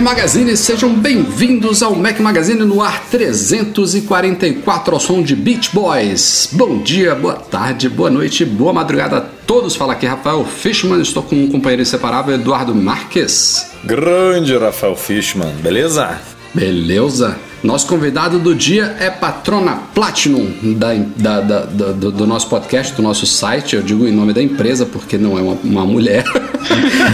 Mac 0.00 0.16
Magazine, 0.16 0.56
sejam 0.56 0.94
bem-vindos 0.94 1.82
ao 1.82 1.94
Mac 1.94 2.18
Magazine 2.20 2.64
no 2.64 2.80
ar 2.80 3.04
344 3.10 4.94
ao 4.94 5.00
som 5.00 5.22
de 5.22 5.36
Beach 5.36 5.70
Boys. 5.74 6.48
Bom 6.52 6.78
dia, 6.78 7.14
boa 7.14 7.34
tarde, 7.34 7.86
boa 7.88 8.08
noite, 8.08 8.44
boa 8.44 8.72
madrugada 8.72 9.18
a 9.18 9.20
todos. 9.20 9.76
Fala 9.76 9.92
aqui 9.92 10.06
Rafael 10.06 10.42
Fishman, 10.44 11.02
estou 11.02 11.22
com 11.22 11.36
um 11.36 11.50
companheiro 11.50 11.82
inseparável, 11.82 12.34
Eduardo 12.34 12.74
Marques. 12.74 13.70
Grande 13.84 14.56
Rafael 14.56 14.96
Fishman, 14.96 15.52
beleza? 15.62 16.18
Beleza? 16.54 17.36
Nosso 17.62 17.86
convidado 17.86 18.38
do 18.38 18.54
dia 18.54 18.96
é 18.98 19.10
Patrona 19.10 19.76
Platinum 19.94 20.50
da, 20.76 20.94
da- 20.94 21.40
da- 21.40 21.60
da- 21.64 21.92
do, 21.92 22.10
do 22.10 22.26
nosso 22.26 22.48
podcast, 22.48 22.94
do 22.94 23.02
nosso 23.02 23.26
site. 23.26 23.76
Eu 23.76 23.82
digo 23.82 24.06
em 24.08 24.12
nome 24.12 24.32
da 24.32 24.42
empresa 24.42 24.86
porque 24.86 25.18
não 25.18 25.38
é 25.38 25.42
uma, 25.42 25.58
uma 25.62 25.84
mulher. 25.84 26.24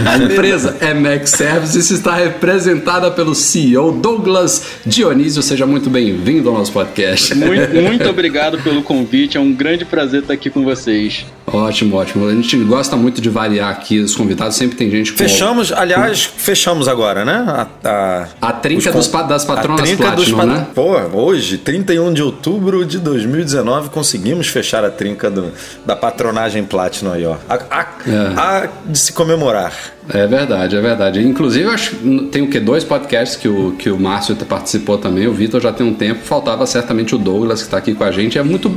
A 0.05 0.17
empresa 0.17 0.77
é 0.79 0.93
Mac 0.93 1.25
Services 1.27 1.89
e 1.89 1.93
está 1.95 2.15
representada 2.15 3.09
pelo 3.11 3.33
CEO 3.35 3.91
Douglas 3.91 4.63
Dionísio. 4.85 5.41
Seja 5.41 5.65
muito 5.65 5.89
bem-vindo 5.89 6.47
ao 6.49 6.55
nosso 6.57 6.71
podcast. 6.71 7.33
Muito, 7.35 7.73
muito 7.81 8.09
obrigado 8.09 8.57
pelo 8.59 8.83
convite, 8.83 9.37
é 9.37 9.39
um 9.39 9.51
grande 9.53 9.83
prazer 9.85 10.21
estar 10.21 10.33
aqui 10.33 10.49
com 10.49 10.63
vocês. 10.63 11.25
Ótimo, 11.47 11.95
ótimo. 11.95 12.27
A 12.27 12.33
gente 12.33 12.57
gosta 12.57 12.95
muito 12.97 13.21
de 13.21 13.29
variar 13.29 13.69
aqui 13.69 13.99
os 13.99 14.13
convidados. 14.15 14.57
Sempre 14.57 14.77
tem 14.77 14.91
gente 14.91 15.11
com. 15.13 15.17
Fechamos, 15.17 15.71
aliás, 15.71 16.23
fechamos 16.25 16.87
agora, 16.89 17.23
né? 17.23 17.43
A, 17.47 17.67
a, 17.89 18.27
A 18.41 18.51
trinca 18.51 18.89
os 18.89 19.07
dos 19.07 19.27
das 19.27 19.45
patronas 19.45 19.79
a 19.79 19.83
trinca 19.83 20.11
dos 20.11 20.29
Pa- 20.37 20.45
né? 20.45 20.67
Pô, 20.73 20.97
hoje, 21.13 21.57
31 21.57 22.13
de 22.13 22.21
outubro 22.21 22.85
de 22.85 22.99
2019, 22.99 23.89
conseguimos 23.89 24.47
fechar 24.47 24.83
a 24.85 24.89
trinca 24.89 25.29
do- 25.29 25.51
da 25.85 25.95
patronagem 25.95 26.63
Platinum 26.63 27.11
aí, 27.13 27.25
ó. 27.25 27.35
A, 27.49 27.55
a- 27.69 27.87
É. 28.07 28.33
a 28.39 28.69
de 28.85 28.97
se 28.97 29.13
comemorar. 29.13 29.73
É 30.09 30.25
verdade, 30.25 30.75
é 30.75 30.81
verdade. 30.81 31.21
Inclusive, 31.21 31.69
acho 31.69 31.95
que 31.97 32.19
tem 32.31 32.41
o 32.43 32.49
que? 32.49 32.59
Dois 32.61 32.83
podcasts 32.83 33.35
que 33.35 33.47
o, 33.49 33.73
que 33.77 33.89
o 33.89 33.99
Márcio 33.99 34.35
participou 34.37 34.97
também. 34.97 35.27
O 35.27 35.33
Vitor 35.33 35.59
já 35.61 35.73
tem 35.73 35.85
um 35.85 35.93
tempo. 35.93 36.21
Faltava 36.23 36.65
certamente 36.65 37.13
o 37.13 37.17
Douglas, 37.17 37.59
que 37.59 37.67
está 37.67 37.77
aqui 37.77 37.93
com 37.93 38.05
a 38.05 38.11
gente. 38.11 38.37
É 38.37 38.43
muito 38.43 38.71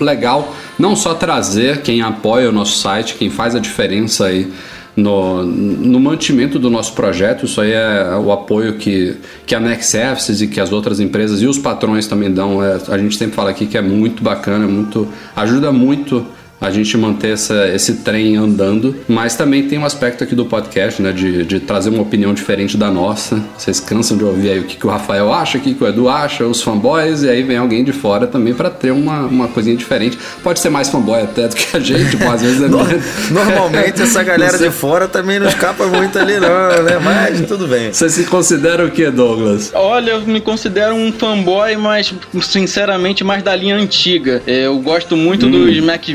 legal 0.00 0.54
não 0.78 0.94
só 0.94 1.12
trazer 1.14 1.82
quem 1.82 2.02
apoia 2.02 2.48
o 2.48 2.52
nosso 2.52 2.78
site, 2.78 3.14
quem 3.14 3.30
faz 3.30 3.56
a 3.56 3.58
diferença 3.58 4.26
aí 4.26 4.52
no, 4.96 5.44
no 5.44 6.00
mantimento 6.00 6.58
do 6.58 6.70
nosso 6.70 6.94
projeto. 6.94 7.44
Isso 7.44 7.60
aí 7.60 7.72
é 7.72 8.16
o 8.16 8.32
apoio 8.32 8.78
que, 8.78 9.16
que 9.46 9.54
a 9.54 9.60
Next 9.60 9.90
Services 9.90 10.40
e 10.40 10.48
que 10.48 10.58
as 10.58 10.72
outras 10.72 10.98
empresas 10.98 11.42
e 11.42 11.46
os 11.46 11.58
patrões 11.58 12.06
também 12.06 12.32
dão. 12.32 12.64
É, 12.64 12.78
a 12.88 12.98
gente 12.98 13.16
sempre 13.16 13.36
fala 13.36 13.50
aqui 13.50 13.66
que 13.66 13.76
é 13.76 13.82
muito 13.82 14.22
bacana, 14.22 14.66
muito 14.66 15.06
ajuda 15.36 15.70
muito 15.70 16.26
a 16.60 16.70
gente 16.70 16.96
manter 16.96 17.32
essa, 17.34 17.68
esse 17.68 17.96
trem 17.96 18.36
andando, 18.36 18.96
mas 19.06 19.34
também 19.36 19.64
tem 19.68 19.78
um 19.78 19.84
aspecto 19.84 20.24
aqui 20.24 20.34
do 20.34 20.46
podcast, 20.46 21.02
né, 21.02 21.12
de, 21.12 21.44
de 21.44 21.60
trazer 21.60 21.90
uma 21.90 22.02
opinião 22.02 22.32
diferente 22.32 22.76
da 22.76 22.90
nossa. 22.90 23.42
Vocês 23.58 23.78
cansam 23.78 24.16
de 24.16 24.24
ouvir 24.24 24.50
aí 24.50 24.58
o 24.60 24.64
que, 24.64 24.76
que 24.76 24.86
o 24.86 24.90
Rafael 24.90 25.32
acha, 25.32 25.58
o 25.58 25.60
que, 25.60 25.74
que 25.74 25.84
o 25.84 25.86
Edu 25.86 26.08
acha, 26.08 26.44
os 26.44 26.62
fanboys, 26.62 27.22
e 27.22 27.28
aí 27.28 27.42
vem 27.42 27.58
alguém 27.58 27.84
de 27.84 27.92
fora 27.92 28.26
também 28.26 28.54
para 28.54 28.70
ter 28.70 28.90
uma, 28.90 29.20
uma 29.26 29.48
coisinha 29.48 29.76
diferente. 29.76 30.18
Pode 30.42 30.58
ser 30.60 30.70
mais 30.70 30.88
fanboy 30.88 31.20
até 31.22 31.46
do 31.48 31.54
que 31.54 31.76
a 31.76 31.80
gente, 31.80 32.16
pô, 32.16 32.30
às 32.30 32.40
vezes 32.42 32.62
é 32.62 32.68
No- 32.68 32.78
Normalmente 33.30 34.02
essa 34.02 34.22
galera 34.22 34.56
de 34.58 34.70
fora 34.70 35.06
também 35.08 35.38
não 35.38 35.48
escapa 35.48 35.86
muito 35.86 36.18
ali, 36.18 36.38
não, 36.40 36.48
né? 36.82 36.98
Mas 37.02 37.40
tudo 37.46 37.66
bem. 37.68 37.92
Você 37.92 38.08
se 38.08 38.24
considera 38.24 38.84
o 38.84 38.90
que, 38.90 39.10
Douglas? 39.10 39.70
Olha, 39.74 40.12
eu 40.12 40.20
me 40.22 40.40
considero 40.40 40.94
um 40.94 41.12
fanboy, 41.12 41.76
mas 41.76 42.12
sinceramente 42.42 43.22
mais 43.22 43.42
da 43.42 43.54
linha 43.54 43.76
antiga. 43.76 44.42
É, 44.46 44.66
eu 44.66 44.78
gosto 44.78 45.16
muito 45.16 45.48
dos 45.48 45.78
Mac 45.80 46.06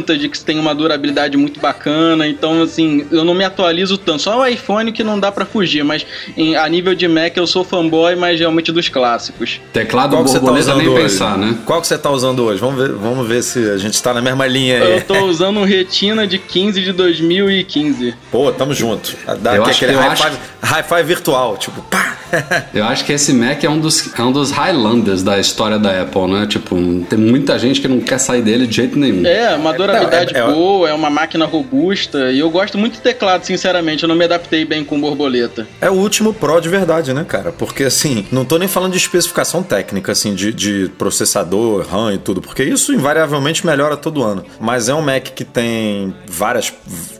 Vintage, 0.00 0.28
que 0.28 0.40
tem 0.40 0.58
uma 0.58 0.74
durabilidade 0.74 1.36
muito 1.36 1.60
bacana, 1.60 2.26
então 2.26 2.62
assim, 2.62 3.06
eu 3.10 3.24
não 3.24 3.34
me 3.34 3.44
atualizo 3.44 3.96
tanto. 3.98 4.22
Só 4.22 4.40
o 4.40 4.46
iPhone 4.46 4.90
que 4.92 5.04
não 5.04 5.18
dá 5.20 5.30
pra 5.30 5.44
fugir, 5.44 5.84
mas 5.84 6.04
em- 6.36 6.56
a 6.56 6.68
nível 6.68 6.94
de 6.94 7.06
Mac 7.06 7.36
eu 7.36 7.46
sou 7.46 7.62
fanboy, 7.64 8.16
mas 8.16 8.38
realmente 8.38 8.72
dos 8.72 8.88
clássicos. 8.88 9.60
Teclado 9.72 10.16
Qual 10.16 10.24
que 10.24 10.30
você 10.30 10.40
tá 10.40 10.74
nem 10.76 10.88
hoje? 10.88 11.02
pensar, 11.02 11.36
né? 11.38 11.56
Qual 11.66 11.80
que 11.80 11.86
você 11.86 11.98
tá 11.98 12.10
usando 12.10 12.42
hoje? 12.44 12.60
Vamos 12.60 12.80
ver, 12.80 12.92
vamos 12.92 13.26
ver 13.28 13.42
se 13.42 13.58
a 13.70 13.76
gente 13.78 14.02
tá 14.02 14.14
na 14.14 14.22
mesma 14.22 14.46
linha 14.46 14.82
aí. 14.82 14.92
Eu 14.98 15.02
tô 15.02 15.24
usando 15.26 15.58
um 15.60 15.64
Retina 15.64 16.26
de 16.26 16.38
15 16.38 16.80
de 16.80 16.92
2015. 16.92 18.14
Pô, 18.30 18.50
tamo 18.52 18.72
junto. 18.74 19.14
Dá 19.40 19.54
Eu 19.56 19.62
aqui 19.62 19.70
acho- 19.70 19.84
aquele 19.84 19.98
eu 19.98 20.00
high-fi 20.02 20.22
acho- 20.26 20.38
high-fi 20.62 21.02
virtual, 21.02 21.56
tipo, 21.56 21.82
pá! 21.82 22.16
Eu 22.74 22.84
acho 22.84 23.04
que 23.04 23.12
esse 23.12 23.32
Mac 23.32 23.62
é 23.64 23.68
um 23.68 23.78
dos, 23.78 24.12
é 24.18 24.22
um 24.22 24.32
dos 24.32 24.50
Highlanders 24.50 25.22
da 25.22 25.38
história 25.38 25.78
da 25.78 26.02
Apple, 26.02 26.26
né? 26.32 26.46
Tipo, 26.46 26.76
tem 27.08 27.18
muita 27.18 27.58
gente 27.58 27.80
que 27.80 27.88
não 27.88 28.00
quer 28.00 28.18
sair 28.18 28.42
dele 28.42 28.66
de 28.66 28.76
jeito 28.76 28.98
nenhum. 28.98 29.26
É, 29.26 29.54
uma 29.54 29.72
durabilidade 29.72 30.32
Não, 30.32 30.40
é- 30.40 30.50
é- 30.50 30.52
boa, 30.52 30.88
é 30.88 30.94
uma 30.94 31.10
máquina 31.10 31.44
robusta. 31.46 32.30
E 32.30 32.38
eu 32.38 32.50
gosto 32.50 32.78
muito 32.78 32.94
de 32.94 33.00
teclado, 33.00 33.44
sinceramente. 33.44 34.02
Eu 34.02 34.08
não 34.08 34.16
me 34.16 34.24
adaptei 34.24 34.64
bem 34.64 34.84
com 34.84 35.00
borboleta. 35.00 35.66
É 35.80 35.90
o 35.90 35.94
último 35.94 36.32
Pro 36.32 36.60
de 36.60 36.68
verdade, 36.68 37.12
né, 37.12 37.24
cara? 37.26 37.52
Porque, 37.52 37.84
assim, 37.84 38.26
não 38.30 38.44
tô 38.44 38.58
nem 38.58 38.68
falando 38.68 38.92
de 38.92 38.98
especificação 38.98 39.62
técnica, 39.62 40.12
assim, 40.12 40.34
de, 40.34 40.52
de 40.52 40.90
processador, 40.98 41.86
RAM 41.86 42.14
e 42.14 42.18
tudo, 42.18 42.40
porque 42.40 42.62
isso 42.62 42.92
invariavelmente 42.92 43.66
melhora 43.66 43.96
todo 43.96 44.22
ano. 44.22 44.44
Mas 44.60 44.88
é 44.88 44.94
um 44.94 45.02
Mac 45.02 45.24
que 45.34 45.44
tem 45.44 46.14
várias. 46.26 46.72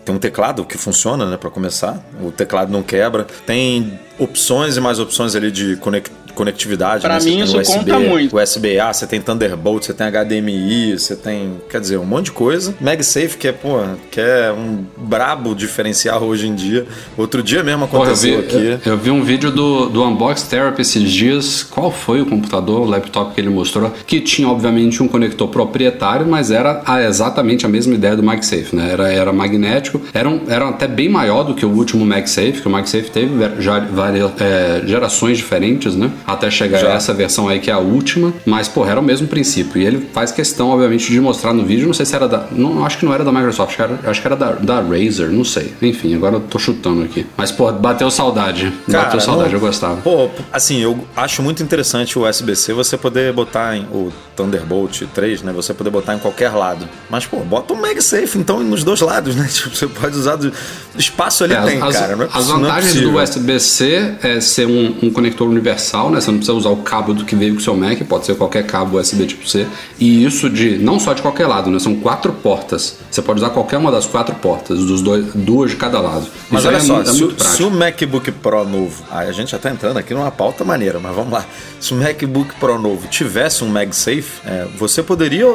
Tem 0.04 0.14
um 0.14 0.18
teclado 0.18 0.64
que 0.64 0.78
funciona, 0.78 1.26
né, 1.26 1.36
pra 1.36 1.50
começar. 1.50 1.98
O 2.22 2.30
teclado 2.30 2.72
não 2.72 2.82
quebra. 2.82 3.26
Tem 3.46 3.98
opções 4.20 4.76
e 4.76 4.80
mais 4.80 4.98
opções 4.98 5.34
ali 5.34 5.50
de 5.50 5.76
conec- 5.76 6.10
conectividade. 6.32 7.02
Pra 7.02 7.18
né? 7.18 7.24
Mim 7.24 7.30
tem 7.36 7.44
isso 7.44 7.72
conta 7.72 7.98
muito. 7.98 8.36
USB-A, 8.36 8.92
você 8.92 9.06
tem 9.06 9.20
Thunderbolt, 9.20 9.84
você 9.86 9.92
tem 9.94 10.06
HDMI, 10.06 10.98
você 10.98 11.16
tem, 11.16 11.52
quer 11.68 11.80
dizer, 11.80 11.98
um 11.98 12.04
monte 12.04 12.26
de 12.26 12.32
coisa. 12.32 12.74
MagSafe, 12.80 13.36
que 13.36 13.48
é, 13.48 13.52
pô, 13.52 13.78
que 14.10 14.20
é 14.20 14.52
um 14.52 14.84
brabo 14.96 15.54
diferencial 15.54 16.22
hoje 16.22 16.46
em 16.48 16.54
dia. 16.54 16.86
Outro 17.16 17.42
dia 17.42 17.62
mesmo 17.62 17.86
Pô, 17.88 17.98
eu, 18.04 18.14
vi, 18.14 18.34
aconteceu 18.34 18.38
aqui. 18.40 18.78
eu, 18.88 18.92
eu 18.92 18.98
vi 18.98 19.10
um 19.10 19.22
vídeo 19.22 19.50
do, 19.50 19.88
do 19.88 20.02
Unbox 20.04 20.42
Therapy 20.44 20.82
esses 20.82 21.10
dias. 21.10 21.62
Qual 21.62 21.90
foi 21.90 22.20
o 22.20 22.26
computador, 22.26 22.80
o 22.80 22.84
laptop 22.84 23.34
que 23.34 23.40
ele 23.40 23.50
mostrou? 23.50 23.92
Que 24.06 24.20
tinha, 24.20 24.48
obviamente, 24.48 25.02
um 25.02 25.08
conector 25.08 25.48
proprietário, 25.48 26.26
mas 26.26 26.50
era 26.50 26.82
a- 26.84 27.02
exatamente 27.02 27.64
a 27.66 27.68
mesma 27.68 27.94
ideia 27.94 28.16
do 28.16 28.22
MagSafe, 28.22 28.74
né? 28.74 28.90
Era, 28.92 29.12
era 29.12 29.32
magnético, 29.32 30.00
era, 30.12 30.28
um- 30.28 30.42
era 30.48 30.68
até 30.68 30.86
bem 30.86 31.08
maior 31.08 31.42
do 31.44 31.54
que 31.54 31.64
o 31.64 31.70
último 31.70 32.04
MagSafe, 32.04 32.60
que 32.62 32.66
o 32.68 32.70
MagSafe 32.70 33.10
teve 33.10 33.30
já 33.60 33.78
várias 33.80 34.30
é, 34.40 34.82
gerações 34.86 35.38
diferentes, 35.38 35.94
né? 35.94 36.10
Até 36.32 36.50
chegar 36.50 36.78
Já. 36.78 36.88
a 36.88 36.94
essa 36.94 37.12
versão 37.14 37.48
aí 37.48 37.60
que 37.60 37.70
é 37.70 37.72
a 37.74 37.78
última. 37.78 38.32
Mas, 38.46 38.68
porra, 38.68 38.92
era 38.92 39.00
o 39.00 39.02
mesmo 39.02 39.26
princípio. 39.26 39.80
E 39.80 39.86
ele 39.86 40.08
faz 40.12 40.30
questão, 40.32 40.70
obviamente, 40.70 41.10
de 41.10 41.20
mostrar 41.20 41.52
no 41.52 41.64
vídeo. 41.64 41.86
Não 41.86 41.94
sei 41.94 42.06
se 42.06 42.14
era 42.14 42.28
da. 42.28 42.46
Não, 42.52 42.84
acho 42.84 42.98
que 42.98 43.04
não 43.04 43.12
era 43.14 43.24
da 43.24 43.32
Microsoft, 43.32 43.68
acho 43.70 43.76
que 43.76 43.82
era, 43.82 44.10
acho 44.10 44.20
que 44.20 44.26
era 44.26 44.36
da, 44.36 44.52
da 44.52 44.80
Razer, 44.80 45.30
não 45.30 45.44
sei. 45.44 45.72
Enfim, 45.82 46.14
agora 46.14 46.36
eu 46.36 46.40
tô 46.40 46.58
chutando 46.58 47.02
aqui. 47.02 47.26
Mas, 47.36 47.50
pô, 47.50 47.70
bateu 47.72 48.10
saudade. 48.10 48.72
bateu 48.86 48.92
Cara, 49.02 49.20
saudade, 49.20 49.48
não- 49.50 49.56
eu 49.56 49.60
gostava. 49.60 49.96
Pô, 50.00 50.28
assim, 50.52 50.78
eu 50.80 51.04
acho 51.16 51.42
muito 51.42 51.62
interessante 51.62 52.18
o 52.18 52.28
USB-C 52.28 52.72
você 52.72 52.96
poder 52.96 53.32
botar 53.32 53.76
em 53.76 53.82
o 53.92 54.12
Thunderbolt 54.44 55.02
3, 55.14 55.42
né? 55.42 55.52
Você 55.52 55.74
poder 55.74 55.90
botar 55.90 56.14
em 56.14 56.18
qualquer 56.18 56.50
lado. 56.50 56.88
Mas, 57.10 57.26
pô, 57.26 57.38
bota 57.40 57.72
um 57.74 57.76
MagSafe 57.80 58.38
então 58.38 58.60
nos 58.62 58.82
dois 58.84 59.00
lados, 59.00 59.34
né? 59.36 59.48
Tipo, 59.52 59.74
você 59.76 59.86
pode 59.86 60.16
usar 60.16 60.36
do 60.36 60.52
espaço 60.96 61.44
ele 61.44 61.54
É, 61.54 61.60
tem, 61.62 61.82
as, 61.82 61.94
cara. 61.96 62.16
Não 62.16 62.24
é, 62.24 62.28
as 62.32 62.48
é 62.48 62.52
vantagens 62.52 62.92
possível. 62.92 63.12
do 63.12 63.18
USB-C 63.22 64.14
é 64.22 64.40
ser 64.40 64.66
um, 64.66 64.94
um 65.02 65.10
conector 65.10 65.48
universal, 65.48 66.10
né? 66.10 66.20
Você 66.20 66.30
não 66.30 66.38
precisa 66.38 66.56
usar 66.56 66.70
o 66.70 66.76
cabo 66.78 67.12
do 67.12 67.24
que 67.24 67.34
veio 67.36 67.54
com 67.54 67.60
o 67.60 67.62
seu 67.62 67.76
Mac, 67.76 67.98
pode 68.08 68.26
ser 68.26 68.34
qualquer 68.36 68.64
cabo 68.66 68.98
USB 68.98 69.26
tipo 69.26 69.48
C. 69.48 69.66
E 69.98 70.24
isso 70.24 70.48
de 70.48 70.78
não 70.78 70.98
só 70.98 71.12
de 71.12 71.22
qualquer 71.22 71.46
lado, 71.46 71.70
né? 71.70 71.78
São 71.78 71.94
quatro 71.96 72.32
portas. 72.32 72.96
Você 73.10 73.20
pode 73.22 73.40
usar 73.40 73.50
qualquer 73.50 73.76
uma 73.78 73.90
das 73.90 74.06
quatro 74.06 74.34
portas, 74.36 74.78
dos 74.78 75.02
dois, 75.02 75.26
duas 75.34 75.70
de 75.70 75.76
cada 75.76 76.00
lado. 76.00 76.26
Mas 76.50 76.60
isso 76.60 76.68
olha 76.68 76.76
é 76.76 76.80
só, 76.80 76.94
mu- 76.94 77.02
é, 77.02 77.04
se, 77.04 77.10
muito 77.20 77.24
o- 77.32 77.34
prático. 77.34 77.56
se 77.56 77.62
o 77.64 77.70
MacBook 77.70 78.32
Pro 78.32 78.64
novo, 78.64 79.02
a 79.10 79.30
gente 79.32 79.50
já 79.50 79.58
tá 79.58 79.70
entrando 79.70 79.96
aqui 79.98 80.14
numa 80.14 80.30
pauta 80.30 80.64
maneira, 80.64 80.98
mas 81.00 81.14
vamos 81.14 81.32
lá. 81.32 81.44
Se 81.80 81.92
o 81.92 81.96
MacBook 81.96 82.54
Pro 82.60 82.78
novo 82.78 83.06
tivesse 83.08 83.64
um 83.64 83.68
MagSafe, 83.68 84.29
é, 84.46 84.66
você 84.76 85.02
poderia 85.02 85.46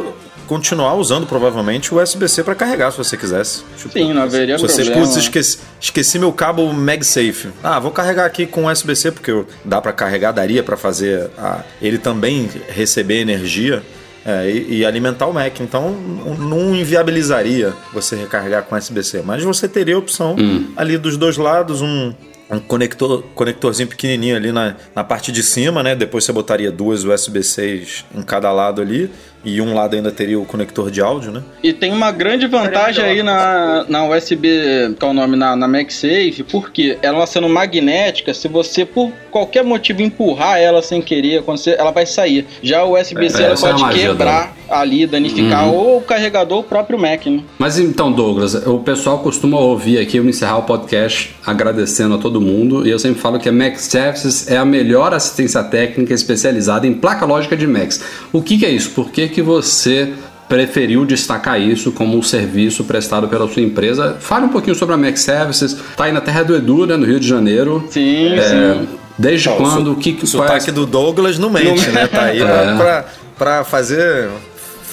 continuar 0.47 0.93
usando 0.93 1.25
provavelmente 1.25 1.91
o 1.93 1.99
USB-C 2.01 2.43
para 2.43 2.53
carregar 2.53 2.91
se 2.91 2.97
você 2.99 3.17
quisesse. 3.17 3.63
Tipo, 3.77 3.93
Sim, 3.93 4.13
não 4.13 4.21
haveria 4.21 4.57
se 4.57 4.61
você 4.67 4.83
problema. 4.83 5.01
putz, 5.07 5.17
esqueci, 5.17 5.57
esqueci 5.81 6.19
meu 6.19 6.31
cabo 6.31 6.71
MagSafe. 6.71 7.49
Ah, 7.63 7.79
vou 7.79 7.89
carregar 7.91 8.25
aqui 8.25 8.45
com 8.45 8.65
USB-C 8.67 9.11
porque 9.11 9.43
dá 9.63 9.81
para 9.81 9.91
carregar, 9.91 10.31
daria 10.31 10.61
para 10.61 10.77
fazer 10.77 11.31
a- 11.37 11.63
ele 11.81 11.97
também 11.97 12.49
receber 12.69 13.19
energia. 13.21 13.81
é, 14.27 14.49
e, 14.49 14.77
e 14.79 14.85
alimentar 14.85 15.27
o 15.27 15.33
Mac, 15.33 15.59
então 15.59 15.91
não 16.39 16.73
inviabilizaria 16.75 17.73
você 17.93 18.15
recarregar 18.15 18.63
com 18.63 18.75
USB-C, 18.75 19.21
mas 19.23 19.43
você 19.43 19.67
teria 19.67 19.93
a 19.93 19.99
opção 19.99 20.35
ali 20.75 20.97
dos 20.97 21.15
dois 21.15 21.37
lados, 21.37 21.83
um, 21.83 22.11
um 22.49 22.59
conector, 22.59 23.23
conectorzinho 23.33 23.89
pequenininho 23.89 24.35
ali 24.35 24.51
na, 24.51 24.75
na 24.93 25.03
parte 25.03 25.31
de 25.31 25.41
cima, 25.41 25.81
né? 25.81 25.95
Depois 25.95 26.23
você 26.23 26.31
botaria 26.31 26.71
duas 26.71 27.03
USB-Cs 27.03 28.05
em 28.13 28.21
cada 28.21 28.51
lado 28.51 28.81
ali 28.81 29.11
e 29.45 29.61
um 29.61 29.73
lado 29.73 29.95
ainda 29.95 30.11
teria 30.11 30.39
o 30.39 30.45
conector 30.45 30.89
de 30.91 30.99
áudio, 31.01 31.31
né? 31.31 31.43
E 31.63 31.71
tem 31.71 31.91
uma 31.93 32.11
grande 32.11 32.47
vantagem 32.47 33.03
aí 33.05 33.23
na, 33.23 33.85
na 33.87 34.05
USB, 34.07 34.95
que 34.99 35.05
é 35.05 35.07
o 35.07 35.13
nome, 35.13 35.35
na, 35.37 35.55
na 35.55 35.67
MagSafe, 35.67 36.43
porque 36.51 36.97
ela 37.01 37.25
sendo 37.27 37.47
magnética, 37.47 38.33
se 38.33 38.47
você 38.47 38.85
por 38.85 39.11
qualquer 39.31 39.63
motivo 39.63 40.01
empurrar 40.01 40.57
ela 40.59 40.81
sem 40.81 41.01
querer, 41.01 41.43
quando 41.43 41.57
você- 41.59 41.75
ela 41.77 41.91
vai 41.91 42.05
sair. 42.05 42.45
Já 42.63 42.83
o 42.83 42.97
USB-C 42.99 43.37
É, 43.41 43.45
ela 43.45 43.53
é 43.53 43.57
a 43.57 43.59
pode 43.59 43.81
magia 43.81 44.07
quebrar 44.09 44.55
ali, 44.69 45.05
danificar 45.05 45.67
Uhum. 45.67 45.73
ou 45.75 45.97
o 45.97 46.01
carregador 46.01 46.57
ou 46.57 46.63
o 46.63 46.63
próprio 46.63 46.97
Mac, 46.97 47.25
né? 47.27 47.41
Mas 47.59 47.77
então, 47.77 48.11
Douglas, 48.11 48.55
o 48.55 48.79
pessoal 48.79 49.19
costuma 49.19 49.59
ouvir 49.59 49.99
aqui 49.99 50.17
eu 50.17 50.27
encerrar 50.27 50.57
o 50.57 50.63
podcast 50.63 51.35
agradecendo 51.45 52.15
a 52.15 52.17
todo 52.17 52.39
mundo 52.41 52.87
e 52.87 52.89
eu 52.89 52.97
sempre 52.97 53.19
falo 53.21 53.39
que 53.39 53.47
a 53.49 53.51
Mac 53.51 53.77
Services 53.77 54.49
é 54.49 54.57
a 54.57 54.65
melhor 54.65 55.13
assistência 55.13 55.61
técnica 55.63 56.13
especializada 56.13 56.87
em 56.87 56.93
placa 56.93 57.25
lógica 57.25 57.55
de 57.57 57.67
Macs. 57.67 58.01
O 58.31 58.41
que, 58.41 58.57
que 58.57 58.65
é 58.65 58.69
isso? 58.69 58.91
Por 58.91 59.11
que, 59.11 59.27
que 59.35 59.41
você 59.41 60.13
preferiu 60.47 61.05
destacar 61.05 61.59
isso 61.59 61.91
como 61.91 62.17
um 62.17 62.21
serviço 62.21 62.83
prestado 62.85 63.27
pela 63.27 63.47
sua 63.51 63.61
empresa? 63.61 64.15
Fale 64.19 64.45
um 64.45 64.49
pouquinho 64.49 64.75
sobre 64.75 64.95
a 64.95 64.97
Mac 64.97 65.17
Services. 65.17 65.75
Tá 65.97 66.05
aí 66.05 66.11
na 66.13 66.21
terra 66.21 66.43
do 66.43 66.55
Edu, 66.55 66.85
né, 66.87 66.95
no 66.95 67.05
Rio 67.05 67.19
de 67.19 67.27
Janeiro. 67.27 67.85
Sim, 67.89 68.33
É, 68.35 68.41
sim. 68.79 68.87
desde 69.17 69.49
quando? 69.49 69.91
o 69.91 69.95
que, 69.95 70.11
O 70.11 70.23
é- 70.23 70.25
sotaque 70.25 70.71
do 70.71 70.85
Douglas 70.85 71.37
não 71.37 71.49
mente, 71.49 71.89
né? 71.89 72.07
Tá 72.07 72.23
aí 72.25 72.41
É. 72.41 72.45
pra, 72.77 73.05
pra 73.37 73.63
fazer, 73.63 74.29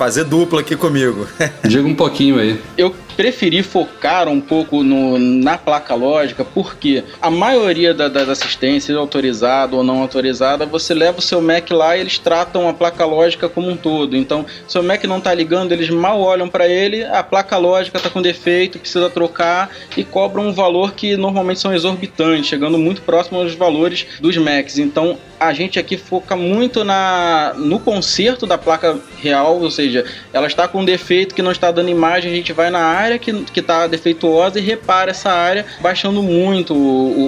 fazer 0.02 0.24
dupla 0.24 0.62
aqui 0.62 0.74
comigo. 0.74 1.28
Diga 1.62 1.86
um 1.86 1.94
pouquinho 1.94 2.40
aí. 2.40 2.58
Eu 2.76 2.92
preferi 3.16 3.62
focar 3.62 4.26
um 4.26 4.40
pouco 4.40 4.82
no, 4.82 5.16
na 5.16 5.56
placa 5.56 5.94
lógica, 5.94 6.44
porque 6.44 7.04
a 7.20 7.30
maioria 7.30 7.94
da- 7.94 8.08
das 8.08 8.28
assistências, 8.28 8.96
autorizada 8.96 9.76
ou 9.76 9.84
não 9.84 10.00
autorizada, 10.00 10.66
você 10.66 10.92
leva 10.92 11.18
o 11.18 11.22
seu 11.22 11.40
Mac 11.40 11.70
lá 11.70 11.96
e 11.96 12.00
eles 12.00 12.18
tratam 12.18 12.68
a 12.68 12.74
placa 12.74 13.04
lógica 13.04 13.48
como 13.48 13.68
um 13.70 13.76
todo. 13.76 14.16
Então, 14.16 14.44
se 14.66 14.76
o 14.76 14.82
Mac 14.82 15.04
não 15.04 15.18
está 15.18 15.32
ligando, 15.32 15.70
eles 15.70 15.88
mal 15.88 16.20
olham 16.20 16.48
para 16.48 16.66
ele, 16.66 17.04
a 17.04 17.22
placa 17.22 17.56
lógica 17.56 17.98
está 17.98 18.10
com 18.10 18.20
defeito, 18.20 18.78
precisa 18.80 19.08
trocar 19.08 19.70
e 19.96 20.02
cobram 20.02 20.48
um 20.48 20.52
valor 20.52 20.92
que 20.94 21.16
normalmente 21.16 21.60
são 21.60 21.72
exorbitantes, 21.72 22.46
chegando 22.46 22.76
muito 22.76 23.02
próximo 23.02 23.38
aos 23.38 23.54
valores 23.54 24.04
dos 24.20 24.36
Macs. 24.36 24.78
Então, 24.78 25.16
a 25.38 25.52
gente 25.52 25.78
aqui 25.78 25.96
foca 25.96 26.34
muito 26.36 26.82
na, 26.84 27.52
no 27.56 27.78
conserto 27.80 28.46
da 28.46 28.56
placa 28.56 28.98
real, 29.20 29.60
ou 29.60 29.70
seja, 29.92 30.04
ela 30.32 30.46
está 30.46 30.66
com 30.66 30.80
um 30.80 30.84
defeito 30.84 31.34
que 31.34 31.42
não 31.42 31.52
está 31.52 31.70
dando 31.70 31.88
imagem, 31.90 32.32
a 32.32 32.34
gente 32.34 32.52
vai 32.52 32.70
na 32.70 32.80
área 32.80 33.18
que 33.18 33.30
está 33.54 33.86
defeituosa 33.86 34.58
e 34.58 34.62
repara 34.62 35.10
essa 35.10 35.30
área, 35.30 35.64
baixando 35.80 36.22
muito 36.22 36.74
o, 36.74 36.78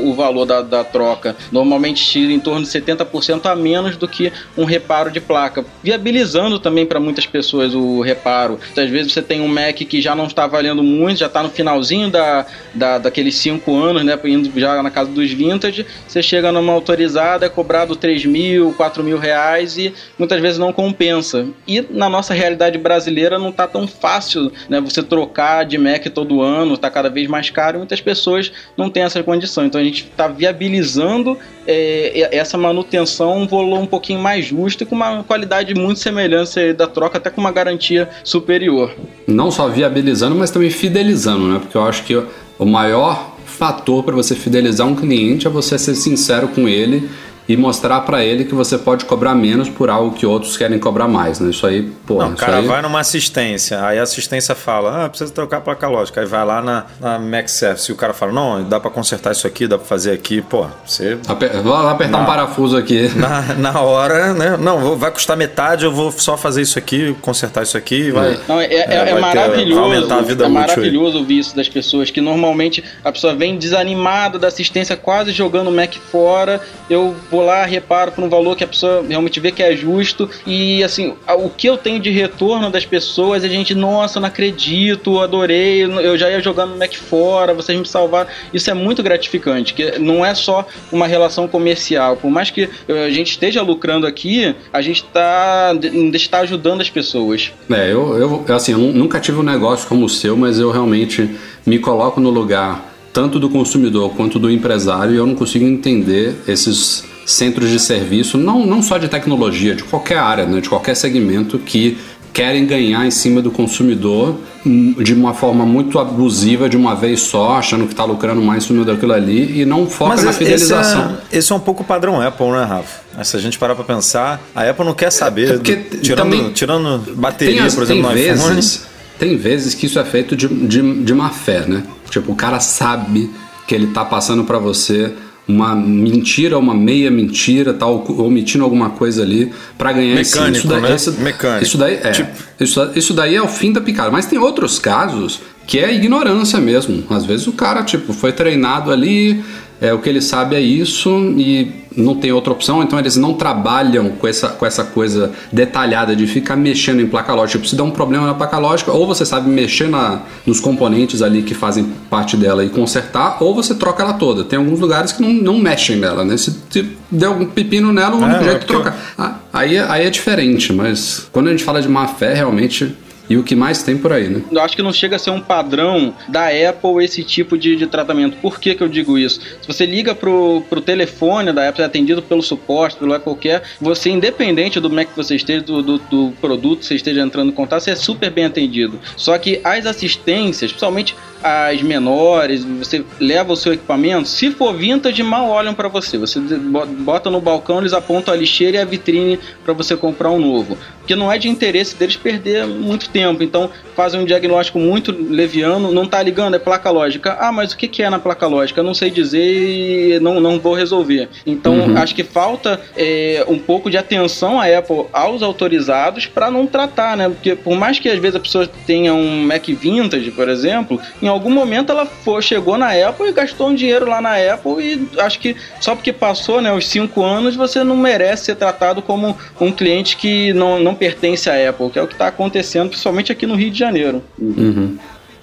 o- 0.08 0.10
o 0.10 0.14
valor 0.14 0.44
da, 0.44 0.62
da 0.62 0.82
troca. 0.84 1.36
Normalmente 1.52 2.04
tira 2.04 2.32
em 2.32 2.40
torno 2.40 2.62
de 2.62 2.68
70% 2.68 3.46
a 3.46 3.54
menos 3.54 3.96
do 3.96 4.06
que 4.08 4.32
um 4.56 4.64
reparo 4.64 5.10
de 5.10 5.20
placa, 5.20 5.64
viabilizando 5.82 6.58
também 6.58 6.86
para 6.86 6.98
muitas 7.00 7.26
pessoas 7.26 7.74
o 7.74 8.00
reparo. 8.00 8.58
Às 8.76 8.90
vezes 8.90 9.12
você 9.12 9.22
tem 9.22 9.40
um 9.40 9.48
Mac 9.48 9.74
que 9.76 10.00
já 10.00 10.14
não 10.14 10.26
está 10.26 10.46
valendo 10.46 10.82
muito, 10.82 11.18
já 11.18 11.26
está 11.26 11.42
no 11.42 11.50
finalzinho 11.50 12.10
da, 12.10 12.46
da, 12.74 12.98
daqueles 12.98 13.34
5 13.36 13.74
anos, 13.76 14.04
né, 14.04 14.18
indo 14.24 14.50
já 14.58 14.82
na 14.82 14.90
casa 14.90 15.10
dos 15.10 15.30
vintage, 15.30 15.86
você 16.06 16.22
chega 16.22 16.50
numa 16.52 16.72
autorizada, 16.72 17.46
é 17.46 17.48
cobrado 17.48 17.96
3 17.96 18.24
mil, 18.26 18.72
4 18.76 19.02
mil 19.02 19.18
reais 19.18 19.76
e 19.78 19.92
muitas 20.18 20.40
vezes 20.40 20.58
não 20.58 20.72
compensa. 20.72 21.46
E 21.66 21.84
na 21.90 22.08
nossa 22.08 22.34
realidade 22.44 22.78
brasileira 22.78 23.38
não 23.38 23.52
tá 23.52 23.66
tão 23.66 23.86
fácil, 23.86 24.52
né? 24.68 24.80
Você 24.80 25.02
trocar 25.02 25.64
de 25.64 25.76
Mac 25.78 26.06
todo 26.06 26.42
ano, 26.42 26.76
tá 26.76 26.90
cada 26.90 27.08
vez 27.08 27.28
mais 27.28 27.50
caro 27.50 27.76
e 27.76 27.78
muitas 27.78 28.00
pessoas 28.00 28.52
não 28.76 28.88
têm 28.88 29.02
essa 29.02 29.22
condição. 29.22 29.64
Então 29.64 29.80
a 29.80 29.84
gente 29.84 30.04
está 30.04 30.28
viabilizando 30.28 31.38
é, 31.66 32.28
essa 32.36 32.56
manutenção 32.56 33.38
um 33.38 33.46
valor 33.46 33.80
um 33.80 33.86
pouquinho 33.86 34.20
mais 34.20 34.44
justo 34.44 34.82
e 34.82 34.86
com 34.86 34.94
uma 34.94 35.24
qualidade 35.24 35.74
muito 35.74 35.98
semelhante 36.00 36.72
da 36.72 36.86
troca, 36.86 37.18
até 37.18 37.30
com 37.30 37.40
uma 37.40 37.52
garantia 37.52 38.08
superior. 38.22 38.94
não 39.26 39.50
só 39.50 39.68
viabilizando, 39.68 40.34
mas 40.34 40.50
também 40.50 40.70
fidelizando, 40.70 41.46
né? 41.48 41.58
Porque 41.58 41.76
eu 41.76 41.84
acho 41.84 42.04
que 42.04 42.22
o 42.58 42.64
maior 42.64 43.34
fator 43.44 44.02
para 44.02 44.14
você 44.14 44.34
fidelizar 44.34 44.86
um 44.86 44.94
cliente 44.94 45.46
é 45.46 45.50
você 45.50 45.78
ser 45.78 45.94
sincero 45.94 46.48
com 46.48 46.68
ele 46.68 47.08
e 47.48 47.56
mostrar 47.56 48.00
para 48.00 48.24
ele 48.24 48.44
que 48.44 48.54
você 48.54 48.78
pode 48.78 49.04
cobrar 49.04 49.34
menos 49.34 49.68
por 49.68 49.90
algo 49.90 50.12
que 50.12 50.24
outros 50.24 50.56
querem 50.56 50.78
cobrar 50.78 51.06
mais, 51.08 51.40
né? 51.40 51.50
Isso 51.50 51.66
aí, 51.66 51.82
pô, 52.06 52.18
Não, 52.18 52.28
o 52.30 52.34
isso 52.34 52.36
cara 52.38 52.56
aí... 52.58 52.66
vai 52.66 52.80
numa 52.80 53.00
assistência, 53.00 53.84
aí 53.84 53.98
a 53.98 54.02
assistência 54.02 54.54
fala, 54.54 55.04
ah, 55.04 55.08
precisa 55.08 55.30
trocar 55.32 55.58
a 55.58 55.60
placa 55.60 55.86
lógica. 55.88 56.20
Aí 56.20 56.26
vai 56.26 56.44
lá 56.44 56.62
na, 56.62 56.84
na 57.00 57.18
MagSafe, 57.18 57.90
e 57.90 57.92
o 57.92 57.96
cara 57.96 58.14
fala, 58.14 58.32
não, 58.32 58.64
dá 58.64 58.80
pra 58.80 58.90
consertar 58.90 59.32
isso 59.32 59.46
aqui, 59.46 59.66
dá 59.66 59.76
pra 59.76 59.86
fazer 59.86 60.12
aqui. 60.12 60.40
Pô, 60.42 60.66
você... 60.86 61.18
Aper- 61.28 61.60
Vou 61.62 61.74
apertar 61.74 62.18
um 62.18 62.24
parafuso 62.24 62.76
aqui. 62.76 63.10
Na, 63.16 63.42
na 63.54 63.80
hora, 63.80 64.32
né? 64.34 64.56
Não, 64.58 64.78
vou- 64.80 64.96
vai 64.96 65.10
custar 65.10 65.36
metade, 65.36 65.84
eu 65.84 65.92
vou 65.92 66.10
só 66.12 66.36
fazer 66.36 66.62
isso 66.62 66.78
aqui, 66.78 67.14
consertar 67.20 67.62
isso 67.62 67.76
aqui, 67.76 68.10
vai... 68.10 68.38
Não, 68.48 68.60
é, 68.60 68.64
é- 68.66 68.74
É, 68.74 68.94
é 68.94 69.04
vai 69.04 69.14
ter- 69.14 69.20
maravilhoso. 69.20 69.80
vai 69.80 69.94
aumentar 69.96 70.16
a 70.16 70.22
vida 70.22 70.44
é 70.44 70.48
maravilhoso 70.48 71.18
ouvir 71.18 71.38
isso 71.40 71.54
das 71.56 71.68
pessoas 71.68 72.10
que 72.10 72.20
normalmente 72.20 72.82
a 73.04 73.12
pessoa 73.12 73.34
vem 73.34 73.56
desanimada 73.58 74.38
da 74.38 74.48
assistência, 74.48 74.96
quase 74.96 75.30
jogando 75.32 75.68
o 75.68 75.72
Mac 75.72 75.94
fora. 76.10 76.60
Eu 76.88 77.14
vou 77.34 77.44
lá, 77.44 77.64
reparo 77.64 78.12
por 78.12 78.22
um 78.24 78.28
valor 78.28 78.56
que 78.56 78.64
a 78.64 78.66
pessoa 78.66 79.04
realmente 79.08 79.40
vê 79.40 79.50
que 79.50 79.62
é 79.62 79.74
justo. 79.76 80.28
E 80.46 80.82
assim, 80.82 81.14
a- 81.26 81.34
o 81.34 81.50
que 81.50 81.66
eu 81.66 81.76
tenho 81.76 81.98
de 82.00 82.10
retorno 82.10 82.70
das 82.70 82.84
pessoas 82.84 83.42
é 83.44 83.48
gente, 83.48 83.74
nossa, 83.74 84.20
não 84.20 84.28
acredito, 84.28 85.18
adorei, 85.20 85.82
eu 85.82 86.16
já 86.16 86.30
ia 86.30 86.40
jogando 86.40 86.74
o 86.74 86.78
Mac 86.78 86.94
fora, 86.94 87.52
vocês 87.54 87.78
me 87.78 87.86
salvaram. 87.86 88.28
Isso 88.52 88.70
é 88.70 88.74
muito 88.74 89.02
gratificante, 89.02 89.74
que 89.74 89.98
não 89.98 90.24
é 90.24 90.34
só 90.34 90.66
uma 90.92 91.06
relação 91.06 91.48
comercial. 91.48 92.16
Por 92.16 92.30
mais 92.30 92.50
que 92.50 92.68
eh, 92.88 93.06
a 93.06 93.10
gente 93.10 93.30
esteja 93.30 93.62
lucrando 93.62 94.06
aqui, 94.06 94.54
a 94.72 94.80
gente 94.80 95.02
está 95.04 95.74
está 96.14 96.38
ajudando 96.40 96.80
as 96.80 96.90
pessoas. 96.90 97.52
É, 97.70 97.92
eu, 97.92 98.16
eu 98.48 98.54
assim, 98.54 98.72
eu 98.72 98.78
nu- 98.78 98.92
nunca 98.92 99.18
tive 99.20 99.38
um 99.38 99.42
negócio 99.42 99.88
como 99.88 100.04
o 100.06 100.08
seu, 100.08 100.36
mas 100.36 100.58
eu 100.58 100.70
realmente 100.70 101.28
me 101.66 101.78
coloco 101.78 102.20
no 102.20 102.30
lugar 102.30 102.92
tanto 103.12 103.38
do 103.38 103.48
consumidor 103.48 104.10
quanto 104.16 104.38
do 104.38 104.50
empresário 104.50 105.14
e 105.14 105.16
eu 105.16 105.26
não 105.26 105.34
consigo 105.34 105.64
entender 105.64 106.34
esses 106.48 107.04
centros 107.26 107.70
de 107.70 107.78
serviço, 107.78 108.36
não, 108.38 108.64
não 108.66 108.82
só 108.82 108.98
de 108.98 109.08
tecnologia, 109.08 109.74
de 109.74 109.82
qualquer 109.84 110.18
área, 110.18 110.46
né, 110.46 110.60
de 110.60 110.68
qualquer 110.68 110.94
segmento 110.94 111.58
que 111.58 111.96
querem 112.32 112.66
ganhar 112.66 113.06
em 113.06 113.12
cima 113.12 113.40
do 113.40 113.48
consumidor 113.50 114.36
hum, 114.66 114.94
de 114.98 115.14
uma 115.14 115.32
forma 115.32 115.64
muito 115.64 116.00
abusiva 116.00 116.68
de 116.68 116.76
uma 116.76 116.94
vez 116.96 117.20
só, 117.20 117.52
achando 117.58 117.84
que 117.86 117.92
está 117.92 118.04
lucrando 118.04 118.42
mais 118.42 118.64
cima 118.64 118.84
daquilo 118.84 119.12
ali 119.12 119.60
e 119.60 119.64
não 119.64 119.86
foca 119.88 120.16
na 120.20 120.30
esse- 120.30 120.38
fidelização. 120.40 121.02
Esse 121.28 121.36
é, 121.36 121.38
esse 121.38 121.52
é 121.52 121.54
um 121.54 121.60
pouco 121.60 121.84
o 121.84 121.86
padrão 121.86 122.20
Apple, 122.20 122.46
né, 122.50 122.64
Rafa? 122.64 123.02
Mas 123.16 123.28
Se 123.28 123.36
a 123.36 123.40
gente 123.40 123.56
parar 123.56 123.76
pra 123.76 123.84
pensar, 123.84 124.40
a 124.52 124.68
Apple 124.68 124.84
não 124.84 124.94
quer 124.94 125.10
saber. 125.12 125.48
É 125.50 125.52
porque 125.54 125.76
do- 125.76 125.98
tirando, 125.98 126.52
tirando 126.52 127.14
bateria, 127.14 127.64
as- 127.66 127.74
por 127.76 127.84
exemplo, 127.84 128.02
tem 128.08 128.12
no 128.12 128.32
iPhone. 128.32 128.54
vezes, 128.56 128.86
tem 129.16 129.36
vezes 129.36 129.72
que 129.74 129.86
isso 129.86 130.00
é 130.00 130.04
feito 130.04 130.34
de, 130.34 130.48
de, 130.48 131.04
de 131.04 131.14
má 131.14 131.30
fé, 131.30 131.60
né? 131.68 131.84
Tipo, 132.10 132.32
o 132.32 132.34
cara 132.34 132.58
sabe 132.58 133.30
que 133.68 133.74
ele 133.76 133.86
tá 133.88 134.04
passando 134.04 134.42
pra 134.42 134.58
você 134.58 135.12
uma 135.46 135.74
mentira, 135.74 136.58
uma 136.58 136.74
meia 136.74 137.10
mentira, 137.10 137.74
tá 137.74 137.86
ocu- 137.86 138.22
omitindo 138.22 138.64
alguma 138.64 138.90
coisa 138.90 139.22
ali 139.22 139.52
pra 139.76 139.92
ganhar 139.92 140.18
em 140.20 140.24
cima. 140.24 140.46
Mecânico, 140.46 140.58
isso 140.58 140.68
daí, 140.68 140.82
né? 140.90 140.96
isso- 140.96 141.12
Mecânico. 141.20 141.62
Isso 141.64 141.78
daí 141.78 141.94
é. 142.02 142.10
Tipo- 142.12 142.30
Isso, 142.60 142.90
isso 142.96 143.14
daí 143.14 143.34
é 143.34 143.42
o 143.42 143.48
fim 143.48 143.72
da 143.72 143.80
picada. 143.80 144.10
Mas 144.10 144.26
tem 144.26 144.38
outros 144.38 144.78
casos 144.78 145.40
que 145.66 145.78
é 145.78 145.94
ignorância 145.94 146.58
mesmo. 146.60 147.02
Às 147.10 147.24
vezes 147.26 147.46
o 147.46 147.52
cara, 147.52 147.82
tipo, 147.82 148.12
foi 148.12 148.32
treinado 148.32 148.90
ali, 148.90 149.42
é, 149.84 149.92
o 149.92 149.98
que 149.98 150.08
ele 150.08 150.20
sabe 150.20 150.56
é 150.56 150.60
isso 150.60 151.10
e 151.36 151.84
não 151.96 152.16
tem 152.16 152.32
outra 152.32 152.52
opção, 152.52 152.82
então 152.82 152.98
eles 152.98 153.16
não 153.16 153.34
trabalham 153.34 154.10
com 154.10 154.26
essa, 154.26 154.48
com 154.48 154.66
essa 154.66 154.82
coisa 154.82 155.30
detalhada 155.52 156.16
de 156.16 156.26
ficar 156.26 156.56
mexendo 156.56 157.00
em 157.00 157.06
placa 157.06 157.32
lógica. 157.34 157.58
Tipo, 157.58 157.68
se 157.68 157.76
der 157.76 157.82
um 157.82 157.90
problema 157.90 158.26
na 158.26 158.34
placa 158.34 158.58
lógica, 158.58 158.90
ou 158.92 159.06
você 159.06 159.24
sabe 159.24 159.48
mexer 159.48 159.88
na, 159.88 160.22
nos 160.44 160.58
componentes 160.58 161.22
ali 161.22 161.42
que 161.42 161.54
fazem 161.54 161.84
parte 162.10 162.36
dela 162.36 162.64
e 162.64 162.68
consertar, 162.68 163.36
ou 163.40 163.54
você 163.54 163.74
troca 163.74 164.02
ela 164.02 164.14
toda. 164.14 164.42
Tem 164.42 164.58
alguns 164.58 164.80
lugares 164.80 165.12
que 165.12 165.22
não, 165.22 165.32
não 165.32 165.58
mexem 165.58 165.96
nela, 165.96 166.24
né? 166.24 166.36
Se, 166.36 166.56
se 166.70 166.88
der 167.10 167.26
algum 167.26 167.46
pepino 167.46 167.92
nela, 167.92 168.16
o 168.16 168.20
único 168.22 168.40
É, 168.40 168.44
jeito 168.44 168.62
é 168.62 168.66
trocar. 168.66 168.96
Ah, 169.16 169.34
aí, 169.52 169.76
é- 169.76 169.86
aí 169.88 170.06
é 170.06 170.10
diferente, 170.10 170.72
mas 170.72 171.28
quando 171.30 171.48
a 171.48 171.50
gente 171.52 171.62
fala 171.62 171.80
de 171.80 171.88
má 171.88 172.08
fé, 172.08 172.34
realmente 172.34 172.92
e 173.28 173.36
o 173.36 173.42
que 173.42 173.54
mais 173.54 173.82
tem 173.82 173.96
por 173.96 174.12
aí, 174.12 174.28
né? 174.28 174.42
Eu 174.50 174.60
acho 174.60 174.76
que 174.76 174.82
não 174.82 174.92
chega 174.92 175.16
a 175.16 175.18
ser 175.18 175.30
um 175.30 175.40
padrão 175.40 176.14
da 176.28 176.48
Apple 176.48 177.04
esse 177.04 177.22
tipo 177.24 177.56
de, 177.56 177.76
de 177.76 177.86
tratamento. 177.86 178.36
Por 178.38 178.60
que, 178.60 178.74
que 178.74 178.82
eu 178.82 178.88
digo 178.88 179.16
isso? 179.18 179.40
Se 179.40 179.66
você 179.66 179.86
liga 179.86 180.14
pro, 180.14 180.62
pro 180.68 180.80
telefone 180.80 181.52
da 181.52 181.68
Apple, 181.68 181.82
é 181.82 181.86
atendido 181.86 182.22
pelo 182.22 182.42
suporte, 182.42 182.96
pelo 182.96 183.18
qualquer, 183.20 183.62
você, 183.80 184.10
independente 184.10 184.80
do 184.80 184.90
Mac 184.90 185.08
que 185.08 185.16
você 185.16 185.36
esteja, 185.36 185.62
do, 185.62 185.82
do, 185.82 185.98
do 185.98 186.32
produto 186.40 186.80
que 186.80 186.86
você 186.86 186.94
esteja 186.96 187.20
entrando 187.22 187.48
em 187.50 187.54
contato, 187.54 187.80
você 187.82 187.92
é 187.92 187.96
super 187.96 188.30
bem 188.30 188.44
atendido. 188.44 188.98
Só 189.16 189.36
que 189.38 189.60
as 189.64 189.86
assistências, 189.86 190.70
principalmente 190.72 191.14
as 191.42 191.82
menores, 191.82 192.64
você 192.64 193.04
leva 193.20 193.52
o 193.52 193.56
seu 193.56 193.74
equipamento, 193.74 194.26
se 194.26 194.50
for 194.50 194.74
vintage, 194.74 195.22
mal 195.22 195.48
olham 195.50 195.74
para 195.74 195.88
você. 195.88 196.16
Você 196.16 196.40
bo- 196.40 196.86
bota 196.86 197.28
no 197.30 197.38
balcão, 197.38 197.80
eles 197.80 197.92
apontam 197.92 198.32
a 198.32 198.36
lixeira 198.36 198.78
e 198.78 198.80
a 198.80 198.84
vitrine 198.84 199.38
para 199.62 199.74
você 199.74 199.94
comprar 199.94 200.30
um 200.30 200.38
novo. 200.38 200.78
Porque 201.00 201.14
não 201.14 201.30
é 201.30 201.36
de 201.36 201.48
interesse 201.50 201.94
deles 201.96 202.16
perder 202.16 202.66
muito 202.66 203.10
tempo. 203.14 203.44
Então, 203.44 203.70
fazem 203.94 204.20
um 204.20 204.24
diagnóstico 204.24 204.80
muito 204.80 205.12
leviano, 205.12 205.92
não 205.92 206.04
tá 206.04 206.20
ligando, 206.20 206.56
é 206.56 206.58
placa 206.58 206.90
lógica. 206.90 207.36
Ah, 207.38 207.52
mas 207.52 207.72
o 207.72 207.76
que, 207.76 207.86
que 207.86 208.02
é 208.02 208.10
na 208.10 208.18
placa 208.18 208.48
lógica? 208.48 208.80
Eu 208.80 208.84
não 208.84 208.92
sei 208.92 209.08
dizer 209.08 209.44
e 209.44 210.18
não, 210.18 210.40
não 210.40 210.58
vou 210.58 210.74
resolver. 210.74 211.28
Então, 211.46 211.96
acho 211.96 212.14
que 212.14 212.24
falta 212.24 212.80
é, 212.96 213.44
um 213.46 213.58
pouco 213.58 213.88
de 213.88 213.96
atenção 213.96 214.60
à 214.60 214.66
Apple 214.66 215.06
aos 215.12 215.42
autorizados 215.42 216.26
para 216.26 216.50
não 216.50 216.66
tratar, 216.66 217.16
né? 217.16 217.28
Porque 217.28 217.54
por 217.54 217.76
mais 217.76 218.00
que 218.00 218.08
às 218.08 218.18
vezes 218.18 218.34
a 218.34 218.40
pessoa 218.40 218.68
tenha 218.84 219.14
um 219.14 219.46
Mac 219.46 219.66
Vintage, 219.68 220.32
por 220.32 220.48
exemplo, 220.48 221.00
em 221.22 221.28
algum 221.28 221.50
momento 221.50 221.92
ela 221.92 222.04
for, 222.04 222.42
chegou 222.42 222.76
na 222.76 222.90
Apple 222.90 223.28
e 223.28 223.32
gastou 223.32 223.68
um 223.68 223.74
dinheiro 223.74 224.08
lá 224.08 224.20
na 224.20 224.34
Apple 224.36 224.82
e 224.82 225.20
acho 225.20 225.38
que 225.38 225.54
só 225.80 225.94
porque 225.94 226.12
passou 226.12 226.60
né, 226.60 226.72
os 226.72 226.88
cinco 226.88 227.22
anos 227.22 227.54
você 227.54 227.84
não 227.84 227.96
merece 227.96 228.46
ser 228.46 228.56
tratado 228.56 229.00
como 229.00 229.36
um 229.60 229.70
cliente 229.70 230.16
que 230.16 230.52
não, 230.52 230.80
não 230.80 230.94
pertence 230.94 231.48
à 231.48 231.70
Apple, 231.70 231.90
que 231.90 231.98
é 231.98 232.02
o 232.02 232.08
que 232.08 232.14
está 232.14 232.26
acontecendo 232.26 232.90
principalmente 233.04 233.30
aqui 233.32 233.46
no 233.46 233.54
Rio 233.54 233.70
de 233.70 233.78
Janeiro. 233.78 234.22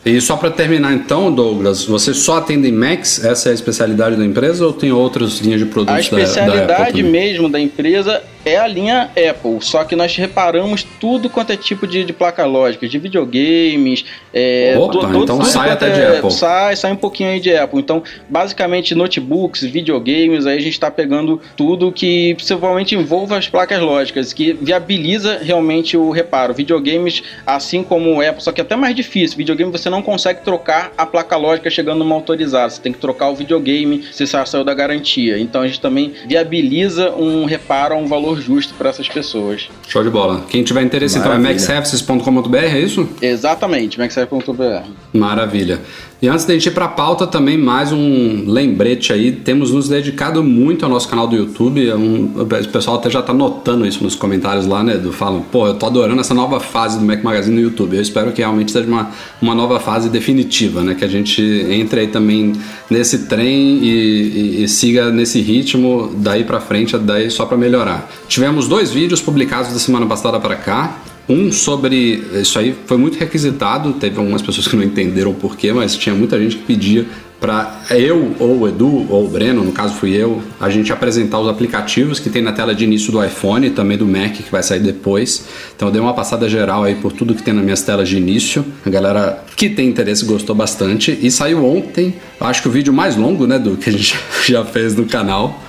E 0.03 0.20
só 0.20 0.36
para 0.36 0.50
terminar 0.50 0.94
então, 0.94 1.32
Douglas, 1.32 1.86
você 1.86 2.12
só 2.13 2.38
atende 2.38 2.72
Macs? 2.72 3.24
Essa 3.24 3.50
é 3.50 3.51
a 3.51 3.53
especialidade 3.56 4.15
da 4.15 4.25
empresa 4.25 4.65
ou 4.65 4.74
tem 4.74 4.91
outras 4.91 5.38
linhas 5.39 5.60
de 5.60 5.68
produtos 5.68 6.08
A 6.08 6.10
da- 6.10 6.18
da, 6.18 6.24
especialidade 6.24 6.72
Apple 6.82 7.03
também? 7.03 7.12
mesmo 7.12 7.48
da 7.50 7.60
empresa 7.60 8.24
é 8.45 8.57
a 8.57 8.67
linha 8.67 9.10
Apple, 9.29 9.57
só 9.62 9.83
que 9.83 9.95
nós 9.95 10.15
reparamos 10.15 10.83
tudo 11.00 11.29
quanto 11.29 11.51
é 11.51 11.57
tipo 11.57 11.86
de, 11.86 12.03
de 12.03 12.13
placa 12.13 12.45
lógica, 12.45 12.88
de 12.88 12.98
videogames, 12.98 14.05
é, 14.33 14.75
Opa, 14.77 15.10
então 15.15 15.43
sai 15.43 15.69
quanto 15.69 15.83
até 15.83 15.89
de 15.89 16.01
é- 16.01 16.17
Apple. 16.17 16.31
Sai, 16.31 16.75
sai 16.75 16.91
um 16.91 16.95
pouquinho 16.95 17.29
aí 17.29 17.39
de 17.39 17.55
Apple. 17.55 17.79
Então, 17.79 18.03
basicamente, 18.29 18.95
notebooks, 18.95 19.63
videogames, 19.63 20.45
aí 20.45 20.57
a 20.57 20.62
gente 20.62 20.74
está 20.74 20.89
pegando 20.89 21.41
tudo 21.55 21.91
que 21.91 22.33
principalmente 22.36 22.95
envolva 22.95 23.38
as 23.38 23.48
placas 23.48 23.79
lógicas, 23.79 24.33
que 24.33 24.53
viabiliza 24.53 25.39
realmente 25.41 25.98
o 25.98 26.12
reparo. 26.12 26.53
Videogames, 26.53 27.24
assim 27.45 27.83
como 27.83 28.15
o 28.15 28.21
Apple, 28.21 28.41
só 28.41 28.51
que 28.51 28.62
é 28.62 28.63
até 28.63 28.75
mais 28.75 28.95
difícil. 28.95 29.38
Videogame 29.38 29.71
você 29.71 29.89
não 29.89 30.01
consegue 30.01 30.41
trocar 30.43 30.91
a 30.98 31.05
placa 31.05 31.36
lógica 31.36 31.69
chegando 31.69 32.00
numa 32.00 32.15
autorizada. 32.15 32.69
Você 32.69 32.81
tem 32.81 32.93
que 32.93 33.00
trocar 33.00 33.29
o 33.29 33.36
videogame 33.36 34.03
se 34.12 34.25
saiu 34.27 34.63
da 34.63 34.74
garantia. 34.74 35.38
Então 35.38 35.62
a 35.62 35.67
gente 35.67 35.81
também 35.81 36.13
viabiliza 36.27 37.12
um 37.12 37.45
reparo 37.45 37.95
a 37.95 37.98
um 37.98 38.07
valor 38.07 38.30
justo 38.39 38.73
para 38.75 38.89
essas 38.89 39.07
pessoas. 39.09 39.69
Show 39.88 40.03
de 40.03 40.09
bola. 40.09 40.45
Quem 40.50 40.63
tiver 40.63 40.81
interesse 40.83 41.17
então 41.17 41.31
é 41.31 41.38
Maravilha. 41.38 41.53
macservices.com.br, 41.53 42.55
é 42.57 42.79
isso? 42.79 43.09
Exatamente, 43.21 43.97
maxserve.br. 44.00 44.89
Maravilha. 45.13 45.81
E 46.21 46.27
antes 46.27 46.45
da 46.45 46.53
gente 46.53 46.67
ir 46.67 46.71
para 46.71 46.85
a 46.85 46.87
pauta, 46.87 47.25
também 47.25 47.57
mais 47.57 47.91
um 47.91 48.43
lembrete 48.45 49.11
aí. 49.11 49.31
Temos 49.31 49.71
nos 49.71 49.89
dedicado 49.89 50.43
muito 50.43 50.85
ao 50.85 50.91
nosso 50.91 51.07
canal 51.09 51.27
do 51.27 51.35
YouTube. 51.35 51.89
É 51.89 51.95
um- 51.95 52.31
o 52.39 52.45
pessoal 52.71 52.97
até 52.97 53.09
já 53.09 53.23
tá 53.23 53.33
notando 53.33 53.87
isso 53.87 54.03
nos 54.03 54.13
comentários 54.13 54.67
lá, 54.67 54.83
né? 54.83 54.97
Do 54.97 55.11
falam, 55.11 55.41
pô, 55.41 55.65
eu 55.65 55.73
tô 55.73 55.87
adorando 55.87 56.21
essa 56.21 56.35
nova 56.35 56.59
fase 56.59 56.99
do 56.99 57.03
Mac 57.05 57.23
Magazine 57.23 57.55
no 57.55 57.61
YouTube. 57.63 57.95
Eu 57.95 58.01
espero 58.03 58.31
que 58.33 58.39
realmente 58.39 58.71
seja 58.71 58.87
uma, 58.87 59.09
uma 59.41 59.55
nova 59.55 59.79
fase 59.79 60.09
definitiva, 60.09 60.83
né? 60.83 60.93
Que 60.93 61.03
a 61.03 61.07
gente 61.07 61.41
entre 61.41 62.01
aí 62.01 62.07
também 62.07 62.53
nesse 62.87 63.25
trem 63.25 63.79
e, 63.83 63.87
e- 63.89 64.63
e 64.63 64.67
siga 64.67 65.09
nesse 65.09 65.41
ritmo 65.41 66.13
daí 66.17 66.43
para 66.43 66.59
frente, 66.61 66.95
daí 66.99 67.31
só 67.31 67.47
para 67.47 67.57
melhorar. 67.57 68.07
Tivemos 68.27 68.67
dois 68.67 68.91
vídeos 68.91 69.19
publicados 69.21 69.73
da 69.73 69.79
semana 69.79 70.05
passada 70.05 70.39
para 70.39 70.55
cá. 70.55 70.99
Um 71.31 71.51
sobre. 71.51 72.23
Isso 72.33 72.59
aí 72.59 72.75
foi 72.85 72.97
muito 72.97 73.17
requisitado, 73.17 73.93
teve 73.93 74.17
algumas 74.17 74.41
pessoas 74.41 74.67
que 74.67 74.75
não 74.75 74.83
entenderam 74.83 75.33
porquê, 75.33 75.71
mas 75.71 75.95
tinha 75.95 76.13
muita 76.13 76.39
gente 76.39 76.57
que 76.57 76.63
pedia 76.63 77.05
para 77.41 77.75
eu, 77.89 78.35
ou 78.39 78.59
o 78.59 78.67
Edu, 78.67 79.07
ou 79.09 79.25
o 79.25 79.27
Breno, 79.27 79.63
no 79.63 79.71
caso 79.71 79.95
fui 79.95 80.15
eu, 80.15 80.43
a 80.59 80.69
gente 80.69 80.93
apresentar 80.93 81.39
os 81.39 81.50
aplicativos 81.50 82.19
que 82.19 82.29
tem 82.29 82.39
na 82.39 82.51
tela 82.51 82.75
de 82.75 82.83
início 82.83 83.11
do 83.11 83.23
iPhone 83.23 83.65
e 83.65 83.71
também 83.71 83.97
do 83.97 84.05
Mac, 84.05 84.33
que 84.33 84.51
vai 84.51 84.61
sair 84.61 84.79
depois. 84.79 85.45
Então 85.75 85.88
eu 85.88 85.91
dei 85.91 86.00
uma 86.00 86.13
passada 86.13 86.47
geral 86.47 86.83
aí 86.83 86.93
por 86.93 87.11
tudo 87.11 87.33
que 87.33 87.41
tem 87.41 87.51
nas 87.51 87.63
minhas 87.63 87.81
telas 87.81 88.07
de 88.07 88.15
início. 88.15 88.63
A 88.85 88.89
galera 88.91 89.43
que 89.55 89.71
tem 89.71 89.89
interesse 89.89 90.23
gostou 90.23 90.55
bastante. 90.55 91.17
E 91.19 91.31
saiu 91.31 91.65
ontem, 91.65 92.13
acho 92.39 92.61
que 92.61 92.67
o 92.67 92.71
vídeo 92.71 92.93
mais 92.93 93.15
longo, 93.15 93.47
né, 93.47 93.57
do 93.57 93.75
que 93.75 93.89
a 93.89 93.93
gente 93.93 94.15
já 94.45 94.63
fez 94.63 94.95
no 94.95 95.07
canal. 95.07 95.59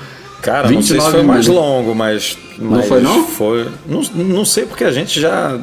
Cara, 0.42 0.70
não 0.70 0.82
sei 0.82 1.00
se 1.00 1.06
29 1.06 1.10
foi 1.12 1.22
mais 1.22 1.46
longo, 1.46 1.94
mas. 1.94 2.36
Não 2.70 2.82
foi, 2.82 3.00
não? 3.00 3.24
Foi. 3.26 3.68
Não, 3.86 4.02
não 4.14 4.44
sei 4.44 4.64
porque 4.66 4.84
a 4.84 4.92
gente 4.92 5.20
já. 5.20 5.58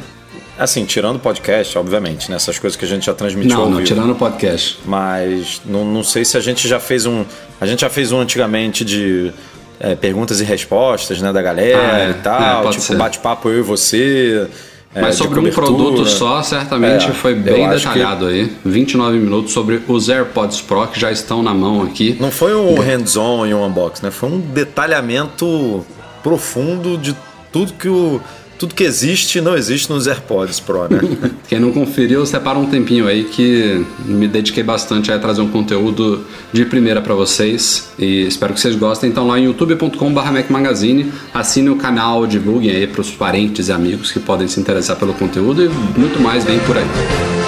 Assim, 0.58 0.84
tirando 0.84 1.15
o 1.15 1.20
podcast, 1.20 1.77
obviamente, 1.77 2.29
né? 2.29 2.36
Essas 2.36 2.60
coisas 2.60 2.75
que 2.75 2.84
a 2.84 2.88
gente 2.88 3.06
já 3.06 3.13
transmitiu 3.13 3.56
Não, 3.58 3.65
não, 3.70 3.77
vivo. 3.77 3.88
tirando 3.88 4.12
o 4.12 4.15
podcast. 4.15 4.77
Mas 4.86 5.62
não, 5.65 5.86
não 5.86 6.03
sei 6.03 6.25
se 6.25 6.36
a 6.36 6.41
gente 6.41 6.68
já 6.68 6.79
fez 6.82 7.06
um. 7.06 7.24
A 7.62 7.65
gente 7.65 7.79
já 7.82 7.89
fez 7.89 8.12
um 8.12 8.20
antigamente 8.20 8.84
de 8.84 9.32
é, 9.79 9.96
perguntas 9.96 10.41
e 10.41 10.44
respostas, 10.44 11.22
né, 11.22 11.32
da 11.32 11.41
galera 11.41 11.79
Ah, 11.94 12.00
é. 12.01 12.10
e 12.10 12.13
tal. 12.15 12.68
É, 12.68 12.72
tipo, 12.72 12.94
bate-papo 12.96 13.48
eu 13.48 13.60
e 13.60 13.62
você. 13.62 14.50
é, 14.94 15.00
Mas 15.01 15.15
sobre 15.15 15.39
um 15.39 15.50
produto 15.50 16.06
só, 16.06 16.44
certamente 16.44 17.08
É, 17.08 17.13
foi 17.13 17.36
bem 17.36 17.70
detalhado 17.70 18.25
aí. 18.27 18.51
29 18.65 19.18
minutos 19.18 19.53
sobre 19.53 19.82
os 19.88 20.10
AirPods 20.10 20.60
Pro 20.60 20.86
que 20.88 21.00
já 21.00 21.10
estão 21.10 21.41
na 21.41 21.53
mão 21.53 21.84
aqui. 21.84 22.18
Não 22.20 22.32
foi 22.32 22.53
um 22.53 22.77
hands-on 22.82 23.46
e 23.46 23.53
um 23.53 23.65
unboxing, 23.65 24.03
né? 24.08 24.12
Foi 24.12 24.27
um 24.27 24.39
detalhamento 24.41 25.86
profundo 26.24 26.98
de 26.98 27.16
tudo 27.52 27.74
que 27.74 27.90
o. 27.90 28.22
Tudo 28.58 28.76
que 28.76 28.84
existe 28.84 29.40
não 29.40 29.56
existe 29.56 29.90
nos 29.90 30.06
AirPods 30.06 30.60
Pro, 30.60 30.90
né? 30.90 31.00
Quem 31.48 31.62
não 31.62 31.72
conferiu, 31.72 32.26
separa 32.26 32.60
um 32.60 32.66
tempinho 32.66 33.08
aí 33.08 33.24
que 33.24 33.86
me 34.04 34.28
dediquei 34.28 34.62
bastante 34.62 35.10
a 35.14 35.18
trazer 35.18 35.40
um 35.40 35.48
conteúdo 35.48 36.26
de 36.52 36.66
primeira 36.66 37.02
para 37.02 37.16
vocês 37.16 37.90
e 37.98 38.24
espero 38.24 38.54
que 38.54 38.60
vocês 38.60 38.76
gostem. 38.76 39.10
Então 39.10 39.26
lá 39.26 39.40
em 39.40 39.48
Mac 39.48 40.50
Magazine, 40.50 41.10
assine 41.34 41.70
o 41.70 41.78
canal, 41.78 42.28
divulguem 42.28 42.72
aí 42.72 42.86
para 42.86 43.00
os 43.00 43.12
parentes 43.12 43.70
e 43.70 43.72
amigos 43.72 44.12
que 44.12 44.20
podem 44.20 44.50
se 44.50 44.60
interessar 44.60 44.98
pelo 44.98 45.14
conteúdo 45.14 45.64
e 45.64 45.70
muito 45.98 46.22
mais 46.22 46.44
vem 46.44 46.60
por 46.60 46.76
aí. 46.76 47.38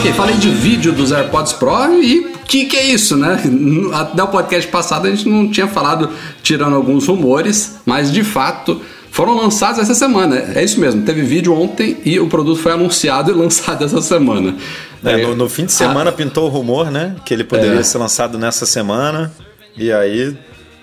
Ok, 0.00 0.12
falei 0.14 0.36
de 0.36 0.48
vídeo 0.48 0.92
dos 0.92 1.12
AirPods 1.12 1.52
Pro 1.52 2.02
e 2.02 2.20
o 2.20 2.38
que, 2.46 2.64
que 2.64 2.76
é 2.76 2.86
isso, 2.86 3.16
né? 3.18 3.38
Até 3.92 4.22
o 4.22 4.28
podcast 4.28 4.70
passado 4.70 5.06
a 5.06 5.10
gente 5.10 5.28
não 5.28 5.50
tinha 5.50 5.68
falado, 5.68 6.08
tirando 6.42 6.74
alguns 6.74 7.06
rumores, 7.06 7.76
mas 7.84 8.10
de 8.10 8.24
fato 8.24 8.80
foram 9.10 9.36
lançados 9.36 9.78
essa 9.78 9.94
semana. 9.94 10.36
É 10.54 10.64
isso 10.64 10.80
mesmo, 10.80 11.02
teve 11.02 11.20
vídeo 11.20 11.54
ontem 11.54 11.98
e 12.04 12.18
o 12.18 12.28
produto 12.28 12.58
foi 12.60 12.72
anunciado 12.72 13.30
e 13.30 13.34
lançado 13.36 13.84
essa 13.84 14.00
semana. 14.00 14.56
É, 15.04 15.18
no, 15.18 15.36
no 15.36 15.48
fim 15.50 15.66
de 15.66 15.72
semana 15.72 16.10
pintou 16.10 16.46
o 16.46 16.48
rumor, 16.48 16.90
né? 16.90 17.16
Que 17.24 17.34
ele 17.34 17.44
poderia 17.44 17.80
É. 17.80 17.82
ser 17.82 17.98
lançado 17.98 18.38
nessa 18.38 18.64
semana. 18.64 19.30
E 19.76 19.92
aí 19.92 20.34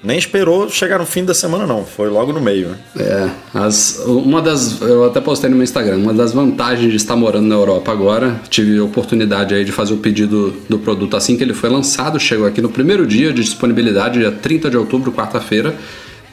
nem 0.07 0.17
esperou 0.17 0.69
chegar 0.69 0.97
no 0.97 1.05
fim 1.05 1.25
da 1.25 1.33
semana, 1.33 1.67
não. 1.67 1.83
Foi 1.85 2.09
logo 2.09 2.31
no 2.31 2.39
meio. 2.41 2.69
né? 2.69 2.77
É, 2.97 3.29
as, 3.53 3.99
uma 4.05 4.41
das. 4.41 4.79
Eu 4.81 5.03
até 5.05 5.19
postei 5.19 5.49
no 5.49 5.55
meu 5.57 5.63
Instagram, 5.63 5.97
uma 5.97 6.13
das 6.13 6.31
vantagens 6.33 6.89
de 6.89 6.95
estar 6.95 7.15
morando 7.15 7.45
na 7.47 7.55
Europa 7.55 7.91
agora, 7.91 8.39
tive 8.49 8.79
a 8.79 8.83
oportunidade 8.83 9.53
aí 9.53 9.65
de 9.65 9.71
fazer 9.71 9.93
o 9.93 9.97
pedido 9.97 10.55
do 10.69 10.79
produto 10.79 11.15
assim 11.17 11.35
que 11.35 11.43
ele 11.43 11.53
foi 11.53 11.69
lançado, 11.69 12.19
chegou 12.19 12.47
aqui 12.47 12.61
no 12.61 12.69
primeiro 12.69 13.05
dia 13.05 13.33
de 13.33 13.43
disponibilidade, 13.43 14.19
dia 14.19 14.31
30 14.31 14.69
de 14.69 14.77
outubro, 14.77 15.11
quarta-feira. 15.11 15.75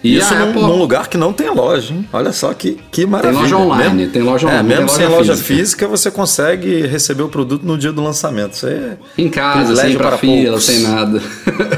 E 0.02 0.18
Isso 0.18 0.34
num, 0.34 0.42
Apple- 0.50 0.60
num 0.60 0.76
lugar 0.76 1.08
que 1.08 1.16
não 1.16 1.32
tem 1.32 1.48
loja, 1.48 1.94
hein? 1.94 2.06
Olha 2.12 2.30
só 2.30 2.52
que, 2.52 2.76
que 2.92 3.06
maravilha. 3.06 3.40
loja 3.40 3.56
online, 3.56 3.94
Mesmo- 3.94 4.12
tem 4.12 4.22
loja 4.22 4.46
é, 4.46 4.50
online, 4.50 4.68
mesmo 4.68 4.86
tem 4.86 4.96
sem 4.96 5.06
loja 5.06 5.16
loja 5.16 5.32
física. 5.36 5.54
física. 5.56 5.88
você 5.88 6.10
consegue 6.10 6.82
receber 6.86 7.22
o 7.22 7.28
produto 7.30 7.62
no 7.64 7.78
dia 7.78 7.90
do 7.90 8.02
lançamento. 8.02 8.52
Isso 8.52 8.66
aí 8.66 8.74
é 8.74 8.96
Em 9.16 9.30
casa, 9.30 9.74
sem 9.74 9.96
para 9.96 10.18
fila, 10.18 10.44
poucos. 10.50 10.64
sem 10.64 10.80
nada. 10.80 11.22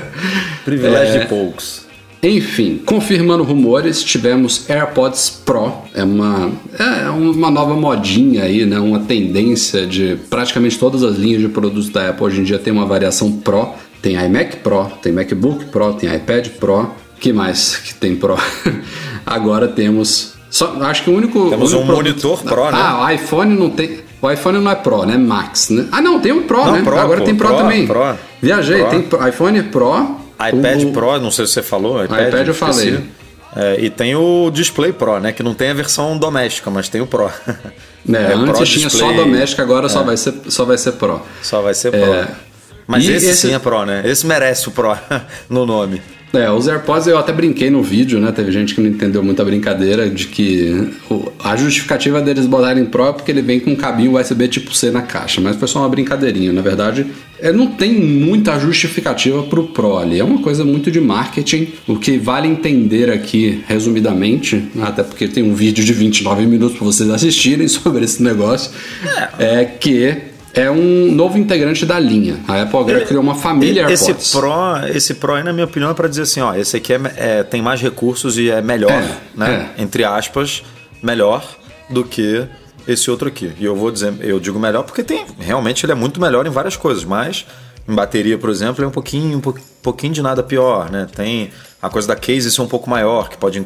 privilégio 0.65 1.15
É. 1.15 1.19
de 1.21 1.27
poucos. 1.29 1.86
Enfim, 2.27 2.83
confirmando 2.85 3.45
rumores, 3.45 4.03
tivemos 4.03 4.69
AirPods 4.69 5.43
Pro. 5.45 5.73
É 5.95 6.03
uma, 6.03 6.51
é 6.77 7.09
uma 7.09 7.51
nova 7.53 7.75
modinha 7.75 8.43
aí, 8.43 8.67
né? 8.67 8.81
Uma 8.81 8.99
tendência 8.99 9.87
de 9.87 10.19
praticamente 10.29 10.77
todas 10.77 11.05
as 11.05 11.15
linhas 11.15 11.41
de 11.41 11.49
produtos 11.49 11.89
da 11.89 12.09
Apple 12.09 12.25
hoje 12.25 12.41
em 12.41 12.45
dia 12.45 12.59
tem 12.59 12.73
uma 12.73 12.85
variação 12.85 13.31
Pro. 13.31 13.69
Tem 14.03 14.17
iMac 14.17 14.57
Pro, 14.57 14.87
tem 15.01 15.13
MacBook 15.13 15.67
Pro, 15.67 15.93
tem 15.95 16.13
iPad 16.13 16.49
Pro. 16.59 16.91
que 17.21 17.33
mais 17.33 17.77
que 17.77 17.95
tem 17.95 18.17
Pro? 18.17 18.37
Agora 19.25 19.69
temos. 19.69 20.35
Só, 20.51 20.77
acho 20.83 21.05
que 21.05 21.11
o 21.11 21.17
único. 21.17 21.49
Temos 21.49 21.73
único 21.73 21.93
um 21.93 21.95
monitor 21.95 22.43
Pro, 22.43 22.65
né? 22.65 22.71
Ah, 22.73 23.05
o 23.05 23.11
iPhone 23.11 23.55
não 23.57 23.71
tem. 23.71 24.01
O 24.21 24.29
iPhone 24.29 24.59
não 24.59 24.71
é 24.71 24.75
Pro, 24.75 25.05
né? 25.05 25.17
Max, 25.17 25.71
né? 25.71 25.87
Ah, 25.93 26.01
não, 26.01 26.19
tem 26.19 26.33
um 26.33 26.43
Pro, 26.43 26.65
Não, 26.65 26.73
né? 26.73 26.83
Pro, 26.83 26.99
Agora 26.99 27.21
pô, 27.21 27.27
tem 27.27 27.37
Pro, 27.37 27.49
Pro, 27.49 27.57
também. 27.57 27.87
Pro. 27.87 28.17
Viajei, 28.43 28.83
Pro. 28.83 28.91
tem 28.91 29.29
iPhone 29.29 29.63
Pro, 29.65 30.26
iPad 30.37 30.83
O- 30.85 30.93
Pro, 30.93 31.19
não 31.21 31.31
sei 31.31 31.47
se 31.47 31.53
você 31.55 31.63
falou. 31.63 32.05
iPad, 32.05 32.29
iPad 32.29 32.49
eu 32.49 32.55
falei. 32.55 33.01
É, 33.55 33.77
e 33.81 33.89
tem 33.91 34.15
o 34.15 34.51
Display 34.53 34.93
Pro, 34.93 35.19
né? 35.19 35.33
Que 35.33 35.43
não 35.43 35.55
tem 35.55 35.71
a 35.71 35.75
versão 35.75 36.17
doméstica, 36.19 36.71
mas 36.71 36.89
tem 36.89 37.01
o 37.01 37.07
Pro. 37.07 37.31
né, 38.05 38.25
É, 38.25 38.37
Pro 38.37 38.41
antes 38.51 38.69
tinha 38.69 38.91
só 38.91 38.99
Display. 38.99 39.17
doméstica, 39.17 39.63
agora 39.63 39.89
só, 39.89 40.03
vai 40.03 40.17
ser, 40.17 40.35
só 40.49 40.65
vai 40.65 40.77
ser 40.77 40.93
Pro. 40.93 41.23
Só 41.43 41.63
vai 41.63 41.73
ser 41.75 41.91
Pro. 41.91 42.01
É. 42.15 42.29
Mas 42.87 43.05
E 43.05 43.13
esse, 43.13 43.27
esse- 43.31 43.49
sim 43.49 43.55
é 43.55 43.59
Pro, 43.59 43.85
né? 43.87 44.03
Esse 44.05 44.27
merece 44.27 44.69
o 44.69 44.73
Pro 44.73 44.95
no 45.49 45.65
nome. 45.65 46.03
É, 46.37 46.51
os 46.51 46.69
AirPods 46.69 47.07
eu 47.07 47.19
até 47.19 47.33
brinquei 47.33 47.71
no 47.71 47.83
vídeo, 47.83 48.21
né? 48.21 48.31
Teve 48.31 48.53
gente 48.53 48.75
que 48.75 48.81
não 48.81 48.91
entendeu 48.91 49.23
muito 49.23 49.41
a 49.41 49.45
brincadeira 49.45 50.09
de 50.11 50.27
que 50.27 50.91
a 51.43 51.57
justificativa 51.57 52.21
deles 52.21 52.47
botarem 52.47 52.85
Pro 52.85 53.07
é 53.07 53.13
porque 53.13 53.31
ele 53.31 53.43
vem 53.43 53.59
com 53.59 53.71
um 53.71 53.77
cabinho 53.77 54.19
USB 54.19 54.49
tipo 54.49 54.75
C 54.75 54.91
na 54.91 55.03
caixa, 55.03 55.41
mas 55.41 55.57
foi 55.57 55.67
só 55.67 55.81
uma 55.81 55.89
brincadeirinha. 55.89 56.53
Na 56.53 56.61
verdade, 56.61 57.07
é, 57.41 57.53
não 57.53 57.69
tem 57.69 57.93
muita 57.95 58.59
justificativa 58.59 59.43
pro 59.45 59.69
Pro 59.69 59.97
ali. 59.97 60.19
É 60.19 60.25
uma 60.25 60.39
coisa 60.43 60.65
muito 60.65 60.91
de 60.91 61.01
marketing. 61.01 61.69
O 61.87 61.99
que 61.99 62.19
vale 62.19 62.49
entender 62.49 63.11
aqui, 63.11 63.63
resumidamente, 63.67 64.63
até 64.83 65.03
porque 65.03 65.29
tem 65.29 65.43
um 65.43 65.55
vídeo 65.55 65.85
de 65.85 65.93
29 65.93 66.47
minutos 66.47 66.77
para 66.77 66.87
vocês 66.87 67.09
assistirem 67.09 67.67
sobre 67.69 68.05
esse 68.05 68.23
negócio, 68.23 68.71
é 69.39 69.65
que 69.65 70.36
é 70.57 70.71
um 70.71 71.13
novo 71.13 71.39
integrante 71.39 71.85
da 71.87 71.99
linha. 72.01 72.41
A 72.49 72.63
Apple 72.63 72.79
agora 72.79 73.05
criou 73.05 73.23
uma 73.23 73.35
família 73.35 73.87
esse 73.93 74.07
AirPods. 74.07 74.33
Pro, 74.33 74.51
esse 74.95 75.15
Pro 75.15 75.35
aí, 75.35 75.43
na 75.45 75.53
minha 75.53 75.67
opinião, 75.67 75.91
é 75.91 75.95
para 75.95 76.09
dizer 76.09 76.23
assim, 76.23 76.41
ó, 76.41 76.55
esse 76.55 76.77
aqui 76.77 76.93
é, 76.95 77.01
é- 77.17 77.43
tem 77.43 77.61
mais 77.63 77.81
recursos 77.81 78.39
e 78.39 78.51
é 78.51 78.61
melhor, 78.63 78.91
É, 78.91 79.09
né? 79.35 79.71
Entre 79.79 80.03
aspas, 80.03 80.63
melhor 81.03 81.45
do 81.91 82.03
que 82.03 82.45
esse 82.89 83.11
outro 83.11 83.29
aqui. 83.29 83.53
E 83.61 83.65
eu 83.65 83.77
vou 83.77 83.91
dizer, 83.91 84.15
eu 84.21 84.41
digo 84.41 84.59
melhor 84.59 84.83
porque 84.83 85.03
tem, 85.05 85.25
realmente 85.39 85.85
ele 85.85 85.93
é 85.93 85.95
muito 85.95 86.21
melhor 86.21 86.47
em 86.47 86.51
várias 86.51 86.77
coisas, 86.77 87.05
mas 87.05 87.45
em 87.89 87.95
bateria, 87.95 88.37
por 88.39 88.51
exemplo, 88.51 88.85
é 88.85 88.89
um 88.89 88.91
pouquinho, 88.91 89.37
um 89.39 89.41
po- 89.41 89.55
pouquinho 89.83 90.13
de 90.13 90.23
nada 90.23 90.43
pior, 90.43 90.91
né? 90.91 91.07
Tem 91.15 91.51
a 91.81 91.89
coisa 91.89 92.09
da 92.09 92.17
case 92.17 92.51
ser 92.51 92.61
um 92.63 92.67
pouco 92.67 92.89
maior, 92.91 93.29
que 93.29 93.37
pode, 93.37 93.61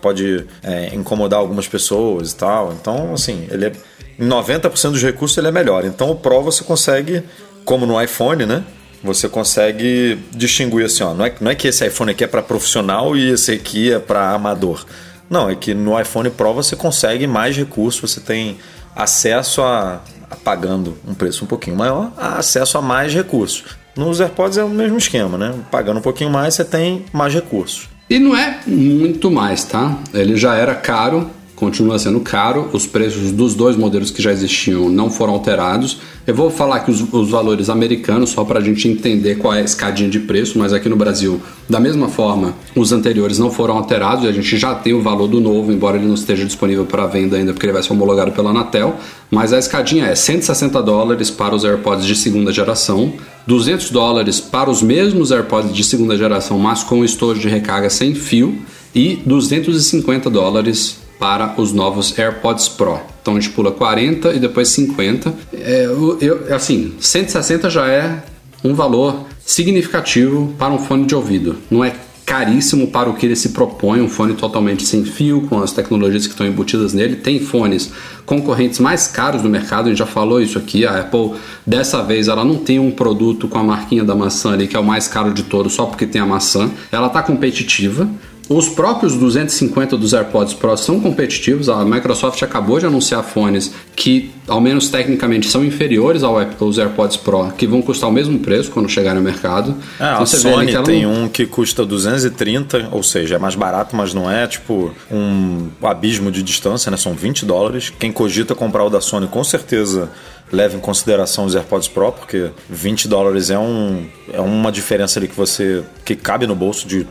pode 0.00 0.46
é, 0.62 0.94
incomodar 0.94 1.40
algumas 1.40 1.66
pessoas 1.66 2.30
e 2.32 2.36
tal. 2.36 2.72
Então, 2.80 3.12
assim, 3.14 3.46
ele 3.50 3.66
é, 3.66 3.72
90% 4.18 4.92
dos 4.92 5.02
recursos 5.02 5.36
ele 5.38 5.48
é 5.48 5.52
melhor. 5.52 5.84
Então 5.84 6.10
o 6.10 6.16
Pro 6.16 6.42
você 6.42 6.62
consegue, 6.64 7.22
como 7.64 7.86
no 7.86 8.00
iPhone, 8.00 8.46
né? 8.46 8.64
Você 9.02 9.28
consegue 9.28 10.18
distinguir 10.32 10.86
assim, 10.86 11.02
ó, 11.02 11.12
não 11.12 11.26
é, 11.26 11.34
não 11.40 11.50
é 11.50 11.54
que 11.54 11.68
esse 11.68 11.86
iPhone 11.86 12.10
aqui 12.10 12.24
é 12.24 12.26
para 12.26 12.42
profissional 12.42 13.14
e 13.14 13.30
esse 13.30 13.52
aqui 13.52 13.92
é 13.92 13.98
para 13.98 14.30
amador. 14.30 14.84
Não, 15.28 15.50
é 15.50 15.54
que 15.54 15.74
no 15.74 15.98
iPhone 16.00 16.30
Pro 16.30 16.54
você 16.54 16.74
consegue 16.74 17.26
mais 17.26 17.56
recursos, 17.56 18.10
você 18.10 18.20
tem 18.20 18.58
acesso 18.94 19.62
a, 19.62 20.00
a 20.30 20.36
pagando 20.36 20.96
um 21.06 21.12
preço 21.12 21.44
um 21.44 21.46
pouquinho 21.46 21.76
maior, 21.76 22.12
a 22.16 22.38
acesso 22.38 22.78
a 22.78 22.82
mais 22.82 23.12
recursos. 23.12 23.64
Nos 23.96 24.20
AirPods 24.20 24.58
é 24.58 24.64
o 24.64 24.68
mesmo 24.68 24.98
esquema, 24.98 25.38
né? 25.38 25.54
Pagando 25.70 25.98
um 25.98 26.02
pouquinho 26.02 26.30
mais, 26.30 26.54
você 26.54 26.64
tem 26.64 27.04
mais 27.12 27.32
recursos. 27.32 27.88
E 28.10 28.18
não 28.18 28.36
é 28.36 28.60
muito 28.66 29.30
mais, 29.30 29.64
tá? 29.64 29.98
Ele 30.12 30.36
já 30.36 30.54
era 30.54 30.74
caro, 30.74 31.30
continua 31.54 31.98
sendo 31.98 32.20
caro. 32.20 32.68
Os 32.72 32.86
preços 32.86 33.30
dos 33.32 33.54
dois 33.54 33.76
modelos 33.76 34.10
que 34.10 34.22
já 34.22 34.32
existiam 34.32 34.88
não 34.88 35.10
foram 35.10 35.32
alterados. 35.32 35.98
Eu 36.26 36.34
vou 36.34 36.50
falar 36.50 36.76
aqui 36.76 36.90
os, 36.90 37.00
os 37.12 37.30
valores 37.30 37.68
americanos 37.68 38.30
só 38.30 38.44
para 38.44 38.58
a 38.58 38.62
gente 38.62 38.88
entender 38.88 39.36
qual 39.36 39.54
é 39.54 39.60
a 39.60 39.64
escadinha 39.64 40.08
de 40.08 40.20
preço, 40.20 40.58
mas 40.58 40.72
aqui 40.72 40.88
no 40.88 40.96
Brasil, 40.96 41.40
da 41.68 41.78
mesma 41.78 42.08
forma, 42.08 42.54
os 42.74 42.92
anteriores 42.92 43.38
não 43.38 43.50
foram 43.50 43.76
alterados 43.76 44.24
e 44.24 44.28
a 44.28 44.32
gente 44.32 44.56
já 44.56 44.74
tem 44.74 44.94
o 44.94 45.02
valor 45.02 45.28
do 45.28 45.40
novo, 45.40 45.70
embora 45.70 45.96
ele 45.96 46.06
não 46.06 46.14
esteja 46.14 46.44
disponível 46.44 46.86
para 46.86 47.06
venda 47.06 47.36
ainda, 47.36 47.52
porque 47.52 47.66
ele 47.66 47.72
vai 47.72 47.82
ser 47.82 47.92
homologado 47.92 48.32
pela 48.32 48.50
Anatel. 48.50 48.96
Mas 49.30 49.52
a 49.52 49.58
escadinha 49.58 50.06
é 50.06 50.14
160 50.14 50.82
dólares 50.82 51.30
para 51.30 51.54
os 51.54 51.64
AirPods 51.64 52.06
de 52.06 52.16
segunda 52.16 52.52
geração, 52.52 53.12
200 53.46 53.90
dólares 53.90 54.40
para 54.40 54.70
os 54.70 54.82
mesmos 54.82 55.30
AirPods 55.30 55.74
de 55.74 55.84
segunda 55.84 56.16
geração, 56.16 56.58
mas 56.58 56.82
com 56.82 57.04
estojo 57.04 57.40
de 57.40 57.48
recarga 57.48 57.90
sem 57.90 58.14
fio, 58.14 58.58
e 58.94 59.16
250 59.26 60.30
dólares 60.30 61.03
para 61.18 61.54
os 61.60 61.72
novos 61.72 62.18
AirPods 62.18 62.68
Pro. 62.68 63.00
Então 63.20 63.36
a 63.36 63.40
gente 63.40 63.52
pula 63.52 63.72
40 63.72 64.34
e 64.34 64.38
depois 64.38 64.68
50. 64.68 65.34
É, 65.52 65.86
eu, 66.20 66.54
assim, 66.54 66.94
160 67.00 67.70
já 67.70 67.86
é 67.88 68.22
um 68.62 68.74
valor 68.74 69.26
significativo 69.44 70.54
para 70.58 70.72
um 70.72 70.78
fone 70.78 71.06
de 71.06 71.14
ouvido. 71.14 71.56
Não 71.70 71.84
é 71.84 71.94
caríssimo 72.24 72.86
para 72.86 73.08
o 73.10 73.14
que 73.14 73.26
ele 73.26 73.36
se 73.36 73.50
propõe, 73.50 74.00
um 74.00 74.08
fone 74.08 74.34
totalmente 74.34 74.84
sem 74.84 75.04
fio, 75.04 75.42
com 75.42 75.62
as 75.62 75.72
tecnologias 75.72 76.26
que 76.26 76.32
estão 76.32 76.46
embutidas 76.46 76.94
nele. 76.94 77.16
Tem 77.16 77.38
fones 77.38 77.92
concorrentes 78.24 78.78
mais 78.78 79.06
caros 79.06 79.42
do 79.42 79.48
mercado, 79.48 79.86
a 79.86 79.88
gente 79.90 79.98
já 79.98 80.06
falou 80.06 80.40
isso 80.40 80.58
aqui. 80.58 80.86
A 80.86 81.00
Apple, 81.00 81.32
dessa 81.66 82.02
vez, 82.02 82.28
ela 82.28 82.44
não 82.44 82.56
tem 82.56 82.78
um 82.78 82.90
produto 82.90 83.46
com 83.46 83.58
a 83.58 83.62
marquinha 83.62 84.04
da 84.04 84.14
maçã 84.14 84.52
ali, 84.52 84.66
que 84.66 84.76
é 84.76 84.80
o 84.80 84.84
mais 84.84 85.06
caro 85.06 85.32
de 85.32 85.42
todos, 85.42 85.74
só 85.74 85.84
porque 85.84 86.06
tem 86.06 86.20
a 86.20 86.26
maçã. 86.26 86.70
Ela 86.90 87.08
está 87.08 87.22
competitiva. 87.22 88.08
Os 88.48 88.68
próprios 88.68 89.16
250 89.16 89.96
dos 89.96 90.12
AirPods 90.12 90.52
Pro 90.52 90.76
são 90.76 91.00
competitivos. 91.00 91.68
A 91.68 91.82
Microsoft 91.84 92.42
acabou 92.42 92.78
de 92.78 92.84
anunciar 92.84 93.22
fones 93.22 93.72
que, 93.96 94.30
ao 94.46 94.60
menos 94.60 94.88
tecnicamente, 94.88 95.48
são 95.48 95.64
inferiores 95.64 96.22
aos 96.22 96.78
AirPods 96.78 97.16
Pro, 97.16 97.50
que 97.56 97.66
vão 97.66 97.80
custar 97.80 98.10
o 98.10 98.12
mesmo 98.12 98.38
preço 98.40 98.70
quando 98.70 98.88
chegarem 98.88 99.18
no 99.18 99.24
mercado. 99.24 99.74
É, 99.98 100.04
a 100.04 100.12
Então 100.14 100.26
você 100.26 100.38
vê 100.38 100.48
ali 100.48 100.56
Sony 100.56 100.74
ela 100.74 100.84
tem 100.84 101.06
um 101.06 101.28
que 101.28 101.46
custa 101.46 101.86
230, 101.86 102.90
ou 102.92 103.02
seja, 103.02 103.36
é 103.36 103.38
mais 103.38 103.54
barato, 103.54 103.96
mas 103.96 104.12
não 104.12 104.30
é 104.30 104.46
tipo 104.46 104.94
um 105.10 105.70
abismo 105.82 106.30
de 106.30 106.42
distância, 106.42 106.90
né? 106.90 106.98
São 106.98 107.14
20 107.14 107.46
dólares. 107.46 107.92
Quem 107.98 108.12
cogita 108.12 108.54
comprar 108.54 108.84
o 108.84 108.90
da 108.90 109.00
Sony 109.00 109.26
com 109.26 109.42
certeza 109.42 110.10
leva 110.52 110.76
em 110.76 110.80
consideração 110.80 111.46
os 111.46 111.54
AirPods 111.54 111.88
Pro, 111.88 112.12
porque 112.12 112.50
20 112.68 113.08
dólares 113.08 113.48
é, 113.48 113.58
um, 113.58 114.06
é 114.32 114.40
uma 114.40 114.70
diferença 114.70 115.18
ali 115.18 115.28
que 115.28 115.34
você 115.34 115.82
que 116.04 116.14
cabe 116.14 116.46
no 116.46 116.54
bolso 116.54 116.86
de, 116.86 117.06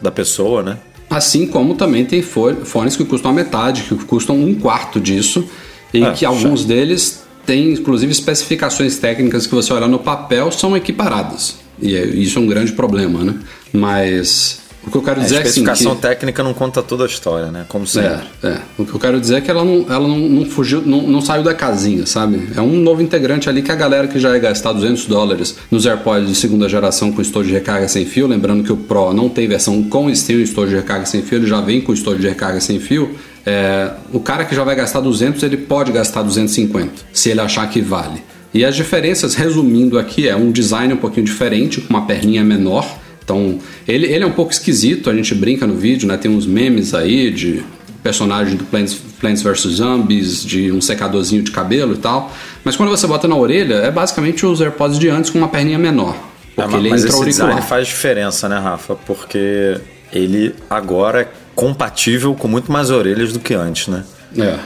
da 0.00 0.10
pessoa, 0.10 0.62
né? 0.62 0.78
Assim 1.08 1.46
como 1.46 1.74
também 1.74 2.04
tem 2.04 2.20
fo- 2.22 2.54
fones 2.64 2.96
que 2.96 3.04
custam 3.04 3.30
a 3.30 3.34
metade, 3.34 3.82
que 3.82 3.94
custam 4.04 4.36
um 4.36 4.54
quarto 4.54 5.00
disso, 5.00 5.48
e 5.94 6.02
É, 6.02 6.12
que 6.12 6.24
alguns 6.24 6.64
deles 6.64 7.22
têm, 7.46 7.72
inclusive, 7.72 8.10
especificações 8.10 8.98
técnicas 8.98 9.46
que 9.46 9.54
você 9.54 9.72
olhar 9.72 9.88
no 9.88 10.00
papel 10.00 10.50
são 10.50 10.76
equiparadas. 10.76 11.56
E 11.80 11.94
é- 11.94 12.04
isso 12.06 12.38
é 12.38 12.42
um 12.42 12.46
grande 12.46 12.72
problema, 12.72 13.22
né? 13.22 13.34
Mas 13.72 14.60
o 14.86 14.90
que 14.90 14.96
eu 14.96 15.02
quero 15.02 15.20
A 15.20 15.22
dizer 15.24 15.36
é 15.36 15.42
que, 15.42 15.48
assim, 15.48 15.60
especificação 15.62 15.96
que- 15.96 16.02
técnica 16.02 16.42
não 16.42 16.54
conta 16.54 16.82
toda 16.82 17.04
a 17.04 17.06
história, 17.06 17.50
né? 17.50 17.64
Como 17.68 17.86
sempre. 17.86 18.24
É, 18.42 18.48
é. 18.48 18.58
O 18.78 18.86
que 18.86 18.94
eu 18.94 19.00
quero 19.00 19.20
dizer 19.20 19.36
é 19.36 19.40
que 19.40 19.50
ela 19.50 19.64
não, 19.64 19.84
ela 19.88 20.06
não, 20.06 20.18
não 20.18 20.44
fugiu, 20.46 20.80
não, 20.84 21.02
não 21.02 21.20
saiu 21.20 21.42
da 21.42 21.52
casinha, 21.52 22.06
sabe? 22.06 22.48
É 22.56 22.60
um 22.60 22.76
novo 22.80 23.02
integrante 23.02 23.48
ali 23.48 23.62
que 23.62 23.72
a 23.72 23.74
galera 23.74 24.06
que 24.06 24.18
já 24.18 24.30
ia 24.32 24.38
gastar 24.38 24.72
200 24.72 25.06
dólares 25.06 25.56
nos 25.70 25.86
AirPods 25.86 26.28
de 26.28 26.34
segunda 26.36 26.68
geração 26.68 27.10
com 27.12 27.20
estojo 27.20 27.48
de 27.48 27.54
recarga 27.54 27.88
sem 27.88 28.04
fio, 28.06 28.26
lembrando 28.26 28.62
que 28.62 28.72
o 28.72 28.76
Pro 28.76 29.12
não 29.12 29.28
tem 29.28 29.48
versão 29.48 29.82
com 29.82 30.06
tem 30.26 30.36
o 30.36 30.40
estojo 30.40 30.68
de 30.70 30.76
recarga 30.76 31.04
sem 31.04 31.20
fio, 31.22 31.38
ele 31.38 31.46
já 31.46 31.60
vem 31.60 31.80
com 31.80 31.92
estojo 31.92 32.18
de 32.20 32.28
recarga 32.28 32.60
sem 32.60 32.78
fio. 32.78 33.16
É, 33.44 33.90
o 34.12 34.20
cara 34.20 34.44
que 34.44 34.54
já 34.54 34.64
vai 34.64 34.74
gastar 34.74 35.00
200, 35.00 35.42
ele 35.42 35.56
pode 35.56 35.92
gastar 35.92 36.22
250, 36.22 36.92
se 37.12 37.30
ele 37.30 37.40
achar 37.40 37.68
que 37.68 37.80
vale. 37.80 38.22
E 38.54 38.64
as 38.64 38.74
diferenças, 38.74 39.34
resumindo 39.34 39.98
aqui, 39.98 40.28
é 40.28 40.34
um 40.34 40.50
design 40.50 40.94
um 40.94 40.96
pouquinho 40.96 41.26
diferente, 41.26 41.80
com 41.80 41.90
uma 41.90 42.06
perninha 42.06 42.42
menor, 42.42 42.86
então, 43.26 43.58
ele, 43.88 44.06
ele 44.06 44.22
é 44.22 44.26
um 44.26 44.32
pouco 44.32 44.52
esquisito, 44.52 45.10
a 45.10 45.14
gente 45.14 45.34
brinca 45.34 45.66
no 45.66 45.74
vídeo, 45.74 46.06
né? 46.06 46.16
Tem 46.16 46.30
uns 46.30 46.46
memes 46.46 46.94
aí 46.94 47.32
de 47.32 47.60
personagem 48.00 48.54
do 48.54 48.64
Plants, 48.64 48.94
Plants 49.20 49.42
vs 49.42 49.62
Zombies, 49.62 50.44
de 50.44 50.70
um 50.70 50.80
secadorzinho 50.80 51.42
de 51.42 51.50
cabelo 51.50 51.94
e 51.94 51.98
tal. 51.98 52.32
Mas 52.62 52.76
quando 52.76 52.88
você 52.88 53.04
bota 53.04 53.26
na 53.26 53.34
orelha, 53.34 53.74
é 53.74 53.90
basicamente 53.90 54.46
os 54.46 54.60
AirPods 54.60 54.96
de 54.96 55.08
antes 55.08 55.28
com 55.28 55.38
uma 55.38 55.48
perninha 55.48 55.76
menor. 55.76 56.14
É, 56.56 56.62
Porque 56.62 56.76
ele 56.76 56.88
mas 56.88 57.04
entra 57.04 57.16
esse 57.16 57.24
design 57.24 57.60
faz 57.62 57.88
diferença, 57.88 58.48
né, 58.48 58.58
Rafa? 58.60 58.94
Porque 58.94 59.76
ele 60.12 60.54
agora 60.70 61.22
é 61.22 61.28
compatível 61.52 62.32
com 62.32 62.46
muito 62.46 62.70
mais 62.70 62.90
orelhas 62.90 63.32
do 63.32 63.40
que 63.40 63.54
antes, 63.54 63.88
né? 63.88 64.04
É. 64.36 64.58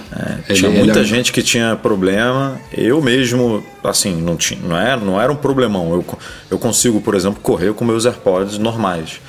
Ele- 0.48 0.58
tinha 0.58 0.70
ele 0.70 0.78
muita 0.84 1.00
é- 1.00 1.04
gente 1.04 1.32
que 1.32 1.42
tinha 1.42 1.76
problema. 1.76 2.58
Eu 2.72 3.00
mesmo, 3.02 3.64
assim, 3.84 4.20
não, 4.20 4.36
tinha, 4.36 4.60
não, 4.62 4.76
é, 4.78 4.96
não 4.96 5.20
era 5.20 5.30
um 5.30 5.36
problemão. 5.36 5.92
Eu, 5.92 6.04
eu 6.50 6.58
consigo, 6.58 7.00
por 7.00 7.14
exemplo, 7.14 7.40
correr 7.42 7.72
com 7.74 7.84
meus 7.84 8.06
AirPods 8.06 8.58
normais. 8.58 9.20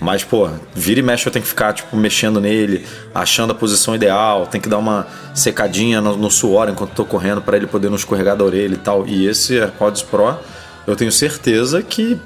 Mas, 0.00 0.24
pô, 0.24 0.48
vira 0.74 1.00
e 1.00 1.02
mexe 1.02 1.26
eu 1.26 1.32
tenho 1.32 1.42
que 1.42 1.48
ficar, 1.48 1.74
tipo, 1.74 1.94
mexendo 1.94 2.40
nele, 2.40 2.86
achando 3.14 3.50
a 3.50 3.54
posição 3.54 3.94
ideal, 3.94 4.46
tem 4.46 4.58
que 4.58 4.68
dar 4.68 4.78
uma 4.78 5.06
secadinha 5.34 6.00
no, 6.00 6.16
no 6.16 6.30
suor 6.30 6.70
enquanto 6.70 6.92
tô 6.92 7.04
correndo 7.04 7.42
para 7.42 7.58
ele 7.58 7.66
poder 7.66 7.90
não 7.90 7.96
escorregar 7.96 8.34
da 8.34 8.42
orelha 8.42 8.74
e 8.74 8.78
tal. 8.78 9.06
E 9.06 9.26
esse 9.26 9.58
AirPods 9.58 10.00
Pro, 10.00 10.38
eu 10.86 10.96
tenho 10.96 11.12
certeza 11.12 11.82
que, 11.82 12.18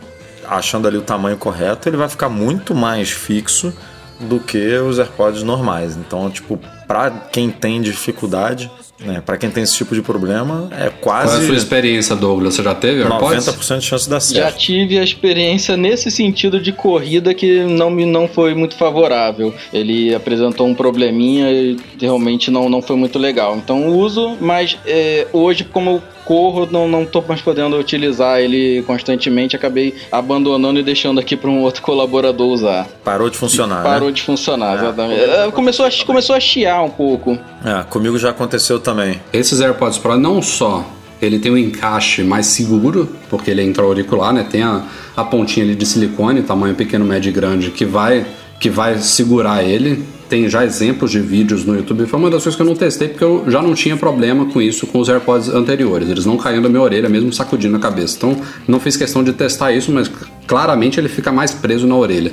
achando 0.47 0.87
ali 0.87 0.97
o 0.97 1.03
tamanho 1.03 1.37
correto, 1.37 1.89
ele 1.89 1.97
vai 1.97 2.09
ficar 2.09 2.29
muito 2.29 2.77
mais 2.77 3.11
fixo 3.11 3.75
do 4.21 4.39
que 4.41 4.77
os 4.79 4.99
AirPods 4.99 5.43
normais. 5.43 5.97
Então, 5.97 6.31
tipo, 6.31 6.59
pra 6.87 7.11
quem 7.11 7.51
tem 7.51 7.81
dificuldade, 7.81 8.71
Né? 9.01 9.21
Para 9.27 9.37
quem 9.37 9.51
tem 9.51 9.65
esse 9.65 9.75
tipo 9.77 9.93
de 9.93 10.01
problema, 10.01 10.69
é 10.71 10.89
Qual 10.89 11.17
é 11.17 11.23
a 11.23 11.25
quase 11.25 11.47
sua 11.47 11.57
experiência, 11.57 12.15
Douglas? 12.15 12.55
Você 12.55 12.63
já 12.63 12.77
teve 12.77 13.03
AirPods? 13.03 13.45
90% 13.49 13.79
de 13.81 13.85
chance 13.85 14.05
de 14.05 14.11
dar 14.11 14.21
Já 14.21 14.43
certo. 14.45 14.59
tive 14.59 14.99
a 15.01 15.03
experiência 15.03 15.77
nesse 15.77 16.13
sentido 16.13 16.61
de 16.61 16.73
corrida 16.73 17.35
que 17.35 17.65
não 17.65 17.91
me 17.91 18.07
não 18.07 18.29
foi 18.29 18.55
muito 18.55 18.77
favorável. 18.77 19.53
Ele 19.73 20.15
apresentou 20.15 20.69
um 20.69 20.75
probleminha 20.75 21.51
e 21.51 21.77
realmente 22.01 22.53
não, 22.53 22.69
não 22.69 22.81
foi 22.81 22.95
muito 22.95 23.19
legal. 23.19 23.57
Então 23.57 23.89
uso, 23.89 24.37
mas 24.41 24.79
é, 24.87 25.27
hoje 25.33 25.65
como 25.65 25.91
eu 25.91 26.03
corro, 26.25 26.69
não, 26.71 26.89
não 26.89 27.05
tô 27.05 27.23
mais 27.23 27.41
podendo 27.41 27.77
utilizar 27.77 28.41
ele 28.41 28.83
constantemente, 28.83 29.55
acabei 29.55 29.95
abandonando 30.11 30.79
e 30.79 30.83
deixando 30.83 31.21
aqui 31.21 31.37
para 31.37 31.51
um 31.51 31.61
outro 31.61 31.81
colaborador 31.83 32.49
usar. 32.49 32.87
Parou 33.05 33.29
de 33.31 33.37
funcionar, 33.37 33.83
Parou 33.83 34.09
né? 34.09 34.15
de 34.15 34.23
funcionar, 34.23 34.77
É, 34.77 34.83
exatamente. 34.83 35.21
É, 35.21 35.51
começou, 35.51 35.87
a, 35.87 35.91
começou 36.05 36.35
a 36.35 36.41
chiar 36.41 36.83
um 36.83 36.91
pouco. 36.91 37.39
É, 37.65 37.83
comigo 37.85 38.19
já 38.19 38.31
aconteceu 38.31 38.81
também. 38.81 39.21
Esses 39.33 39.61
AirPods 39.61 39.99
Pro 39.99 40.17
não 40.17 40.41
só 40.43 40.85
ele 41.21 41.39
tem 41.39 41.51
um 41.51 41.57
encaixe 41.57 42.23
mais 42.23 42.47
seguro, 42.47 43.09
porque 43.31 43.51
ele 43.51 43.61
é 43.61 43.65
intra-auricular, 43.65 44.33
né? 44.33 44.47
Tem 44.49 44.63
a, 44.63 44.85
a 45.17 45.25
pontinha 45.25 45.65
ali 45.65 45.75
de 45.75 45.87
silicone, 45.87 46.43
tamanho 46.43 46.75
pequeno, 46.75 47.05
médio 47.05 47.31
e 47.31 47.33
grande, 47.33 47.71
que 47.71 47.85
vai, 47.85 48.27
que 48.61 48.69
vai 48.69 48.99
segurar 48.99 49.63
ele. 49.65 50.05
Tem 50.35 50.51
já 50.51 50.65
exemplos 50.65 51.13
de 51.13 51.21
vídeos 51.21 51.65
no 51.65 51.77
YouTube. 51.77 52.07
Foi 52.07 52.19
uma 52.19 52.29
das 52.29 52.43
coisas 52.43 52.57
que 52.57 52.63
eu 52.63 52.67
não 52.67 52.75
testei, 52.75 53.07
porque 53.07 53.23
eu 53.23 53.45
já 53.47 53.63
não 53.63 53.73
tinha 53.73 53.97
problema 53.97 54.47
com 54.47 54.61
isso 54.61 54.85
com 54.85 54.99
os 54.99 55.09
AirPods 55.09 55.49
anteriores. 55.49 56.11
Eles 56.11 56.27
não 56.27 56.37
caíam 56.37 56.61
da 56.61 56.69
minha 56.69 56.83
orelha, 56.83 57.09
mesmo 57.09 57.33
sacudindo 57.33 57.77
a 57.77 57.79
cabeça. 57.79 58.17
Então, 58.17 58.37
não 58.67 58.81
fiz 58.81 58.97
questão 58.97 59.23
de 59.23 59.33
testar 59.33 59.71
isso, 59.71 59.93
mas 59.93 60.11
claramente 60.45 60.99
ele 60.99 61.09
fica 61.09 61.31
mais 61.31 61.53
preso 61.53 61.87
na 61.87 61.95
orelha. 61.95 62.33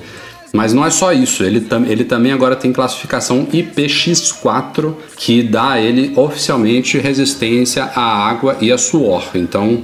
Mas 0.51 0.73
não 0.73 0.83
é 0.83 0.89
só 0.89 1.13
isso, 1.13 1.43
ele, 1.43 1.61
tam, 1.61 1.85
ele 1.85 2.03
também 2.03 2.31
agora 2.31 2.55
tem 2.55 2.73
classificação 2.73 3.45
IPX4, 3.45 4.95
que 5.15 5.43
dá 5.43 5.73
a 5.73 5.79
ele 5.79 6.11
oficialmente 6.15 6.97
resistência 6.97 7.83
à 7.83 8.27
água 8.27 8.57
e 8.59 8.71
a 8.71 8.79
suor. 8.79 9.25
Então, 9.35 9.83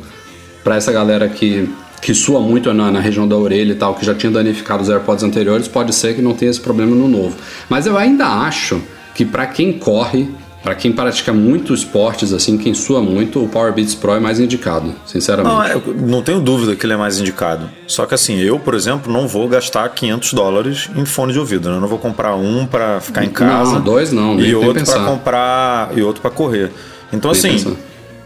para 0.63 0.75
essa 0.75 0.91
galera 0.91 1.30
que, 1.30 1.69
que 2.01 2.13
sua 2.13 2.39
muito 2.39 2.73
na, 2.73 2.91
na 2.91 2.99
região 2.99 3.27
da 3.27 3.36
orelha 3.36 3.71
e 3.71 3.75
tal, 3.75 3.95
que 3.95 4.05
já 4.05 4.13
tinha 4.13 4.31
danificado 4.31 4.83
os 4.83 4.89
AirPods 4.89 5.23
anteriores, 5.23 5.67
pode 5.67 5.93
ser 5.93 6.15
que 6.15 6.21
não 6.21 6.33
tenha 6.33 6.51
esse 6.51 6.62
problema 6.62 6.95
no 6.95 7.07
novo. 7.07 7.36
Mas 7.69 7.86
eu 7.86 7.97
ainda 7.97 8.25
acho 8.25 8.81
que 9.13 9.25
para 9.25 9.47
quem 9.47 9.73
corre, 9.73 10.29
para 10.63 10.75
quem 10.75 10.91
pratica 10.91 11.33
muito 11.33 11.73
esportes, 11.73 12.33
assim, 12.33 12.57
quem 12.57 12.73
sua 12.73 13.01
muito, 13.01 13.43
o 13.43 13.47
Power 13.47 13.73
Beats 13.73 13.95
Pro 13.95 14.12
é 14.12 14.19
mais 14.19 14.39
indicado, 14.39 14.93
sinceramente. 15.05 15.55
Não, 15.55 15.65
eu 15.65 15.95
não 15.95 16.21
tenho 16.21 16.39
dúvida 16.39 16.75
que 16.75 16.86
ele 16.86 16.93
é 16.93 16.97
mais 16.97 17.19
indicado. 17.19 17.69
Só 17.88 18.05
que 18.05 18.13
assim, 18.13 18.38
eu, 18.39 18.60
por 18.60 18.73
exemplo, 18.73 19.12
não 19.12 19.27
vou 19.27 19.47
gastar 19.47 19.89
500 19.89 20.33
dólares 20.33 20.89
em 20.95 21.05
fone 21.05 21.33
de 21.33 21.39
ouvido. 21.39 21.69
Né? 21.69 21.77
Eu 21.77 21.81
não 21.81 21.88
vou 21.88 21.97
comprar 21.97 22.36
um 22.36 22.65
para 22.65 22.99
ficar 22.99 23.23
em 23.23 23.29
casa. 23.29 23.73
Não, 23.73 23.81
dois 23.81 24.12
não, 24.12 24.39
E 24.39 24.53
outro 24.53 24.86
para 24.86 25.03
comprar 25.05 25.97
e 25.97 26.01
outro 26.01 26.21
para 26.21 26.31
correr. 26.31 26.71
Então 27.12 27.31
Nem 27.31 27.55
assim, 27.55 27.77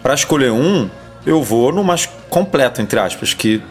para 0.01 0.13
escolher 0.13 0.51
um, 0.51 0.89
eu 1.25 1.43
vou 1.43 1.71
no 1.71 1.83
mais 1.83 2.09
completo 2.31 2.81
entre 2.81 2.97
aspas, 2.99 3.35
que 3.35 3.61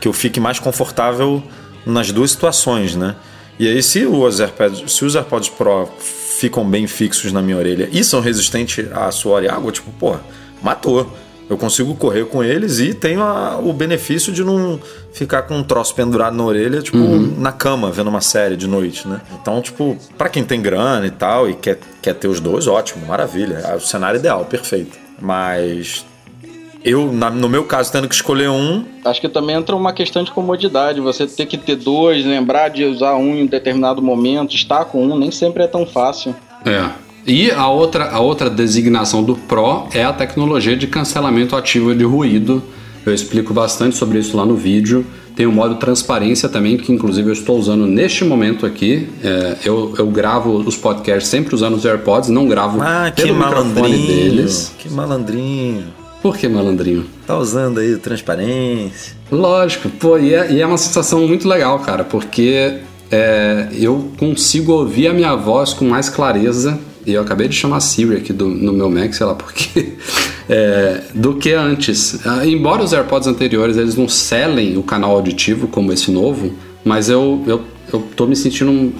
que 0.00 0.06
eu 0.08 0.12
fique 0.12 0.38
mais 0.40 0.58
confortável 0.58 1.40
nas 1.86 2.10
duas 2.12 2.30
situações, 2.32 2.94
né? 2.96 3.14
E 3.58 3.68
aí 3.68 3.80
se 3.82 4.04
os 4.04 4.40
AirPods, 4.40 4.92
se 4.92 5.04
os 5.04 5.14
AirPods 5.14 5.48
Pro 5.48 5.88
ficam 6.38 6.68
bem 6.68 6.86
fixos 6.88 7.32
na 7.32 7.40
minha 7.40 7.56
orelha 7.56 7.88
e 7.92 8.02
são 8.02 8.20
resistentes 8.20 8.84
a 8.92 9.10
suor 9.12 9.44
e 9.44 9.48
água, 9.48 9.70
tipo, 9.70 9.90
pô, 9.92 10.16
matou. 10.62 11.08
Eu 11.50 11.56
consigo 11.58 11.94
correr 11.94 12.24
com 12.24 12.42
eles 12.42 12.78
e 12.80 12.94
tenho 12.94 13.20
a- 13.22 13.58
o 13.58 13.72
benefício 13.72 14.32
de 14.32 14.42
não 14.42 14.80
ficar 15.12 15.42
com 15.42 15.58
um 15.58 15.62
troço 15.62 15.94
pendurado 15.94 16.34
na 16.34 16.42
orelha, 16.44 16.80
tipo, 16.82 16.96
na 17.38 17.52
cama, 17.52 17.90
vendo 17.92 18.08
uma 18.08 18.20
série 18.22 18.56
de 18.56 18.66
noite, 18.66 19.06
né? 19.06 19.20
Então, 19.40 19.60
tipo, 19.60 19.96
pra 20.18 20.28
quem 20.28 20.42
tem 20.42 20.60
grana 20.62 21.06
e 21.06 21.10
tal 21.10 21.48
e 21.48 21.54
quer, 21.54 21.78
quer 22.00 22.14
ter 22.14 22.26
os 22.26 22.40
dois, 22.40 22.66
ótimo, 22.66 23.06
maravilha. 23.06 23.56
É 23.68 23.74
o 23.76 23.80
cenário 23.80 24.18
ideal, 24.18 24.44
perfeito. 24.46 24.98
Mas 25.20 26.04
eu, 26.84 27.12
na- 27.12 27.30
no 27.30 27.48
meu 27.48 27.64
caso, 27.64 27.90
tendo 27.92 28.08
que 28.08 28.14
escolher 28.14 28.48
um, 28.48 28.84
Acho 29.04 29.20
que 29.20 29.28
também 29.28 29.56
entra 29.56 29.74
uma 29.76 29.92
questão 29.92 30.22
de 30.22 30.30
comodidade. 30.30 31.00
Você 31.00 31.26
ter 31.26 31.46
que 31.46 31.56
ter 31.58 31.76
dois, 31.76 32.24
lembrar 32.24 32.68
de 32.68 32.84
usar 32.84 33.14
um 33.16 33.34
em 33.36 33.42
um 33.42 33.46
determinado 33.46 34.00
momento, 34.02 34.54
estar 34.54 34.84
com 34.84 35.04
um, 35.06 35.18
nem 35.18 35.30
sempre 35.30 35.62
é 35.62 35.66
tão 35.66 35.84
fácil. 35.86 36.34
É. 36.64 36.88
E 37.26 37.50
a 37.52 37.68
outra, 37.68 38.10
a 38.10 38.18
outra 38.20 38.50
designação 38.50 39.22
do 39.22 39.36
Pro 39.36 39.86
é 39.94 40.02
a 40.02 40.12
tecnologia 40.12 40.76
de 40.76 40.86
cancelamento 40.88 41.54
ativo 41.54 41.94
de 41.94 42.04
ruído. 42.04 42.62
Eu 43.06 43.12
explico 43.14 43.52
bastante 43.54 43.96
sobre 43.96 44.18
isso 44.18 44.36
lá 44.36 44.44
no 44.44 44.54
vídeo. 44.56 45.04
Tem 45.34 45.46
o 45.46 45.52
modo 45.52 45.76
transparência 45.76 46.48
também, 46.48 46.76
que 46.76 46.92
inclusive 46.92 47.28
eu 47.28 47.32
estou 47.32 47.58
usando 47.58 47.86
neste 47.86 48.24
momento 48.24 48.66
aqui. 48.66 49.08
É, 49.24 49.56
eu, 49.64 49.94
eu 49.98 50.06
gravo 50.08 50.56
os 50.58 50.76
podcasts 50.76 51.28
sempre 51.28 51.54
usando 51.54 51.74
os 51.74 51.84
AirPods, 51.84 52.28
não 52.28 52.46
gravo 52.46 52.80
ah, 52.82 53.10
que 53.14 53.22
pelo 53.22 53.34
microfone 53.36 53.72
malandrinho. 53.74 54.06
deles. 54.06 54.74
Que 54.78 54.90
malandrinho. 54.90 55.84
Por 56.22 56.36
que 56.38 56.48
malandrinho? 56.48 57.04
Tá 57.26 57.36
usando 57.36 57.80
aí 57.80 57.96
transparência. 57.96 59.16
Lógico, 59.30 59.90
pô, 59.90 60.16
e 60.16 60.32
é, 60.32 60.52
e 60.52 60.60
é 60.60 60.66
uma 60.66 60.78
sensação 60.78 61.26
muito 61.26 61.48
legal, 61.48 61.80
cara, 61.80 62.04
porque 62.04 62.78
é, 63.10 63.68
eu 63.74 64.12
consigo 64.18 64.72
ouvir 64.72 65.08
a 65.08 65.12
minha 65.12 65.34
voz 65.34 65.74
com 65.74 65.84
mais 65.84 66.08
clareza. 66.08 66.78
E 67.04 67.12
eu 67.12 67.22
acabei 67.22 67.48
de 67.48 67.56
chamar 67.56 67.80
Siri 67.80 68.16
aqui 68.16 68.32
do, 68.32 68.46
no 68.46 68.72
meu 68.72 68.88
Mac, 68.88 69.12
sei 69.12 69.26
lá 69.26 69.34
porquê, 69.34 69.94
é, 70.48 71.00
do 71.12 71.34
que 71.34 71.52
antes. 71.52 72.24
Ah, 72.24 72.46
Embora 72.46 72.84
os 72.84 72.92
AirPods 72.92 73.26
anteriores 73.26 73.76
eles 73.76 73.96
não 73.96 74.08
selem 74.08 74.78
o 74.78 74.84
canal 74.84 75.10
auditivo 75.10 75.66
como 75.66 75.92
esse 75.92 76.12
novo, 76.12 76.54
mas 76.84 77.08
eu, 77.08 77.42
eu, 77.44 77.62
eu 77.92 78.06
tô 78.14 78.26
me 78.26 78.36
sentindo, 78.36 78.92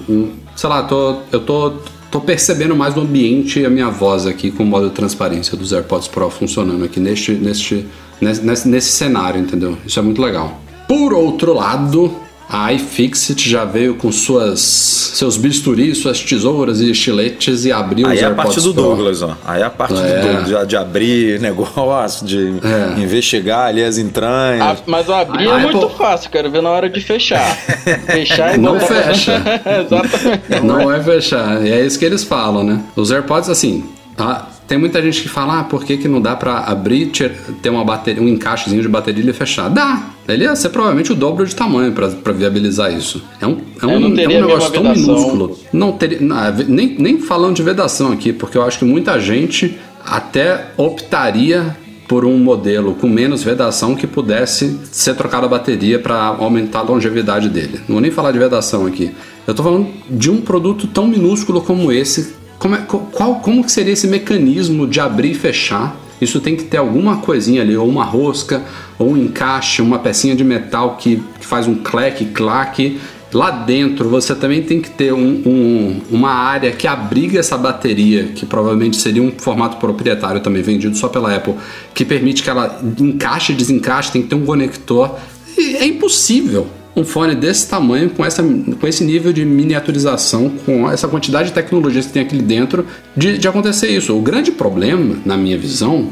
sei 0.57 0.69
lá, 0.69 0.83
tô, 0.83 1.19
eu 1.31 1.39
tô, 1.41 1.75
tô 2.12 2.20
percebendo 2.20 2.77
mais 2.77 2.92
do 2.92 3.01
ambiente 3.01 3.59
e 3.59 3.64
a 3.64 3.70
minha 3.70 3.88
voz 3.88 4.27
aqui 4.27 4.51
com 4.51 4.62
o 4.62 4.66
modo 4.66 4.90
de 4.90 4.94
transparência 4.94 5.57
dos 5.57 5.72
AirPods 5.72 6.07
Pro 6.07 6.29
funcionando 6.29 6.85
aqui 6.85 7.01
neste, 7.01 7.33
neste, 7.33 7.87
nesse, 8.20 8.68
nesse 8.68 8.92
cenário, 8.92 9.40
entendeu? 9.40 9.79
Isso 9.87 9.98
é 9.98 10.03
muito 10.03 10.20
legal. 10.20 10.61
Por 10.87 11.14
outro 11.14 11.55
lado, 11.55 12.14
a 12.53 12.71
iFixit 12.75 13.49
já 13.49 13.65
veio 13.65 13.95
com 13.95 14.12
suas, 14.12 14.61
seus 14.61 15.38
bisturis, 15.38 15.99
suas 15.99 16.21
tesouras 16.21 16.81
e 16.81 16.91
estiletes 16.91 17.65
e 17.65 17.73
abriu 17.73 18.07
Aí 18.07 18.17
os 18.17 18.23
é 18.23 18.25
a 18.25 18.29
AirPods 18.29 18.55
parte 18.55 18.67
do 18.67 18.75
Pro. 18.75 18.83
Douglas, 18.83 19.23
ó. 19.23 19.37
Aí 19.45 19.62
é 19.62 19.65
a 19.65 19.71
parte 19.71 19.95
É. 19.95 19.97
do 20.21 20.27
Douglas, 20.27 20.61
de, 20.62 20.67
de 20.69 20.77
abrir 20.77 21.41
negócio, 21.43 22.27
de 22.27 22.53
É. 22.62 23.01
investigar 23.01 23.69
ali 23.69 23.83
as 23.83 23.97
entranhas. 23.97 24.61
A- 24.62 24.77
mas 24.87 25.09
abrir 25.09 25.49
Ah, 25.49 25.59
é 25.61 25.62
muito 25.62 25.79
Apple- 25.87 25.97
fácil, 25.97 26.31
quero 26.31 26.51
ver 26.51 26.61
na 26.62 26.69
hora 26.71 26.91
de 26.91 27.01
fechar. 27.01 27.57
fechar 28.07 28.55
e 28.55 28.59
Não 28.59 28.79
fecha. 28.79 29.43
Exatamente. 29.87 30.62
Não 30.65 30.93
é 30.93 31.03
fechar. 31.03 31.65
E 31.65 31.71
é 31.73 31.85
isso 31.85 31.99
que 31.99 32.05
eles 32.05 32.23
falam, 32.23 32.62
né? 32.62 32.81
Os 32.95 33.11
AirPods, 33.11 33.49
assim. 33.49 33.85
ah, 34.19 34.45
tem 34.73 34.79
muita 34.79 35.03
gente 35.03 35.21
que 35.21 35.29
fala, 35.29 35.61
ah, 35.61 35.65
por 35.65 35.85
que, 35.85 35.99
que 35.99 36.09
não 36.09 36.19
dá 36.19 36.35
pra 36.35 36.61
abrir, 36.61 37.13
ter 37.61 37.69
uma 37.69 37.85
bateria, 37.85 38.23
um 38.23 38.27
encaixezinho 38.27 38.81
de 38.81 38.89
bateria 38.89 39.29
e 39.29 39.33
fechar? 39.35 39.69
Dá! 39.69 40.13
Ele 40.27 40.45
ia 40.45 40.57
ser 40.57 40.71
provavelmente 40.71 41.13
o 41.13 41.15
dobro 41.15 41.45
de 41.45 41.55
tamanho 41.55 41.93
pra 41.93 42.33
viabilizar 42.33 42.91
isso. 42.91 43.23
É 43.39 43.47
um, 43.47 43.59
é 43.83 43.87
um, 43.87 43.91
é 43.91 43.99
um 43.99 44.07
a 44.07 44.11
negócio 44.47 44.73
tão 44.73 44.83
vedação. 44.83 45.15
minúsculo. 45.15 45.59
Não 45.75 45.93
teria. 45.93 46.23
não, 46.23 46.43
é, 46.43 46.55
nem, 46.67 46.97
nem 46.99 47.21
falando 47.21 47.57
de 47.57 47.63
vedação 47.63 48.13
aqui, 48.13 48.33
porque 48.33 48.57
eu 48.57 48.63
acho 48.63 48.79
que 48.79 48.87
muita 48.87 49.21
gente 49.21 49.79
até 50.07 50.71
optaria 50.79 51.77
por 52.09 52.25
um 52.25 52.39
modelo 52.39 52.95
com 52.95 53.07
menos 53.07 53.43
vedação 53.43 53.95
que 53.95 54.07
pudesse 54.07 54.81
ser 54.85 55.15
trocada 55.17 55.45
a 55.45 55.51
bateria 55.51 55.99
para 55.99 56.17
aumentar 56.17 56.79
a 56.79 56.83
longevidade 56.83 57.51
dele. 57.51 57.75
Não 57.87 57.97
vou 57.97 58.01
nem 58.01 58.11
falar 58.11 58.33
de 58.33 58.39
vedação 58.39 58.87
aqui. 58.87 59.13
Eu 59.47 59.53
tô 59.53 59.63
falando 59.63 59.89
de 60.09 60.31
um 60.31 60.41
produto 60.41 60.87
tão 60.87 61.07
minúsculo 61.07 61.61
como 61.61 61.93
esse. 61.93 62.41
Como, 62.62 62.77
é, 62.77 62.79
qual, 62.87 63.40
como 63.40 63.64
que 63.64 63.72
seria 63.72 63.92
esse 63.92 64.07
mecanismo 64.07 64.87
de 64.87 65.01
abrir 65.01 65.33
e 65.33 65.35
fechar? 65.35 65.96
Isso 66.20 66.40
tem 66.40 66.55
que 66.55 66.62
ter 66.62 66.77
alguma 66.77 67.16
coisinha 67.16 67.61
ali, 67.61 67.77
ou 67.77 67.88
uma 67.88 68.05
rosca, 68.05 68.62
ou 68.96 69.11
um 69.11 69.16
encaixe, 69.16 69.83
uma 69.83 69.98
pecinha 69.98 70.37
de 70.37 70.44
metal 70.44 70.96
que, 70.96 71.20
que 71.40 71.44
faz 71.44 71.66
um 71.66 71.75
clack, 71.75 72.25
clack. 72.27 73.01
Lá 73.35 73.51
dentro 73.51 74.09
você 74.09 74.33
também 74.33 74.62
tem 74.62 74.81
que 74.81 74.88
ter 74.90 75.12
um- 75.12 75.42
um- 75.44 76.01
uma 76.09 76.31
área 76.31 76.70
que 76.70 76.87
abriga 76.87 77.40
essa 77.40 77.59
bateria, 77.59 78.27
que 78.33 78.46
provavelmente 78.46 78.96
seria 78.96 79.25
um 79.25 79.33
formato 79.37 79.79
proprietário 79.79 80.40
também, 80.40 80.62
vendido 80.62 80.96
só 80.96 81.09
pela 81.09 81.35
Apple, 81.35 81.55
que 81.92 82.05
permite 82.05 82.44
que 82.44 82.51
ela 82.51 82.81
encaixe 83.01 83.53
e 83.53 83.57
desencaixe, 83.57 84.12
tem 84.12 84.22
que 84.22 84.29
ter 84.29 84.37
um 84.37 84.46
conector. 84.46 85.16
É 85.59 85.85
impossível 85.85 86.68
um 86.95 87.05
fone 87.05 87.35
desse 87.35 87.69
tamanho, 87.69 88.11
com, 88.11 88.25
essa, 88.25 88.43
com 88.43 88.87
esse 88.87 89.03
nível 89.03 89.33
de 89.33 89.45
miniaturização, 89.45 90.51
com 90.65 90.91
essa 90.91 91.09
quantidade 91.09 91.49
de 91.49 91.55
tecnologias 91.55 92.07
que 92.07 92.13
tem 92.13 92.23
aqui 92.23 92.37
dentro, 92.37 92.87
de, 93.17 93.39
de 93.39 93.49
acontecer 93.49 93.89
isso. 93.89 94.17
O 94.17 94.21
grande 94.21 94.51
problema, 94.51 95.17
na 95.25 95.37
minha 95.37 95.57
visão, 95.57 96.11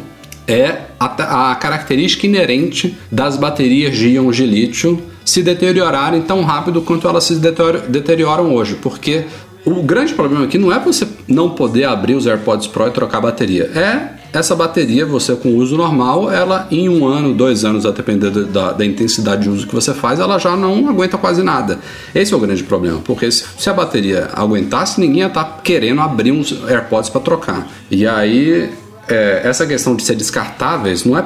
é 0.49 0.79
a, 0.99 1.51
a 1.53 1.55
característica 1.55 2.27
inerente 2.27 2.97
das 3.13 3.37
baterias 3.37 3.97
de 3.97 4.09
íons 4.09 4.37
de 4.37 4.47
lítio 4.47 5.03
se 5.25 5.43
deteriorarem 5.43 6.23
tão 6.23 6.43
rápido 6.43 6.81
quanto 6.83 7.07
elas 7.07 7.25
se 7.25 7.37
deterior- 7.37 7.83
deterioram 7.89 8.55
hoje, 8.55 8.77
porque 8.81 9.25
o 9.65 9.83
grande 9.83 10.15
problema 10.15 10.47
aqui 10.47 10.57
não 10.59 10.73
é 10.73 10.79
você 10.79 11.07
não 11.29 11.51
poder 11.51 11.85
abrir 11.85 12.15
os 12.15 12.27
AirPods 12.27 12.67
Pro 12.67 12.89
e 12.89 12.91
trocar 12.91 13.19
a 13.19 13.21
bateria, 13.21 13.65
é 13.75 14.20
essa 14.33 14.55
bateria, 14.55 15.05
você 15.05 15.35
com 15.35 15.57
uso 15.57 15.77
normal, 15.77 16.31
ela 16.31 16.67
em 16.71 16.89
um 16.89 17.07
ano, 17.07 17.35
dois 17.35 17.65
anos, 17.65 17.85
a 17.85 17.91
depender 17.91 18.31
da, 18.31 18.73
da 18.73 18.85
intensidade 18.85 19.43
de 19.43 19.49
uso 19.49 19.67
que 19.67 19.75
você 19.75 19.93
faz, 19.93 20.21
ela 20.21 20.39
já 20.39 20.57
não 20.57 20.89
aguenta 20.89 21.19
quase 21.19 21.43
nada. 21.43 21.79
Esse 22.15 22.33
é 22.33 22.37
o 22.37 22.41
grande 22.41 22.63
problema, 22.63 23.01
porque 23.05 23.31
se, 23.31 23.45
se 23.59 23.69
a 23.69 23.73
bateria 23.73 24.29
aguentasse, 24.33 25.01
ninguém 25.01 25.21
ia 25.21 25.27
estar 25.27 25.61
querendo 25.65 26.01
abrir 26.01 26.31
uns 26.33 26.53
AirPods 26.69 27.11
para 27.11 27.21
trocar. 27.21 27.69
E 27.91 28.07
aí 28.07 28.71
é, 29.09 29.41
essa 29.45 29.67
questão 29.67 29.97
de 29.97 30.05
ser 30.05 30.15
descartáveis 30.15 31.05
não 31.05 31.19
é, 31.19 31.25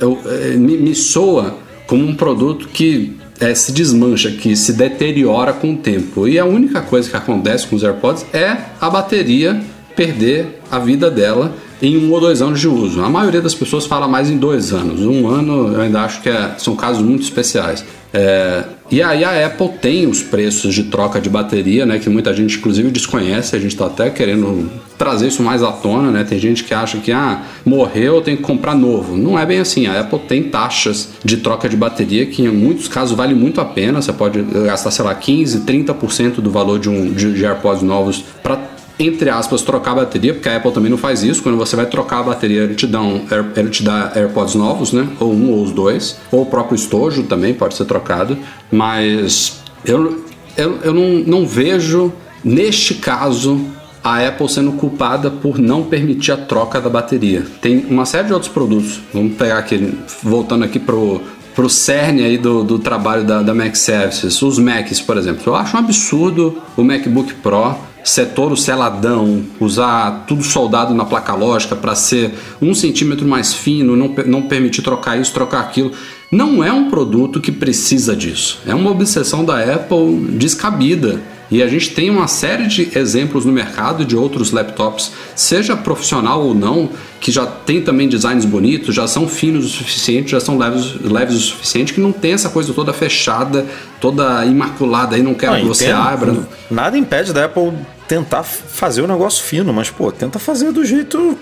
eu- 0.00 0.18
é, 0.26 0.50
me, 0.56 0.76
me 0.76 0.94
soa 0.94 1.56
como 1.86 2.06
um 2.06 2.14
produto 2.14 2.68
que 2.68 3.16
é, 3.40 3.54
se 3.54 3.72
desmancha, 3.72 4.30
que 4.32 4.54
se 4.56 4.72
deteriora 4.72 5.52
com 5.52 5.72
o 5.72 5.76
tempo. 5.76 6.26
E 6.28 6.38
a 6.38 6.44
única 6.44 6.80
coisa 6.80 7.08
que 7.08 7.16
acontece 7.16 7.66
com 7.66 7.76
os 7.76 7.82
AirPods 7.84 8.26
é 8.32 8.56
a 8.80 8.90
bateria 8.90 9.60
perder 9.96 10.60
a 10.70 10.78
vida 10.78 11.10
dela 11.10 11.52
em 11.80 11.96
um 11.96 12.12
ou 12.12 12.20
dois 12.20 12.42
anos 12.42 12.60
de 12.60 12.68
uso. 12.68 13.02
A 13.02 13.08
maioria 13.08 13.40
das 13.40 13.54
pessoas 13.54 13.86
fala 13.86 14.08
mais 14.08 14.30
em 14.30 14.36
dois 14.36 14.72
anos. 14.72 15.00
Um 15.00 15.28
ano 15.28 15.74
eu 15.74 15.80
ainda 15.80 16.02
acho 16.02 16.20
que 16.22 16.28
é- 16.28 16.54
são 16.58 16.74
casos 16.74 17.02
muito 17.02 17.22
especiais. 17.22 17.84
É, 18.12 18.64
e 18.90 19.02
aí 19.02 19.22
a 19.22 19.46
Apple 19.46 19.68
tem 19.82 20.06
os 20.06 20.22
preços 20.22 20.74
de 20.74 20.84
troca 20.84 21.20
de 21.20 21.28
bateria, 21.28 21.84
né, 21.84 21.98
que 21.98 22.08
muita 22.08 22.32
gente 22.32 22.56
inclusive 22.56 22.90
desconhece. 22.90 23.54
A 23.54 23.58
gente 23.58 23.72
está 23.72 23.86
até 23.86 24.08
querendo 24.08 24.70
trazer 24.96 25.28
isso 25.28 25.42
mais 25.42 25.62
à 25.62 25.70
tona, 25.70 26.10
né? 26.10 26.24
Tem 26.24 26.38
gente 26.38 26.64
que 26.64 26.72
acha 26.72 26.98
que 26.98 27.12
ah, 27.12 27.42
morreu, 27.64 28.20
tem 28.22 28.34
que 28.34 28.42
comprar 28.42 28.74
novo. 28.74 29.16
Não 29.16 29.38
é 29.38 29.44
bem 29.44 29.60
assim. 29.60 29.86
A 29.86 30.00
Apple 30.00 30.20
tem 30.20 30.44
taxas 30.44 31.10
de 31.22 31.36
troca 31.36 31.68
de 31.68 31.76
bateria 31.76 32.26
que 32.26 32.42
em 32.42 32.48
muitos 32.48 32.88
casos 32.88 33.16
vale 33.16 33.34
muito 33.34 33.60
a 33.60 33.64
pena. 33.64 34.00
Você 34.00 34.12
pode 34.12 34.42
gastar, 34.42 34.90
sei 34.90 35.04
lá, 35.04 35.14
15, 35.14 35.60
30% 35.60 36.40
do 36.40 36.50
valor 36.50 36.78
de 36.78 36.88
um 36.88 37.12
de, 37.12 37.32
de 37.34 37.44
AirPods 37.44 37.82
novos 37.82 38.24
para 38.42 38.77
entre 38.98 39.30
aspas, 39.30 39.62
trocar 39.62 39.92
a 39.92 39.94
bateria, 39.96 40.34
porque 40.34 40.48
a 40.48 40.56
Apple 40.56 40.72
também 40.72 40.90
não 40.90 40.98
faz 40.98 41.22
isso. 41.22 41.42
Quando 41.42 41.56
você 41.56 41.76
vai 41.76 41.86
trocar 41.86 42.18
a 42.18 42.22
bateria, 42.24 42.62
ele 42.62 42.74
te 42.74 42.86
dá, 42.86 43.00
um, 43.00 43.24
ele 43.56 43.70
te 43.70 43.82
dá 43.82 44.12
AirPods 44.14 44.54
novos, 44.56 44.92
né? 44.92 45.08
Ou 45.20 45.32
um 45.32 45.52
ou 45.52 45.62
os 45.62 45.70
dois. 45.70 46.18
Ou 46.32 46.42
o 46.42 46.46
próprio 46.46 46.74
estojo 46.74 47.22
também 47.24 47.54
pode 47.54 47.74
ser 47.74 47.84
trocado. 47.84 48.36
Mas 48.70 49.60
eu, 49.84 50.24
eu, 50.56 50.78
eu 50.82 50.92
não, 50.92 51.40
não 51.40 51.46
vejo, 51.46 52.12
neste 52.42 52.94
caso, 52.94 53.60
a 54.02 54.26
Apple 54.26 54.48
sendo 54.48 54.72
culpada 54.72 55.30
por 55.30 55.58
não 55.58 55.84
permitir 55.84 56.32
a 56.32 56.36
troca 56.36 56.80
da 56.80 56.90
bateria. 56.90 57.46
Tem 57.60 57.86
uma 57.88 58.04
série 58.04 58.26
de 58.26 58.32
outros 58.32 58.50
produtos. 58.50 59.00
Vamos 59.14 59.36
pegar 59.36 59.58
aqui, 59.58 59.96
voltando 60.24 60.64
aqui 60.64 60.80
pro, 60.80 61.20
pro 61.54 61.68
cerne 61.68 62.24
aí 62.24 62.36
do, 62.36 62.64
do 62.64 62.80
trabalho 62.80 63.24
da, 63.24 63.42
da 63.42 63.54
Mac 63.54 63.76
Services, 63.76 64.42
os 64.42 64.58
Macs, 64.58 65.00
por 65.00 65.16
exemplo. 65.16 65.42
Eu 65.46 65.54
acho 65.54 65.76
um 65.76 65.80
absurdo 65.80 66.60
o 66.76 66.82
MacBook 66.82 67.34
Pro 67.34 67.87
ser 68.08 68.26
todo 68.26 68.56
seladão, 68.56 69.42
usar 69.60 70.24
tudo 70.26 70.42
soldado 70.42 70.94
na 70.94 71.04
placa 71.04 71.34
lógica 71.34 71.76
para 71.76 71.94
ser 71.94 72.32
um 72.60 72.74
centímetro 72.74 73.26
mais 73.26 73.52
fino, 73.52 73.96
não, 73.96 74.14
não 74.26 74.42
permitir 74.42 74.82
trocar 74.82 75.18
isso, 75.20 75.32
trocar 75.32 75.60
aquilo. 75.60 75.92
Não 76.30 76.62
é 76.62 76.72
um 76.72 76.90
produto 76.90 77.40
que 77.40 77.50
precisa 77.52 78.14
disso. 78.14 78.60
É 78.66 78.74
uma 78.74 78.90
obsessão 78.90 79.44
da 79.44 79.60
Apple 79.60 80.26
descabida. 80.32 81.20
E 81.50 81.62
a 81.62 81.66
gente 81.66 81.94
tem 81.94 82.10
uma 82.10 82.28
série 82.28 82.66
de 82.66 82.90
exemplos 82.94 83.46
no 83.46 83.52
mercado 83.52 84.04
de 84.04 84.14
outros 84.14 84.50
laptops, 84.50 85.12
seja 85.34 85.74
profissional 85.74 86.42
ou 86.42 86.54
não, 86.54 86.90
que 87.20 87.32
já 87.32 87.46
tem 87.46 87.80
também 87.80 88.06
designs 88.06 88.44
bonitos, 88.44 88.94
já 88.94 89.08
são 89.08 89.26
finos 89.26 89.64
o 89.64 89.68
suficiente, 89.68 90.32
já 90.32 90.40
são 90.40 90.58
leves, 90.58 91.00
leves 91.00 91.36
o 91.36 91.40
suficiente, 91.40 91.94
que 91.94 92.00
não 92.00 92.12
tem 92.12 92.32
essa 92.32 92.50
coisa 92.50 92.74
toda 92.74 92.92
fechada, 92.92 93.64
toda 93.98 94.44
imaculada 94.44 95.16
aí, 95.16 95.22
não 95.22 95.32
quero 95.32 95.54
Não, 95.54 95.60
que 95.62 95.66
você 95.68 95.86
entendo. 95.86 96.00
abra. 96.02 96.48
Nada 96.70 96.98
impede 96.98 97.32
da 97.32 97.46
Apple 97.46 97.72
tentar 98.08 98.42
fazer 98.42 99.02
o 99.02 99.06
negócio 99.06 99.44
fino, 99.44 99.72
mas, 99.72 99.90
pô, 99.90 100.10
tenta 100.10 100.38
fazer 100.38 100.72
do 100.72 100.84
jeito 100.84 101.38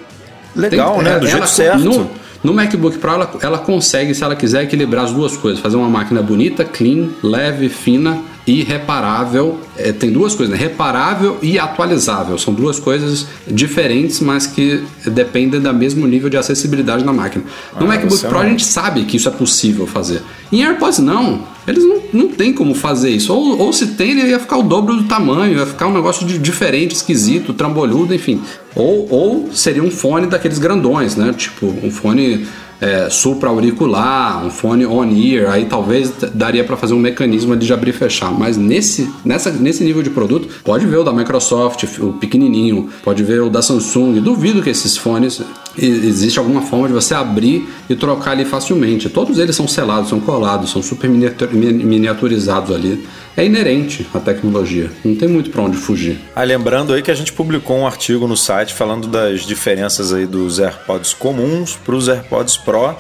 legal, 0.55 0.97
Tem- 0.97 1.05
né? 1.05 1.11
Do 1.19 1.27
ela- 1.27 1.31
jeito 1.31 1.49
certo. 1.49 1.79
No, 1.85 2.11
no 2.43 2.53
MacBook 2.53 2.99
Pro, 2.99 3.13
ela, 3.13 3.31
ela 3.41 3.59
consegue, 3.59 4.15
se 4.15 4.23
ela 4.25 4.35
quiser, 4.37 4.65
equilibrar 4.65 5.05
as 5.05 5.13
duas 5.13 5.37
coisas. 5.37 5.61
Fazer 5.61 5.77
uma 5.77 5.89
máquina 5.89 6.21
bonita, 6.23 6.65
clean, 6.65 7.09
leve, 7.23 7.69
fina 7.69 8.19
e 8.47 8.63
reparável. 8.63 9.59
É, 9.77 9.93
tem 9.93 10.11
duas 10.13 10.35
coisas, 10.35 10.55
né? 10.57 10.63
Reparável 10.63 11.37
e 11.43 11.59
atualizável. 11.59 12.39
São 12.39 12.55
duas 12.55 12.79
coisas 12.79 13.27
diferentes, 13.47 14.21
mas 14.21 14.47
que 14.47 14.83
dependem 15.07 15.61
do 15.61 15.75
mesmo 15.75 16.07
nível 16.07 16.31
de 16.31 16.37
acessibilidade 16.37 17.05
na 17.05 17.13
máquina. 17.13 17.45
No 17.79 17.85
Ah, 17.87 17.89
MacBook 17.89 18.17
você 18.17 18.27
Pro, 18.29 18.39
não- 18.39 18.45
a 18.47 18.49
gente 18.49 18.65
sabe 18.65 19.05
que 19.05 19.17
isso 19.17 19.29
é 19.29 19.33
possível 19.33 19.87
fazer. 19.87 20.23
Em 20.53 20.63
AirPods, 20.65 21.01
não. 21.01 21.43
Eles 21.67 21.83
não, 21.85 22.01
não 22.13 22.29
tem 22.29 22.53
como 22.53 22.73
fazer 22.75 23.11
isso. 23.11 23.35
Ou, 23.35 23.59
ou 23.59 23.73
se 23.73 23.89
tem, 23.89 24.13
ele 24.13 24.29
ia 24.31 24.39
ficar 24.39 24.57
o 24.59 24.63
dobro 24.63 24.95
do 24.97 25.05
tamanho, 25.05 25.59
ia 25.59 25.67
ficar 25.67 25.89
um 25.89 25.93
negócio 25.93 26.25
de- 26.25 26.39
diferente, 26.39 26.95
esquisito, 26.95 27.53
trambolhudo, 27.53 28.15
enfim. 28.15 28.41
Ou, 28.77 29.09
ou 29.11 29.51
seria 29.53 29.83
um 29.83 29.91
fone 29.91 30.27
daqueles 30.29 30.59
grandões, 30.59 31.17
né? 31.17 31.35
Tipo, 31.37 31.67
um 31.83 31.91
fone 31.91 32.47
é, 32.81 33.09
supra-auricular, 33.11 34.45
um 34.45 34.51
fone 34.51 34.85
on-ear, 34.87 35.51
aí 35.51 35.65
talvez 35.67 36.13
daria 36.35 36.63
para 36.65 36.77
fazer 36.77 36.95
um 36.95 36.99
mecanismo 36.99 37.57
de 37.57 37.73
abrir 37.73 37.91
e 37.91 37.93
fechar. 37.93 38.31
Mas 38.33 38.57
nesse, 38.57 39.11
nessa, 39.25 39.51
nesse 39.51 39.83
nível 39.85 40.03
de 40.03 40.11
produto, 40.11 40.49
pode 40.65 40.87
ver 40.87 40.99
o 40.99 41.05
da 41.05 41.13
Microsoft, 41.13 41.85
o 42.01 42.13
pequenininho, 42.15 42.89
pode 43.03 43.23
ver 43.23 43.41
o 43.43 43.49
da 43.51 43.63
Samsung. 43.63 44.21
Duvido 44.21 44.63
que 44.63 44.71
esses 44.71 44.97
fones 44.97 45.41
existe 45.79 46.39
alguma 46.39 46.63
forma 46.63 46.89
de 46.89 46.95
você 46.95 47.15
abrir 47.15 47.69
e 47.89 47.95
trocar 47.95 48.33
ali 48.33 48.45
facilmente. 48.45 49.09
Todos 49.11 49.39
eles 49.39 49.55
são 49.55 49.69
selados, 49.69 50.09
são 50.09 50.21
colados, 50.21 50.71
são 50.71 50.83
super 50.83 51.09
miniatur- 51.09 51.53
mi- 51.53 51.73
miniaturizados 51.73 52.75
ali. 52.75 53.07
É 53.37 53.45
inerente 53.45 54.09
à 54.15 54.19
tecnologia, 54.19 54.91
não 55.05 55.15
tem 55.15 55.29
muito 55.29 55.51
para 55.51 55.61
onde 55.61 55.77
fugir. 55.77 56.19
Ah, 56.35 56.43
lembrando 56.43 56.95
aí 56.95 57.03
que 57.03 57.11
a 57.11 57.15
gente 57.15 57.35
publicou 57.35 57.77
um 57.77 57.87
artigo 57.87 58.27
no 58.27 58.37
site 58.37 58.73
falando 58.73 59.07
das 59.07 59.43
diferenças 59.43 60.11
aí 60.11 60.27
dos 60.27 60.59
AirPods 60.59 61.13
comuns 61.13 61.77
para 61.77 61.95
os 61.95 62.09
AirPods 62.09 62.57
Pro 62.57 62.97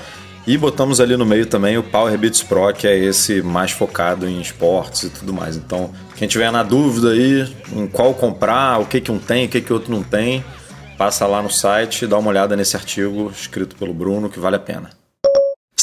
e 0.46 0.59
botamos 0.59 1.01
ali 1.01 1.16
no 1.16 1.25
meio 1.25 1.46
também 1.46 1.79
o 1.79 1.83
Power 1.83 2.18
Beats 2.18 2.42
Pro, 2.42 2.70
que 2.75 2.87
é 2.87 2.96
esse 2.96 3.40
mais 3.40 3.70
focado 3.70 4.29
em 4.29 4.38
esportes 4.38 5.05
e 5.05 5.09
tudo 5.09 5.33
mais. 5.33 5.57
Então, 5.57 5.90
quem 6.14 6.29
tiver 6.29 6.53
na 6.53 6.62
dúvida 6.62 7.12
aí 7.12 7.51
em 7.75 7.87
qual 7.87 8.12
comprar, 8.12 8.79
o 8.79 8.85
que 8.85 9.01
que 9.01 9.11
um 9.11 9.18
tem, 9.18 9.46
o 9.46 9.49
que 9.49 9.62
que 9.62 9.72
outro 9.72 9.90
não 9.90 10.03
tem, 10.03 10.44
passa 10.99 11.27
lá 11.27 11.42
no 11.42 11.51
site 11.51 12.07
dá 12.07 12.18
uma 12.18 12.29
olhada 12.29 12.55
nesse 12.55 12.77
artigo 12.77 13.33
escrito 13.35 13.75
pelo 13.75 13.94
Bruno, 13.94 14.29
que 14.29 14.38
vale 14.38 14.57
a 14.57 14.61
pena. 14.61 14.90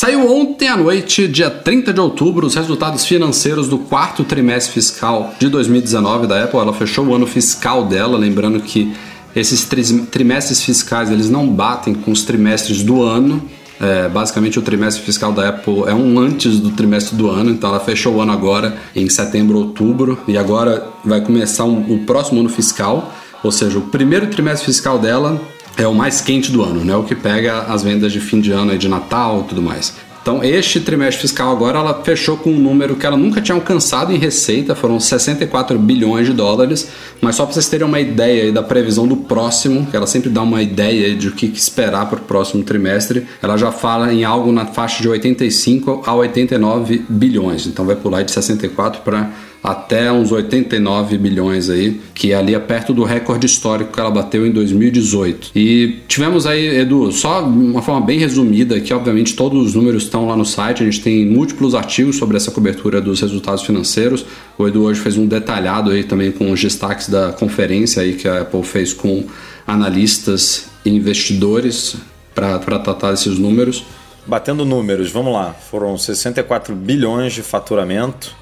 Saiu 0.04 0.30
ontem 0.30 0.68
à 0.68 0.76
noite, 0.76 1.30
dia 1.30 1.50
30 1.50 1.94
de 1.94 2.02
outubro, 2.02 2.46
os 2.46 2.56
resultados 2.56 3.06
financeiros 3.06 3.70
do 3.70 3.78
quarto 3.78 4.26
trimestre 4.26 4.74
fiscal 4.74 5.34
de 5.40 5.48
2019 5.48 6.28
da 6.28 6.44
Apple. 6.44 6.60
Ela 6.60 6.74
fechou 6.74 7.06
o 7.06 7.16
ano 7.16 7.26
fiscal 7.26 7.86
dela, 7.86 8.18
lembrando 8.18 8.60
que 8.60 8.94
esses 9.34 9.66
trimestres 10.12 10.62
fiscais 10.62 11.10
eles 11.10 11.30
não 11.30 11.48
batem 11.48 11.94
com 11.94 12.12
os 12.12 12.26
trimestres 12.26 12.84
do 12.84 13.02
ano. 13.02 13.50
É, 13.80 14.10
basicamente, 14.10 14.60
o 14.60 14.62
trimestre 14.62 15.02
fiscal 15.06 15.32
da 15.32 15.48
Apple 15.48 15.84
é 15.88 15.94
um 15.94 16.20
antes 16.20 16.60
do 16.60 16.72
trimestre 16.72 17.16
do 17.16 17.30
ano, 17.30 17.52
então 17.52 17.70
ela 17.70 17.80
fechou 17.80 18.16
o 18.16 18.22
ano 18.22 18.34
agora 18.34 18.76
em 18.94 19.08
setembro, 19.08 19.58
outubro, 19.58 20.20
e 20.28 20.38
agora 20.38 20.86
vai 21.06 21.22
começar 21.22 21.64
um- 21.64 21.94
o 21.94 22.00
próximo 22.00 22.42
ano 22.42 22.50
fiscal, 22.50 23.14
ou 23.42 23.54
seja, 23.54 23.80
o 23.80 23.84
primeiro 23.84 24.28
trimestre 24.28 24.66
fiscal 24.66 25.00
dela 25.00 25.40
é 25.78 25.88
o 25.88 25.94
mais 25.94 26.22
quente 26.22 26.52
do 26.52 26.64
ano, 26.64 26.84
né? 26.84 26.96
O 26.96 27.04
que 27.04 27.16
pega 27.16 27.64
as 27.64 27.84
vendas 27.84 28.12
de 28.12 28.20
fim 28.20 28.40
de 28.40 28.52
ano 28.52 28.72
aí 28.72 28.78
de 28.78 28.88
Natal 28.88 29.42
e 29.42 29.50
tudo 29.50 29.62
mais. 29.62 29.94
Então, 30.24 30.42
este 30.42 30.80
trimestre 30.80 31.22
fiscal 31.24 31.52
agora 31.52 31.80
ela 31.80 32.02
fechou 32.02 32.38
com 32.38 32.50
um 32.50 32.58
número 32.58 32.96
que 32.96 33.06
ela 33.06 33.18
nunca 33.18 33.42
tinha 33.42 33.56
alcançado 33.56 34.14
em 34.14 34.18
receita, 34.18 34.74
foram 34.74 34.98
64 34.98 35.78
bilhões 35.78 36.26
de 36.26 36.32
dólares. 36.32 36.90
Mas 37.20 37.36
só 37.36 37.44
para 37.44 37.54
vocês 37.54 37.68
terem 37.68 37.86
uma 37.86 38.00
ideia 38.00 38.50
da 38.50 38.64
previsão 38.64 39.06
do 39.06 39.18
próximo, 39.18 39.86
que 39.86 39.98
ela 39.98 40.08
sempre 40.08 40.30
dá 40.30 40.42
uma 40.42 40.62
ideia 40.62 41.14
de 41.14 41.28
o 41.28 41.34
que 41.34 41.46
esperar 41.48 42.10
para 42.10 42.20
o 42.20 42.22
próximo 42.22 42.64
trimestre, 42.64 43.28
ela 43.42 43.58
já 43.58 43.70
fala 43.70 44.14
em 44.14 44.24
algo 44.24 44.50
na 44.54 44.66
faixa 44.66 45.02
de 45.02 45.10
85 45.10 46.04
a 46.06 46.16
89 46.16 47.06
bilhões. 47.10 47.68
Então, 47.68 47.84
vai 47.84 47.98
pular 47.98 48.24
de 48.24 48.32
64 48.32 49.02
para 49.02 49.30
até 49.64 50.12
uns 50.12 50.32
89 50.32 51.18
bilhões 51.18 51.70
aí, 51.70 52.02
que 52.14 52.34
ali 52.34 52.54
é 52.54 52.60
perto 52.60 52.94
do 52.94 53.04
recorde 53.04 53.46
histórico 53.46 53.94
que 53.94 54.00
ela 54.00 54.12
bateu 54.12 54.46
em 54.46 54.52
2018. 54.52 55.52
E 55.56 56.00
tivemos 56.08 56.46
aí, 56.46 56.82
Edu, 56.82 57.12
só 57.14 57.42
uma 57.46 57.82
forma 57.82 58.06
bem 58.06 58.20
resumida, 58.20 58.80
que 58.82 58.94
obviamente 58.94 59.36
todos 59.36 59.68
os 59.68 59.74
números 59.74 60.04
estão 60.04 60.28
lá 60.28 60.36
no 60.36 60.44
site, 60.44 60.84
a 60.84 60.86
gente 60.86 61.02
tem 61.02 61.26
múltiplos 61.26 61.74
artigos 61.74 62.18
sobre 62.18 62.36
essa 62.36 62.52
cobertura 62.52 63.00
dos 63.00 63.22
resultados 63.22 63.64
financeiros. 63.64 64.26
O 64.58 64.68
Edu 64.68 64.84
hoje 64.84 65.00
fez 65.00 65.18
um 65.18 65.26
detalhado 65.26 65.92
aí 65.92 66.04
também 66.04 66.32
com 66.32 66.52
os 66.52 66.62
destaques 66.62 67.08
da 67.08 67.32
conferência 67.32 68.02
aí 68.02 68.14
que 68.14 68.28
a 68.28 68.42
Apple 68.42 68.64
fez 68.64 68.92
com 68.92 69.24
analistas 69.66 70.68
e 70.84 70.90
investidores 70.90 71.96
para 72.36 72.60
tratar 72.60 73.14
esses 73.14 73.40
números. 73.40 73.86
Batendo 74.26 74.66
números, 74.66 75.10
vamos 75.12 75.34
lá. 75.34 75.54
Foram 75.54 75.98
64 75.98 76.76
bilhões 76.76 77.34
de 77.34 77.42
faturamento, 77.42 78.36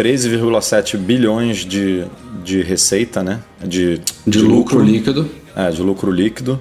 13,7 0.00 0.96
bilhões 0.96 1.58
de, 1.58 2.06
de 2.42 2.62
receita, 2.62 3.22
né? 3.22 3.40
De, 3.62 4.00
De, 4.26 4.38
lucro, 4.38 4.82
líquido. 4.82 5.28
É, 5.54 5.70
de 5.70 5.82
lucro 5.82 6.10
líquido. 6.10 6.58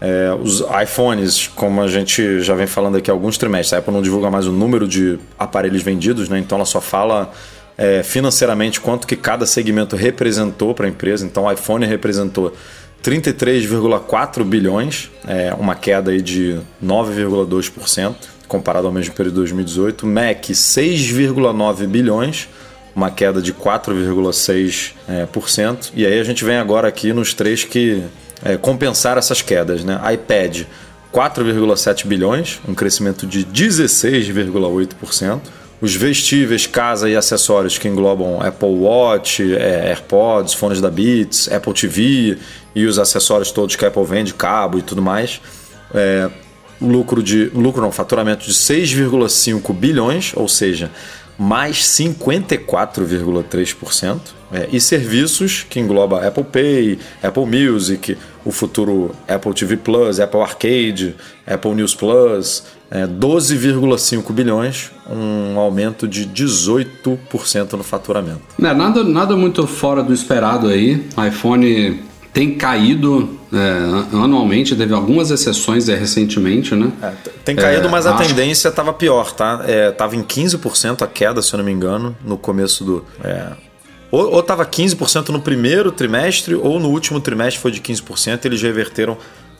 É, 0.00 0.36
os 0.42 0.64
iPhones, 0.82 1.46
como 1.46 1.80
a 1.80 1.86
gente 1.86 2.40
já 2.40 2.56
vem 2.56 2.66
falando 2.66 2.96
aqui 2.96 3.08
há 3.08 3.14
alguns 3.14 3.38
trimestres, 3.38 3.74
a 3.74 3.78
Apple 3.78 3.94
não 3.94 4.02
divulga 4.02 4.28
mais 4.28 4.48
o 4.48 4.50
número 4.50 4.88
de 4.88 5.16
aparelhos 5.38 5.80
vendidos, 5.80 6.28
né? 6.28 6.40
Então 6.40 6.58
ela 6.58 6.64
só 6.64 6.80
fala 6.80 7.32
é, 7.78 8.02
financeiramente 8.02 8.80
quanto 8.80 9.06
que 9.06 9.14
cada 9.14 9.46
segmento 9.46 9.94
representou 9.94 10.74
para 10.74 10.86
a 10.86 10.88
empresa. 10.88 11.24
Então 11.24 11.44
o 11.44 11.52
iPhone 11.52 11.86
representou 11.86 12.52
33,4 13.00 14.42
bilhões, 14.42 15.08
é, 15.28 15.54
uma 15.54 15.76
queda 15.76 16.10
aí 16.10 16.20
de 16.20 16.58
9,2% 16.84 18.14
comparado 18.52 18.86
ao 18.86 18.92
mesmo 18.92 19.14
período 19.14 19.34
de 19.34 19.40
2018. 19.40 20.06
Mac 20.06 20.44
6,9 20.50 21.86
bilhões, 21.86 22.48
uma 22.94 23.10
queda 23.10 23.40
de 23.40 23.52
4,6%. 23.52 24.94
É, 25.08 25.28
e 25.94 26.06
aí 26.06 26.20
a 26.20 26.24
gente 26.24 26.44
vem 26.44 26.56
agora 26.56 26.88
aqui 26.88 27.12
nos 27.12 27.34
três 27.34 27.64
que 27.64 28.02
é, 28.44 28.56
compensar 28.56 29.18
essas 29.18 29.42
quedas. 29.42 29.84
Né? 29.84 30.00
iPad 30.14 30.64
4,7 31.12 32.06
bilhões, 32.06 32.60
um 32.66 32.74
crescimento 32.74 33.26
de 33.26 33.44
16,8%. 33.44 35.40
Os 35.80 35.96
vestíveis, 35.96 36.66
casa 36.66 37.10
e 37.10 37.16
acessórios 37.16 37.76
que 37.76 37.88
englobam 37.88 38.40
Apple 38.40 38.68
Watch, 38.68 39.42
é, 39.54 39.88
AirPods, 39.88 40.54
fones 40.54 40.80
da 40.80 40.88
Beats, 40.88 41.50
Apple 41.50 41.74
TV 41.74 42.38
e 42.74 42.86
os 42.86 43.00
acessórios 43.00 43.50
todos 43.50 43.74
que 43.74 43.84
a 43.84 43.88
Apple 43.88 44.04
vende, 44.04 44.32
cabo 44.32 44.78
e 44.78 44.82
tudo 44.82 45.02
mais. 45.02 45.40
É, 45.92 46.30
lucro 46.80 47.22
de 47.22 47.46
lucro 47.46 47.82
não, 47.82 47.90
faturamento 47.92 48.46
de 48.46 48.52
6,5 48.52 49.74
bilhões, 49.74 50.32
ou 50.36 50.48
seja, 50.48 50.90
mais 51.42 51.78
54,3%. 51.78 54.20
É, 54.54 54.68
e 54.70 54.78
serviços 54.78 55.64
que 55.68 55.80
engloba 55.80 56.26
Apple 56.26 56.44
Pay, 56.44 56.98
Apple 57.22 57.46
Music, 57.46 58.18
o 58.44 58.52
futuro 58.52 59.12
Apple 59.26 59.54
TV 59.54 59.78
Plus, 59.78 60.20
Apple 60.20 60.42
Arcade, 60.42 61.14
Apple 61.46 61.74
News 61.74 61.94
Plus, 61.94 62.64
é, 62.90 63.06
12,5 63.06 64.30
bilhões, 64.30 64.90
um 65.10 65.58
aumento 65.58 66.06
de 66.06 66.26
18% 66.26 67.72
no 67.72 67.82
faturamento. 67.82 68.42
É, 68.62 68.74
nada, 68.74 69.02
nada 69.02 69.34
muito 69.34 69.66
fora 69.66 70.02
do 70.02 70.12
esperado 70.12 70.68
aí. 70.68 71.02
iPhone 71.26 72.02
tem 72.32 72.54
caído 72.54 73.38
é, 73.52 74.16
anualmente, 74.16 74.74
teve 74.74 74.94
algumas 74.94 75.30
exceções 75.30 75.88
é, 75.88 75.94
recentemente, 75.94 76.74
né? 76.74 76.90
É, 77.02 77.12
tem 77.44 77.54
caído, 77.54 77.86
É, 77.88 77.90
mas 77.90 78.06
a 78.06 78.14
acho- 78.14 78.26
tendência 78.28 78.68
estava 78.68 78.92
pior, 78.92 79.32
tá? 79.32 79.62
É, 79.66 79.90
tava 79.90 80.16
em 80.16 80.22
15% 80.22 81.02
a 81.02 81.06
queda, 81.06 81.42
se 81.42 81.52
eu 81.52 81.58
não 81.58 81.64
me 81.64 81.72
engano, 81.72 82.16
no 82.24 82.38
começo 82.38 82.84
do. 82.84 83.04
é, 83.22 83.48
ou, 84.10 84.30
ou 84.34 84.42
tava 84.42 84.64
15% 84.64 85.28
no 85.30 85.40
primeiro 85.40 85.90
trimestre, 85.92 86.54
ou 86.54 86.78
no 86.80 86.88
último 86.88 87.20
trimestre 87.20 87.60
foi 87.60 87.70
de 87.70 87.80
15%, 87.80 88.44
eles 88.46 88.60
reverteram 88.62 89.16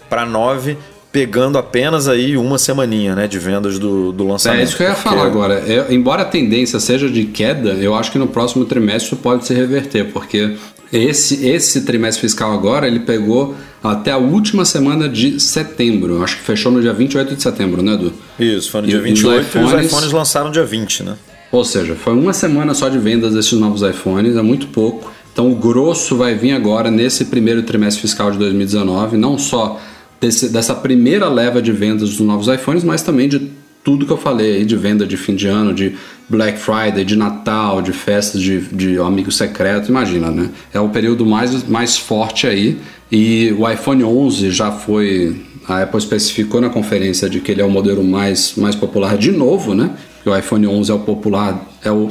para 0.09 0.27
9%, 0.27 0.77
pegando 1.11 1.59
apenas 1.59 2.09
aí 2.09 2.39
uma 2.39 2.57
semaninha 2.59 3.15
né, 3.15 3.27
de 3.29 3.39
vendas 3.39 3.79
do, 3.79 4.13
do 4.13 4.27
lançamento. 4.27 4.61
É 4.61 4.65
isso 4.65 4.77
que 4.79 4.83
eu 4.83 4.89
ia 4.89 4.95
Porque- 4.95 5.09
falar 5.11 5.27
agora. 5.27 5.55
É, 5.67 5.93
embora 5.93 6.23
a 6.23 6.25
tendência 6.25 6.81
seja 6.81 7.07
de 7.11 7.25
queda, 7.27 7.71
eu 7.75 7.95
acho 7.95 8.11
que 8.11 8.19
no 8.19 8.27
próximo 8.27 8.65
trimestre 8.65 9.09
isso 9.13 9.17
pode 9.17 9.47
se 9.47 9.53
reverter, 9.53 10.11
porque 10.11 10.57
esse, 10.93 11.47
esse 11.47 11.81
trimestre 11.83 12.21
fiscal 12.21 12.53
agora 12.53 12.87
ele 12.87 13.01
pegou 13.01 13.55
até 13.83 14.11
a 14.13 14.19
última 14.19 14.65
semana 14.65 15.09
de 15.09 15.41
setembro. 15.41 16.23
Acho 16.23 16.37
que 16.37 16.43
fechou 16.43 16.71
no 16.71 16.81
dia 16.83 16.93
28 16.93 17.35
de 17.35 17.43
setembro, 17.43 17.83
né, 17.83 17.95
Edu? 17.95 18.13
Isso, 18.39 18.71
foi 18.71 18.83
no 18.83 18.87
E- 18.87 18.91
dia 18.91 18.99
e 18.99 19.01
os 19.01 19.05
28 19.07 19.37
e 19.37 19.41
os 19.41 19.47
iPhones- 19.71 19.87
iPhones 19.87 20.13
lançaram 20.13 20.51
dia 20.51 20.65
20, 20.65 21.03
né? 21.03 21.17
Ou 21.51 21.65
seja, 21.65 21.95
foi 21.95 22.13
uma 22.15 22.33
semana 22.33 22.75
só 22.75 22.89
de 22.89 22.99
vendas 22.99 23.35
desses 23.35 23.53
novos 23.59 23.83
iPhones, 23.83 24.37
é 24.37 24.43
muito 24.43 24.69
pouco. 24.69 25.11
Então 25.33 25.51
o 25.51 25.55
grosso 25.55 26.17
vai 26.17 26.35
vir 26.35 26.53
agora 26.53 26.91
nesse 26.91 27.25
primeiro 27.27 27.63
trimestre 27.63 28.03
fiscal 28.03 28.31
de 28.31 28.39
2019, 28.39 29.17
não 29.17 29.39
só 29.39 29.81
desse- 30.21 30.51
dessa 30.51 30.75
primeira 30.75 31.29
leva 31.29 31.61
de 31.63 31.73
vendas 31.73 32.11
dos 32.11 32.21
novos 32.21 32.49
iPhones, 32.49 32.85
mas 32.85 33.03
também 33.03 33.29
de 33.29 33.51
tudo 33.85 34.07
que 34.07 34.13
eu 34.13 34.17
falei 34.17 34.57
aí 34.57 34.65
de 34.65 34.77
venda 34.77 35.07
de 35.07 35.17
fim 35.17 35.35
de 35.35 35.49
ano, 35.49 35.75
de 35.75 35.95
Black 36.29 36.59
Friday, 36.59 37.05
de 37.05 37.17
Natal, 37.17 37.83
de 37.83 37.93
festas 37.93 38.41
de, 38.41 38.61
de 38.61 38.99
amigo 38.99 39.31
secreto, 39.31 39.89
imagina, 39.89 40.31
né? 40.31 40.51
É 40.73 40.81
o 40.81 40.89
período 40.89 41.27
mais, 41.27 41.67
mais 41.67 41.97
forte 41.97 42.47
aí. 42.47 42.79
E 43.11 43.55
o 43.59 43.69
iPhone 43.69 44.05
11 44.05 44.51
já 44.51 44.73
foi. 44.73 45.37
A 45.69 45.83
Apple 45.83 45.99
especificou 45.99 46.61
na 46.61 46.69
conferência 46.71 47.29
de 47.29 47.41
que 47.41 47.53
ele 47.53 47.61
é 47.61 47.65
o 47.65 47.71
modelo 47.71 48.03
mais, 48.03 48.55
mais 48.57 48.75
popular 48.75 49.17
de 49.17 49.31
novo, 49.31 49.75
né? 49.75 49.91
que 50.23 50.29
o 50.29 50.37
iPhone 50.37 50.67
11 50.67 50.91
é 50.91 50.95
o 50.95 50.99
popular, 51.01 51.67
é 51.85 51.91
o, 51.91 52.09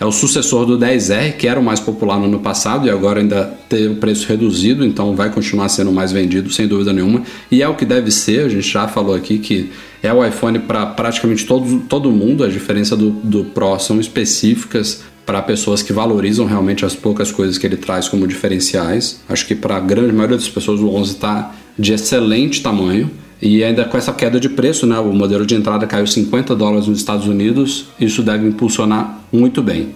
é 0.00 0.04
o 0.04 0.12
sucessor 0.12 0.64
do 0.64 0.78
10R, 0.78 1.36
que 1.36 1.48
era 1.48 1.58
o 1.58 1.62
mais 1.62 1.80
popular 1.80 2.18
no 2.18 2.26
ano 2.26 2.38
passado 2.38 2.86
e 2.86 2.90
agora 2.90 3.20
ainda 3.20 3.52
tem 3.68 3.88
o 3.88 3.96
preço 3.96 4.28
reduzido, 4.28 4.84
então 4.84 5.16
vai 5.16 5.30
continuar 5.30 5.68
sendo 5.68 5.90
mais 5.90 6.12
vendido, 6.12 6.52
sem 6.52 6.68
dúvida 6.68 6.92
nenhuma. 6.92 7.22
E 7.50 7.62
é 7.62 7.68
o 7.68 7.74
que 7.74 7.84
deve 7.84 8.10
ser, 8.10 8.46
a 8.46 8.48
gente 8.48 8.68
já 8.68 8.86
falou 8.86 9.14
aqui 9.14 9.38
que 9.38 9.70
é 10.02 10.12
o 10.12 10.24
iPhone 10.24 10.60
para 10.60 10.86
praticamente 10.86 11.44
todo, 11.44 11.80
todo 11.80 12.12
mundo, 12.12 12.44
a 12.44 12.48
diferença 12.48 12.96
do, 12.96 13.10
do 13.10 13.44
Pro 13.46 13.78
são 13.80 14.00
específicas 14.00 15.02
para 15.26 15.42
pessoas 15.42 15.82
que 15.82 15.92
valorizam 15.92 16.46
realmente 16.46 16.86
as 16.86 16.94
poucas 16.94 17.30
coisas 17.30 17.58
que 17.58 17.66
ele 17.66 17.76
traz 17.76 18.08
como 18.08 18.26
diferenciais. 18.26 19.20
Acho 19.28 19.46
que 19.46 19.54
para 19.54 19.76
a 19.76 19.80
grande 19.80 20.12
maioria 20.12 20.36
das 20.36 20.48
pessoas 20.48 20.80
o 20.80 20.88
11 20.88 21.12
está 21.12 21.54
de 21.78 21.92
excelente 21.92 22.62
tamanho. 22.62 23.10
E 23.40 23.62
ainda 23.62 23.84
com 23.84 23.96
essa 23.96 24.12
queda 24.12 24.40
de 24.40 24.48
preço, 24.48 24.86
né, 24.86 24.98
o 24.98 25.12
modelo 25.12 25.46
de 25.46 25.54
entrada 25.54 25.86
caiu 25.86 26.06
50 26.06 26.56
dólares 26.56 26.86
nos 26.88 26.98
Estados 26.98 27.26
Unidos, 27.26 27.86
isso 28.00 28.22
deve 28.22 28.46
impulsionar 28.48 29.20
muito 29.32 29.62
bem. 29.62 29.90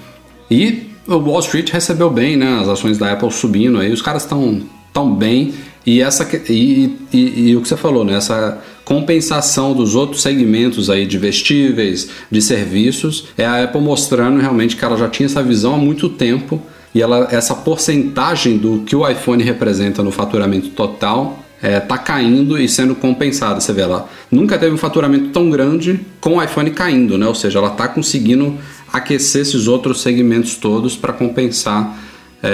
E 0.51 0.85
o 1.09 1.17
Wall 1.17 1.41
Street 1.41 1.71
recebeu 1.71 2.09
bem, 2.09 2.37
né, 2.37 2.61
as 2.61 2.69
ações 2.69 2.99
da 2.99 3.13
Apple 3.13 3.31
subindo 3.33 3.79
aí, 3.79 3.93
os 3.93 4.01
caras 4.01 4.23
estão 4.23 4.61
tão 4.93 5.13
bem 5.15 5.53
e 5.85 6.01
essa 6.01 6.29
e, 6.49 6.97
e- 7.13 7.49
e 7.51 7.57
o 7.57 7.61
que 7.63 7.69
você 7.69 7.77
falou, 7.77 8.05
né, 8.05 8.15
essa 8.15 8.61
compensação 8.85 9.73
dos 9.75 9.95
outros 9.97 10.23
segmentos 10.23 10.89
aí 10.89 11.07
de 11.07 11.19
vestíveis, 11.19 12.09
de 12.31 12.41
serviços, 12.41 13.25
é 13.37 13.45
a 13.45 13.65
Apple 13.65 13.81
mostrando 13.81 14.39
realmente 14.41 14.77
que 14.77 14.85
ela 14.85 14.97
já 14.97 15.09
tinha 15.09 15.27
essa 15.27 15.43
visão 15.43 15.75
há 15.75 15.79
muito 15.79 16.09
tempo 16.09 16.63
e 16.95 17.03
ela, 17.03 17.27
essa 17.33 17.55
porcentagem 17.55 18.59
do 18.59 18.81
que 18.87 18.95
o 18.95 19.09
iPhone 19.09 19.43
representa 19.43 20.03
no 20.03 20.13
faturamento 20.13 20.69
total 20.69 21.42
é, 21.63 21.79
tá 21.79 21.97
caindo 21.97 22.59
e 22.59 22.69
sendo 22.69 22.95
compensada. 22.95 23.61
Você 23.61 23.73
vê, 23.73 23.83
ela 23.83 24.09
nunca 24.31 24.59
teve 24.59 24.75
um 24.75 24.79
faturamento 24.79 25.29
tão 25.29 25.49
grande 25.49 26.01
com 26.21 26.37
o 26.37 26.43
iPhone 26.43 26.71
caindo, 26.73 27.17
né? 27.17 27.27
Ou 27.27 27.35
seja, 27.35 27.61
ela 27.61 27.71
tá 27.71 27.87
conseguindo 27.87 28.59
aquecer 28.93 29.43
esses 29.43 29.69
outros 29.69 30.03
segmentos 30.03 30.57
todos 30.57 30.97
para 30.97 31.13
compensar 31.13 31.97
é, 32.43 32.51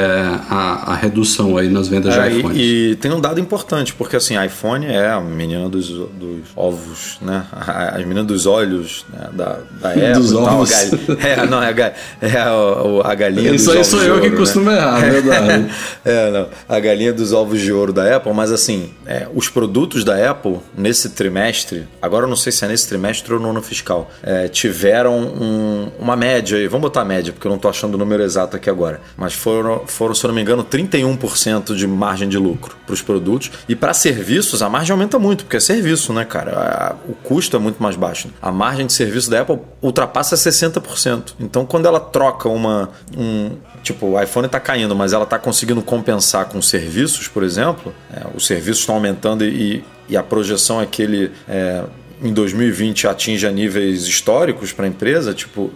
a, 0.51 0.93
a 0.93 0.95
redução 0.97 1.57
aí 1.57 1.69
nas 1.69 1.89
vendas 1.89 2.15
É, 2.15 2.29
de 2.29 2.35
e- 2.35 2.39
iPhones. 2.41 2.59
e, 2.61 2.97
tem 3.01 3.11
um 3.13 3.21
dado 3.21 3.41
importante, 3.41 3.95
porque 3.95 4.17
assim, 4.17 4.43
iPhone 4.45 4.87
é 4.87 5.09
a 5.11 5.21
menina 5.21 5.69
dos, 5.69 5.89
dos 5.89 6.41
ovos, 6.55 7.17
né? 7.23 7.45
A, 7.53 7.95
a 7.97 7.99
menina 7.99 8.23
dos 8.25 8.47
olhos 8.47 9.07
né? 9.13 9.29
da, 9.33 9.59
da 9.81 9.91
Apple. 9.91 10.13
Dos 10.13 10.31
e 10.31 10.35
tal, 10.35 10.47
a 10.47 10.53
ovos. 10.55 10.71
gal- 10.71 11.17
é, 11.21 11.47
não, 11.47 11.63
é 11.63 11.71
a, 11.73 11.93
é 12.21 12.39
a, 12.39 13.11
a 13.11 13.15
galinha 13.15 13.51
Isso 13.53 13.67
dos 13.67 13.75
aí 13.75 13.79
ovos 13.81 13.87
sou 13.89 14.01
de 14.01 14.07
eu 14.07 14.13
ouro, 14.15 14.25
que 14.25 14.31
né? 14.31 14.37
costumo 14.37 14.71
errar, 14.71 15.05
é 15.05 15.11
verdade. 15.11 15.71
é, 16.05 16.31
não. 16.31 16.49
A 16.69 16.81
galinha 16.81 17.13
dos 17.13 17.33
ovos 17.33 17.61
de 17.61 17.73
ouro 17.73 17.93
da 17.93 18.17
Apple, 18.17 18.33
mas 18.35 18.53
assim, 18.53 18.93
é, 19.07 19.27
os 19.35 19.49
produtos 19.49 20.05
da 20.05 20.31
Apple 20.31 20.59
nesse 20.77 21.11
trimestre, 21.11 21.87
agora 22.03 22.25
eu 22.25 22.29
não 22.29 22.37
sei 22.37 22.53
se 22.53 22.65
é 22.65 22.69
nesse 22.69 22.87
trimestre 22.89 23.33
ou 23.33 23.41
no 23.41 23.51
ano 23.51 23.63
fiscal, 23.63 24.11
é, 24.23 24.49
tiveram 24.49 25.19
um- 25.19 25.91
uma 25.99 26.17
média 26.17 26.59
aí, 26.59 26.67
vamos 26.69 26.83
botar 26.83 27.03
a 27.03 27.05
média, 27.05 27.33
porque 27.33 27.47
eu 27.47 27.51
não 27.51 27.59
tô 27.59 27.69
achando 27.69 27.95
o 27.95 27.99
número 27.99 28.23
exato 28.23 28.57
aqui 28.57 28.69
agora, 28.69 29.01
mas 29.17 29.33
foram, 29.35 29.78
foram 29.87 30.15
se 30.15 30.25
eu 30.25 30.29
não 30.29 30.35
me 30.35 30.43
engano, 30.43 30.65
31% 30.65 31.75
de 31.75 31.87
margem 31.87 32.29
de 32.29 32.39
lucro 32.39 32.77
para 32.87 32.95
os 32.95 33.03
produtos. 33.03 33.51
E 33.69 33.75
para 33.75 33.95
serviços, 33.95 34.63
a 34.63 34.69
margem 34.69 34.93
aumenta 34.93 35.19
muito, 35.19 35.45
porque 35.45 35.57
é 35.57 35.61
serviço, 35.61 36.13
né, 36.13 36.25
cara? 36.25 36.97
O 37.09 37.15
custo 37.15 37.57
é 37.57 37.59
muito 37.59 37.83
mais 37.83 37.97
baixo. 37.97 38.29
A 38.41 38.51
margem 38.51 38.87
de 38.87 38.93
serviço 38.93 39.31
da 39.31 39.41
Apple 39.41 39.59
ultrapassa 39.83 40.37
60%. 40.37 41.35
Então, 41.41 41.65
quando 41.65 41.87
ela 41.87 42.01
troca 42.01 42.49
uma. 42.49 42.91
Um, 43.17 43.51
tipo, 43.83 44.07
o 44.07 44.23
iPhone 44.23 44.47
está 44.47 44.61
caindo, 44.61 44.95
mas 44.95 45.13
ela 45.13 45.25
está 45.25 45.39
conseguindo 45.39 45.83
compensar 45.83 46.47
com 46.47 46.61
serviços, 46.61 47.29
por 47.29 47.43
exemplo, 47.43 47.95
é, 48.13 48.27
os 48.35 48.47
serviços 48.47 48.81
estão 48.81 48.97
aumentando 48.97 49.45
e, 49.45 49.85
e 50.09 50.17
a 50.17 50.23
projeção 50.23 50.81
é 50.81 50.87
que 50.87 51.03
ele. 51.03 51.33
é, 51.49 51.85
em 52.21 52.33
2020 52.33 53.07
atinja 53.07 53.49
níveis 53.51 54.07
históricos 54.07 54.73
para 54.73 54.87
a 54.87 54.89
empresa, 54.89 55.33
tipo, 55.33 55.71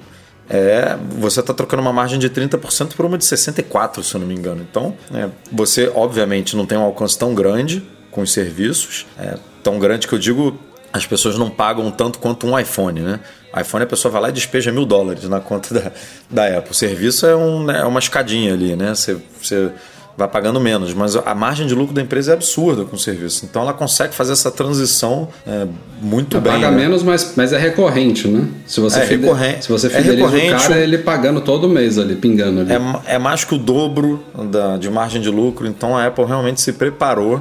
é, 0.53 0.99
você 1.19 1.41
está 1.41 1.55
trocando 1.55 1.81
uma 1.81 1.95
margem 1.95 2.19
de 2.19 2.29
30% 2.29 2.95
por 2.95 3.07
uma 3.07 3.17
de 3.17 3.25
64%, 3.25 4.03
se 4.03 4.15
eu 4.15 4.21
não 4.21 4.27
me 4.27 4.35
engano. 4.35 4.65
Então, 4.71 4.95
é, 5.15 5.31
você 5.51 5.91
obviamente 5.95 6.55
não 6.55 6.67
tem 6.67 6.77
um 6.77 6.83
alcance 6.83 7.19
tão 7.19 7.35
grande 7.35 7.83
com 8.11 8.21
os 8.21 8.33
serviços, 8.33 9.07
é, 9.19 9.39
tão 9.63 9.79
grande 9.79 10.07
que 10.07 10.13
eu 10.13 10.19
digo 10.19 10.59
as 10.93 11.07
pessoas 11.07 11.39
não 11.39 11.49
pagam 11.49 11.91
tanto 11.91 12.19
quanto 12.19 12.47
um 12.47 12.59
iPhone, 12.59 13.01
né? 13.01 13.21
iPhone 13.59 13.85
a 13.85 13.87
pessoa 13.87 14.13
vai 14.13 14.21
lá 14.21 14.29
e 14.29 14.33
despeja 14.33 14.71
mil 14.71 14.85
dólares 14.85 15.25
na 15.25 15.41
conta 15.41 15.73
da, 15.73 15.93
da 16.31 16.59
Apple. 16.59 16.71
O 16.71 16.75
serviço 16.75 17.25
é, 17.25 17.35
um, 17.35 17.65
né, 17.65 17.81
é 17.81 17.85
uma 17.85 17.99
escadinha 17.99 18.53
ali, 18.53 18.77
né? 18.77 18.95
Você, 18.95 19.17
você 19.41 19.73
vai 20.17 20.29
pagando 20.29 20.61
menos, 20.61 20.93
mas 20.93 21.17
a 21.17 21.35
margem 21.35 21.67
de 21.67 21.75
lucro 21.75 21.95
da 21.95 22.03
empresa 22.03 22.33
é 22.33 22.35
absurda 22.35 22.85
com 22.85 22.97
o 22.97 22.99
serviço. 22.99 23.45
Então 23.47 23.63
ela 23.63 23.73
consegue 23.73 24.15
fazer 24.15 24.33
essa 24.33 24.51
transição 24.51 25.29
é, 25.47 25.67
muito 26.01 26.41
bem. 26.41 26.53
Paga 26.53 26.71
né? 26.71 26.77
menos, 26.77 27.03
mas, 27.03 27.33
mas 27.37 27.53
é 27.53 27.59
recorrente, 27.59 28.29
né? 28.29 28.47
Se 28.67 28.79
você, 28.81 29.01
É 29.01 29.07
fide- 29.07 29.23
recorrente. 29.23 29.65
se 29.65 29.73
você 29.73 29.87
É 29.87 29.91
fideliza 29.91 30.29
recorrente. 30.29 30.55
o 30.55 30.69
cara, 30.69 30.79
ele 30.81 30.99
pagando 30.99 31.41
todo 31.41 31.69
mês 31.69 31.99
ali, 31.99 32.15
pingando 32.17 32.61
ali. 32.61 32.73
É, 32.73 33.15
é 33.15 33.19
mais 33.19 33.45
que 33.45 33.55
o 33.55 33.59
dobro 33.59 34.23
da, 34.51 34.77
de 34.77 34.91
margem 34.91 35.21
de 35.21 35.31
lucro, 35.31 35.67
então 35.67 35.97
a 35.97 36.07
Apple 36.07 36.25
realmente 36.27 36.61
se 36.61 36.73
preparou 36.75 37.41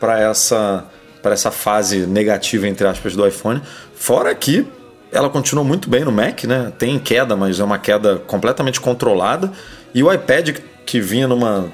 para 0.00 0.18
essa, 0.18 0.84
para 1.22 1.32
essa 1.32 1.50
fase 1.50 2.06
negativa, 2.06 2.66
entre 2.66 2.86
aspas, 2.88 3.14
do 3.14 3.26
iPhone. 3.26 3.62
Fora 3.94 4.34
que 4.34 4.66
ela 5.12 5.28
continuou 5.28 5.64
muito 5.64 5.88
bem 5.90 6.04
no 6.04 6.10
Mac, 6.12 6.44
né? 6.44 6.72
Tem 6.78 6.98
queda, 6.98 7.36
mas 7.36 7.60
é 7.60 7.64
uma 7.64 7.78
queda 7.78 8.16
completamente 8.26 8.80
controlada. 8.80 9.50
E 9.94 10.02
o 10.02 10.12
iPad, 10.12 10.56
que 10.86 11.00
vinha 11.00 11.26
numa 11.28 11.66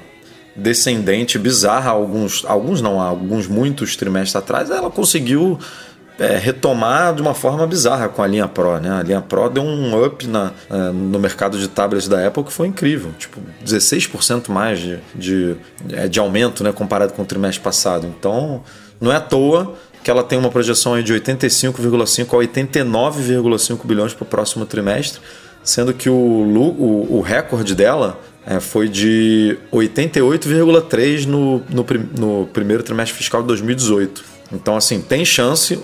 descendente 0.57 1.37
bizarra, 1.37 1.91
alguns, 1.91 2.43
alguns 2.45 2.81
não, 2.81 2.99
alguns 2.99 3.47
muitos 3.47 3.95
trimestres 3.95 4.35
atrás, 4.35 4.69
ela 4.71 4.89
conseguiu 4.89 5.59
é, 6.19 6.37
retomar 6.37 7.13
de 7.13 7.21
uma 7.21 7.33
forma 7.33 7.65
bizarra 7.67 8.09
com 8.09 8.23
a 8.23 8.27
linha 8.27 8.47
Pro, 8.47 8.79
né? 8.79 8.89
A 8.89 9.03
linha 9.03 9.21
Pro 9.21 9.49
deu 9.49 9.63
um 9.63 10.03
up 10.03 10.25
na, 10.25 10.51
é, 10.69 10.91
no 10.91 11.19
mercado 11.19 11.59
de 11.59 11.67
tablets 11.67 12.07
da 12.07 12.25
Apple 12.25 12.43
que 12.43 12.51
foi 12.51 12.67
incrível. 12.67 13.11
Tipo, 13.17 13.39
16% 13.63 14.49
mais 14.49 14.79
de, 14.79 14.99
de, 15.13 15.55
é, 15.91 16.07
de 16.07 16.19
aumento, 16.19 16.63
né? 16.63 16.71
Comparado 16.71 17.13
com 17.13 17.21
o 17.21 17.25
trimestre 17.25 17.63
passado. 17.63 18.07
Então, 18.07 18.63
não 18.99 19.11
é 19.11 19.17
à 19.17 19.21
toa 19.21 19.75
que 20.03 20.09
ela 20.09 20.23
tem 20.23 20.39
uma 20.39 20.49
projeção 20.49 20.99
de 21.01 21.13
85,5 21.13 22.33
a 22.33 22.47
89,5 22.47 23.85
bilhões 23.85 24.13
para 24.13 24.23
o 24.23 24.25
próximo 24.25 24.65
trimestre, 24.65 25.21
sendo 25.63 25.93
que 25.93 26.09
o, 26.09 26.15
o, 26.15 27.17
o 27.17 27.21
recorde 27.21 27.75
dela 27.75 28.19
é, 28.49 28.61
foi 28.61 28.87
de 28.87 29.57
88,3 29.73 31.25
no, 31.25 31.61
no, 31.69 31.85
no 32.17 32.47
primeiro 32.47 32.81
trimestre 32.81 33.17
fiscal 33.17 33.41
de 33.41 33.47
2018. 33.49 34.23
Então, 34.53 34.77
assim, 34.77 35.01
tem 35.01 35.25
chance. 35.25 35.77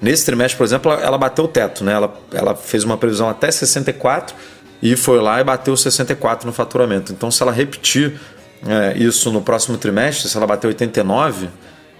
Nesse 0.00 0.24
trimestre, 0.24 0.56
por 0.56 0.64
exemplo, 0.64 0.90
ela, 0.92 1.18
bateu 1.18 1.44
o 1.44 1.48
teto, 1.48 1.84
né? 1.84 1.92
Ela, 1.92 2.18
ela 2.32 2.54
fez 2.54 2.84
uma 2.84 2.96
previsão 2.96 3.28
até 3.28 3.50
64 3.50 4.34
e 4.82 4.96
foi 4.96 5.20
lá 5.20 5.40
e 5.42 5.44
bateu 5.44 5.76
64 5.76 6.46
no 6.46 6.54
faturamento. 6.54 7.12
Então, 7.12 7.30
se 7.30 7.42
ela 7.42 7.52
repetir 7.52 8.18
é, 8.66 8.96
isso 8.96 9.30
no 9.30 9.42
próximo 9.42 9.76
trimestre, 9.76 10.26
se 10.26 10.36
ela 10.38 10.46
bater 10.46 10.68
89, 10.68 11.50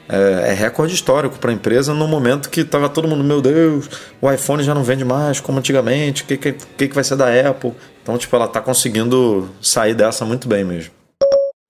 é, 0.08 0.50
é 0.50 0.52
recorde 0.52 0.94
histórico 0.94 1.38
para 1.38 1.50
a 1.50 1.54
empresa 1.54 1.92
no 1.92 2.06
momento 2.06 2.48
que 2.48 2.60
estava 2.60 2.88
todo 2.88 3.08
mundo, 3.08 3.24
meu 3.24 3.40
Deus, 3.40 3.88
o 4.20 4.30
iPhone 4.30 4.62
já 4.62 4.74
não 4.74 4.82
vende 4.82 5.04
mais 5.04 5.40
como 5.40 5.58
antigamente, 5.58 6.22
o 6.22 6.26
que, 6.26 6.36
que, 6.36 6.52
que, 6.88 6.94
vai 6.94 7.04
ser 7.04 7.16
da 7.16 7.28
Apple? 7.28 7.72
Então, 8.02 8.16
tipo, 8.16 8.34
ela 8.36 8.46
está 8.46 8.60
conseguindo 8.60 9.48
sair 9.60 9.94
dessa 9.94 10.24
muito 10.24 10.48
bem 10.48 10.64
mesmo. 10.64 10.90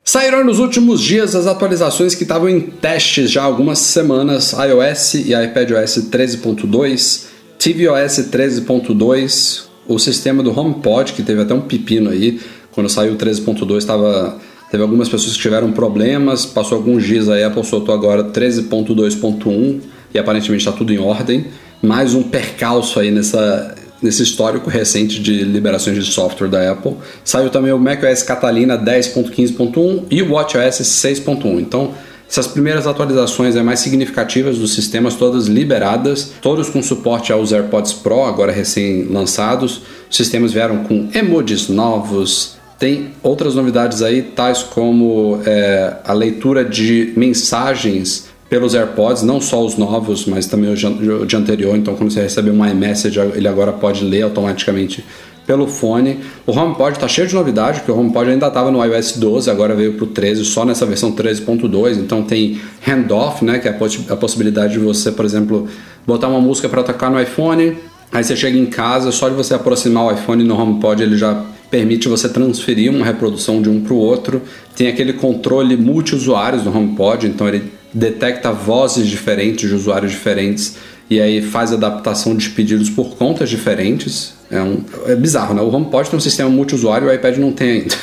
Saíram 0.05 0.45
nos 0.45 0.61
últimos 0.61 1.03
dias 1.03 1.35
as 1.35 1.47
atualizações 1.47 2.15
que 2.15 2.23
estavam 2.23 2.49
em 2.49 2.61
testes 2.61 3.31
já 3.31 3.43
há 3.43 3.45
algumas 3.45 3.81
semanas: 3.81 4.53
iOS 4.53 5.15
e 5.15 5.35
iPadOS 5.35 6.11
13.2, 6.11 7.25
tvOS 7.59 8.31
13.2, 8.31 9.63
o 9.89 9.99
sistema 9.99 10.43
do 10.43 10.57
HomePod, 10.57 11.13
que 11.13 11.23
teve 11.23 11.43
até 11.43 11.53
um 11.53 11.63
pepino 11.63 12.11
aí, 12.11 12.41
quando 12.71 12.89
saiu 12.89 13.15
o 13.15 13.17
13.2 13.17 13.79
estava 13.79 14.39
Teve 14.71 14.83
algumas 14.83 15.09
pessoas 15.09 15.37
que 15.37 15.43
tiveram 15.43 15.71
problemas, 15.73 16.45
passou 16.45 16.79
alguns 16.79 17.05
dias 17.05 17.29
a 17.29 17.47
Apple 17.47 17.65
soltou 17.65 17.95
agora 17.95 18.25
13.2.1 18.25 19.81
e 20.13 20.19
aparentemente 20.19 20.67
está 20.67 20.77
tudo 20.77 20.93
em 20.93 20.99
ordem. 20.99 21.47
Mais 21.81 22.15
um 22.15 22.23
percalço 22.23 22.99
aí 22.99 23.11
nessa, 23.11 23.75
nesse 24.03 24.23
histórico 24.23 24.69
recente 24.69 25.21
de 25.21 25.45
liberações 25.45 26.05
de 26.05 26.11
software 26.11 26.49
da 26.49 26.73
Apple. 26.73 26.97
Saiu 27.23 27.49
também 27.49 27.73
o 27.73 27.79
macOS 27.79 28.23
Catalina 28.23 28.77
10.15.1 28.77 30.05
e 30.11 30.23
o 30.23 30.33
WatchOS 30.33 30.81
6.1. 30.81 31.61
Então, 31.61 31.95
essas 32.29 32.49
primeiras 32.49 32.89
atualizações 32.89 33.55
é 33.55 33.63
mais 33.63 33.79
significativas 33.79 34.59
dos 34.59 34.75
sistemas, 34.75 35.15
todas 35.15 35.47
liberadas, 35.47 36.33
todos 36.43 36.69
com 36.69 36.83
suporte 36.83 37.33
aos 37.33 37.53
AirPods 37.53 37.93
Pro, 37.93 38.25
agora 38.25 38.51
recém-lançados. 38.51 39.83
Os 40.11 40.17
sistemas 40.17 40.53
vieram 40.53 40.83
com 40.83 41.09
emojis 41.15 41.69
novos, 41.69 42.56
tem 42.79 43.13
outras 43.23 43.55
novidades 43.55 44.03
aí, 44.03 44.23
tais 44.23 44.63
como 44.63 45.41
é, 45.47 45.95
a 46.05 46.13
leitura 46.13 46.65
de 46.65 47.13
mensagens 47.17 48.29
pelos 48.49 48.75
AirPods, 48.75 49.23
não 49.23 49.41
só 49.41 49.65
os 49.65 49.77
novos, 49.77 50.27
mas 50.27 50.47
também 50.47 50.73
o 50.73 51.27
de 51.27 51.37
anterior. 51.37 51.77
Então, 51.77 51.97
quando 51.97 52.11
você 52.11 52.21
recebe 52.21 52.51
um 52.51 52.65
iMessage, 52.65 53.19
ele 53.35 53.49
agora 53.49 53.73
pode 53.73 54.05
ler 54.05 54.23
automaticamente 54.23 55.05
pelo 55.47 55.67
fone. 55.67 56.21
O 56.47 56.53
HomePod 56.53 56.97
está 56.97 57.09
cheio 57.09 57.27
de 57.27 57.35
novidade, 57.35 57.81
porque 57.81 57.93
o 57.93 57.99
HomePod 57.99 58.31
ainda 58.31 58.49
estava 58.49 58.71
no 58.71 58.85
iOS 58.85 59.17
12, 59.17 59.49
agora 59.51 59.75
veio 59.75 59.95
para 59.95 60.05
o 60.05 60.09
13, 60.09 60.45
só 60.45 60.65
nessa 60.65 60.85
versão 60.85 61.13
13.2. 61.13 61.99
Então 61.99 62.23
tem 62.23 62.61
handoff, 62.87 63.45
né, 63.45 63.59
que 63.59 63.69
é 63.69 63.71
a, 63.71 63.75
poss 63.75 63.99
a 64.11 64.17
possibilidade 64.17 64.75
de 64.75 64.79
você, 64.81 65.13
por 65.13 65.25
exemplo, 65.25 65.69
botar 66.07 66.29
uma 66.29 66.41
música 66.41 66.69
para 66.69 66.83
tocar 66.83 67.11
no 67.11 67.21
iPhone. 67.21 67.77
Aí 68.13 68.23
você 68.23 68.37
chega 68.37 68.59
em 68.59 68.67
casa, 68.67 69.11
só 69.13 69.29
de 69.29 69.35
você 69.35 69.55
aproximar 69.55 70.05
o 70.05 70.13
iPhone 70.13 70.45
no 70.45 70.61
HomePod, 70.61 71.03
ele 71.03 71.17
já 71.17 71.45
permite 71.71 72.09
você 72.09 72.29
transferir 72.29 72.91
uma 72.91 73.05
reprodução 73.05 73.61
de 73.61 73.69
um 73.69 73.81
para 73.81 73.93
o 73.93 73.97
outro. 73.97 74.43
Tem 74.75 74.89
aquele 74.89 75.13
controle 75.13 75.77
multi-usuários 75.77 76.65
no 76.65 76.77
HomePod, 76.77 77.27
então 77.27 77.49
ele 77.49 77.73
detecta 77.93 78.53
vozes 78.53 79.07
diferentes 79.07 79.69
de 79.69 79.75
usuários 79.75 80.13
diferentes 80.13 80.77
e 81.09 81.21
aí 81.21 81.41
faz 81.41 81.73
adaptação 81.73 82.37
de 82.37 82.51
pedidos 82.51 82.91
por 82.91 83.17
contas 83.17 83.49
diferentes. 83.49 84.35
É, 84.51 84.61
um, 84.61 84.85
é 85.07 85.15
bizarro, 85.15 85.55
né? 85.55 85.63
O 85.63 85.73
HomePod 85.73 86.11
tem 86.11 86.17
um 86.17 86.21
sistema 86.21 86.51
multi-usuário 86.51 87.09
e 87.09 87.11
o 87.11 87.15
iPad 87.15 87.37
não 87.39 87.53
tem 87.53 87.71
ainda. 87.71 87.97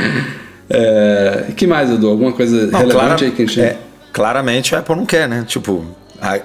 é, 0.70 1.46
que 1.56 1.66
mais, 1.66 1.90
Edu? 1.90 2.08
Alguma 2.08 2.32
coisa 2.32 2.66
não, 2.66 2.78
relevante 2.78 2.92
clara, 2.92 3.24
aí 3.24 3.30
que 3.30 3.42
a 3.42 3.46
gente... 3.46 3.60
É, 3.60 3.76
claramente 4.12 4.74
a 4.74 4.78
Apple 4.78 4.96
não 4.96 5.06
quer, 5.06 5.28
né? 5.28 5.44
Tipo, 5.46 5.84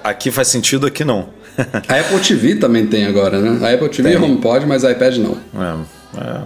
aqui 0.02 0.30
faz 0.30 0.48
sentido, 0.48 0.86
aqui 0.86 1.04
não. 1.04 1.28
a 1.88 2.00
Apple 2.00 2.20
TV 2.20 2.56
também 2.56 2.86
tem 2.86 3.06
agora, 3.06 3.40
né? 3.40 3.66
A 3.66 3.72
Apple 3.72 3.88
TV 3.88 4.10
tem. 4.10 4.12
e 4.12 4.16
HomePod, 4.22 4.66
mas 4.66 4.84
o 4.84 4.90
iPad 4.90 5.16
não. 5.18 5.36
É. 5.54 5.76
É, 6.16 6.40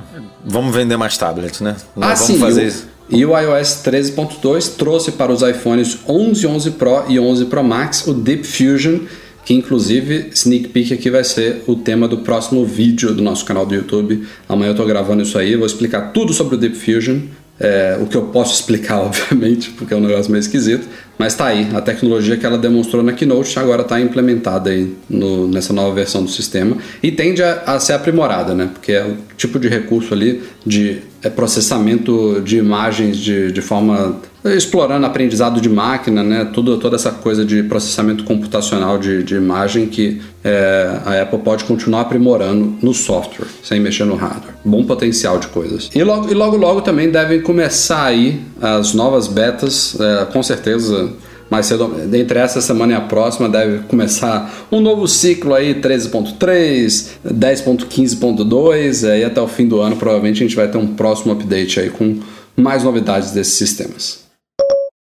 vamos 0.44 0.74
vender 0.74 0.96
mais 0.96 1.16
tablets, 1.16 1.60
né? 1.60 1.76
Não 1.96 2.08
ah, 2.08 2.14
vamos 2.14 2.26
sim, 2.26 2.38
fazer 2.38 2.66
isso. 2.66 2.88
E 3.08 3.26
o 3.26 3.36
iOS 3.36 3.82
13.2 3.84 4.76
trouxe 4.76 5.12
para 5.12 5.32
os 5.32 5.42
iPhones 5.42 5.98
11, 6.08 6.46
11 6.46 6.70
Pro 6.72 7.04
e 7.08 7.18
11 7.18 7.46
Pro 7.46 7.62
Max 7.64 8.06
o 8.06 8.14
Deep 8.14 8.46
Fusion, 8.46 9.00
que 9.44 9.52
inclusive, 9.52 10.30
sneak 10.32 10.68
peek 10.68 10.94
aqui 10.94 11.10
vai 11.10 11.24
ser 11.24 11.64
o 11.66 11.74
tema 11.74 12.06
do 12.06 12.18
próximo 12.18 12.64
vídeo 12.64 13.12
do 13.12 13.20
nosso 13.20 13.44
canal 13.44 13.66
do 13.66 13.74
YouTube. 13.74 14.24
Amanhã 14.48 14.68
eu 14.68 14.72
estou 14.72 14.86
gravando 14.86 15.22
isso 15.22 15.36
aí, 15.36 15.56
vou 15.56 15.66
explicar 15.66 16.12
tudo 16.12 16.32
sobre 16.32 16.54
o 16.54 16.58
Deep 16.58 16.76
Fusion, 16.76 17.22
é, 17.58 17.98
o 18.00 18.06
que 18.06 18.16
eu 18.16 18.26
posso 18.26 18.54
explicar, 18.54 19.00
obviamente, 19.04 19.70
porque 19.70 19.92
é 19.92 19.96
um 19.96 20.00
negócio 20.00 20.30
meio 20.30 20.40
esquisito, 20.40 20.86
mas 21.20 21.34
tá 21.34 21.48
aí, 21.48 21.68
a 21.74 21.82
tecnologia 21.82 22.34
que 22.34 22.46
ela 22.46 22.56
demonstrou 22.56 23.02
na 23.02 23.12
Keynote 23.12 23.58
agora 23.58 23.82
está 23.82 24.00
implementada 24.00 24.70
aí 24.70 24.94
no, 25.06 25.46
nessa 25.48 25.70
nova 25.70 25.92
versão 25.94 26.24
do 26.24 26.30
sistema 26.30 26.78
e 27.02 27.12
tende 27.12 27.42
a, 27.42 27.62
a, 27.66 27.78
ser 27.78 27.92
aprimorada, 27.92 28.54
né? 28.54 28.70
Porque 28.72 28.92
é 28.92 29.04
o 29.04 29.18
tipo 29.36 29.58
de 29.58 29.68
recurso 29.68 30.14
ali 30.14 30.42
de 30.64 31.02
é, 31.22 31.28
processamento 31.28 32.40
de 32.42 32.56
imagens 32.56 33.18
de, 33.18 33.52
de 33.52 33.60
forma 33.60 34.18
explorando 34.42 35.04
aprendizado 35.04 35.60
de 35.60 35.68
máquina, 35.68 36.22
né? 36.22 36.48
Tudo, 36.54 36.78
toda 36.78 36.96
essa 36.96 37.10
coisa 37.10 37.44
de 37.44 37.62
processamento 37.64 38.24
computacional 38.24 38.98
de, 38.98 39.22
de 39.22 39.34
imagem 39.34 39.86
que 39.86 40.22
é, 40.42 41.00
a 41.04 41.22
Apple 41.22 41.40
pode 41.40 41.64
continuar 41.64 42.02
aprimorando 42.02 42.78
no 42.80 42.94
software, 42.94 43.46
sem 43.62 43.78
mexer 43.78 44.04
no 44.04 44.14
hardware. 44.14 44.54
Bom 44.64 44.84
potencial 44.84 45.38
de 45.38 45.48
coisas. 45.48 45.90
E 45.94 46.02
logo, 46.02 46.30
e 46.30 46.34
logo, 46.34 46.56
logo 46.56 46.80
também 46.80 47.10
devem 47.10 47.42
começar 47.42 48.04
aí 48.04 48.40
as 48.60 48.94
novas 48.94 49.28
betas, 49.28 49.98
é, 50.00 50.24
com 50.26 50.42
certeza 50.42 51.09
mais 51.50 51.66
cedo, 51.66 51.92
entre 52.14 52.38
essa 52.38 52.60
semana 52.60 52.92
e 52.92 52.96
a 52.96 53.00
próxima, 53.00 53.48
deve 53.48 53.80
começar 53.80 54.68
um 54.70 54.80
novo 54.80 55.08
ciclo 55.08 55.52
aí, 55.52 55.74
13.3, 55.74 57.08
10.15.2, 57.26 59.18
e 59.18 59.24
até 59.24 59.40
o 59.40 59.48
fim 59.48 59.66
do 59.66 59.80
ano 59.80 59.96
provavelmente 59.96 60.44
a 60.44 60.46
gente 60.46 60.56
vai 60.56 60.68
ter 60.68 60.78
um 60.78 60.94
próximo 60.94 61.32
update 61.32 61.80
aí 61.80 61.90
com 61.90 62.20
mais 62.56 62.84
novidades 62.84 63.32
desses 63.32 63.54
sistemas. 63.54 64.29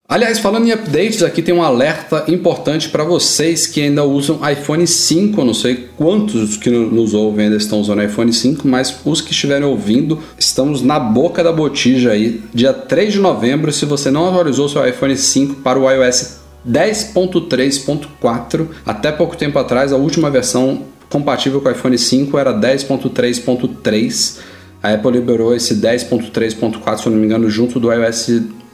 Aliás, 0.07 0.37
falando 0.37 0.67
em 0.67 0.71
updates, 0.71 1.23
aqui 1.23 1.41
tem 1.41 1.51
um 1.51 1.63
alerta 1.63 2.25
importante 2.27 2.89
para 2.89 3.03
vocês 3.03 3.65
que 3.65 3.81
ainda 3.81 4.03
usam 4.03 4.39
iPhone 4.47 4.85
5. 4.85 5.41
Eu 5.41 5.45
não 5.45 5.53
sei 5.55 5.89
quantos 5.97 6.57
que 6.57 6.69
nos 6.69 7.15
ouvem 7.15 7.45
ainda 7.45 7.57
estão 7.57 7.81
usando 7.81 8.03
iPhone 8.03 8.31
5, 8.31 8.67
mas 8.67 8.95
os 9.03 9.19
que 9.19 9.31
estiverem 9.31 9.67
ouvindo, 9.67 10.19
estamos 10.37 10.83
na 10.83 10.99
boca 10.99 11.43
da 11.43 11.51
botija 11.51 12.11
aí. 12.11 12.43
Dia 12.53 12.71
3 12.71 13.13
de 13.13 13.19
novembro, 13.19 13.73
se 13.73 13.83
você 13.85 14.11
não 14.11 14.29
atualizou 14.29 14.69
seu 14.69 14.87
iPhone 14.87 15.17
5 15.17 15.55
para 15.61 15.79
o 15.79 15.89
iOS 15.89 16.35
10.3.4, 16.69 18.67
até 18.85 19.11
pouco 19.11 19.35
tempo 19.35 19.57
atrás, 19.57 19.91
a 19.91 19.97
última 19.97 20.29
versão 20.29 20.83
compatível 21.09 21.59
com 21.61 21.67
o 21.67 21.71
iPhone 21.71 21.97
5 21.97 22.37
era 22.37 22.53
10.3.3. 22.53 24.37
A 24.83 24.93
Apple 24.93 25.13
liberou 25.13 25.55
esse 25.55 25.73
10.3.4, 25.77 26.97
se 26.99 27.07
eu 27.07 27.11
não 27.11 27.17
me 27.17 27.25
engano, 27.25 27.49
junto 27.49 27.79
do 27.79 27.91
iOS 27.91 28.29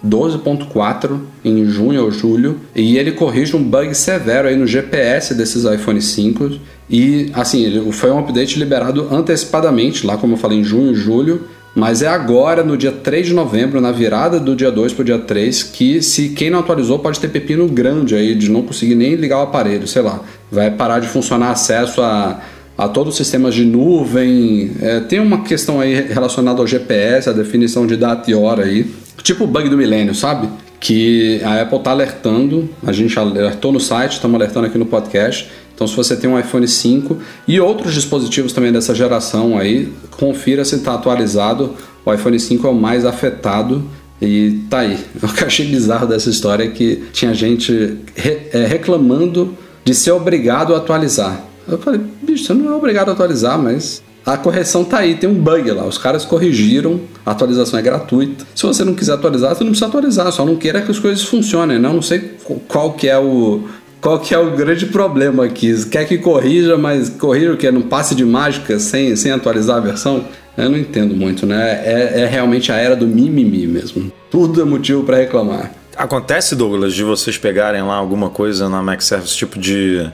12.4 0.06 1.20
em 1.46 1.66
junho 1.66 2.04
ou 2.04 2.12
julho 2.12 2.60
e 2.76 2.98
ele 2.98 3.12
corrige 3.12 3.56
um 3.56 3.64
bug 3.64 3.94
severo 3.94 4.48
aí 4.48 4.56
no 4.56 4.66
GPS 4.66 5.34
desses 5.36 5.64
iPhone 5.64 6.02
5 6.02 6.52
e 6.90 7.32
assim, 7.34 7.64
ele 7.64 7.92
foi 7.92 8.12
um 8.12 8.20
update 8.20 8.60
liberado 8.60 9.08
antecipadamente, 9.12 10.06
lá 10.06 10.18
como 10.18 10.34
eu 10.34 10.38
falei 10.38 10.60
em 10.60 10.64
junho 10.64 10.92
e 10.92 10.96
julho, 10.96 11.42
mas 11.74 12.02
é 12.02 12.08
agora, 12.08 12.64
no 12.64 12.76
dia 12.76 12.92
3 12.92 13.28
de 13.28 13.34
novembro, 13.34 13.80
na 13.80 13.94
virada 13.94 14.40
do 14.40 14.56
dia 14.56 14.70
2 14.70 14.92
para 14.92 15.02
o 15.02 15.06
dia 15.06 15.20
3, 15.20 15.64
que 15.64 16.02
se 16.02 16.30
quem 16.30 16.50
não 16.50 16.60
atualizou 16.60 17.00
pode 17.00 17.18
ter 17.20 17.30
pepino 17.30 17.66
grande 17.68 18.14
aí 18.14 18.36
de 18.36 18.52
não 18.52 18.62
conseguir 18.62 18.96
nem 18.96 19.16
ligar 19.16 19.40
o 19.40 19.44
aparelho, 19.44 19.88
sei 19.88 20.02
lá. 20.02 20.20
Vai 20.52 20.70
parar 20.72 21.00
de 21.00 21.08
funcionar 21.08 21.52
acesso 21.52 22.02
a, 22.02 22.42
a 22.78 22.90
todos 22.90 23.14
os 23.14 23.18
sistemas 23.18 23.56
de 23.56 23.64
nuvem. 23.64 24.72
É, 24.82 25.00
tem 25.00 25.22
uma 25.22 25.44
questão 25.44 25.80
aí 25.80 25.94
relacionada 25.94 26.60
ao 26.60 26.68
GPS, 26.68 27.30
a 27.30 27.34
definição 27.34 27.88
de 27.88 27.96
data 27.96 28.30
e 28.30 28.36
hora 28.36 28.64
aí. 28.64 28.86
Tipo 29.24 29.44
o 29.44 29.48
bug 29.48 29.70
do 29.70 29.78
milênio, 29.78 30.16
sabe? 30.16 30.50
Que 30.80 31.42
a 31.44 31.62
Apple 31.62 31.78
está 31.78 31.92
alertando, 31.92 32.70
a 32.86 32.92
gente 32.92 33.18
alertou 33.18 33.72
no 33.72 33.80
site, 33.80 34.14
estamos 34.14 34.36
alertando 34.36 34.68
aqui 34.68 34.78
no 34.78 34.86
podcast. 34.86 35.50
Então, 35.74 35.88
se 35.88 35.96
você 35.96 36.16
tem 36.16 36.30
um 36.30 36.40
iPhone 36.40 36.68
5 36.68 37.18
e 37.48 37.60
outros 37.60 37.94
dispositivos 37.94 38.54
também 38.54 38.72
dessa 38.72 38.94
geração 38.94 39.58
aí, 39.58 39.92
confira 40.12 40.64
se 40.64 40.76
está 40.76 40.94
atualizado. 40.94 41.76
O 42.06 42.14
iPhone 42.14 42.40
5 42.40 42.68
é 42.68 42.70
o 42.70 42.76
mais 42.76 43.06
afetado 43.06 43.84
e 44.22 44.62
tá 44.70 44.80
aí. 44.80 45.00
O 45.24 45.28
que 45.28 45.44
eu 45.44 45.48
achei 45.48 45.66
bizarro 45.66 46.08
dessa 46.08 46.30
história 46.30 46.66
é 46.66 46.68
que 46.68 47.04
tinha 47.12 47.34
gente 47.34 47.98
re 48.16 48.42
é, 48.54 48.66
reclamando 48.66 49.58
de 49.84 49.96
ser 49.96 50.12
obrigado 50.12 50.76
a 50.76 50.78
atualizar. 50.78 51.44
Eu 51.68 51.78
falei, 51.78 52.02
bicho, 52.22 52.44
você 52.46 52.54
não 52.54 52.72
é 52.72 52.76
obrigado 52.76 53.10
a 53.10 53.14
atualizar, 53.14 53.58
mas 53.58 54.04
a 54.26 54.38
correção 54.38 54.84
tá 54.84 55.00
aí, 55.00 55.16
tem 55.16 55.30
um 55.30 55.34
bug 55.34 55.72
lá. 55.72 55.86
Os 55.86 55.98
caras 55.98 56.24
corrigiram, 56.24 57.02
a 57.26 57.32
atualização 57.32 57.80
é 57.80 57.82
gratuita. 57.82 58.46
Se 58.56 58.64
você 58.64 58.84
não 58.84 58.94
quiser 58.94 59.14
atualizar, 59.14 59.56
você 59.56 59.64
não 59.64 59.72
precisa 59.72 59.88
atualizar, 59.88 60.32
só 60.32 60.46
não 60.46 60.56
queira 60.56 60.82
que 60.82 60.92
as 60.92 61.00
coisas 61.00 61.24
funcionem, 61.24 61.80
né? 61.80 61.90
Eu 61.90 61.94
não 61.94 62.02
sei 62.02 62.38
qual 62.68 62.94
que 62.94 63.08
é 63.08 63.18
o 63.18 63.64
qual 64.00 64.20
que 64.20 64.34
é 64.34 64.38
o 64.40 64.52
grande 64.52 64.88
problema 64.88 65.46
aqui. 65.46 65.86
Quer 65.86 66.06
que 66.06 66.18
corrija, 66.18 66.76
mas 66.78 67.10
corrija 67.10 67.54
o 67.54 67.58
que? 67.58 67.70
Não 67.72 67.84
passe 67.84 68.16
de 68.16 68.26
mágica 68.26 68.80
sem, 68.80 69.16
sem 69.16 69.32
atualizar 69.32 69.78
a 69.78 69.80
versão? 69.80 70.26
Eu 70.58 70.70
não 70.70 70.78
entendo 70.78 71.16
muito, 71.16 71.46
né? 71.46 71.82
É, 71.86 72.22
é 72.22 72.26
realmente 72.26 72.72
a 72.72 72.76
era 72.76 72.96
do 72.96 73.08
mimimi 73.08 73.68
mesmo. 73.68 74.12
Tudo 74.30 74.62
é 74.62 74.66
motivo 74.66 75.04
para 75.04 75.18
reclamar. 75.18 75.72
Acontece, 75.96 76.56
Douglas, 76.56 76.94
de 76.94 77.04
vocês 77.04 77.38
pegarem 77.38 77.84
lá 77.84 77.96
alguma 77.96 78.30
coisa 78.30 78.68
na 78.68 78.82
Mac 78.82 79.02
Service, 79.02 79.36
tipo 79.36 79.60
de. 79.60 80.10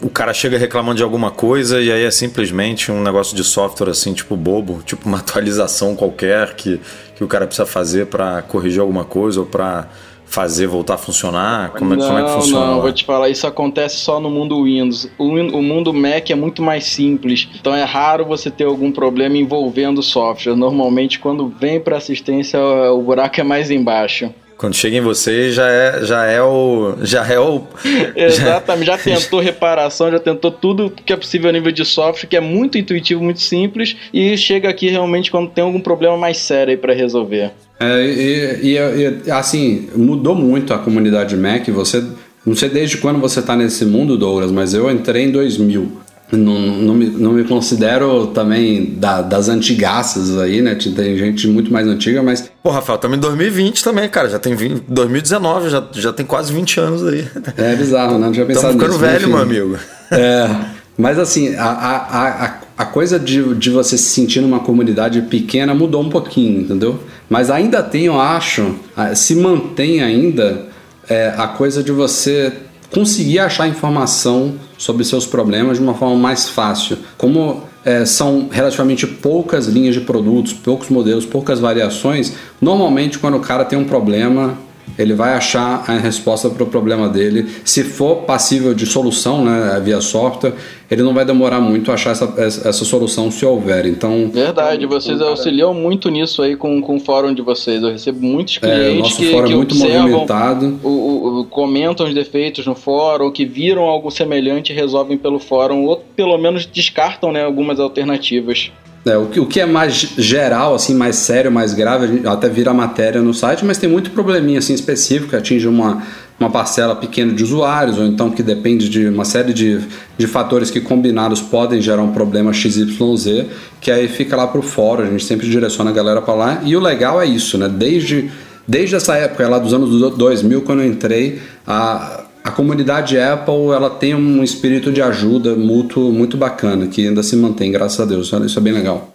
É, 0.00 0.04
O 0.04 0.10
cara 0.10 0.32
chega 0.32 0.58
reclamando 0.58 0.96
de 0.96 1.02
alguma 1.02 1.30
coisa 1.30 1.80
e 1.80 1.90
aí 1.90 2.04
é 2.04 2.10
simplesmente 2.10 2.90
um 2.90 3.02
negócio 3.02 3.36
de 3.36 3.44
software 3.44 3.90
assim, 3.90 4.12
tipo 4.12 4.36
bobo, 4.36 4.82
tipo 4.86 5.08
uma 5.08 5.18
atualização 5.18 5.94
qualquer 5.94 6.54
que, 6.54 6.80
que 7.16 7.24
o 7.24 7.28
cara 7.28 7.46
precisa 7.46 7.66
fazer 7.66 8.06
para 8.06 8.42
corrigir 8.42 8.80
alguma 8.80 9.04
coisa 9.04 9.40
ou 9.40 9.46
para 9.46 9.88
fazer 10.28 10.66
voltar 10.66 10.94
a 10.94 10.98
funcionar? 10.98 11.70
Como 11.70 11.94
é, 11.94 11.96
não, 11.96 12.06
como 12.06 12.18
é 12.18 12.24
que 12.24 12.30
funciona? 12.30 12.66
não, 12.66 12.76
lá? 12.76 12.82
vou 12.82 12.92
te 12.92 13.04
falar, 13.04 13.28
isso 13.28 13.46
acontece 13.46 13.96
só 13.96 14.20
no 14.20 14.30
mundo 14.30 14.62
Windows. 14.62 15.10
O, 15.18 15.24
o 15.24 15.62
mundo 15.62 15.92
Mac 15.92 16.30
é 16.30 16.34
muito 16.34 16.62
mais 16.62 16.84
simples, 16.84 17.48
então 17.58 17.74
é 17.74 17.82
raro 17.82 18.24
você 18.24 18.50
ter 18.50 18.64
algum 18.64 18.92
problema 18.92 19.36
envolvendo 19.36 20.02
software. 20.02 20.54
Normalmente, 20.54 21.18
quando 21.18 21.48
vem 21.48 21.80
para 21.80 21.96
assistência, 21.96 22.60
o 22.60 23.02
buraco 23.02 23.40
é 23.40 23.44
mais 23.44 23.70
embaixo. 23.70 24.32
Quando 24.58 24.74
chega 24.74 24.96
em 24.96 25.00
você 25.00 25.52
já 25.52 25.68
é, 25.70 26.04
já 26.04 26.24
é 26.26 26.42
o. 26.42 26.96
Já 27.02 27.24
é 27.26 27.38
o. 27.38 27.62
Exatamente, 28.16 28.86
já 28.86 28.98
tentou 28.98 29.38
reparação, 29.38 30.10
já 30.10 30.18
tentou 30.18 30.50
tudo 30.50 30.90
que 30.90 31.12
é 31.12 31.16
possível 31.16 31.48
a 31.48 31.52
nível 31.52 31.70
de 31.70 31.84
software, 31.84 32.28
que 32.28 32.36
é 32.36 32.40
muito 32.40 32.76
intuitivo, 32.76 33.22
muito 33.22 33.40
simples, 33.40 33.96
e 34.12 34.36
chega 34.36 34.68
aqui 34.68 34.88
realmente 34.88 35.30
quando 35.30 35.48
tem 35.50 35.62
algum 35.62 35.80
problema 35.80 36.16
mais 36.16 36.38
sério 36.38 36.72
aí 36.72 36.76
para 36.76 36.92
resolver. 36.92 37.52
É, 37.78 38.04
e, 38.04 38.76
e- 38.76 39.20
e, 39.26 39.30
assim, 39.30 39.88
mudou 39.94 40.34
muito 40.34 40.74
a 40.74 40.78
comunidade 40.78 41.36
Mac. 41.36 41.68
Você, 41.68 42.02
não 42.44 42.56
sei 42.56 42.68
desde 42.68 42.96
quando 42.96 43.20
você 43.20 43.38
está 43.38 43.54
nesse 43.54 43.84
mundo, 43.84 44.18
Douglas, 44.18 44.50
mas 44.50 44.74
eu 44.74 44.90
entrei 44.90 45.24
em 45.26 45.30
2000. 45.30 45.92
Não, 46.30 46.58
não, 46.60 46.94
me, 46.94 47.06
não 47.06 47.32
me 47.32 47.44
considero 47.44 48.26
também 48.28 48.94
da- 48.96 49.22
das 49.22 49.48
antigaças 49.48 50.36
aí, 50.38 50.60
né? 50.60 50.74
Tem 50.74 51.16
gente 51.16 51.48
muito 51.48 51.72
mais 51.72 51.86
antiga, 51.86 52.22
mas 52.22 52.50
Pô, 52.62 52.70
Rafael, 52.70 52.96
estamos 52.96 53.16
em 53.16 53.20
2020 53.20 53.82
também, 53.82 54.08
cara. 54.10 54.28
Já 54.28 54.38
tem 54.38 54.54
20, 54.54 54.82
2019, 54.88 55.70
já, 55.70 55.82
já 55.92 56.12
tem 56.12 56.26
quase 56.26 56.52
20 56.52 56.80
anos 56.80 57.06
aí. 57.06 57.26
é 57.56 57.74
bizarro, 57.76 58.18
né? 58.18 58.26
Não 58.26 58.32
tinha 58.32 58.44
pensado 58.44 58.74
ficando 58.74 58.88
nisso, 58.90 59.00
mas 59.00 59.10
velho, 59.12 59.28
meu 59.28 59.38
amigo. 59.38 59.78
É, 60.10 60.50
mas 60.98 61.18
assim, 61.18 61.54
a, 61.54 61.64
a, 61.64 62.44
a, 62.44 62.54
a 62.76 62.84
coisa 62.84 63.18
de, 63.18 63.54
de 63.54 63.70
você 63.70 63.96
se 63.96 64.10
sentir 64.10 64.40
numa 64.42 64.60
comunidade 64.60 65.22
pequena 65.22 65.74
mudou 65.74 66.02
um 66.02 66.10
pouquinho, 66.10 66.60
entendeu? 66.60 67.00
Mas 67.30 67.50
ainda 67.50 67.82
tem, 67.82 68.04
eu 68.04 68.20
acho, 68.20 68.74
se 69.14 69.34
mantém 69.34 70.02
ainda 70.02 70.66
é, 71.08 71.32
a 71.38 71.46
coisa 71.46 71.82
de 71.82 71.90
você 71.92 72.52
conseguir 72.90 73.38
achar 73.38 73.66
informação 73.68 74.54
sobre 74.78 75.04
seus 75.04 75.26
problemas 75.26 75.76
de 75.76 75.82
uma 75.82 75.92
forma 75.92 76.16
mais 76.16 76.48
fácil. 76.48 76.96
Como 77.18 77.64
é, 77.84 78.06
são 78.06 78.48
relativamente 78.50 79.06
poucas 79.06 79.66
linhas 79.66 79.94
de 79.94 80.00
produtos, 80.00 80.52
poucos 80.52 80.88
modelos, 80.88 81.26
poucas 81.26 81.60
variações, 81.60 82.34
normalmente 82.60 83.18
quando 83.18 83.36
o 83.36 83.40
cara 83.40 83.64
tem 83.64 83.78
um 83.78 83.84
problema, 83.84 84.56
ele 84.96 85.14
vai 85.14 85.34
achar 85.34 85.84
a 85.88 85.98
resposta 85.98 86.48
para 86.48 86.62
o 86.62 86.66
problema 86.66 87.08
dele. 87.08 87.46
Se 87.64 87.82
for 87.84 88.18
passível 88.22 88.74
de 88.74 88.86
solução, 88.86 89.44
né, 89.44 89.80
via 89.84 90.00
software, 90.00 90.52
ele 90.90 91.02
não 91.02 91.12
vai 91.12 91.24
demorar 91.24 91.60
muito 91.60 91.90
a 91.90 91.94
achar 91.94 92.12
essa, 92.12 92.32
essa 92.38 92.84
solução 92.84 93.30
se 93.30 93.44
houver. 93.44 93.84
Então, 93.86 94.30
Verdade, 94.32 94.86
vocês 94.86 95.20
auxiliam 95.20 95.74
muito 95.74 96.08
nisso 96.10 96.42
aí 96.42 96.56
com, 96.56 96.80
com 96.80 96.96
o 96.96 97.00
fórum 97.00 97.34
de 97.34 97.42
vocês. 97.42 97.82
Eu 97.82 97.90
recebo 97.90 98.20
muitos 98.24 98.56
é, 98.56 98.60
clientes 98.60 98.98
nosso 99.02 99.16
que, 99.16 99.30
fórum 99.32 99.46
que 99.46 99.52
é 99.52 99.56
muito 99.56 99.74
observam 99.74 100.08
movimentado. 100.10 100.80
o, 100.82 100.88
o- 100.88 101.40
o- 101.40 101.44
comentam 101.46 102.06
os 102.06 102.14
defeitos 102.14 102.66
no 102.66 102.74
fórum, 102.74 103.30
que 103.30 103.44
viram 103.44 103.82
algo 103.82 104.10
semelhante 104.10 104.72
e 104.72 104.74
resolvem 104.74 105.18
pelo 105.18 105.38
fórum, 105.38 105.84
ou 105.84 106.02
pelo 106.16 106.38
menos 106.38 106.64
descartam 106.64 107.32
né, 107.32 107.44
algumas 107.44 107.78
alternativas. 107.78 108.70
É, 109.08 109.16
o, 109.16 109.26
que, 109.26 109.40
o 109.40 109.46
que 109.46 109.60
é 109.60 109.66
mais 109.66 109.94
geral, 109.94 110.74
assim, 110.74 110.94
mais 110.94 111.16
sério, 111.16 111.50
mais 111.50 111.74
grave, 111.74 112.26
até 112.26 112.48
vira 112.48 112.72
matéria 112.74 113.22
no 113.22 113.32
site, 113.32 113.64
mas 113.64 113.78
tem 113.78 113.88
muito 113.88 114.10
probleminha 114.10 114.58
assim, 114.58 114.74
específico 114.74 115.30
que 115.30 115.36
atinge 115.36 115.66
uma, 115.66 116.02
uma 116.38 116.50
parcela 116.50 116.94
pequena 116.94 117.32
de 117.32 117.42
usuários, 117.42 117.98
ou 117.98 118.06
então 118.06 118.30
que 118.30 118.42
depende 118.42 118.88
de 118.88 119.08
uma 119.08 119.24
série 119.24 119.52
de, 119.52 119.80
de 120.16 120.26
fatores 120.26 120.70
que 120.70 120.80
combinados 120.80 121.40
podem 121.40 121.80
gerar 121.80 122.02
um 122.02 122.12
problema 122.12 122.52
XYZ, 122.52 123.46
que 123.80 123.90
aí 123.90 124.08
fica 124.08 124.36
lá 124.36 124.46
pro 124.46 124.62
fórum, 124.62 125.04
a 125.04 125.06
gente 125.10 125.24
sempre 125.24 125.48
direciona 125.48 125.90
a 125.90 125.92
galera 125.92 126.22
para 126.22 126.34
lá. 126.34 126.62
E 126.64 126.76
o 126.76 126.80
legal 126.80 127.20
é 127.20 127.26
isso, 127.26 127.58
né? 127.58 127.68
Desde, 127.68 128.30
desde 128.66 128.94
essa 128.94 129.16
época, 129.16 129.48
lá 129.48 129.58
dos 129.58 129.72
anos 129.72 130.14
2000, 130.14 130.62
quando 130.62 130.82
eu 130.82 130.86
entrei, 130.86 131.40
a, 131.66 132.24
a 132.48 132.50
comunidade 132.50 133.18
Apple 133.18 133.72
ela 133.74 133.90
tem 133.90 134.14
um 134.14 134.42
espírito 134.42 134.90
de 134.90 135.02
ajuda 135.02 135.54
mútuo 135.54 136.10
muito 136.10 136.34
bacana, 136.34 136.86
que 136.86 137.06
ainda 137.06 137.22
se 137.22 137.36
mantém, 137.36 137.70
graças 137.70 138.00
a 138.00 138.06
Deus. 138.06 138.32
Isso 138.32 138.58
é 138.58 138.62
bem 138.62 138.72
legal. 138.72 139.12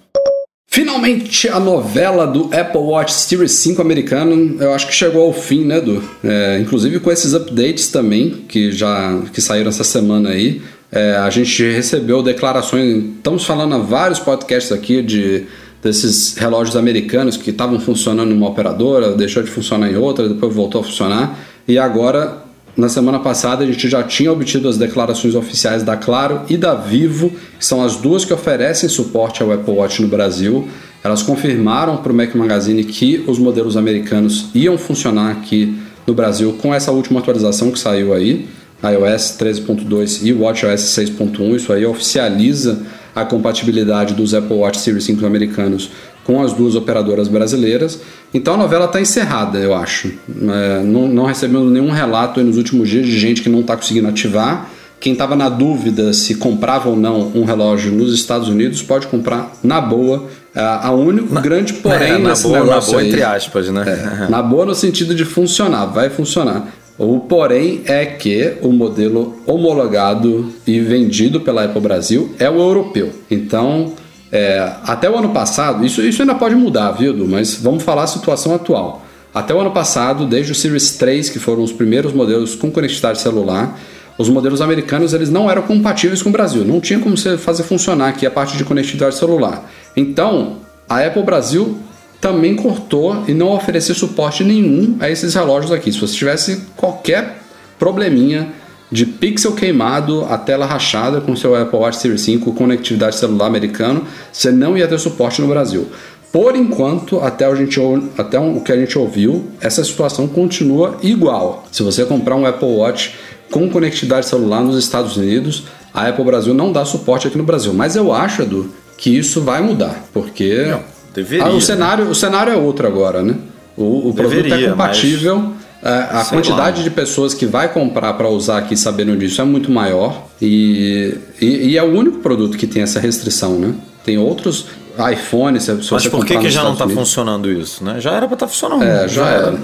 Finalmente 0.69 1.49
a 1.49 1.59
novela 1.59 2.27
do 2.27 2.49
Apple 2.53 2.79
Watch 2.79 3.11
Series 3.11 3.51
5 3.53 3.81
americano, 3.81 4.57
eu 4.59 4.71
acho 4.71 4.87
que 4.87 4.93
chegou 4.93 5.23
ao 5.23 5.33
fim, 5.33 5.65
né, 5.65 5.79
Edu? 5.79 6.03
É, 6.23 6.59
inclusive 6.59 6.99
com 6.99 7.11
esses 7.11 7.33
updates 7.33 7.89
também, 7.89 8.45
que 8.47 8.71
já 8.71 9.19
que 9.33 9.41
saíram 9.41 9.69
essa 9.69 9.83
semana 9.83 10.29
aí. 10.29 10.61
É, 10.91 11.15
a 11.15 11.29
gente 11.31 11.63
recebeu 11.63 12.21
declarações, 12.21 13.03
estamos 13.15 13.45
falando 13.45 13.73
a 13.73 13.79
vários 13.79 14.19
podcasts 14.19 14.71
aqui 14.71 15.01
de 15.01 15.45
desses 15.81 16.35
relógios 16.37 16.77
americanos 16.77 17.35
que 17.35 17.49
estavam 17.49 17.79
funcionando 17.79 18.31
em 18.31 18.37
uma 18.37 18.47
operadora, 18.47 19.15
deixou 19.15 19.41
de 19.41 19.49
funcionar 19.49 19.91
em 19.91 19.97
outra, 19.97 20.29
depois 20.29 20.53
voltou 20.53 20.81
a 20.81 20.83
funcionar. 20.83 21.37
E 21.67 21.77
agora, 21.77 22.43
na 22.75 22.89
semana 22.89 23.19
passada, 23.19 23.63
a 23.63 23.67
gente 23.67 23.87
já 23.87 24.01
tinha 24.01 24.31
obtido 24.31 24.67
as 24.67 24.77
declarações 24.77 25.35
oficiais 25.35 25.83
da 25.83 25.95
Claro 25.95 26.41
e 26.49 26.57
da 26.57 26.73
Vivo, 26.73 27.31
que 27.59 27.65
são 27.65 27.83
as 27.83 27.97
duas 27.97 28.25
que 28.25 28.33
oferecem 28.33 28.89
suporte 28.89 29.43
ao 29.43 29.51
Apple 29.51 29.75
Watch 29.75 30.01
no 30.01 30.07
Brasil. 30.07 30.67
Elas 31.03 31.21
confirmaram 31.21 31.97
para 31.97 32.11
o 32.11 32.15
Mac 32.15 32.33
Magazine 32.33 32.83
que 32.83 33.23
os 33.27 33.37
modelos 33.37 33.77
americanos 33.77 34.47
iam 34.55 34.75
funcionar 34.75 35.31
aqui 35.31 35.77
no 36.07 36.15
Brasil 36.15 36.57
com 36.61 36.73
essa 36.73 36.91
última 36.91 37.19
atualização 37.19 37.71
que 37.71 37.77
saiu 37.77 38.11
aí, 38.11 38.47
iOS 38.83 39.37
13.2 39.39 40.25
e 40.25 40.33
WatchOS 40.33 40.81
6.1. 40.81 41.55
Isso 41.55 41.71
aí 41.71 41.85
oficializa 41.85 42.81
a 43.15 43.23
compatibilidade 43.23 44.15
dos 44.15 44.33
Apple 44.33 44.57
Watch 44.57 44.79
Series 44.79 45.03
5 45.03 45.23
americanos 45.23 45.91
com 46.23 46.41
as 46.41 46.53
duas 46.53 46.75
operadoras 46.75 47.27
brasileiras. 47.27 47.99
Então 48.33 48.53
a 48.53 48.57
novela 48.57 48.85
está 48.85 49.01
encerrada, 49.01 49.57
eu 49.59 49.73
acho. 49.73 50.11
É, 50.29 50.81
não, 50.83 51.07
não 51.07 51.25
recebemos 51.25 51.71
nenhum 51.71 51.91
relato 51.91 52.41
nos 52.43 52.57
últimos 52.57 52.89
dias 52.89 53.05
de 53.05 53.17
gente 53.19 53.41
que 53.41 53.49
não 53.49 53.59
está 53.61 53.75
conseguindo 53.75 54.07
ativar. 54.07 54.69
Quem 54.99 55.11
estava 55.13 55.35
na 55.35 55.49
dúvida 55.49 56.13
se 56.13 56.35
comprava 56.35 56.87
ou 56.89 56.95
não 56.95 57.29
um 57.35 57.43
relógio 57.43 57.91
nos 57.91 58.13
Estados 58.13 58.47
Unidos 58.47 58.81
pode 58.81 59.07
comprar 59.07 59.51
na 59.61 59.81
boa. 59.81 60.27
É, 60.55 60.61
A 60.61 60.91
único 60.91 61.33
grande 61.41 61.73
porém 61.73 62.11
É, 62.13 62.17
na 62.17 62.29
nesse 62.29 62.43
boa, 62.43 62.59
na 62.59 62.65
negócio 62.65 62.91
boa 62.91 63.01
aí- 63.01 63.09
entre 63.09 63.23
aspas, 63.23 63.69
né? 63.69 63.83
é, 64.25 64.27
na 64.31 64.41
boa 64.41 64.65
no 64.65 64.73
sentido 64.75 65.13
de 65.13 65.25
funcionar, 65.25 65.87
vai 65.87 66.09
funcionar. 66.09 66.67
O 66.97 67.19
porém 67.19 67.81
é 67.85 68.05
que 68.05 68.53
o 68.61 68.71
modelo 68.71 69.35
homologado 69.47 70.53
e 70.65 70.79
vendido 70.79 71.41
pela 71.41 71.65
Apple 71.65 71.81
Brasil 71.81 72.33
é 72.39 72.49
o 72.49 72.57
europeu. 72.59 73.09
Então, 73.31 73.91
é, 74.35 74.67
até 74.83 75.07
o 75.07 75.15
ano 75.15 75.29
passado, 75.29 75.85
isso, 75.85 76.01
isso 76.01 76.23
ainda 76.23 76.33
pode 76.33 76.55
mudar, 76.55 76.91
viu, 76.93 77.13
Edu? 77.13 77.27
Mas 77.27 77.53
vamos 77.53 77.83
falar 77.83 78.05
a 78.05 78.07
situação 78.07 78.55
atual. 78.55 79.05
Até 79.31 79.53
o 79.53 79.59
ano 79.59 79.69
passado, 79.69 80.25
desde 80.25 80.51
o 80.51 80.55
Series 80.55 80.97
3, 80.97 81.29
que 81.29 81.37
foram 81.37 81.61
os 81.61 81.71
primeiros 81.71 82.11
modelos 82.13 82.55
com 82.55 82.71
conectividade 82.71 83.21
celular, 83.21 83.79
os 84.17 84.29
modelos 84.29 84.59
americanos 84.59 85.13
eles 85.13 85.29
não 85.29 85.51
eram 85.51 85.61
compatíveis 85.61 86.23
com 86.23 86.29
o 86.29 86.31
Brasil. 86.31 86.65
Não 86.65 86.81
tinha 86.81 86.99
como 86.99 87.15
você 87.15 87.37
fazer 87.37 87.61
funcionar 87.61 88.07
aqui 88.07 88.25
a 88.25 88.31
parte 88.31 88.57
de 88.57 88.65
conectividade 88.65 89.13
celular. 89.13 89.69
Então, 89.95 90.57
a 90.89 90.99
Apple 91.05 91.21
Brasil 91.21 91.77
também 92.19 92.55
cortou 92.55 93.23
e 93.27 93.35
não 93.35 93.51
ofereceu 93.51 93.93
suporte 93.93 94.43
nenhum 94.43 94.97
a 94.99 95.11
esses 95.11 95.35
relógios 95.35 95.71
aqui. 95.71 95.91
Se 95.91 95.99
você 95.99 96.15
tivesse 96.15 96.61
qualquer 96.75 97.43
probleminha 97.77 98.47
de 98.93 99.07
pixel 99.07 99.53
queimado, 99.53 100.23
a 100.29 100.37
tela 100.37 100.67
rachada 100.67 101.19
com 101.19 101.35
seu 101.35 101.55
Apple 101.55 101.79
Watch 101.79 101.97
Series 101.97 102.21
5 102.21 102.53
conectividade 102.53 103.15
celular 103.15 103.47
americano, 103.47 104.03
você 104.31 104.51
não 104.51 104.77
ia 104.77 104.87
ter 104.87 104.99
suporte 104.99 105.41
no 105.41 105.47
Brasil. 105.47 105.87
Por 106.31 106.55
enquanto, 106.55 107.19
até, 107.19 107.45
a 107.45 107.55
gente, 107.55 107.79
até 108.15 108.39
o 108.39 108.61
que 108.61 108.71
a 108.71 108.77
gente 108.77 108.97
ouviu, 108.97 109.45
essa 109.59 109.83
situação 109.83 110.27
continua 110.27 110.97
igual. 111.01 111.65
Se 111.71 111.81
você 111.81 112.05
comprar 112.05 112.35
um 112.35 112.45
Apple 112.45 112.67
Watch 112.67 113.15
com 113.51 113.67
conectividade 113.67 114.27
celular 114.27 114.61
nos 114.61 114.77
Estados 114.77 115.17
Unidos, 115.17 115.63
a 115.91 116.07
Apple 116.07 116.23
Brasil 116.23 116.53
não 116.53 116.71
dá 116.71 116.85
suporte 116.85 117.27
aqui 117.27 117.37
no 117.37 117.43
Brasil. 117.43 117.73
Mas 117.73 117.95
eu 117.95 118.13
acho, 118.13 118.43
Edu, 118.43 118.69
que 118.95 119.15
isso 119.17 119.41
vai 119.41 119.61
mudar, 119.61 120.05
porque 120.13 120.75
deveria, 121.15 121.45
ah, 121.45 121.49
o 121.49 121.55
né? 121.55 121.61
cenário, 121.61 122.05
o 122.07 122.15
cenário 122.15 122.53
é 122.53 122.55
outro 122.55 122.87
agora, 122.87 123.23
né? 123.23 123.35
O, 123.75 124.09
o 124.09 124.13
produto 124.13 124.39
é 124.39 124.43
Deveria, 124.43 124.69
compatível 124.69 125.53
A, 125.83 126.21
a 126.21 126.25
quantidade 126.25 126.77
lá. 126.77 126.83
de 126.83 126.89
pessoas 126.89 127.33
que 127.33 127.45
vai 127.45 127.71
comprar 127.71 128.13
para 128.13 128.29
usar 128.29 128.59
aqui 128.59 128.77
sabendo 128.77 129.17
disso 129.17 129.41
é 129.41 129.43
muito 129.43 129.69
maior 129.69 130.27
e, 130.41 131.17
e, 131.41 131.71
e 131.71 131.77
é 131.77 131.83
o 131.83 131.91
único 131.93 132.19
produto 132.19 132.57
que 132.57 132.65
tem 132.65 132.81
essa 132.83 132.99
restrição, 132.99 133.59
né? 133.59 133.73
Tem 134.05 134.17
outros 134.17 134.67
iPhones, 135.11 135.63
se 135.63 135.71
Mas 135.91 136.07
por 136.07 136.25
que, 136.25 136.37
que 136.37 136.49
já 136.49 136.63
não 136.63 136.71
Estados 136.71 136.73
está 136.73 136.85
Unidos- 136.85 137.03
funcionando 137.03 137.51
isso, 137.51 137.83
né? 137.83 137.99
Já 137.99 138.11
era 138.11 138.25
para 138.27 138.35
estar 138.35 138.47
funcionando. 138.47 138.83
É, 138.83 139.07
já 139.07 139.27
era. 139.27 139.57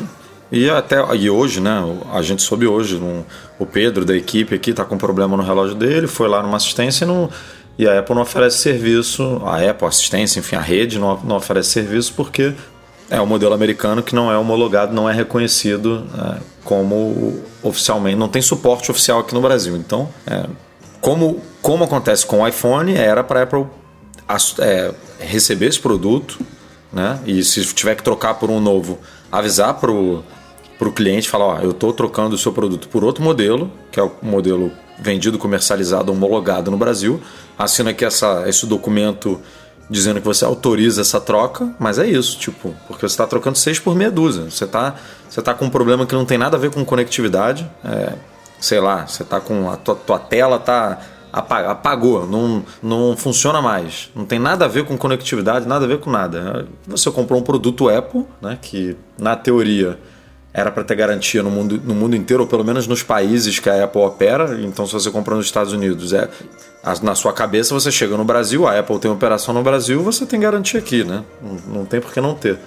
E 0.51 0.69
até 0.69 0.97
e 1.15 1.29
hoje, 1.29 1.61
né? 1.61 1.81
A 2.11 2.21
gente 2.21 2.41
soube 2.41 2.65
hoje, 2.67 2.95
um- 2.95 3.23
o 3.59 3.65
Pedro 3.65 4.03
da 4.03 4.15
equipe 4.17 4.55
aqui 4.55 4.73
tá 4.73 4.83
com 4.83 4.97
problema 4.97 5.37
no 5.37 5.43
relógio 5.43 5.75
dele, 5.75 6.07
foi 6.07 6.27
lá 6.27 6.41
numa 6.41 6.57
assistência 6.57 7.05
e, 7.05 7.07
não, 7.07 7.29
e 7.77 7.87
a 7.87 7.99
Apple 7.99 8.15
não 8.15 8.23
oferece 8.23 8.57
serviço, 8.57 9.41
a 9.45 9.57
Apple 9.69 9.87
assistência, 9.87 10.39
enfim, 10.39 10.55
a 10.55 10.61
rede 10.61 10.97
não, 10.97 11.17
não 11.23 11.35
oferece 11.37 11.69
serviço 11.69 12.13
porque 12.15 12.53
é 13.09 13.19
o 13.19 13.25
modelo 13.25 13.53
americano 13.53 14.03
que 14.03 14.13
não 14.13 14.31
é 14.31 14.37
homologado, 14.37 14.93
não 14.93 15.09
é 15.09 15.13
reconhecido 15.13 16.05
é, 16.17 16.37
como 16.63 17.41
oficialmente, 17.63 18.15
não 18.15 18.27
tem 18.27 18.41
suporte 18.41 18.91
oficial 18.91 19.19
aqui 19.19 19.33
no 19.33 19.41
Brasil. 19.41 19.75
Então, 19.75 20.09
é, 20.27 20.45
como, 21.01 21.41
como 21.61 21.83
acontece 21.83 22.25
com 22.25 22.41
o 22.41 22.47
iPhone, 22.47 22.93
era 22.93 23.23
para 23.23 23.43
Apple 23.43 23.65
é, 24.59 24.93
receber 25.19 25.67
esse 25.67 25.79
produto, 25.79 26.39
né? 26.91 27.19
E 27.25 27.43
se 27.43 27.63
tiver 27.73 27.95
que 27.95 28.03
trocar 28.03 28.35
por 28.35 28.49
um 28.49 28.59
novo, 28.59 28.99
avisar 29.31 29.75
pro 29.75 30.23
pro 30.79 30.93
cliente, 30.93 31.29
falar, 31.29 31.45
ó, 31.45 31.59
eu 31.59 31.71
estou 31.71 31.91
trocando 31.91 32.35
o 32.35 32.37
seu 32.37 32.53
produto 32.53 32.87
por 32.87 33.03
outro 33.03 33.21
modelo, 33.21 33.69
que 33.91 33.99
é 33.99 34.03
o 34.03 34.09
modelo 34.21 34.71
vendido, 34.97 35.37
comercializado, 35.37 36.09
homologado 36.09 36.71
no 36.71 36.77
Brasil. 36.77 37.21
Assina 37.57 37.89
aqui 37.89 38.05
essa, 38.05 38.45
esse 38.47 38.65
documento 38.65 39.41
dizendo 39.89 40.21
que 40.21 40.27
você 40.27 40.45
autoriza 40.45 41.01
essa 41.01 41.19
troca, 41.19 41.73
mas 41.79 41.97
é 41.97 42.05
isso, 42.05 42.37
tipo, 42.37 42.75
porque 42.87 43.01
você 43.01 43.13
está 43.13 43.25
trocando 43.25 43.57
seis 43.57 43.79
por 43.79 43.95
meia 43.95 44.11
dúzia. 44.11 44.49
Você 44.49 44.65
está 44.65 44.95
você 45.27 45.41
tá 45.41 45.53
com 45.53 45.65
um 45.65 45.69
problema 45.69 46.05
que 46.05 46.13
não 46.13 46.25
tem 46.25 46.37
nada 46.37 46.57
a 46.57 46.59
ver 46.59 46.71
com 46.71 46.83
conectividade, 46.85 47.69
é, 47.83 48.13
sei 48.59 48.79
lá, 48.79 49.07
você 49.07 49.23
tá 49.23 49.39
com 49.39 49.69
a 49.69 49.77
tua, 49.77 49.95
tua 49.95 50.19
tela 50.19 50.59
tá 50.59 50.99
apa- 51.31 51.71
apagou, 51.71 52.27
não, 52.27 52.63
não 52.81 53.15
funciona 53.15 53.61
mais, 53.61 54.09
não 54.15 54.25
tem 54.25 54.39
nada 54.39 54.65
a 54.65 54.67
ver 54.67 54.85
com 54.85 54.97
conectividade, 54.97 55.67
nada 55.67 55.85
a 55.85 55.87
ver 55.87 55.99
com 55.99 56.09
nada. 56.09 56.67
Você 56.87 57.09
comprou 57.11 57.39
um 57.39 57.43
produto 57.43 57.89
Apple, 57.89 58.25
né, 58.41 58.57
que 58.61 58.95
na 59.17 59.35
teoria 59.35 59.99
era 60.51 60.71
para 60.71 60.83
ter 60.83 60.95
garantia 60.95 61.43
no 61.43 61.51
mundo, 61.51 61.79
no 61.83 61.93
mundo 61.93 62.15
inteiro, 62.15 62.41
ou 62.43 62.49
pelo 62.49 62.63
menos 62.65 62.87
nos 62.87 63.03
países 63.03 63.59
que 63.59 63.69
a 63.69 63.83
Apple 63.83 64.01
opera. 64.01 64.59
Então, 64.61 64.85
se 64.85 64.93
você 64.93 65.11
comprou 65.11 65.37
nos 65.37 65.45
Estados 65.45 65.71
Unidos, 65.71 66.11
é 66.11 66.27
na 67.01 67.13
sua 67.15 67.33
cabeça 67.33 67.73
você 67.73 67.91
chega 67.91 68.15
no 68.17 68.23
Brasil, 68.23 68.67
a 68.67 68.77
Apple 68.79 68.99
tem 68.99 69.11
operação 69.11 69.53
no 69.53 69.61
Brasil, 69.61 70.01
você 70.01 70.25
tem 70.25 70.39
garantia 70.39 70.79
aqui, 70.79 71.03
né? 71.03 71.23
Não, 71.41 71.79
não 71.79 71.85
tem 71.85 71.99
por 71.99 72.11
que 72.13 72.21
não 72.21 72.33
ter. 72.35 72.57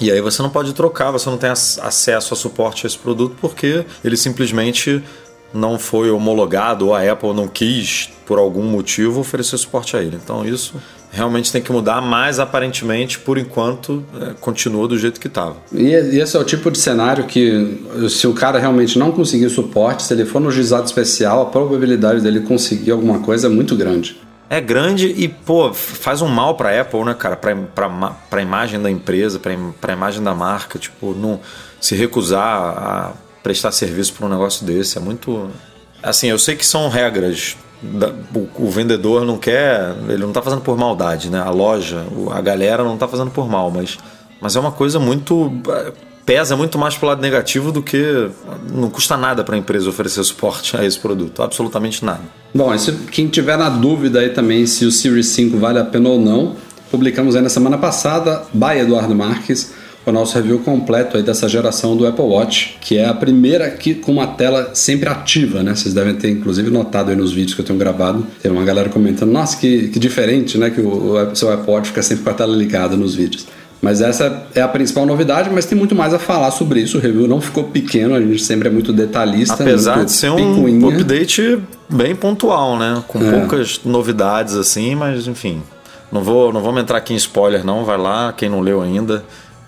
E 0.00 0.10
aí 0.10 0.20
você 0.20 0.40
não 0.42 0.50
pode 0.50 0.72
trocar, 0.72 1.10
você 1.10 1.28
não 1.28 1.36
tem 1.36 1.50
ac- 1.50 1.78
acesso 1.80 2.32
a 2.32 2.36
suporte 2.36 2.86
a 2.86 2.88
esse 2.88 2.96
produto 2.96 3.36
porque 3.40 3.84
ele 4.04 4.16
simplesmente 4.16 5.02
não 5.52 5.78
foi 5.78 6.10
homologado 6.10 6.88
ou 6.88 6.94
a 6.94 7.02
Apple 7.10 7.32
não 7.34 7.48
quis, 7.48 8.10
por 8.26 8.38
algum 8.38 8.62
motivo, 8.62 9.20
oferecer 9.20 9.58
suporte 9.58 9.96
a 9.96 10.02
ele. 10.02 10.16
Então 10.22 10.44
isso 10.46 10.74
realmente 11.10 11.50
tem 11.50 11.60
que 11.62 11.72
mudar, 11.72 12.00
mas 12.00 12.38
aparentemente, 12.38 13.18
por 13.18 13.38
enquanto, 13.38 14.04
é, 14.20 14.34
continua 14.40 14.86
do 14.86 14.98
jeito 14.98 15.18
que 15.20 15.26
estava. 15.26 15.56
E 15.72 15.84
e 15.88 16.20
esse 16.20 16.36
é 16.36 16.40
o 16.40 16.44
tipo 16.44 16.70
de 16.70 16.78
cenário 16.78 17.24
que, 17.24 17.84
se 18.10 18.26
o 18.26 18.34
cara 18.34 18.58
realmente 18.58 18.98
não 18.98 19.10
conseguir 19.12 19.48
suporte, 19.50 20.02
se 20.02 20.12
ele 20.12 20.24
for 20.24 20.40
no 20.40 20.50
juizado 20.50 20.84
especial, 20.84 21.42
a 21.42 21.46
probabilidade 21.46 22.20
dele 22.20 22.40
conseguir 22.40 22.90
alguma 22.90 23.20
coisa 23.20 23.46
é 23.46 23.50
muito 23.50 23.74
grande. 23.76 24.20
É 24.50 24.60
grande 24.62 25.08
e, 25.08 25.28
pô, 25.28 25.74
faz 25.74 26.22
um 26.22 26.28
mal 26.28 26.54
pra 26.54 26.80
Apple, 26.80 27.04
né, 27.04 27.12
cara? 27.14 27.36
Pra, 27.36 27.54
pra, 27.54 27.88
ma- 27.88 28.16
pra 28.30 28.40
imagem 28.40 28.80
da 28.80 28.90
empresa, 28.90 29.38
pra, 29.38 29.52
im- 29.52 29.74
pra 29.78 29.92
imagem 29.92 30.22
da 30.22 30.34
marca. 30.34 30.78
Tipo, 30.78 31.14
não 31.14 31.38
se 31.78 31.94
recusar 31.94 32.42
a 32.46 33.12
prestar 33.42 33.72
serviço 33.72 34.14
pra 34.14 34.24
um 34.26 34.30
negócio 34.30 34.64
desse. 34.64 34.96
É 34.96 35.00
muito. 35.02 35.50
Assim, 36.02 36.28
eu 36.28 36.38
sei 36.38 36.56
que 36.56 36.64
são 36.64 36.88
regras. 36.88 37.58
O, 38.34 38.66
o 38.66 38.70
vendedor 38.70 39.24
não 39.24 39.38
quer. 39.38 39.94
Ele 40.08 40.22
não 40.22 40.32
tá 40.32 40.42
fazendo 40.42 40.62
por 40.62 40.76
maldade, 40.76 41.30
né? 41.30 41.40
A 41.40 41.50
loja, 41.50 42.04
a 42.32 42.40
galera 42.40 42.82
não 42.82 42.96
tá 42.96 43.06
fazendo 43.06 43.30
por 43.30 43.48
mal, 43.48 43.70
mas, 43.70 43.98
mas 44.40 44.56
é 44.56 44.60
uma 44.60 44.72
coisa 44.72 44.98
muito. 44.98 45.52
Pesa 46.26 46.54
muito 46.54 46.78
mais 46.78 46.94
pro 46.94 47.08
lado 47.08 47.22
negativo 47.22 47.72
do 47.72 47.82
que. 47.82 48.30
Não 48.72 48.90
custa 48.90 49.16
nada 49.16 49.42
pra 49.42 49.56
empresa 49.56 49.88
oferecer 49.88 50.22
suporte 50.24 50.76
a 50.76 50.84
esse 50.84 50.98
produto. 50.98 51.42
Absolutamente 51.42 52.04
nada. 52.04 52.20
Bom, 52.54 52.74
e 52.74 52.78
se 52.78 52.92
quem 53.10 53.28
tiver 53.28 53.56
na 53.56 53.70
dúvida 53.70 54.20
aí 54.20 54.30
também 54.30 54.66
se 54.66 54.84
o 54.84 54.92
Series 54.92 55.28
5 55.28 55.56
vale 55.56 55.78
a 55.78 55.84
pena 55.84 56.10
ou 56.10 56.20
não, 56.20 56.56
publicamos 56.90 57.34
aí 57.34 57.42
na 57.42 57.48
semana 57.48 57.78
passada, 57.78 58.44
by 58.52 58.80
Eduardo 58.80 59.14
Marques, 59.14 59.72
o 60.10 60.12
nosso 60.12 60.34
review 60.34 60.58
completo 60.60 61.16
aí 61.16 61.22
dessa 61.22 61.48
geração 61.48 61.96
do 61.96 62.06
Apple 62.06 62.24
Watch, 62.24 62.76
que 62.80 62.98
é 62.98 63.06
a 63.06 63.14
primeira 63.14 63.66
aqui 63.66 63.94
com 63.94 64.12
uma 64.12 64.26
tela 64.26 64.70
sempre 64.74 65.08
ativa, 65.08 65.62
né? 65.62 65.74
Vocês 65.74 65.94
devem 65.94 66.14
ter 66.14 66.30
inclusive 66.30 66.70
notado 66.70 67.10
aí 67.10 67.16
nos 67.16 67.32
vídeos 67.32 67.54
que 67.54 67.60
eu 67.60 67.64
tenho 67.64 67.78
gravado, 67.78 68.26
tem 68.42 68.50
uma 68.50 68.64
galera 68.64 68.88
comentando, 68.88 69.30
nossa, 69.30 69.56
que, 69.56 69.88
que 69.88 69.98
diferente, 69.98 70.56
né? 70.58 70.70
Que 70.70 70.80
o, 70.80 71.14
o 71.30 71.36
seu 71.36 71.52
Apple 71.52 71.70
Watch 71.72 71.88
fica 71.88 72.02
sempre 72.02 72.24
com 72.24 72.30
a 72.30 72.34
tela 72.34 72.54
ligada 72.56 72.96
nos 72.96 73.14
vídeos. 73.14 73.46
Mas 73.80 74.00
essa 74.00 74.42
é 74.56 74.60
a 74.60 74.66
principal 74.66 75.06
novidade, 75.06 75.48
mas 75.52 75.64
tem 75.64 75.78
muito 75.78 75.94
mais 75.94 76.12
a 76.12 76.18
falar 76.18 76.50
sobre 76.50 76.80
isso. 76.80 76.98
O 76.98 77.00
review 77.00 77.28
não 77.28 77.40
ficou 77.40 77.62
pequeno, 77.64 78.14
a 78.16 78.20
gente 78.20 78.42
sempre 78.42 78.66
é 78.66 78.70
muito 78.72 78.92
detalhista. 78.92 79.54
Apesar 79.62 79.96
muito 79.96 80.08
de 80.08 80.12
ser 80.14 80.30
um 80.30 80.36
picuinha. 80.56 80.88
update 80.88 81.58
bem 81.88 82.16
pontual, 82.16 82.76
né? 82.76 83.02
Com 83.06 83.20
É. 83.22 83.30
poucas 83.30 83.80
novidades 83.84 84.56
assim, 84.56 84.96
mas 84.96 85.28
enfim. 85.28 85.62
Não 86.10 86.24
vou, 86.24 86.52
não 86.52 86.60
vamos 86.60 86.80
entrar 86.82 86.98
aqui 86.98 87.12
em 87.12 87.16
spoiler, 87.16 87.64
não. 87.64 87.84
Vai 87.84 87.98
lá, 87.98 88.32
quem 88.36 88.48
não 88.48 88.60
leu 88.60 88.82
ainda, 88.82 89.22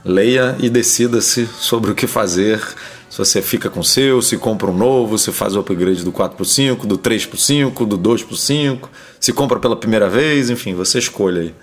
leia 0.05 0.57
e 0.61 0.68
decida-se 0.68 1.46
sobre 1.46 1.90
o 1.90 1.94
que 1.94 2.07
fazer. 2.07 2.61
Se 3.09 3.18
você 3.18 3.42
fica 3.42 3.68
com 3.68 3.80
o 3.80 3.84
seu, 3.84 4.22
se 4.22 4.36
compra 4.36 4.70
um 4.70 4.76
novo, 4.76 5.18
se 5.18 5.32
faz 5.32 5.57
o 5.57 5.61
upgrade 5.61 6.05
do 6.05 6.12
4 6.12 6.36
pro 6.36 6.44
5, 6.44 6.86
do 6.86 6.96
3 6.96 7.26
pro 7.26 7.36
5, 7.36 7.84
do 7.84 7.96
2 7.96 8.22
pro 8.22 8.36
5, 8.36 8.88
se 9.18 9.32
compra 9.32 9.59
pela 9.59 9.74
primeira 9.74 10.09
vez, 10.09 10.48
enfim, 10.48 10.74
você 10.74 10.98
escolhe 10.98 11.40
aí. 11.40 11.55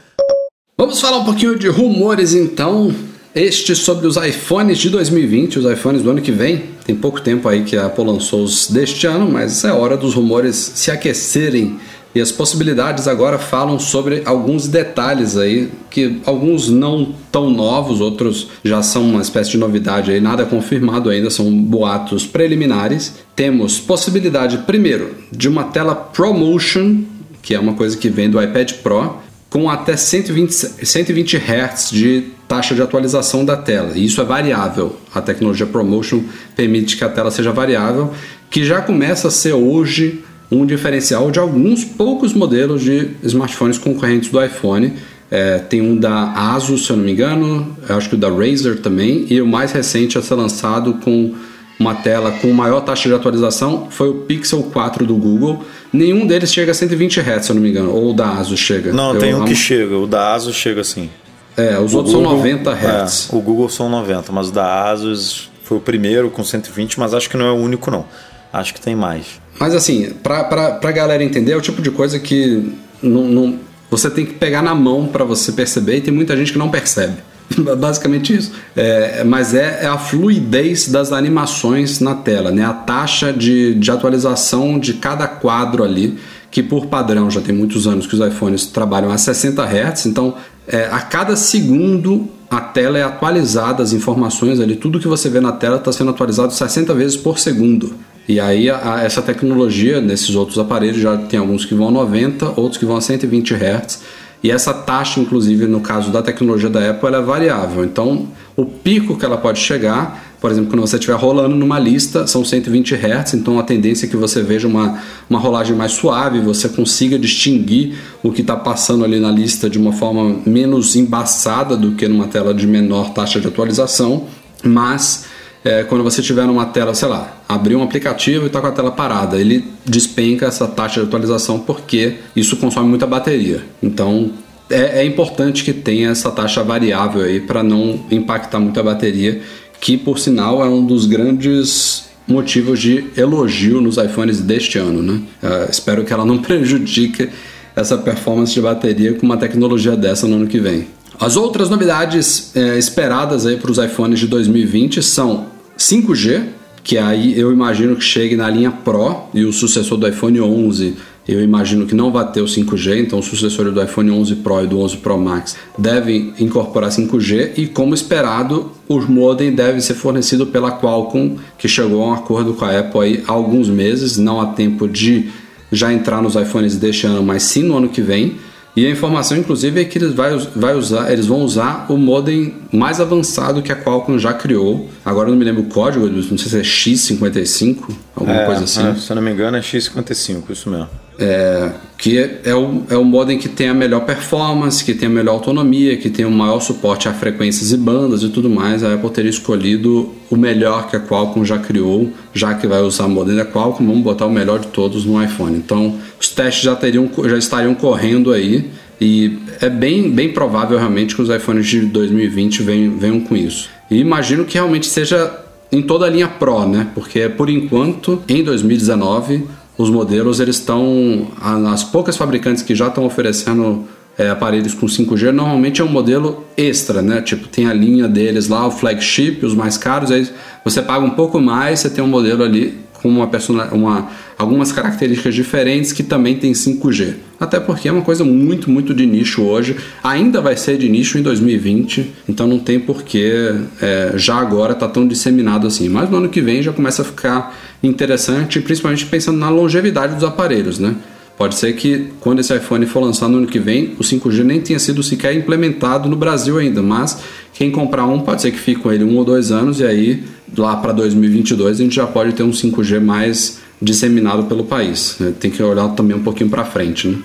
Vamos 0.77 0.99
falar 0.99 1.17
um 1.17 1.25
pouquinho 1.25 1.57
de 1.57 1.67
rumores 1.67 2.33
então. 2.33 2.93
Este 3.33 3.75
sobre 3.75 4.07
os 4.07 4.17
iPhones 4.17 4.79
de 4.79 4.89
2020, 4.89 5.59
os 5.59 5.71
iPhones 5.71 6.01
do 6.01 6.09
ano 6.09 6.21
que 6.21 6.31
vem. 6.31 6.63
Tem 6.85 6.95
pouco 6.95 7.21
tempo 7.21 7.47
aí 7.47 7.63
que 7.63 7.77
a 7.77 7.85
Apple 7.85 8.03
lançou 8.03 8.43
os 8.43 8.67
deste 8.67 9.05
ano, 9.05 9.29
mas 9.29 9.63
é 9.63 9.71
hora 9.71 9.95
dos 9.95 10.15
rumores 10.15 10.55
se 10.55 10.89
aquecerem. 10.89 11.79
E 12.15 12.21
as 12.21 12.31
possibilidades 12.31 13.07
agora 13.07 13.37
falam 13.37 13.77
sobre 13.77 14.23
alguns 14.25 14.67
detalhes 14.67 15.37
aí, 15.37 15.69
que 15.89 16.19
alguns 16.25 16.69
não 16.69 17.13
tão 17.31 17.49
novos, 17.49 18.01
outros 18.01 18.47
já 18.63 18.81
são 18.81 19.03
uma 19.03 19.21
espécie 19.21 19.51
de 19.51 19.57
novidade 19.57 20.11
aí, 20.11 20.19
nada 20.19 20.45
confirmado 20.45 21.09
ainda, 21.09 21.29
são 21.29 21.51
boatos 21.51 22.25
preliminares. 22.25 23.15
Temos 23.35 23.79
possibilidade, 23.79 24.59
primeiro, 24.59 25.15
de 25.31 25.47
uma 25.47 25.65
tela 25.65 25.93
ProMotion, 25.93 27.03
que 27.41 27.53
é 27.53 27.59
uma 27.59 27.73
coisa 27.73 27.95
que 27.95 28.09
vem 28.09 28.29
do 28.29 28.41
iPad 28.41 28.73
Pro, 28.83 29.17
com 29.49 29.69
até 29.69 29.95
120, 29.95 30.51
120 30.51 31.37
Hz 31.37 31.89
de 31.91 32.23
taxa 32.47 32.73
de 32.73 32.81
atualização 32.81 33.45
da 33.45 33.55
tela. 33.55 33.91
E 33.95 34.05
isso 34.05 34.21
é 34.21 34.25
variável. 34.25 34.95
A 35.13 35.21
tecnologia 35.21 35.65
ProMotion 35.65 36.23
permite 36.55 36.97
que 36.97 37.03
a 37.03 37.09
tela 37.09 37.29
seja 37.31 37.51
variável, 37.51 38.13
que 38.49 38.65
já 38.65 38.81
começa 38.81 39.27
a 39.27 39.31
ser 39.31 39.53
hoje 39.53 40.23
um 40.51 40.65
diferencial 40.65 41.29
de 41.31 41.39
alguns 41.39 41.83
poucos 41.83 42.33
modelos 42.33 42.81
de 42.81 43.11
smartphones 43.23 43.77
concorrentes 43.77 44.29
do 44.29 44.43
iPhone. 44.43 44.93
É, 45.29 45.57
tem 45.59 45.81
um 45.81 45.97
da 45.97 46.31
Asus, 46.53 46.85
se 46.85 46.91
eu 46.91 46.95
não 46.97 47.03
me 47.03 47.11
engano, 47.11 47.75
acho 47.89 48.07
que 48.09 48.15
o 48.15 48.17
da 48.17 48.29
Razer 48.29 48.79
também, 48.79 49.25
e 49.29 49.41
o 49.41 49.45
mais 49.47 49.73
recente 49.73 50.17
a 50.17 50.21
ser 50.21 50.35
lançado 50.35 50.93
com 51.03 51.33
uma 51.77 51.93
tela 51.93 52.31
com 52.31 52.51
maior 52.53 52.79
taxa 52.81 53.09
de 53.09 53.13
atualização 53.13 53.87
foi 53.91 54.09
o 54.09 54.13
Pixel 54.21 54.63
4 54.63 55.05
do 55.05 55.15
Google. 55.15 55.63
Nenhum 55.91 56.25
deles 56.25 56.51
chega 56.53 56.71
a 56.71 56.73
120 56.73 57.19
Hz, 57.19 57.45
se 57.45 57.51
eu 57.51 57.55
não 57.55 57.61
me 57.61 57.69
engano, 57.69 57.91
ou 57.93 58.11
o 58.11 58.13
da 58.13 58.29
Asus 58.31 58.57
chega. 58.59 58.93
Não, 58.93 59.13
Eu 59.13 59.19
tem 59.19 59.33
um 59.33 59.37
amo- 59.39 59.47
que 59.47 59.55
chega, 59.55 59.97
o 59.97 60.07
da 60.07 60.33
Asus 60.33 60.55
chega 60.55 60.79
assim. 60.81 61.09
É, 61.57 61.77
os 61.77 61.93
O 61.93 61.97
outros 61.97 62.13
são 62.13 62.21
Google- 62.23 62.37
90 62.37 62.71
Hz. 62.71 63.29
É, 63.31 63.35
o 63.35 63.41
Google 63.41 63.67
são 63.69 63.89
90, 63.89 64.31
mas 64.31 64.47
o 64.47 64.51
da 64.53 64.89
Asus 64.89 65.49
foi 65.63 65.77
o 65.77 65.81
primeiro 65.81 66.29
com 66.29 66.43
120, 66.43 66.97
mas 66.99 67.13
acho 67.13 67.29
que 67.29 67.35
não 67.35 67.45
é 67.45 67.51
o 67.51 67.55
único 67.55 67.91
não. 67.91 68.05
Acho 68.53 68.73
que 68.73 68.79
tem 68.79 68.95
mais. 68.95 69.41
Mas 69.59 69.73
assim, 69.75 70.11
pra, 70.21 70.43
pra, 70.43 70.71
pra 70.71 70.91
galera 70.91 71.23
entender, 71.23 71.51
é 71.53 71.57
o 71.57 71.61
tipo 71.61 71.81
de 71.81 71.89
coisa 71.91 72.19
que 72.19 72.71
não, 73.01 73.27
não- 73.27 73.59
você 73.89 74.09
tem 74.09 74.25
que 74.25 74.33
pegar 74.33 74.61
na 74.61 74.75
mão 74.75 75.07
pra 75.07 75.23
você 75.23 75.51
perceber 75.51 75.97
e 75.97 76.01
tem 76.01 76.13
muita 76.13 76.35
gente 76.35 76.51
que 76.51 76.59
não 76.59 76.69
percebe. 76.69 77.15
Basicamente 77.79 78.35
isso. 78.35 78.51
É, 78.75 79.23
mas 79.23 79.53
é, 79.53 79.79
é 79.83 79.87
a 79.87 79.97
fluidez 79.97 80.89
das 80.89 81.11
animações 81.13 81.99
na 82.01 82.13
tela, 82.13 82.51
né? 82.51 82.65
A 82.65 82.73
taxa 82.73 83.31
de, 83.31 83.73
de 83.75 83.89
atualização 83.89 84.77
de 84.77 84.95
cada 84.95 85.25
quadro 85.27 85.83
ali, 85.83 86.17
que 86.51 86.61
por 86.61 86.87
padrão 86.87 87.31
já 87.31 87.39
tem 87.39 87.55
muitos 87.55 87.87
anos 87.87 88.05
que 88.05 88.15
os 88.15 88.27
iPhones 88.27 88.65
trabalham 88.65 89.09
a 89.11 89.17
60 89.17 89.63
Hz, 89.63 90.05
então 90.07 90.35
é, 90.67 90.89
a 90.91 90.99
cada 90.99 91.35
segundo 91.37 92.27
a 92.49 92.59
tela 92.61 92.97
é 92.97 93.03
atualizada, 93.03 93.81
as 93.83 93.91
informações 93.93 94.59
ali, 94.59 94.75
tudo 94.75 94.99
que 94.99 95.07
você 95.07 95.29
vê 95.29 95.39
na 95.39 95.51
tela 95.51 95.77
está 95.77 95.91
sendo 95.91 96.11
atualizado 96.11 96.53
60 96.53 96.93
vezes 96.93 97.15
por 97.17 97.39
segundo. 97.39 97.93
E 98.27 98.39
aí 98.39 98.69
a- 98.69 99.01
essa 99.03 99.21
tecnologia 99.21 100.01
nesses 100.01 100.35
outros 100.35 100.59
aparelhos 100.59 100.97
já 101.01 101.17
tem 101.17 101.39
alguns 101.39 101.65
que 101.65 101.73
vão 101.73 101.87
a 101.87 101.91
90, 101.91 102.53
outros 102.59 102.77
que 102.77 102.85
vão 102.85 102.97
a 102.97 103.01
120 103.01 103.53
Hz. 103.53 104.01
E 104.43 104.51
essa 104.51 104.73
taxa, 104.73 105.19
inclusive 105.19 105.65
no 105.65 105.79
caso 105.81 106.11
da 106.11 106.21
tecnologia 106.21 106.69
da 106.69 106.91
Apple, 106.91 107.07
ela 107.07 107.17
é 107.17 107.21
variável. 107.21 107.83
Então 107.83 108.27
o 108.55 108.65
pico 108.65 109.17
que 109.17 109.25
ela 109.25 109.37
pode 109.37 109.59
chegar 109.59 110.27
por 110.39 110.51
exemplo, 110.51 110.69
quando 110.69 110.81
você 110.81 110.97
estiver 110.97 111.15
rolando 111.15 111.55
numa 111.55 111.79
lista, 111.79 112.27
são 112.27 112.45
120 112.45 112.93
Hz, 112.93 113.33
então 113.33 113.57
a 113.57 113.63
tendência 113.63 114.05
é 114.05 114.09
que 114.09 114.15
você 114.15 114.43
veja 114.43 114.67
uma, 114.67 114.99
uma 115.27 115.39
rolagem 115.39 115.75
mais 115.75 115.93
suave, 115.93 116.39
você 116.39 116.69
consiga 116.69 117.17
distinguir 117.17 117.97
o 118.21 118.31
que 118.31 118.41
está 118.41 118.55
passando 118.55 119.03
ali 119.03 119.19
na 119.19 119.31
lista 119.31 119.67
de 119.67 119.79
uma 119.79 119.91
forma 119.91 120.37
menos 120.45 120.95
embaçada 120.95 121.75
do 121.75 121.93
que 121.93 122.07
numa 122.07 122.27
tela 122.27 122.53
de 122.53 122.67
menor 122.67 123.13
taxa 123.13 123.39
de 123.39 123.47
atualização, 123.47 124.25
mas 124.63 125.25
é, 125.63 125.83
quando 125.83 126.03
você 126.03 126.21
estiver 126.21 126.45
numa 126.45 126.65
tela, 126.65 126.93
sei 126.93 127.07
lá, 127.07 127.41
abriu 127.47 127.79
um 127.79 127.83
aplicativo 127.83 128.43
e 128.43 128.47
está 128.47 128.61
com 128.61 128.67
a 128.67 128.71
tela 128.71 128.91
parada, 128.91 129.39
ele 129.39 129.65
despenca 129.85 130.45
essa 130.45 130.67
taxa 130.67 131.01
de 131.01 131.07
atualização 131.07 131.59
porque 131.59 132.15
isso 132.35 132.57
consome 132.57 132.87
muita 132.87 133.05
bateria. 133.05 133.63
Então 133.81 134.31
é, 134.69 135.01
é 135.01 135.05
importante 135.05 135.63
que 135.63 135.73
tenha 135.73 136.09
essa 136.09 136.31
taxa 136.31 136.63
variável 136.63 137.21
aí 137.21 137.39
para 137.39 137.63
não 137.63 138.05
impactar 138.11 138.59
muito 138.59 138.79
a 138.79 138.83
bateria 138.83 139.41
que 139.79 139.97
por 139.97 140.19
sinal 140.19 140.63
é 140.63 140.69
um 140.69 140.85
dos 140.85 141.05
grandes 141.05 142.07
motivos 142.27 142.79
de 142.79 143.05
elogio 143.15 143.79
nos 143.79 143.97
iPhones 143.97 144.41
deste 144.41 144.77
ano, 144.77 145.01
né? 145.01 145.21
Uh, 145.41 145.71
espero 145.71 146.03
que 146.03 146.11
ela 146.11 146.25
não 146.25 146.39
prejudique 146.41 147.29
essa 147.75 147.97
performance 147.97 148.53
de 148.53 148.59
bateria 148.59 149.13
com 149.13 149.25
uma 149.25 149.37
tecnologia 149.37 149.95
dessa 149.95 150.27
no 150.27 150.35
ano 150.35 150.47
que 150.47 150.59
vem. 150.59 150.87
As 151.19 151.35
outras 151.35 151.69
novidades 151.69 152.55
é, 152.55 152.77
esperadas 152.77 153.45
aí 153.45 153.57
para 153.57 153.71
os 153.71 153.77
iPhones 153.77 154.19
de 154.19 154.27
2020 154.27 155.01
são 155.01 155.47
5G, 155.77 156.43
que 156.83 156.97
aí 156.97 157.37
eu 157.37 157.51
imagino 157.51 157.95
que 157.95 158.03
chegue 158.03 158.35
na 158.35 158.49
linha 158.49 158.71
Pro 158.71 159.23
e 159.33 159.43
o 159.43 159.51
sucessor 159.51 159.97
do 159.97 160.07
iPhone 160.07 160.39
11 160.39 160.95
eu 161.27 161.43
imagino 161.43 161.85
que 161.85 161.93
não 161.93 162.09
vai 162.09 162.31
ter 162.31 162.41
o 162.41 162.45
5G, 162.45 162.99
então 162.99 163.19
o 163.19 163.23
sucessor 163.23 163.69
do 163.69 163.83
iPhone 163.83 164.09
11 164.11 164.35
Pro 164.35 164.63
e 164.63 164.67
do 164.67 164.79
11 164.79 164.97
Pro 164.97 165.17
Max 165.17 165.57
devem 165.77 166.33
incorporar 166.39 166.89
5G 166.89 167.51
e, 167.57 167.67
como 167.67 167.93
esperado, 167.93 168.71
o 168.87 168.97
modem 169.01 169.53
deve 169.53 169.81
ser 169.81 169.95
fornecido 169.95 170.47
pela 170.47 170.71
Qualcomm, 170.71 171.35
que 171.57 171.67
chegou 171.67 172.01
a 172.01 172.07
um 172.07 172.13
acordo 172.13 172.53
com 172.53 172.63
a 172.63 172.79
Apple 172.79 173.23
há 173.27 173.31
alguns 173.33 173.67
meses, 173.67 174.17
não 174.17 174.39
há 174.39 174.45
tempo 174.47 174.87
de 174.87 175.29
já 175.69 175.91
entrar 175.91 176.21
nos 176.21 176.35
iPhones 176.35 176.77
deste 176.77 177.05
ano, 177.05 177.21
mas 177.21 177.43
sim 177.43 177.63
no 177.63 177.75
ano 177.75 177.89
que 177.89 178.01
vem. 178.01 178.37
E 178.77 178.85
a 178.85 178.91
informação, 178.91 179.35
inclusive, 179.35 179.81
é 179.81 179.85
que 179.85 179.97
eles, 179.97 180.13
vai, 180.13 180.37
vai 180.55 180.75
usar, 180.75 181.11
eles 181.11 181.25
vão 181.25 181.41
usar 181.41 181.87
o 181.89 181.97
modem 181.97 182.53
mais 182.71 183.01
avançado 183.01 183.59
que 183.63 183.71
a 183.71 183.75
Qualcomm 183.75 184.19
já 184.19 184.33
criou. 184.35 184.87
Agora 185.03 185.29
eu 185.29 185.31
não 185.31 185.39
me 185.39 185.43
lembro 185.43 185.63
o 185.63 185.65
código, 185.65 186.07
não 186.07 186.37
sei 186.37 186.37
se 186.37 186.57
é 186.59 186.61
X55, 186.61 187.89
alguma 188.15 188.41
É, 188.41 188.45
coisa 188.45 188.65
assim. 188.65 188.87
é, 188.87 188.93
se 188.93 189.09
eu 189.11 189.15
não 189.15 189.23
me 189.23 189.31
engano, 189.31 189.57
é 189.57 189.61
X55, 189.61 190.43
isso 190.51 190.69
mesmo. 190.69 190.87
É, 191.19 191.71
que 191.97 192.17
é 192.43 192.53
o, 192.53 192.83
é 192.89 192.95
o 192.95 193.03
modem 193.03 193.39
que 193.39 193.49
tem 193.49 193.69
a 193.69 193.73
melhor 193.73 194.01
performance, 194.01 194.83
que 194.83 194.93
tem 194.93 195.07
a 195.07 195.11
melhor 195.11 195.33
autonomia, 195.33 195.97
que 195.97 196.11
tem 196.11 196.25
o 196.25 196.31
maior 196.31 196.59
suporte 196.59 197.09
a 197.09 197.13
frequências 197.13 197.71
e 197.71 197.77
bandas 197.77 198.21
e 198.21 198.29
tudo 198.29 198.49
mais. 198.49 198.83
A 198.83 198.93
Apple 198.93 199.09
teria 199.09 199.31
escolhido 199.31 200.13
o 200.29 200.35
melhor 200.35 200.89
que 200.89 200.95
a 200.95 200.99
Qualcomm 200.99 201.43
já 201.43 201.57
criou, 201.57 202.11
já 202.33 202.53
que 202.53 202.67
vai 202.67 202.81
usar 202.81 203.05
o 203.05 203.09
modem 203.09 203.35
da 203.35 203.45
Qualcomm, 203.45 203.87
vamos 203.87 204.03
botar 204.03 204.27
o 204.27 204.31
melhor 204.31 204.59
de 204.59 204.67
todos 204.67 205.05
no 205.05 205.21
iPhone. 205.21 205.57
Então, 205.57 205.95
os 206.19 206.29
testes 206.29 206.63
já, 206.63 206.75
teriam, 206.75 207.09
já 207.25 207.37
estariam 207.37 207.73
correndo 207.73 208.31
aí 208.31 208.69
e 209.01 209.39
é 209.59 209.69
bem, 209.69 210.11
bem 210.11 210.31
provável 210.31 210.77
realmente 210.77 211.15
que 211.15 211.21
os 211.21 211.29
iPhones 211.29 211.65
de 211.65 211.81
2020 211.81 212.61
venham, 212.61 212.97
venham 212.97 213.19
com 213.21 213.35
isso. 213.35 213.69
E 213.89 213.97
imagino 213.97 214.45
que 214.45 214.55
realmente 214.55 214.85
seja 214.85 215.45
em 215.71 215.81
toda 215.81 216.05
a 216.05 216.09
linha 216.09 216.27
Pro, 216.27 216.67
né? 216.67 216.87
Porque 216.93 217.27
por 217.29 217.49
enquanto, 217.49 218.21
em 218.27 218.43
2019, 218.43 219.45
os 219.77 219.89
modelos 219.89 220.39
eles 220.39 220.55
estão 220.57 221.27
as 221.71 221.83
poucas 221.83 222.17
fabricantes 222.17 222.63
que 222.63 222.73
já 222.73 222.87
estão 222.87 223.05
oferecendo 223.05 223.85
é, 224.17 224.29
aparelhos 224.29 224.73
com 224.73 224.87
5G 224.87 225.31
normalmente 225.31 225.79
é 225.79 225.83
um 225.83 225.89
modelo 225.89 226.43
extra, 226.57 227.01
né? 227.01 227.21
Tipo 227.21 227.47
tem 227.47 227.67
a 227.67 227.73
linha 227.73 228.07
deles 228.07 228.47
lá, 228.47 228.65
o 228.65 228.71
flagship, 228.71 229.45
os 229.45 229.53
mais 229.53 229.77
caros, 229.77 230.11
aí 230.11 230.27
você 230.63 230.81
paga 230.81 231.05
um 231.05 231.11
pouco 231.11 231.39
mais, 231.39 231.79
você 231.79 231.89
tem 231.89 232.03
um 232.03 232.07
modelo 232.07 232.43
ali 232.43 232.86
com 233.01 233.09
uma 233.09 233.27
persona, 233.27 233.65
uma, 233.71 234.09
algumas 234.37 234.71
características 234.71 235.33
diferentes 235.33 235.91
que 235.91 236.03
também 236.03 236.35
tem 236.35 236.51
5G. 236.51 237.15
Até 237.39 237.59
porque 237.59 237.87
é 237.87 237.91
uma 237.91 238.01
coisa 238.01 238.23
muito, 238.23 238.69
muito 238.69 238.93
de 238.93 239.05
nicho 239.05 239.43
hoje. 239.43 239.75
Ainda 240.03 240.41
vai 240.41 240.57
ser 240.57 240.77
de 240.77 240.89
nicho 240.89 241.17
em 241.17 241.21
2020, 241.21 242.13
então 242.27 242.47
não 242.47 242.59
tem 242.59 242.79
porquê 242.79 243.53
é, 243.81 244.13
já 244.15 244.35
agora 244.35 244.73
tá 244.73 244.87
tão 244.87 245.07
disseminado 245.07 245.67
assim. 245.67 245.87
Mas 245.87 246.09
no 246.09 246.17
ano 246.17 246.29
que 246.29 246.41
vem 246.41 246.61
já 246.61 246.73
começa 246.73 247.03
a 247.03 247.05
ficar 247.05 247.55
interessante, 247.83 248.59
principalmente 248.59 249.05
pensando 249.05 249.37
na 249.37 249.49
longevidade 249.49 250.15
dos 250.15 250.23
aparelhos, 250.23 250.79
né? 250.79 250.95
Pode 251.37 251.53
ser 251.53 251.73
que 251.73 252.07
quando 252.19 252.39
esse 252.39 252.55
iPhone 252.55 252.83
for 252.87 252.99
lançado 252.99 253.29
no 253.29 253.37
ano 253.37 253.47
que 253.47 253.59
vem, 253.59 253.93
o 253.99 254.03
5G 254.03 254.43
nem 254.43 254.59
tenha 254.59 254.79
sido 254.79 255.03
sequer 255.03 255.35
implementado 255.35 256.09
no 256.09 256.15
Brasil 256.15 256.57
ainda, 256.57 256.81
mas 256.81 257.19
quem 257.53 257.69
comprar 257.69 258.07
um 258.07 258.21
pode 258.21 258.41
ser 258.41 258.49
que 258.51 258.57
fique 258.57 258.81
com 258.81 258.91
ele 258.91 259.03
um 259.03 259.15
ou 259.17 259.23
dois 259.23 259.51
anos 259.51 259.79
e 259.79 259.85
aí 259.85 260.23
lá 260.55 260.77
para 260.77 260.91
2022 260.91 261.79
a 261.79 261.83
gente 261.83 261.95
já 261.95 262.07
pode 262.07 262.33
ter 262.33 262.43
um 262.43 262.51
5G 262.51 262.99
mais 262.99 263.59
disseminado 263.81 264.45
pelo 264.45 264.63
país. 264.63 265.17
né? 265.19 265.33
Tem 265.39 265.51
que 265.51 265.61
olhar 265.61 265.87
também 265.89 266.15
um 266.15 266.23
pouquinho 266.23 266.49
para 266.49 266.65
frente, 266.65 267.07
né? 267.07 267.21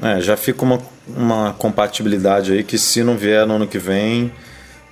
É, 0.00 0.20
já 0.20 0.36
fica 0.36 0.64
uma, 0.64 0.80
uma 1.16 1.52
compatibilidade 1.52 2.52
aí 2.52 2.64
que 2.64 2.76
se 2.76 3.04
não 3.04 3.16
vier 3.16 3.46
no 3.46 3.54
ano 3.54 3.68
que 3.68 3.78
vem, 3.78 4.32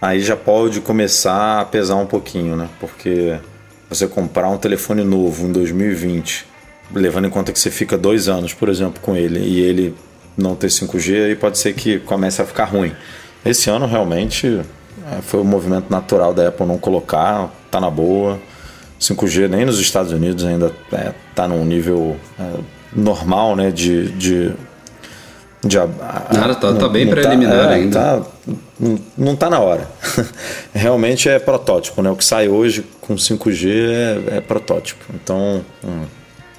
aí 0.01 0.21
já 0.21 0.37
pode 0.37 0.81
começar 0.81 1.61
a 1.61 1.65
pesar 1.65 1.97
um 1.97 2.07
pouquinho, 2.07 2.55
né? 2.55 2.69
Porque 2.79 3.37
você 3.89 4.07
comprar 4.07 4.49
um 4.49 4.57
telefone 4.57 5.03
novo 5.03 5.47
em 5.47 5.53
2020, 5.53 6.47
levando 6.95 7.27
em 7.27 7.31
conta 7.31 7.53
que 7.53 7.59
você 7.59 7.73
fica 7.73 7.99
dois 7.99 8.29
anos, 8.29 8.55
por 8.55 8.69
exemplo, 8.69 9.01
com 9.03 9.17
ele, 9.17 9.41
e 9.41 9.59
ele 9.59 9.97
não 10.37 10.55
ter 10.55 10.69
5G, 10.69 11.27
aí 11.27 11.35
pode 11.35 11.59
ser 11.59 11.75
que 11.75 11.99
comece 11.99 12.41
a 12.41 12.47
ficar 12.47 12.67
ruim. 12.67 12.93
Esse 13.45 13.69
ano 13.69 13.87
realmente 13.87 14.61
é, 15.11 15.21
foi 15.23 15.41
o 15.41 15.45
movimento 15.45 15.91
natural 15.91 16.33
da 16.33 16.49
Apple 16.49 16.67
não 16.67 16.79
colocar, 16.79 17.51
tá 17.71 17.81
na 17.81 17.91
boa. 17.91 18.39
5G 19.01 19.49
nem 19.49 19.65
nos 19.65 19.79
Estados 19.81 20.13
Unidos 20.13 20.45
ainda 20.45 20.73
é, 20.93 21.13
tá 21.35 21.49
num 21.49 21.65
nível 21.65 22.17
é, 22.39 22.45
normal, 22.95 23.57
né, 23.57 23.71
de, 23.71 24.11
de 24.13 24.53
de 25.63 25.79
a- 25.79 25.87
Nada, 26.33 26.55
tá- 26.55 26.73
tá 26.73 26.73
não- 26.73 26.89
bem 26.89 27.05
não 27.05 27.13
preliminar 27.13 27.71
é, 27.71 27.75
ainda. 27.75 27.99
tá- 28.01 28.23
não, 28.79 28.99
não 29.17 29.37
tá 29.37 29.51
na 29.51 29.59
hora. 29.59 29.87
Realmente 30.73 31.29
é 31.29 31.39
protótipo, 31.39 32.01
né? 32.03 32.11
O 32.11 32.17
que 32.17 32.25
sai 32.25 32.49
hoje 32.49 32.83
com 33.01 33.15
5G 33.17 33.69
é, 33.69 34.37
é 34.37 34.41
protótipo. 34.41 35.05
Então, 35.15 35.63
hum, 35.85 36.05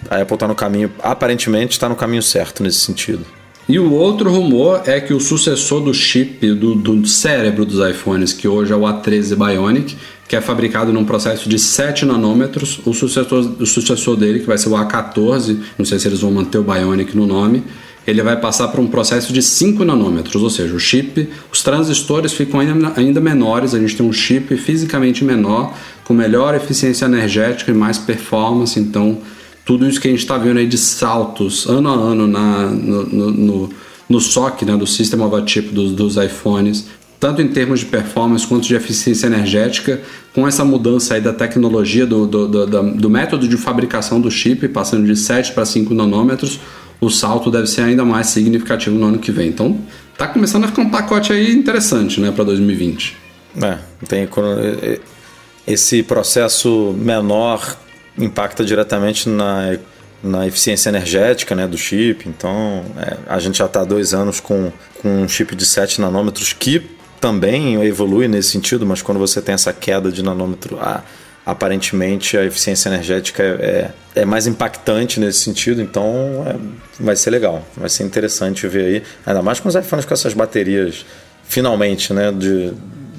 a 0.09 0.17
Apple 0.21 0.37
tá 0.37 0.47
no 0.47 0.53
caminho, 0.55 0.91
aparentemente 1.01 1.71
está 1.73 1.89
no 1.89 1.95
caminho 1.95 2.21
certo 2.21 2.61
nesse 2.61 2.79
sentido. 2.79 3.25
E 3.67 3.79
o 3.79 3.91
outro 3.93 4.31
rumor 4.31 4.81
é 4.85 4.99
que 4.99 5.13
o 5.13 5.19
sucessor 5.19 5.81
do 5.81 5.93
chip 5.93 6.53
do, 6.53 6.75
do 6.75 7.07
cérebro 7.07 7.65
dos 7.65 7.79
iPhones, 7.87 8.33
que 8.33 8.47
hoje 8.47 8.71
é 8.71 8.75
o 8.75 8.81
A13 8.81 9.35
Bionic, 9.35 9.97
que 10.31 10.35
é 10.37 10.39
fabricado 10.39 10.93
num 10.93 11.03
processo 11.03 11.49
de 11.49 11.59
7 11.59 12.05
nanômetros, 12.05 12.79
o 12.85 12.93
sucessor, 12.93 13.51
o 13.59 13.65
sucessor 13.65 14.15
dele, 14.15 14.39
que 14.39 14.47
vai 14.47 14.57
ser 14.57 14.69
o 14.69 14.71
A14, 14.71 15.57
não 15.77 15.83
sei 15.83 15.99
se 15.99 16.07
eles 16.07 16.21
vão 16.21 16.31
manter 16.31 16.57
o 16.57 16.63
Bionic 16.63 17.17
no 17.17 17.27
nome, 17.27 17.61
ele 18.07 18.23
vai 18.23 18.39
passar 18.39 18.69
por 18.69 18.79
um 18.79 18.87
processo 18.87 19.33
de 19.33 19.41
5 19.41 19.83
nanômetros, 19.83 20.41
ou 20.41 20.49
seja, 20.49 20.73
o 20.73 20.79
chip, 20.79 21.27
os 21.51 21.61
transistores 21.61 22.31
ficam 22.31 22.61
ainda, 22.61 22.93
ainda 22.95 23.19
menores, 23.19 23.73
a 23.73 23.79
gente 23.79 23.93
tem 23.93 24.05
um 24.05 24.13
chip 24.13 24.55
fisicamente 24.55 25.21
menor, 25.25 25.75
com 26.05 26.13
melhor 26.13 26.55
eficiência 26.55 27.03
energética 27.03 27.69
e 27.69 27.73
mais 27.73 27.97
performance, 27.97 28.79
então 28.79 29.17
tudo 29.65 29.85
isso 29.85 29.99
que 29.99 30.07
a 30.07 30.11
gente 30.11 30.21
está 30.21 30.37
vendo 30.37 30.59
aí 30.59 30.65
de 30.65 30.77
saltos 30.77 31.67
ano 31.67 31.89
a 31.89 31.93
ano 31.93 32.25
na, 32.25 32.67
no, 32.67 33.03
no, 33.03 33.31
no, 33.31 33.69
no 34.07 34.21
SOC, 34.21 34.63
né, 34.63 34.77
do 34.77 34.87
System 34.87 35.19
of 35.23 35.35
a 35.35 35.45
Chip 35.45 35.73
dos, 35.73 35.91
dos 35.91 36.15
iPhones, 36.15 36.85
tanto 37.21 37.39
em 37.39 37.47
termos 37.47 37.81
de 37.81 37.85
performance 37.85 38.47
quanto 38.47 38.67
de 38.67 38.73
eficiência 38.73 39.27
energética, 39.27 40.01
com 40.33 40.47
essa 40.47 40.65
mudança 40.65 41.13
aí 41.13 41.21
da 41.21 41.31
tecnologia, 41.31 42.03
do, 42.03 42.25
do, 42.25 42.47
do, 42.47 42.65
do 42.65 43.09
método 43.11 43.47
de 43.47 43.55
fabricação 43.57 44.19
do 44.19 44.31
chip, 44.31 44.67
passando 44.69 45.05
de 45.05 45.15
7 45.15 45.51
para 45.51 45.63
5 45.63 45.93
nanômetros, 45.93 46.59
o 46.99 47.11
salto 47.11 47.51
deve 47.51 47.67
ser 47.67 47.83
ainda 47.83 48.03
mais 48.03 48.25
significativo 48.27 48.97
no 48.97 49.05
ano 49.05 49.19
que 49.19 49.31
vem. 49.31 49.49
Então, 49.49 49.79
tá 50.17 50.27
começando 50.27 50.63
a 50.63 50.67
ficar 50.67 50.81
um 50.81 50.89
pacote 50.89 51.31
aí 51.31 51.51
interessante, 51.51 52.19
né, 52.19 52.31
para 52.31 52.43
2020. 52.43 53.15
É, 53.61 53.77
tem 54.07 54.27
esse 55.67 56.01
processo 56.01 56.95
menor 56.97 57.77
impacta 58.17 58.65
diretamente 58.65 59.29
na, 59.29 59.77
na 60.23 60.47
eficiência 60.47 60.89
energética 60.89 61.53
né, 61.53 61.67
do 61.67 61.77
chip. 61.77 62.27
Então, 62.27 62.83
é, 62.97 63.17
a 63.27 63.37
gente 63.37 63.59
já 63.59 63.65
está 63.65 63.81
há 63.81 63.85
dois 63.85 64.11
anos 64.11 64.39
com, 64.39 64.71
com 64.99 65.21
um 65.21 65.27
chip 65.27 65.55
de 65.55 65.67
7 65.67 66.01
nanômetros 66.01 66.51
que 66.51 66.99
também 67.21 67.81
evolui 67.85 68.27
nesse 68.27 68.49
sentido, 68.49 68.85
mas 68.85 69.01
quando 69.01 69.19
você 69.19 69.41
tem 69.41 69.53
essa 69.53 69.71
queda 69.71 70.11
de 70.11 70.21
nanômetro, 70.23 70.77
a- 70.81 71.03
aparentemente 71.45 72.35
a 72.37 72.43
eficiência 72.45 72.89
energética 72.89 73.41
é, 73.43 73.91
é, 74.15 74.21
é 74.21 74.25
mais 74.25 74.47
impactante 74.47 75.19
nesse 75.19 75.39
sentido, 75.39 75.81
então 75.81 76.43
é, 76.47 76.55
vai 76.99 77.15
ser 77.15 77.29
legal, 77.29 77.65
vai 77.77 77.89
ser 77.89 78.03
interessante 78.03 78.67
ver 78.67 78.85
aí, 78.85 79.03
ainda 79.25 79.41
mais 79.41 79.59
com 79.59 79.69
os 79.69 79.75
iPhones 79.75 80.05
com 80.05 80.13
essas 80.13 80.33
baterias 80.33 81.05
finalmente, 81.43 82.13
né, 82.13 82.31
de, 82.31 82.71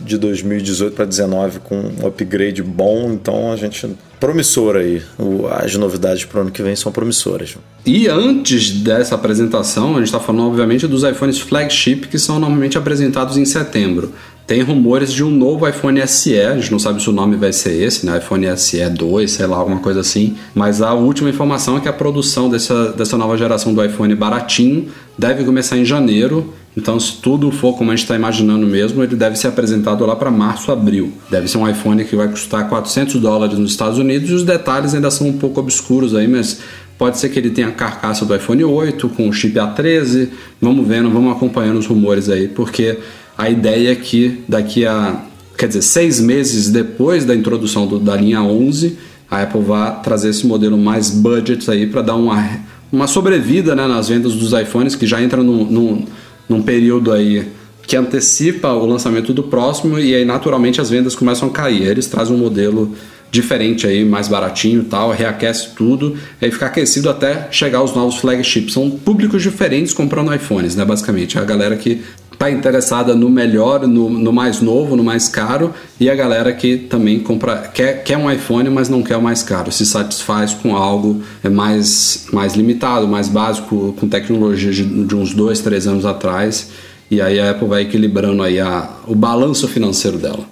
de 0.04 0.16
2018 0.18 0.94
para 0.94 1.04
2019 1.04 1.60
com 1.60 1.76
um 1.76 2.06
upgrade 2.06 2.62
bom, 2.62 3.12
então 3.12 3.52
a 3.52 3.56
gente 3.56 3.94
promissor 4.22 4.76
aí, 4.76 5.02
as 5.50 5.74
novidades 5.74 6.24
para 6.24 6.38
o 6.38 6.42
ano 6.42 6.52
que 6.52 6.62
vem 6.62 6.76
são 6.76 6.92
promissoras. 6.92 7.56
E 7.84 8.06
antes 8.06 8.70
dessa 8.70 9.16
apresentação, 9.16 9.94
a 9.94 9.98
gente 9.98 10.04
está 10.04 10.20
falando 10.20 10.46
obviamente 10.46 10.86
dos 10.86 11.02
iPhones 11.02 11.40
flagship 11.40 12.06
que 12.06 12.20
são 12.20 12.38
normalmente 12.38 12.78
apresentados 12.78 13.36
em 13.36 13.44
setembro. 13.44 14.12
tem 14.46 14.62
rumores 14.62 15.12
de 15.12 15.24
um 15.24 15.30
novo 15.30 15.66
iPhone 15.68 16.06
SE, 16.06 16.38
a 16.38 16.54
gente 16.54 16.70
não 16.70 16.78
sabe 16.78 17.02
se 17.02 17.10
o 17.10 17.12
nome 17.12 17.34
vai 17.36 17.52
ser 17.52 17.82
esse, 17.82 18.06
né? 18.06 18.18
iPhone 18.18 18.46
SE 18.56 18.88
2, 18.88 19.30
sei 19.30 19.46
lá, 19.46 19.56
alguma 19.56 19.80
coisa 19.80 20.00
assim. 20.00 20.36
Mas 20.54 20.80
a 20.80 20.92
última 20.94 21.28
informação 21.28 21.76
é 21.76 21.80
que 21.80 21.88
a 21.88 21.92
produção 21.92 22.48
dessa, 22.48 22.92
dessa 22.92 23.16
nova 23.16 23.36
geração 23.36 23.74
do 23.74 23.84
iPhone 23.84 24.14
baratinho 24.14 24.88
deve 25.18 25.42
começar 25.42 25.76
em 25.76 25.84
janeiro. 25.84 26.52
Então, 26.76 26.98
se 26.98 27.20
tudo 27.20 27.50
for 27.50 27.76
como 27.76 27.90
a 27.90 27.94
gente 27.94 28.04
está 28.04 28.16
imaginando 28.16 28.66
mesmo, 28.66 29.02
ele 29.02 29.14
deve 29.14 29.36
ser 29.36 29.48
apresentado 29.48 30.06
lá 30.06 30.16
para 30.16 30.30
março, 30.30 30.72
abril. 30.72 31.12
Deve 31.30 31.46
ser 31.46 31.58
um 31.58 31.68
iPhone 31.68 32.02
que 32.04 32.16
vai 32.16 32.28
custar 32.28 32.68
400 32.68 33.20
dólares 33.20 33.58
nos 33.58 33.72
Estados 33.72 33.98
Unidos 33.98 34.30
e 34.30 34.32
os 34.32 34.42
detalhes 34.42 34.94
ainda 34.94 35.10
são 35.10 35.28
um 35.28 35.34
pouco 35.34 35.60
obscuros 35.60 36.14
aí, 36.14 36.26
mas 36.26 36.60
Pode 37.02 37.18
ser 37.18 37.30
que 37.30 37.38
ele 37.40 37.50
tenha 37.50 37.66
a 37.66 37.72
carcaça 37.72 38.24
do 38.24 38.32
iPhone 38.32 38.62
8 38.62 39.08
com 39.08 39.28
o 39.28 39.32
chip 39.32 39.54
A13. 39.54 40.28
Vamos 40.60 40.86
vendo, 40.86 41.10
vamos 41.10 41.32
acompanhando 41.32 41.78
os 41.78 41.86
rumores 41.86 42.28
aí, 42.28 42.46
porque 42.46 42.96
a 43.36 43.50
ideia 43.50 43.90
é 43.90 43.94
que 43.96 44.44
daqui 44.48 44.86
a, 44.86 45.20
quer 45.58 45.66
dizer, 45.66 45.82
seis 45.82 46.20
meses 46.20 46.70
depois 46.70 47.24
da 47.24 47.34
introdução 47.34 47.88
do, 47.88 47.98
da 47.98 48.14
linha 48.14 48.40
11, 48.40 48.96
a 49.28 49.42
Apple 49.42 49.62
vai 49.62 50.00
trazer 50.00 50.28
esse 50.28 50.46
modelo 50.46 50.78
mais 50.78 51.10
budget 51.10 51.68
aí 51.68 51.88
para 51.88 52.02
dar 52.02 52.14
uma, 52.14 52.60
uma 52.92 53.08
sobrevida 53.08 53.74
né, 53.74 53.86
nas 53.88 54.08
vendas 54.08 54.34
dos 54.34 54.52
iPhones 54.52 54.94
que 54.94 55.04
já 55.04 55.20
entram 55.20 55.42
num, 55.42 56.06
num, 56.48 56.62
período 56.62 57.12
aí 57.12 57.48
que 57.86 57.96
antecipa 57.96 58.68
o 58.72 58.86
lançamento 58.86 59.32
do 59.32 59.42
próximo 59.42 59.98
e 59.98 60.14
aí 60.14 60.24
naturalmente 60.24 60.80
as 60.80 60.88
vendas 60.88 61.14
começam 61.14 61.48
a 61.48 61.52
cair. 61.52 61.82
Eles 61.82 62.06
trazem 62.06 62.34
um 62.34 62.38
modelo 62.38 62.94
diferente 63.30 63.86
aí, 63.86 64.04
mais 64.04 64.28
baratinho 64.28 64.84
tal, 64.84 65.10
reaquece 65.10 65.70
tudo, 65.74 66.16
aí 66.40 66.50
fica 66.50 66.66
aquecido 66.66 67.08
até 67.08 67.48
chegar 67.50 67.82
os 67.82 67.94
novos 67.94 68.16
flagships. 68.16 68.74
São 68.74 68.90
públicos 68.90 69.42
diferentes 69.42 69.94
comprando 69.94 70.34
iPhones, 70.34 70.76
né, 70.76 70.84
basicamente. 70.84 71.38
A 71.38 71.44
galera 71.44 71.74
que 71.76 72.02
está 72.42 72.50
interessada 72.50 73.14
no 73.14 73.30
melhor, 73.30 73.86
no, 73.86 74.10
no, 74.10 74.32
mais 74.32 74.60
novo, 74.60 74.96
no 74.96 75.04
mais 75.04 75.28
caro, 75.28 75.72
e 76.00 76.10
a 76.10 76.14
galera 76.14 76.52
que 76.52 76.76
também 76.76 77.20
compra, 77.20 77.70
quer, 77.72 78.02
quer 78.02 78.18
um 78.18 78.28
iPhone, 78.28 78.68
mas 78.68 78.88
não 78.88 79.00
quer 79.00 79.16
o 79.16 79.22
mais 79.22 79.44
caro, 79.44 79.70
se 79.70 79.86
satisfaz 79.86 80.52
com 80.52 80.74
algo 80.74 81.22
é 81.44 81.48
mais, 81.48 82.26
mais 82.32 82.54
limitado, 82.54 83.06
mais 83.06 83.28
básico, 83.28 83.94
com 83.98 84.08
tecnologia 84.08 84.72
de, 84.72 84.84
de 85.04 85.14
uns 85.14 85.32
dois, 85.32 85.60
três 85.60 85.86
anos 85.86 86.04
atrás, 86.04 86.70
e 87.08 87.20
aí 87.20 87.38
a 87.38 87.52
Apple 87.52 87.68
vai 87.68 87.82
equilibrando 87.82 88.42
aí 88.42 88.58
a, 88.58 88.90
o 89.06 89.14
balanço 89.14 89.68
financeiro 89.68 90.18
dela. 90.18 90.44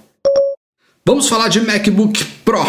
Vamos 1.05 1.27
falar 1.27 1.49
de 1.49 1.59
MacBook 1.59 2.23
Pro. 2.45 2.63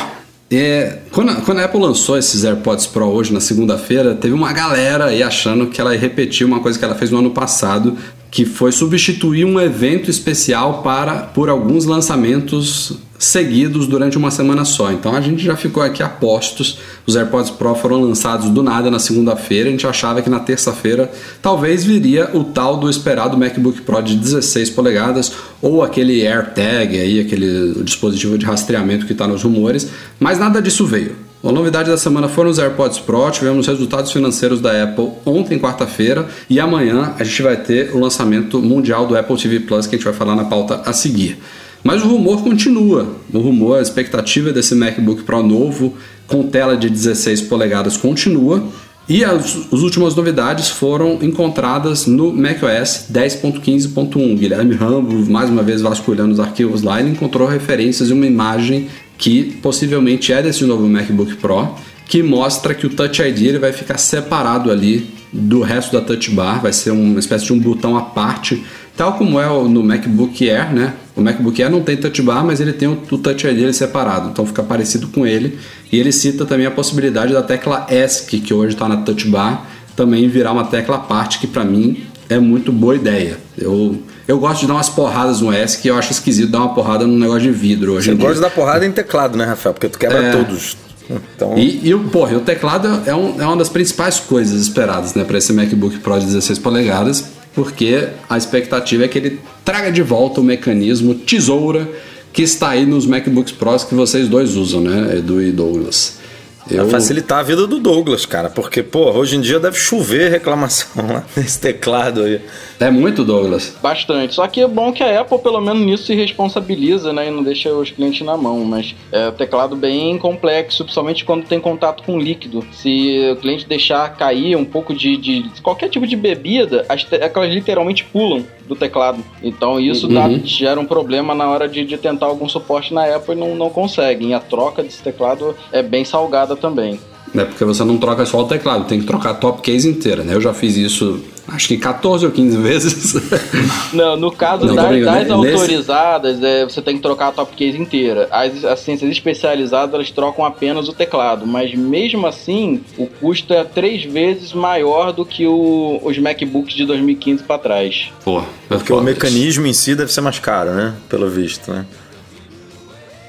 É, 0.51 0.99
quando, 1.13 1.31
a, 1.31 1.35
quando, 1.37 1.59
a, 1.61 1.65
Apple 1.65 1.81
lançou 1.81 2.19
esses 2.19 2.45
AirPods 2.45 2.87
Pro 2.87 3.07
hoje, 3.07 3.33
na 3.33 3.41
segunda-feira, 3.41 4.15
teve 4.15 4.35
uma 4.35 4.53
galera 4.53 5.07
aí 5.07 5.23
achando 5.23 5.69
que 5.69 5.81
ela 5.81 5.95
ia 5.95 6.01
repetir 6.01 6.47
uma 6.47 6.61
coisa 6.61 6.79
que 6.79 6.85
ela 6.85 6.95
fez 6.95 7.11
no 7.11 7.19
ano 7.19 7.31
passado, 7.31 7.97
que 8.33 8.47
foi 8.47 8.73
substituir 8.73 9.45
um 9.45 9.61
evento 9.61 10.11
especial 10.11 10.83
para 10.83 11.19
por 11.19 11.51
alguns 11.51 11.85
lançamentos 11.85 12.95
seguidos 13.19 13.87
durante 13.87 14.17
uma 14.17 14.31
semana 14.31 14.65
só. 14.65 14.91
Então 14.91 15.15
a 15.15 15.21
gente 15.21 15.45
já 15.45 15.55
ficou 15.55 15.83
aqui 15.83 16.03
a 16.03 16.09
postos. 16.09 16.79
Os 17.07 17.15
AirPods 17.15 17.51
Pro 17.51 17.75
foram 17.75 18.01
lançados 18.01 18.49
do 18.49 18.63
nada 18.63 18.91
na 18.91 18.99
segunda-feira. 18.99 19.69
A 19.69 19.71
gente 19.71 19.87
achava 19.87 20.23
que 20.23 20.31
na 20.31 20.41
terça-feira 20.41 21.13
talvez 21.43 21.85
viria 21.85 22.31
o 22.33 22.43
tal 22.43 22.79
do 22.79 22.89
esperado 22.89 23.37
MacBook 23.37 23.83
Pro 23.83 24.01
de 24.01 24.17
16 24.17 24.71
polegadas 24.71 25.31
ou 25.61 25.83
aquele 25.83 26.27
AirTag 26.27 26.99
aí, 26.99 27.21
aquele 27.21 27.85
dispositivo 27.85 28.39
de 28.39 28.47
rastreamento 28.47 29.05
que 29.05 29.13
está 29.13 29.29
nos 29.29 29.43
rumores, 29.43 29.91
mas 30.19 30.39
nada 30.39 30.63
disso 30.63 30.87
veio. 30.87 31.32
A 31.45 31.51
novidade 31.51 31.91
da 31.91 31.99
semana 31.99 32.29
foram 32.29 32.51
os 32.51 32.61
AirPods 32.61 33.01
Pro, 33.01 33.29
tivemos 33.33 33.67
resultados 33.67 34.13
financeiros 34.13 34.61
da 34.61 34.85
Apple 34.85 35.11
ontem, 35.27 35.59
quarta-feira, 35.59 36.29
e 36.49 36.61
amanhã 36.61 37.17
a 37.19 37.25
gente 37.25 37.43
vai 37.43 37.57
ter 37.57 37.91
o 37.93 37.99
lançamento 37.99 38.61
mundial 38.63 39.09
do 39.09 39.17
Apple 39.17 39.37
TV 39.37 39.59
Plus, 39.59 39.89
que 39.89 39.97
a 39.97 39.99
gente 39.99 40.05
vai 40.05 40.15
falar 40.15 40.37
na 40.37 40.45
pauta 40.45 40.83
a 40.87 40.93
seguir. 40.93 41.39
Mas 41.83 42.01
o 42.05 42.07
rumor 42.07 42.45
continua. 42.45 43.17
O 43.33 43.41
rumor, 43.41 43.81
a 43.81 43.83
expectativa 43.83 44.53
desse 44.53 44.77
MacBook 44.77 45.25
Pro 45.25 45.43
novo 45.43 45.95
com 46.29 46.45
tela 46.45 46.77
de 46.77 46.89
16 46.89 47.43
polegadas 47.43 47.97
continua. 47.97 48.63
E 49.09 49.25
as, 49.25 49.57
as 49.73 49.81
últimas 49.81 50.15
novidades 50.15 50.69
foram 50.69 51.19
encontradas 51.21 52.07
no 52.07 52.33
macOS 52.33 53.07
10.15.1. 53.13 54.37
Guilherme 54.37 54.75
Rambo, 54.75 55.29
mais 55.31 55.51
uma 55.51 55.63
vez 55.63 55.83
vasculhando 55.83 56.33
os 56.33 56.41
arquivos 56.41 56.83
lá, 56.83 57.01
ele 57.01 57.11
encontrou 57.11 57.49
referências 57.49 58.11
e 58.11 58.13
uma 58.13 58.27
imagem 58.27 58.89
que 59.19 59.45
possivelmente 59.63 60.33
é 60.33 60.43
desse 60.43 60.65
novo 60.65 60.89
MacBook 60.89 61.37
Pro, 61.37 61.75
que 62.07 62.23
mostra 62.23 62.75
que 62.75 62.87
o 62.87 62.91
Touch 62.91 63.21
ID 63.23 63.43
ele 63.43 63.59
vai 63.59 63.73
ficar 63.73 63.99
separado 63.99 64.71
ali 64.71 65.09
do 65.33 65.63
resto 65.63 65.93
da 65.93 66.01
Touch 66.01 66.31
Bar, 66.31 66.61
vai 66.61 66.73
ser 66.73 66.91
uma 66.91 67.19
espécie 67.19 67.47
de 67.47 67.53
um 67.53 67.59
botão 67.59 67.97
à 67.97 68.03
parte, 68.03 68.63
tal 68.97 69.15
como 69.15 69.41
é 69.41 69.47
no 69.47 69.83
MacBook 69.83 70.49
Air, 70.49 70.73
né? 70.73 70.95
O 71.15 71.21
MacBook 71.21 71.63
Air 71.63 71.71
não 71.71 71.83
tem 71.83 71.97
Touch 71.97 72.23
Bar, 72.23 72.45
mas 72.45 72.61
ele 72.61 72.73
tem 72.73 72.89
o, 72.89 73.03
o 73.11 73.19
Touch 73.19 73.47
ID 73.47 73.59
ele 73.59 73.73
separado, 73.73 74.31
então 74.31 74.47
fica 74.47 74.63
parecido 74.63 75.09
com 75.09 75.27
ele. 75.27 75.59
E 75.91 75.99
ele 75.99 76.11
cita 76.11 76.47
também 76.47 76.67
a 76.67 76.71
possibilidade 76.71 77.33
da 77.33 77.43
tecla 77.43 77.87
ESC, 77.91 78.41
que 78.41 78.55
hoje 78.55 78.75
está 78.75 78.89
na 78.89 78.99
Touch 78.99 79.29
Bar, 79.29 79.67
também 79.95 80.29
virar 80.29 80.53
uma 80.53 80.65
tecla 80.65 80.97
à 80.97 81.01
parte, 81.01 81.39
que 81.39 81.47
para 81.47 81.65
mim 81.65 82.05
é 82.29 82.39
muito 82.39 82.73
boa 82.73 82.95
ideia. 82.95 83.39
Eu 83.59 84.01
eu 84.27 84.39
gosto 84.39 84.61
de 84.61 84.67
dar 84.69 84.75
umas 84.75 84.89
porradas 84.89 85.41
no 85.41 85.53
ESC 85.53 85.89
eu 85.89 85.97
acho 85.97 86.13
esquisito 86.13 86.51
dar 86.51 86.61
uma 86.61 86.75
porrada 86.75 87.07
num 87.07 87.19
negócio 87.19 87.43
de 87.43 87.51
vidro 87.51 87.93
hoje 87.93 88.07
Você 88.07 88.13
em 88.13 88.17
dia. 88.17 88.27
gosta 88.27 88.41
de 88.43 88.49
dar 88.49 88.55
porrada 88.55 88.87
em 88.87 88.93
teclado, 88.93 89.37
né, 89.37 89.45
Rafael? 89.45 89.75
Porque 89.75 89.89
tu 89.89 89.99
quebra 89.99 90.19
é. 90.19 90.33
todos. 90.33 90.77
Então... 91.11 91.59
E, 91.59 91.91
e, 91.91 91.99
porra, 92.11 92.37
o 92.37 92.41
teclado 92.41 93.03
é, 93.05 93.15
um, 93.15 93.41
é 93.41 93.45
uma 93.45 93.57
das 93.57 93.69
principais 93.69 94.21
coisas 94.21 94.63
esperadas 94.63 95.15
né, 95.15 95.25
para 95.25 95.37
esse 95.39 95.53
MacBook 95.53 95.99
Pro 95.99 96.19
de 96.19 96.27
16 96.27 96.59
polegadas, 96.61 97.25
porque 97.55 98.09
a 98.29 98.37
expectativa 98.37 99.05
é 99.05 99.09
que 99.09 99.19
ele 99.19 99.41
traga 99.65 99.91
de 99.91 100.03
volta 100.03 100.41
o 100.41 100.45
mecanismo 100.45 101.15
tesoura 101.15 101.89
que 102.33 102.43
está 102.43 102.71
aí 102.71 102.87
nos 102.87 103.07
MacBooks 103.07 103.53
Pros 103.53 103.85
que 103.85 103.95
vocês 103.95 104.29
dois 104.29 104.57
usam, 104.57 104.81
né, 104.81 105.19
Edu 105.19 105.43
e 105.43 105.53
Douglas. 105.53 106.22
Eu... 106.71 106.89
facilitar 106.89 107.41
a 107.41 107.43
vida 107.43 107.67
do 107.67 107.79
Douglas, 107.79 108.25
cara, 108.25 108.49
porque, 108.51 108.83
pô, 108.83 109.11
hoje 109.11 109.37
em 109.37 109.41
dia 109.41 109.59
deve 109.59 109.77
chover 109.77 110.31
reclamação 110.31 111.07
lá 111.07 111.25
nesse 111.37 111.61
teclado 111.61 112.23
aí. 112.23 112.41
É 112.79 112.91
muito, 112.91 113.25
Douglas? 113.25 113.77
Bastante. 113.83 114.35
Só 114.35 114.47
que 114.49 114.61
é 114.61 114.67
bom 114.67 114.93
que 114.93 115.03
a 115.03 115.21
Apple, 115.21 115.39
pelo 115.39 115.61
menos 115.61 115.85
nisso, 115.85 116.07
se 116.07 116.15
responsabiliza, 116.15 117.13
né, 117.13 117.29
e 117.29 117.31
não 117.31 117.43
deixa 117.43 117.73
os 117.73 117.91
clientes 117.91 118.27
na 118.27 118.37
mão. 118.37 118.65
Mas 118.65 118.95
é 119.11 119.29
um 119.29 119.33
teclado 119.33 119.77
bem 119.77 120.19
complexo, 120.19 120.85
principalmente 120.85 121.25
quando 121.25 121.47
tem 121.47 121.61
contato 121.61 122.03
com 122.03 122.19
líquido. 122.19 122.65
Se 122.73 123.31
o 123.33 123.37
cliente 123.37 123.67
deixar 123.67 124.17
cair 124.17 124.57
um 124.57 124.65
pouco 124.65 124.95
de, 124.95 125.17
de 125.17 125.51
qualquer 125.63 125.89
tipo 125.89 126.07
de 126.07 126.17
bebida, 126.17 126.85
as 126.89 127.05
teclas 127.05 127.53
literalmente 127.53 128.05
pulam 128.05 128.45
do 128.67 128.75
teclado. 128.75 129.23
Então 129.43 129.79
isso 129.79 130.07
uhum. 130.07 130.15
dá, 130.15 130.29
gera 130.45 130.81
um 130.81 130.87
problema 130.87 131.35
na 131.35 131.49
hora 131.49 131.69
de, 131.69 131.85
de 131.85 131.97
tentar 131.97 132.27
algum 132.27 132.49
suporte 132.49 132.93
na 132.93 133.05
Apple 133.05 133.35
e 133.35 133.39
não, 133.39 133.55
não 133.55 133.71
conseguem. 133.71 134.35
A 134.35 134.41
troca 134.41 134.83
desse 134.83 135.03
teclado 135.03 135.55
é 135.71 135.83
bem 135.83 136.05
salgada 136.05 136.57
também. 136.57 136.99
É 137.35 137.45
porque 137.45 137.65
você 137.65 137.83
não 137.85 137.97
troca 137.97 138.27
só 138.27 138.41
o 138.41 138.45
teclado, 138.45 138.85
tem 138.85 139.01
que 139.01 139.07
trocar 139.07 139.31
a 139.31 139.35
top 139.35 139.63
case 139.63 139.89
inteira, 139.89 140.23
né? 140.23 140.35
Eu 140.35 140.41
já 140.41 140.53
fiz 140.53 140.77
isso 140.77 141.23
acho 141.49 141.69
que 141.69 141.77
14 141.77 142.25
ou 142.27 142.33
15 142.33 142.57
vezes. 142.59 143.15
Não, 143.93 144.17
no 144.17 144.31
caso 144.31 144.65
não, 144.67 144.75
das, 144.75 145.05
das 145.05 145.29
Nesse... 145.29 145.33
autorizadas, 145.33 146.43
é, 146.43 146.65
você 146.65 146.81
tem 146.81 146.97
que 146.97 147.03
trocar 147.03 147.29
a 147.29 147.33
top 147.33 147.55
case 147.55 147.79
inteira. 147.79 148.29
As 148.31 148.65
assistências 148.65 149.11
especializadas, 149.11 149.95
elas 149.95 150.11
trocam 150.11 150.45
apenas 150.45 150.89
o 150.89 150.93
teclado, 150.93 151.47
mas 151.47 151.75
mesmo 151.75 152.27
assim, 152.27 152.81
o 152.97 153.07
custo 153.07 153.53
é 153.53 153.65
três 153.65 154.05
vezes 154.05 154.53
maior 154.53 155.13
do 155.13 155.27
que 155.27 155.47
o, 155.47 156.01
os 156.03 156.19
MacBooks 156.19 156.75
de 156.75 156.87
2015 156.87 157.43
para 157.43 157.59
trás. 157.59 158.11
Pô, 158.25 158.41
é 158.41 158.77
porque 158.77 158.93
o 158.93 159.01
mecanismo 159.01 159.67
em 159.67 159.73
si 159.73 159.95
deve 159.95 160.13
ser 160.13 160.21
mais 160.21 160.39
caro, 160.39 160.73
né? 160.73 160.95
Pelo 161.09 161.29
visto, 161.29 161.71
né? 161.71 161.85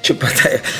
Tipo, 0.04 0.26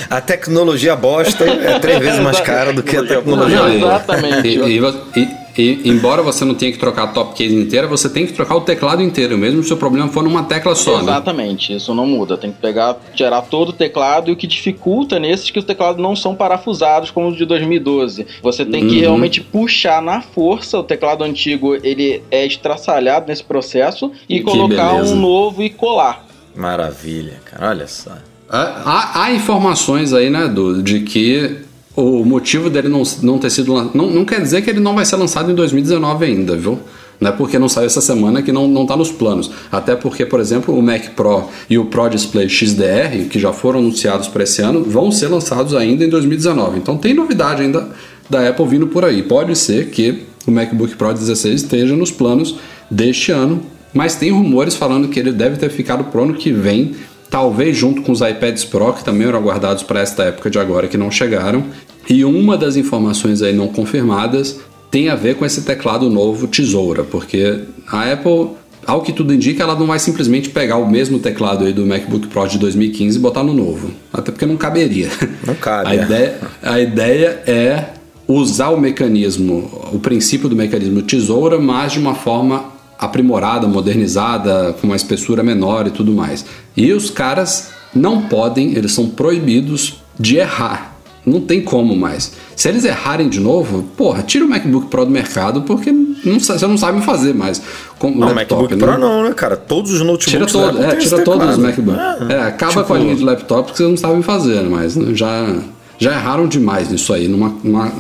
a, 0.10 0.20
tecnologia 0.20 0.98
bosta 0.98 1.46
é 1.46 1.80
três 1.80 1.98
vezes 2.00 2.20
mais 2.20 2.42
cara 2.42 2.74
do 2.74 2.84
que 2.84 2.98
a 2.98 3.04
tecnologia. 3.04 3.58
Não, 3.58 3.74
exatamente. 3.74 4.50
E, 4.50 4.78
e, 5.16 5.30
e, 5.58 5.90
embora 5.90 6.22
você 6.22 6.44
não 6.44 6.54
tenha 6.54 6.74
que 6.74 6.78
trocar 6.78 7.04
a 7.04 7.08
top 7.08 7.34
case 7.34 7.56
inteira, 7.56 7.88
você 7.88 8.10
tem 8.10 8.28
que 8.28 8.34
trocar 8.34 8.58
o 8.58 8.62
teclado 8.62 9.02
inteiro, 9.02 9.38
mesmo 9.38 9.64
se 9.64 9.72
o 9.72 9.78
problema 9.78 10.10
for 10.10 10.24
numa 10.24 10.44
tecla 10.44 10.76
só. 10.76 10.98
Né? 10.98 11.04
Exatamente, 11.04 11.72
né? 11.72 11.78
isso 11.78 11.96
não 11.96 12.06
muda. 12.06 12.36
Tem 12.36 12.52
que 12.52 12.60
pegar, 12.60 12.98
tirar 13.16 13.44
todo 13.44 13.70
o 13.70 13.74
teclado 13.74 14.30
e 14.30 14.34
o 14.34 14.36
que 14.36 14.46
dificulta 14.46 15.18
nesses 15.18 15.50
que 15.50 15.58
os 15.58 15.64
teclados 15.64 16.04
não 16.04 16.18
são 16.18 16.36
parafusados 16.36 17.10
como 17.10 17.30
o 17.30 17.34
de 17.34 17.46
2012. 17.46 18.28
Você 18.42 18.66
tem 18.66 18.90
que 18.90 18.96
uhum. 18.96 19.02
realmente 19.02 19.40
puxar 19.40 20.02
na 20.02 20.22
força 20.22 20.78
o 20.78 20.84
teclado 20.84 21.24
antigo, 21.24 21.76
ele 21.76 22.22
é 22.30 22.46
estraçalhado 22.46 23.28
nesse 23.30 23.46
processo 23.46 24.12
e 24.28 24.40
que 24.40 24.44
colocar 24.44 24.96
beleza. 24.96 25.16
um 25.16 25.18
novo 25.18 25.64
e 25.64 25.70
colar. 25.70 26.26
Maravilha, 26.54 27.40
cara, 27.46 27.70
olha 27.70 27.88
só. 27.88 28.12
Há, 28.56 29.24
há, 29.24 29.34
informações 29.34 30.14
aí, 30.14 30.30
né, 30.30 30.48
do, 30.48 30.84
de 30.84 31.00
que 31.00 31.58
o 31.96 32.24
motivo 32.24 32.70
dele 32.70 32.88
não, 32.88 33.02
não 33.24 33.40
ter 33.40 33.50
sido 33.50 33.90
não, 33.96 34.12
não 34.12 34.24
quer 34.24 34.40
dizer 34.40 34.62
que 34.62 34.70
ele 34.70 34.80
não 34.80 34.94
vai 34.94 35.06
ser 35.06 35.16
lançado 35.16 35.52
em 35.52 35.56
2019 35.56 36.24
ainda, 36.24 36.56
viu? 36.56 36.80
Não 37.20 37.32
é 37.32 37.34
porque 37.34 37.58
não 37.58 37.68
saiu 37.68 37.88
essa 37.88 38.00
semana 38.00 38.44
que 38.44 38.52
não, 38.52 38.68
não 38.68 38.86
tá 38.86 38.96
nos 38.96 39.12
planos. 39.12 39.50
Até 39.72 39.96
porque, 39.96 40.24
por 40.24 40.40
exemplo, 40.40 40.78
o 40.78 40.84
Mac 40.84 41.16
Pro 41.16 41.46
e 41.68 41.80
o 41.80 41.86
Pro 41.86 42.08
Display 42.08 42.48
XDR, 42.48 43.28
que 43.28 43.40
já 43.40 43.52
foram 43.52 43.80
anunciados 43.80 44.28
para 44.28 44.44
esse 44.44 44.62
ano, 44.62 44.84
vão 44.84 45.12
ser 45.12 45.30
lançados 45.30 45.74
ainda 45.74 46.06
em 46.06 46.10
2019. 46.10 46.78
Então 46.78 46.96
tem 46.96 47.14
novidade 47.14 47.64
ainda 47.64 47.90
da 48.30 48.48
Apple 48.48 48.68
vindo 48.68 48.86
por 48.86 49.04
aí. 49.04 49.24
Pode 49.24 49.56
ser 49.56 49.90
que 49.90 50.26
o 50.46 50.52
MacBook 50.52 50.96
Pro 50.96 51.12
16 51.12 51.64
esteja 51.64 51.96
nos 51.96 52.12
planos 52.12 52.56
deste 52.92 53.32
ano, 53.32 53.64
mas 53.92 54.16
tem 54.16 54.30
rumores 54.30 54.76
falando 54.76 55.08
que 55.08 55.20
ele 55.20 55.32
deve 55.32 55.58
ter 55.58 55.70
ficado 55.70 56.04
pro 56.06 56.24
ano 56.24 56.34
que 56.36 56.52
vem 56.52 56.94
talvez 57.34 57.76
junto 57.76 58.04
com 58.04 58.12
os 58.12 58.22
iPads 58.22 58.64
Pro, 58.64 58.94
que 58.94 59.04
também 59.04 59.28
eram 59.28 59.40
aguardados 59.40 59.82
para 59.82 60.02
esta 60.02 60.26
época 60.26 60.52
de 60.52 60.60
agora, 60.60 60.88
que 60.88 60.98
não 60.98 61.10
chegaram. 61.10 61.64
E 62.08 62.24
uma 62.24 62.56
das 62.56 62.76
informações 62.76 63.42
aí 63.42 63.52
não 63.52 63.70
confirmadas 63.70 64.60
tem 64.92 65.10
a 65.10 65.16
ver 65.16 65.34
com 65.34 65.44
esse 65.44 65.64
teclado 65.64 66.12
novo 66.12 66.46
Tesoura, 66.46 67.04
porque 67.04 67.62
a 67.88 68.12
Apple, 68.12 68.50
ao 68.86 69.02
que 69.02 69.12
tudo 69.12 69.34
indica, 69.34 69.64
ela 69.64 69.74
não 69.74 69.88
vai 69.88 69.98
simplesmente 69.98 70.50
pegar 70.52 70.78
o 70.78 70.88
mesmo 70.88 71.18
teclado 71.18 71.66
aí 71.66 71.74
do 71.74 71.84
MacBook 71.88 72.28
Pro 72.28 72.48
de 72.48 72.60
2015 72.60 73.18
e 73.18 73.20
botar 73.20 73.42
no 73.42 73.52
novo, 73.52 73.90
até 74.14 74.32
porque 74.32 74.46
não 74.46 74.56
caberia. 74.56 75.10
Não 75.44 75.56
cabe, 75.56 75.90
A 75.90 75.96
é. 75.96 76.04
ideia, 76.04 76.38
a 76.62 76.80
ideia 76.80 77.44
é 77.48 77.86
usar 78.28 78.70
o 78.70 78.80
mecanismo, 78.80 79.90
o 79.92 79.98
princípio 79.98 80.48
do 80.48 80.56
mecanismo 80.56 81.02
Tesoura, 81.02 81.58
mas 81.58 81.94
de 81.94 82.00
uma 82.00 82.14
forma 82.14 82.73
aprimorada, 82.98 83.68
modernizada, 83.68 84.76
com 84.80 84.88
uma 84.88 84.96
espessura 84.96 85.44
menor 85.44 85.88
e 85.88 85.92
tudo 85.92 86.12
mais. 86.14 86.46
E 86.76 86.92
os 86.94 87.10
caras 87.10 87.70
não 87.94 88.22
podem, 88.24 88.74
eles 88.76 88.92
são 88.94 89.08
proibidos 89.10 90.02
de 90.20 90.38
errar. 90.38 90.92
Não 91.26 91.40
tem 91.40 91.62
como 91.62 91.96
mais. 91.96 92.34
Se 92.54 92.68
eles 92.68 92.84
errarem 92.84 93.30
de 93.30 93.40
novo, 93.40 93.84
porra, 93.96 94.22
tira 94.24 94.44
o 94.44 94.48
MacBook 94.50 94.88
Pro 94.88 95.06
do 95.06 95.12
mercado 95.12 95.62
porque 95.62 95.90
não, 95.90 96.38
você 96.40 96.68
não 96.68 96.78
sabe 96.78 97.02
fazer 97.02 97.34
mais. 97.34 97.62
Com 97.98 98.12
Não, 98.12 98.28
laptop, 98.34 98.64
MacBook 98.64 98.76
né? 98.76 98.92
Pro 98.92 98.98
não, 99.00 99.24
né, 99.24 99.34
cara? 99.34 99.56
Todos 99.56 99.92
os 99.94 100.00
notebooks 100.02 100.26
Tira, 100.26 100.46
todo, 100.46 100.84
é, 100.84 100.96
tira 100.98 101.24
todos 101.24 101.50
os 101.58 101.64
teclado. 101.64 101.84
MacBooks. 101.88 102.30
É, 102.30 102.40
acaba 102.42 102.72
tipo- 102.74 102.84
com 102.86 102.94
a 102.94 102.98
linha 102.98 103.16
de 103.16 103.24
laptop 103.24 103.72
que 103.72 103.78
vocês 103.78 103.90
não 103.90 103.96
sabem 103.98 104.22
fazer, 104.22 104.64
mas 104.64 104.98
né, 104.98 105.14
já, 105.16 105.56
já 105.98 106.12
erraram 106.12 106.46
demais 106.46 106.90
nisso 106.90 107.14
aí. 107.14 107.30
Numa, 107.30 107.54
numa- 107.64 107.92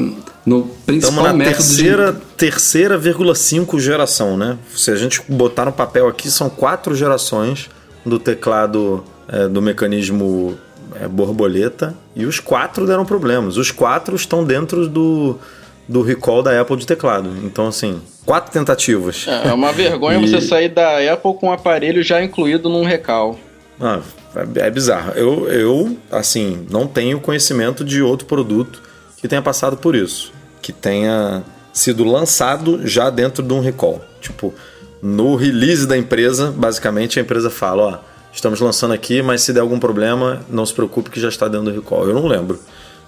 no 0.46 0.64
principal 0.86 1.10
Estamos 1.10 1.24
na 1.24 1.34
método 1.34 1.56
terceira, 1.56 2.22
terceira 2.38 2.98
vírgula 2.98 3.36
cinco 3.36 3.80
geração, 3.80 4.38
né? 4.38 4.58
Se 4.76 4.92
a 4.92 4.96
gente 4.96 5.22
botar 5.28 5.66
no 5.66 5.72
papel 5.72 6.08
aqui, 6.08 6.30
são 6.30 6.50
quatro 6.50 6.96
gerações 6.96 7.70
do 8.06 8.20
teclado 8.20 9.04
é, 9.28 9.48
do 9.48 9.62
mecanismo 9.62 10.58
é, 11.00 11.08
borboleta 11.08 11.96
e 12.16 12.26
os 12.26 12.40
quatro 12.40 12.86
deram 12.86 13.06
problemas. 13.06 13.58
Os 13.58 13.72
quatro 13.72 14.16
estão 14.16 14.44
dentro 14.44 14.88
do, 14.88 15.40
do 15.88 16.02
recall 16.02 16.44
da 16.44 16.60
Apple 16.60 16.78
de 16.78 16.86
teclado. 16.86 17.30
Então, 17.44 17.68
assim, 17.68 18.02
quatro 18.26 18.52
tentativas. 18.52 19.26
É 19.28 19.54
uma 19.54 19.72
vergonha 19.72 20.20
E- 20.22 20.28
você 20.28 20.42
sair 20.42 20.70
da 20.70 20.98
Apple 21.14 21.34
com 21.36 21.48
o 21.48 21.52
aparelho 21.54 22.04
já 22.04 22.22
incluído 22.22 22.68
num 22.68 22.84
recal. 22.84 23.40
Ah, 23.80 24.02
é, 24.36 24.68
é 24.68 24.70
bizarro. 24.70 25.14
Eu, 25.14 25.48
eu, 25.48 25.98
assim, 26.12 26.66
não 26.70 26.86
tenho 26.86 27.20
conhecimento 27.20 27.84
de 27.84 28.02
outro 28.02 28.28
produto 28.28 28.82
que 29.18 29.28
tenha 29.28 29.42
passado 29.42 29.78
por 29.78 29.96
isso. 29.96 30.33
Que 30.64 30.74
tenha 30.74 31.44
sido 31.72 32.04
lançado 32.04 32.88
já 32.88 33.12
dentro 33.12 33.44
de 33.44 33.54
um 33.54 33.60
recall. 33.60 34.04
Tipo, 34.20 34.54
no 35.02 35.36
release 35.36 35.86
da 35.86 35.98
empresa, 35.98 36.52
basicamente 36.56 37.20
a 37.20 37.22
empresa 37.22 37.50
fala, 37.50 37.84
ó, 37.84 38.00
estamos 38.34 38.62
lançando 38.62 38.94
aqui, 38.94 39.22
mas 39.22 39.42
se 39.42 39.52
der 39.52 39.60
algum 39.60 39.78
problema, 39.78 40.42
não 40.50 40.66
se 40.66 40.74
preocupe 40.74 41.10
que 41.10 41.20
já 41.20 41.28
está 41.28 41.48
dentro 41.48 41.72
do 41.72 41.82
recall. 41.82 42.08
Eu 42.08 42.14
não 42.14 42.26
lembro 42.26 42.60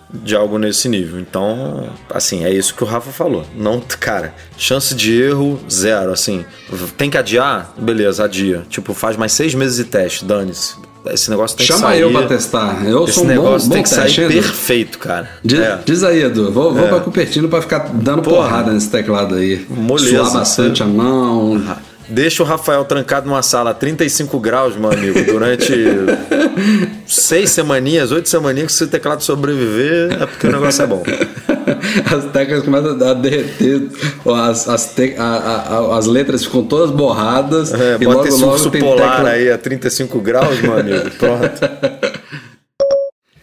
de 0.10 0.36
algo 0.36 0.58
nesse 0.58 0.90
nível. 0.90 1.20
Então, 1.20 1.90
assim, 2.10 2.44
é 2.44 2.54
isso 2.54 2.76
que 2.76 2.84
o 2.84 2.88
Rafa 2.88 3.12
falou. 3.12 3.46
Não, 3.56 3.80
cara, 3.80 4.34
chance 4.58 4.94
de 4.94 5.20
erro 5.22 5.60
zero, 5.72 6.12
assim. 6.12 6.46
Tem 6.98 7.10
que 7.10 7.18
adiar? 7.18 7.74
Beleza, 7.78 8.26
adia. 8.26 8.66
Tipo, 8.70 8.94
faz 8.94 9.16
mais 9.16 9.32
seis 9.32 9.56
meses 9.56 9.78
de 9.78 9.86
teste, 9.86 10.26
dane-se. 10.26 10.76
Esse 11.12 11.30
negócio 11.30 11.56
tem 11.58 11.66
Chama 11.66 11.80
que 11.82 11.86
sair. 11.88 12.02
eu 12.02 12.12
pra 12.12 12.24
testar. 12.24 12.86
Eu 12.86 13.04
Esse 13.06 13.14
sou 13.14 13.24
um 13.24 13.28
negócio 13.28 13.68
bom 13.70 13.74
tem 13.76 13.84
que 13.84 13.90
teste, 13.90 14.16
sair 14.16 14.26
Edu. 14.26 14.34
perfeito, 14.34 15.00
cara. 15.00 15.30
Diz, 15.44 15.60
É. 15.60 15.80
diz 15.86 16.04
aí, 16.04 16.24
Edu. 16.24 16.52
Vou, 16.52 16.74
vou 16.74 16.86
É. 16.86 16.88
pra 16.90 17.00
Cupertino 17.00 17.48
pra 17.48 17.62
ficar 17.62 17.90
dando 17.94 18.22
Porra. 18.22 18.48
porrada 18.50 18.72
nesse 18.74 18.90
teclado 18.90 19.36
aí. 19.36 19.66
Moleza, 19.70 20.18
Suar 20.18 20.34
bastante 20.34 20.78
você- 20.78 20.84
a 20.84 20.88
mão. 20.88 21.62
Deixa 22.08 22.44
o 22.44 22.46
Rafael 22.46 22.86
trancado 22.86 23.28
numa 23.28 23.42
sala 23.42 23.72
a 23.72 23.74
35 23.74 24.40
graus, 24.40 24.76
meu 24.76 24.92
amigo, 24.92 25.24
durante 25.26 25.74
seis 27.08 27.50
semaninhas, 27.50 28.12
oito 28.12 28.30
semaninhas, 28.30 28.68
que 28.68 28.74
se 28.74 28.84
o 28.84 28.88
teclado 28.88 29.24
sobreviver, 29.24 30.12
é 30.22 30.26
porque 30.26 30.48
o 30.48 30.52
negócio 30.52 30.84
é 30.84 30.88
bom. 30.88 31.04
As 32.16 32.32
teclas 32.32 32.64
começam 32.64 32.92
a 33.10 33.14
derreter, 33.14 33.90
as, 34.26 34.68
as, 34.70 34.94
te- 34.94 35.16
a- 35.18 35.24
a- 35.24 35.98
as 35.98 36.06
letras 36.06 36.44
ficam 36.46 36.64
todas 36.64 36.92
borradas. 36.92 37.74
É, 37.74 37.96
e 38.00 38.06
bota 38.06 38.18
logo, 38.18 38.28
esse 38.28 38.42
logo 38.42 38.54
urso 38.54 38.70
tem 38.72 38.82
polar 38.82 39.16
tecla... 39.18 39.30
aí 39.32 39.52
a 39.52 39.58
35 39.58 40.20
graus, 40.20 40.60
meu 40.62 40.78
amigo. 40.78 41.10
Pronto. 41.18 42.16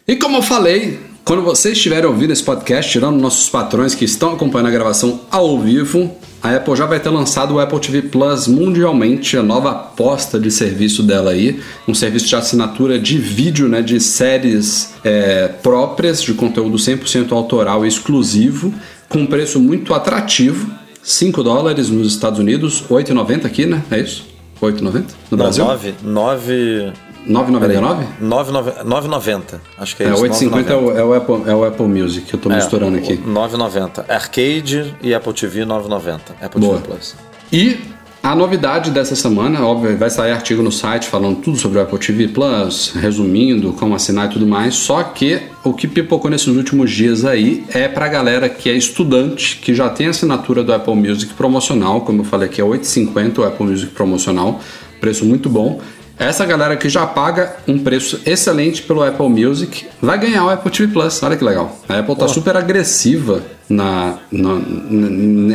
E 0.06 0.16
como 0.16 0.38
eu 0.38 0.42
falei, 0.42 1.00
quando 1.24 1.42
vocês 1.42 1.76
estiverem 1.76 2.08
ouvindo 2.08 2.32
esse 2.32 2.42
podcast, 2.42 2.90
tirando 2.90 3.20
nossos 3.20 3.48
patrões 3.48 3.94
que 3.94 4.04
estão 4.04 4.32
acompanhando 4.34 4.68
a 4.68 4.72
gravação 4.72 5.20
ao 5.30 5.58
vivo, 5.60 6.16
a 6.43 6.57
Apple 6.57 6.74
já 6.74 6.86
vai 6.86 6.99
ter 6.99 7.09
lançado 7.09 7.55
o 7.55 7.61
Apple 7.61 7.78
TV 7.78 8.03
Plus 8.03 8.49
mundialmente, 8.49 9.36
a 9.36 9.43
nova 9.43 9.70
aposta 9.70 10.40
de 10.40 10.51
serviço 10.51 11.03
dela 11.03 11.30
aí, 11.30 11.61
um 11.86 11.95
serviço 11.95 12.26
de 12.26 12.34
assinatura 12.34 12.99
de 12.99 13.16
vídeo, 13.16 13.68
né, 13.68 13.80
de 13.80 14.01
séries 14.01 14.95
é, 15.05 15.47
próprias, 15.47 16.20
de 16.20 16.34
conteúdo 16.34 16.76
100% 16.76 17.30
autoral 17.32 17.84
e 17.84 17.88
exclusivo, 17.88 18.74
com 19.09 19.24
preço 19.24 19.61
muito 19.61 19.95
atrativo, 19.95 20.70
5 21.03 21.43
dólares 21.43 21.88
nos 21.88 22.09
Estados 22.09 22.38
Unidos, 22.38 22.82
8,90 22.90 23.47
aqui, 23.47 23.66
né? 23.66 23.82
É 23.90 24.01
isso? 24.01 24.24
8,90 24.61 24.82
no 24.82 25.03
Não, 25.30 25.38
Brasil? 25.38 25.64
9, 25.64 25.95
9, 26.03 26.93
9,99? 27.26 28.06
9,90. 28.20 29.60
Acho 29.78 29.96
que 29.96 30.02
é, 30.02 30.06
É, 30.08 30.12
isso. 30.12 30.22
8,50 30.22 30.70
é, 30.70 30.76
o- 30.76 30.96
é 30.98 31.04
o 31.04 31.14
Apple, 31.14 31.42
é 31.46 31.54
o 31.54 31.64
Apple 31.64 31.86
Music 31.86 32.26
que 32.26 32.34
eu 32.34 32.40
tô 32.40 32.48
misturando 32.48 32.96
aqui. 32.98 33.16
9,90. 33.16 34.04
Arcade 34.08 34.94
e 35.02 35.14
Apple 35.14 35.32
TV 35.32 35.64
9,90. 35.64 36.34
Apple 36.40 36.60
Boa. 36.60 36.76
TV 36.78 36.88
Plus. 36.88 37.14
E 37.52 37.76
a 38.22 38.34
novidade 38.34 38.90
dessa 38.90 39.14
semana, 39.16 39.64
óbvio, 39.66 39.96
vai 39.96 40.08
sair 40.10 40.30
artigo 40.32 40.62
no 40.62 40.70
site 40.72 41.06
falando 41.08 41.36
tudo 41.40 41.56
sobre 41.58 41.78
o 41.78 41.82
Apple 41.82 41.98
TV 41.98 42.28
Plus, 42.28 42.92
resumindo 42.94 43.72
como 43.72 43.94
assinar 43.94 44.26
e 44.26 44.32
tudo 44.32 44.46
mais. 44.46 44.74
Só 44.74 45.02
que 45.02 45.42
o 45.64 45.72
que 45.72 45.86
pipocou 45.88 46.30
nesses 46.30 46.46
últimos 46.48 46.90
dias 46.90 47.24
aí 47.24 47.64
é 47.70 47.88
pra 47.88 48.08
galera 48.08 48.48
que 48.48 48.70
é 48.70 48.74
estudante, 48.74 49.56
que 49.58 49.74
já 49.74 49.88
tem 49.90 50.06
assinatura 50.06 50.62
do 50.62 50.72
Apple 50.72 50.94
Music 50.94 51.34
promocional, 51.34 52.00
como 52.02 52.20
eu 52.22 52.24
falei 52.24 52.48
aqui, 52.48 52.60
é 52.60 52.64
8,50 52.64 53.38
o 53.40 53.44
Apple 53.44 53.66
Music 53.66 53.92
promocional, 53.92 54.60
preço 55.00 55.24
muito 55.24 55.48
bom. 55.48 55.80
Essa 56.22 56.46
galera 56.46 56.76
que 56.76 56.88
já 56.88 57.06
paga 57.06 57.56
um 57.66 57.78
preço 57.78 58.20
excelente 58.24 58.82
pelo 58.82 59.02
Apple 59.02 59.28
Music 59.28 59.86
vai 60.00 60.18
ganhar 60.18 60.44
o 60.44 60.50
Apple 60.50 60.70
TV 60.70 60.92
Plus. 60.92 61.22
Olha 61.22 61.36
que 61.36 61.44
legal. 61.44 61.76
A 61.88 61.98
Apple 61.98 62.14
tá 62.16 62.28
super 62.28 62.56
agressiva 62.56 63.42
na, 63.68 64.18
na- 64.30 64.60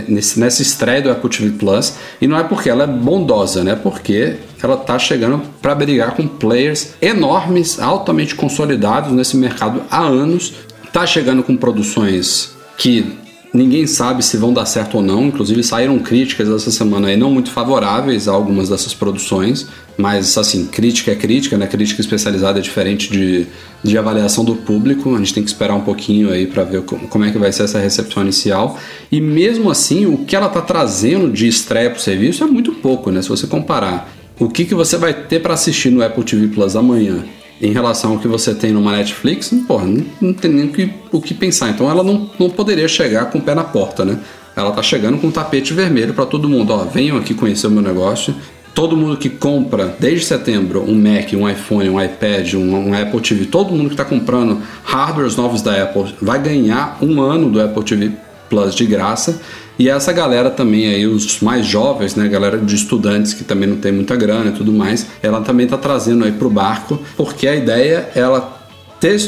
nesse, 0.07 0.39
nessa 0.39 0.61
estreia 0.61 1.01
do 1.01 1.09
Apple 1.11 1.29
TV 1.29 1.51
Plus. 1.51 1.93
E 2.19 2.27
não 2.27 2.37
é 2.37 2.43
porque 2.43 2.69
ela 2.69 2.83
é 2.83 2.87
bondosa, 2.87 3.63
né? 3.63 3.75
Porque 3.75 4.35
ela 4.61 4.75
tá 4.77 4.99
chegando 4.99 5.41
para 5.61 5.73
brigar 5.73 6.11
com 6.15 6.27
players 6.27 6.93
enormes, 7.01 7.79
altamente 7.79 8.35
consolidados 8.35 9.11
nesse 9.11 9.37
mercado 9.37 9.83
há 9.89 10.01
anos. 10.01 10.53
Tá 10.91 11.05
chegando 11.05 11.43
com 11.43 11.55
produções 11.55 12.51
que 12.77 13.17
Ninguém 13.53 13.87
sabe 13.87 14.23
se 14.23 14.37
vão 14.37 14.53
dar 14.53 14.65
certo 14.65 14.95
ou 14.97 15.01
não. 15.01 15.27
Inclusive 15.27 15.63
saíram 15.63 15.97
críticas 15.99 16.49
essa 16.49 16.69
semana 16.69 17.07
aí 17.07 17.17
não 17.17 17.31
muito 17.31 17.49
favoráveis 17.49 18.27
a 18.27 18.31
algumas 18.33 18.69
dessas 18.69 18.93
produções. 18.93 19.67
Mas 19.97 20.37
assim, 20.37 20.65
crítica 20.65 21.11
é 21.11 21.15
crítica, 21.15 21.57
né? 21.57 21.65
Crítica 21.65 22.01
especializada 22.01 22.59
é 22.59 22.61
diferente 22.61 23.11
de, 23.11 23.47
de 23.83 23.97
avaliação 23.97 24.43
do 24.45 24.55
público. 24.55 25.15
A 25.15 25.17
gente 25.17 25.33
tem 25.33 25.43
que 25.43 25.49
esperar 25.49 25.73
um 25.75 25.81
pouquinho 25.81 26.29
aí 26.29 26.45
para 26.45 26.63
ver 26.63 26.83
co- 26.83 26.97
como 27.09 27.25
é 27.25 27.31
que 27.31 27.37
vai 27.39 27.51
ser 27.51 27.63
essa 27.63 27.79
recepção 27.79 28.21
inicial. 28.21 28.77
E 29.11 29.19
mesmo 29.19 29.71
assim, 29.71 30.05
o 30.05 30.17
que 30.19 30.35
ela 30.35 30.49
tá 30.49 30.61
trazendo 30.61 31.31
de 31.31 31.47
estreia 31.47 31.89
pro 31.89 32.01
serviço 32.01 32.43
é 32.43 32.47
muito 32.47 32.73
pouco, 32.73 33.09
né? 33.11 33.21
Se 33.21 33.29
você 33.29 33.47
comparar 33.47 34.13
o 34.39 34.47
que, 34.49 34.65
que 34.65 34.75
você 34.75 34.97
vai 34.97 35.13
ter 35.15 35.41
para 35.41 35.55
assistir 35.55 35.89
no 35.89 36.03
Apple 36.03 36.23
TV 36.23 36.47
Plus 36.49 36.75
amanhã 36.75 37.23
em 37.61 37.71
relação 37.71 38.13
ao 38.13 38.19
que 38.19 38.27
você 38.27 38.53
tem 38.53 38.71
numa 38.71 38.91
Netflix, 38.91 39.53
porra, 39.67 39.85
não, 39.85 40.05
não 40.21 40.33
tem 40.33 40.51
nem 40.51 40.65
o 40.65 40.71
que, 40.71 40.91
o 41.11 41.21
que 41.21 41.33
pensar. 41.33 41.69
Então 41.69 41.89
ela 41.89 42.03
não, 42.03 42.29
não 42.39 42.49
poderia 42.49 42.87
chegar 42.87 43.25
com 43.31 43.39
o 43.39 43.41
pé 43.41 43.55
na 43.55 43.63
porta, 43.63 44.05
né? 44.05 44.19
Ela 44.55 44.71
tá 44.71 44.81
chegando 44.81 45.19
com 45.19 45.27
um 45.27 45.31
tapete 45.31 45.73
vermelho 45.73 46.13
para 46.13 46.25
todo 46.25 46.49
mundo. 46.49 46.73
Ó, 46.73 46.85
venham 46.85 47.17
aqui 47.17 47.33
conhecer 47.33 47.67
o 47.67 47.71
meu 47.71 47.81
negócio. 47.81 48.35
Todo 48.73 48.95
mundo 48.95 49.17
que 49.17 49.29
compra 49.29 49.95
desde 49.99 50.25
setembro 50.25 50.83
um 50.83 50.95
Mac, 50.95 51.33
um 51.33 51.49
iPhone, 51.49 51.89
um 51.89 52.01
iPad, 52.01 52.53
um, 52.53 52.89
um 52.89 52.93
Apple 52.93 53.21
TV, 53.21 53.45
todo 53.45 53.71
mundo 53.71 53.87
que 53.87 53.93
está 53.93 54.05
comprando 54.05 54.61
hardwares 54.83 55.35
novos 55.35 55.61
da 55.63 55.81
Apple 55.81 56.13
vai 56.21 56.41
ganhar 56.41 56.97
um 57.01 57.21
ano 57.21 57.49
do 57.49 57.59
Apple 57.59 57.83
TV 57.83 58.11
Plus 58.49 58.73
de 58.75 58.85
graça. 58.85 59.39
E 59.79 59.89
essa 59.89 60.11
galera 60.11 60.49
também 60.49 60.87
aí, 60.87 61.05
os 61.05 61.39
mais 61.41 61.65
jovens, 61.65 62.15
né, 62.15 62.27
galera 62.27 62.57
de 62.57 62.73
estudantes 62.75 63.33
que 63.33 63.43
também 63.43 63.69
não 63.69 63.77
tem 63.77 63.91
muita 63.91 64.15
grana 64.15 64.49
e 64.49 64.53
tudo 64.53 64.71
mais, 64.71 65.05
ela 65.21 65.41
também 65.41 65.67
tá 65.67 65.77
trazendo 65.77 66.25
aí 66.25 66.31
pro 66.31 66.49
barco, 66.49 66.99
porque 67.15 67.47
a 67.47 67.55
ideia 67.55 68.09
é 68.15 68.19
ela 68.19 68.57
ter 68.99 69.21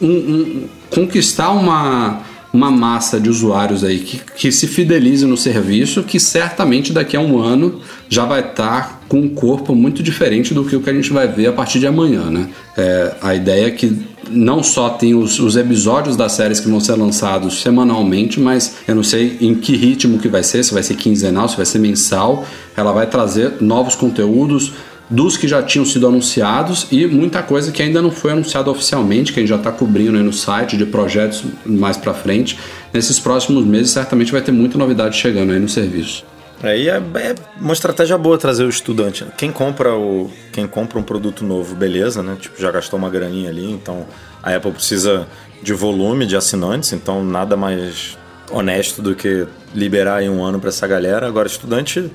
um, 0.00 0.06
um- 0.08 0.64
conquistar 0.90 1.50
uma 1.50 2.20
uma 2.52 2.70
massa 2.70 3.18
de 3.18 3.30
usuários 3.30 3.82
aí 3.82 3.98
que, 4.00 4.20
que 4.36 4.52
se 4.52 4.66
fidelize 4.66 5.24
no 5.24 5.36
serviço, 5.36 6.02
que 6.02 6.20
certamente 6.20 6.92
daqui 6.92 7.16
a 7.16 7.20
um 7.20 7.38
ano 7.38 7.80
já 8.08 8.26
vai 8.26 8.40
estar 8.40 9.02
com 9.08 9.20
um 9.20 9.28
corpo 9.28 9.74
muito 9.74 10.02
diferente 10.02 10.52
do 10.52 10.64
que 10.64 10.76
o 10.76 10.80
que 10.80 10.90
a 10.90 10.92
gente 10.92 11.12
vai 11.12 11.26
ver 11.26 11.46
a 11.46 11.52
partir 11.52 11.78
de 11.78 11.86
amanhã, 11.86 12.30
né? 12.30 12.48
É, 12.76 13.14
a 13.22 13.34
ideia 13.34 13.66
é 13.66 13.70
que 13.70 14.02
não 14.30 14.62
só 14.62 14.90
tem 14.90 15.14
os, 15.14 15.38
os 15.38 15.56
episódios 15.56 16.16
das 16.16 16.32
séries 16.32 16.60
que 16.60 16.68
vão 16.68 16.80
ser 16.80 16.94
lançados 16.94 17.60
semanalmente, 17.60 18.38
mas 18.38 18.76
eu 18.86 18.94
não 18.94 19.02
sei 19.02 19.38
em 19.40 19.54
que 19.54 19.76
ritmo 19.76 20.18
que 20.18 20.28
vai 20.28 20.42
ser, 20.42 20.62
se 20.62 20.72
vai 20.72 20.82
ser 20.82 20.94
quinzenal, 20.94 21.48
se 21.48 21.56
vai 21.56 21.66
ser 21.66 21.78
mensal. 21.78 22.46
Ela 22.76 22.92
vai 22.92 23.06
trazer 23.06 23.54
novos 23.60 23.94
conteúdos, 23.94 24.72
dos 25.10 25.36
que 25.36 25.46
já 25.46 25.62
tinham 25.62 25.84
sido 25.84 26.06
anunciados 26.06 26.86
e 26.90 27.06
muita 27.06 27.42
coisa 27.42 27.70
que 27.70 27.82
ainda 27.82 28.00
não 28.00 28.10
foi 28.10 28.32
anunciada 28.32 28.70
oficialmente, 28.70 29.32
que 29.32 29.40
a 29.40 29.42
gente 29.42 29.50
já 29.50 29.56
está 29.56 29.70
cobrindo 29.70 30.16
aí 30.16 30.22
no 30.22 30.32
site 30.32 30.76
de 30.76 30.86
projetos 30.86 31.44
mais 31.64 31.96
para 31.96 32.14
frente. 32.14 32.58
Nesses 32.92 33.18
próximos 33.18 33.64
meses, 33.64 33.90
certamente 33.90 34.32
vai 34.32 34.40
ter 34.40 34.52
muita 34.52 34.78
novidade 34.78 35.16
chegando 35.16 35.52
aí 35.52 35.58
no 35.58 35.68
serviço. 35.68 36.24
Aí 36.62 36.88
é, 36.88 36.96
é 36.96 37.34
uma 37.60 37.72
estratégia 37.72 38.16
boa 38.16 38.38
trazer 38.38 38.64
o 38.64 38.68
estudante. 38.68 39.26
Quem 39.36 39.50
compra 39.50 39.94
o 39.96 40.30
quem 40.52 40.66
compra 40.66 40.98
um 40.98 41.02
produto 41.02 41.44
novo, 41.44 41.74
beleza, 41.74 42.22
né? 42.22 42.36
Tipo, 42.40 42.60
já 42.60 42.70
gastou 42.70 42.98
uma 42.98 43.10
graninha 43.10 43.50
ali, 43.50 43.70
então 43.70 44.06
a 44.42 44.54
Apple 44.54 44.70
precisa 44.70 45.26
de 45.60 45.72
volume 45.72 46.24
de 46.24 46.36
assinantes, 46.36 46.92
então 46.92 47.24
nada 47.24 47.56
mais 47.56 48.16
honesto 48.50 49.02
do 49.02 49.14
que 49.14 49.46
liberar 49.74 50.16
aí 50.16 50.28
um 50.28 50.44
ano 50.44 50.60
para 50.60 50.68
essa 50.68 50.86
galera. 50.86 51.26
Agora, 51.26 51.48
estudante, 51.48 52.10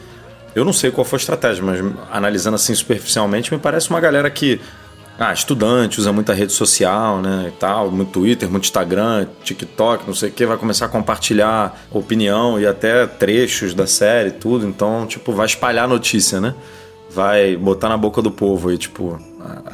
eu 0.57 0.65
não 0.65 0.73
sei 0.73 0.89
qual 0.89 1.05
foi 1.05 1.17
a 1.17 1.21
estratégia, 1.21 1.63
mas 1.63 1.79
analisando 2.11 2.55
assim 2.55 2.73
superficialmente, 2.73 3.53
me 3.53 3.59
parece 3.59 3.91
uma 3.91 3.99
galera 3.99 4.27
que 4.27 4.59
ah, 5.19 5.31
estudante, 5.31 5.99
usa 5.99 6.11
muita 6.11 6.33
rede 6.33 6.51
social, 6.51 7.21
né, 7.21 7.45
e 7.49 7.51
tal, 7.51 7.91
muito 7.91 8.11
Twitter, 8.11 8.49
muito 8.49 8.63
Instagram, 8.63 9.27
TikTok, 9.43 10.05
não 10.07 10.15
sei 10.15 10.29
o 10.29 10.31
que, 10.31 10.45
vai 10.47 10.57
começar 10.57 10.87
a 10.87 10.89
compartilhar 10.89 11.79
opinião 11.91 12.59
e 12.59 12.65
até 12.65 13.05
trechos 13.05 13.75
da 13.75 13.85
série, 13.85 14.31
tudo, 14.31 14.65
então, 14.67 15.05
tipo, 15.05 15.31
vai 15.31 15.45
espalhar 15.45 15.87
notícia, 15.87 16.41
né? 16.41 16.55
Vai 17.09 17.55
botar 17.55 17.89
na 17.89 17.97
boca 17.97 18.19
do 18.19 18.31
povo 18.31 18.69
aí, 18.69 18.79
tipo, 18.79 19.19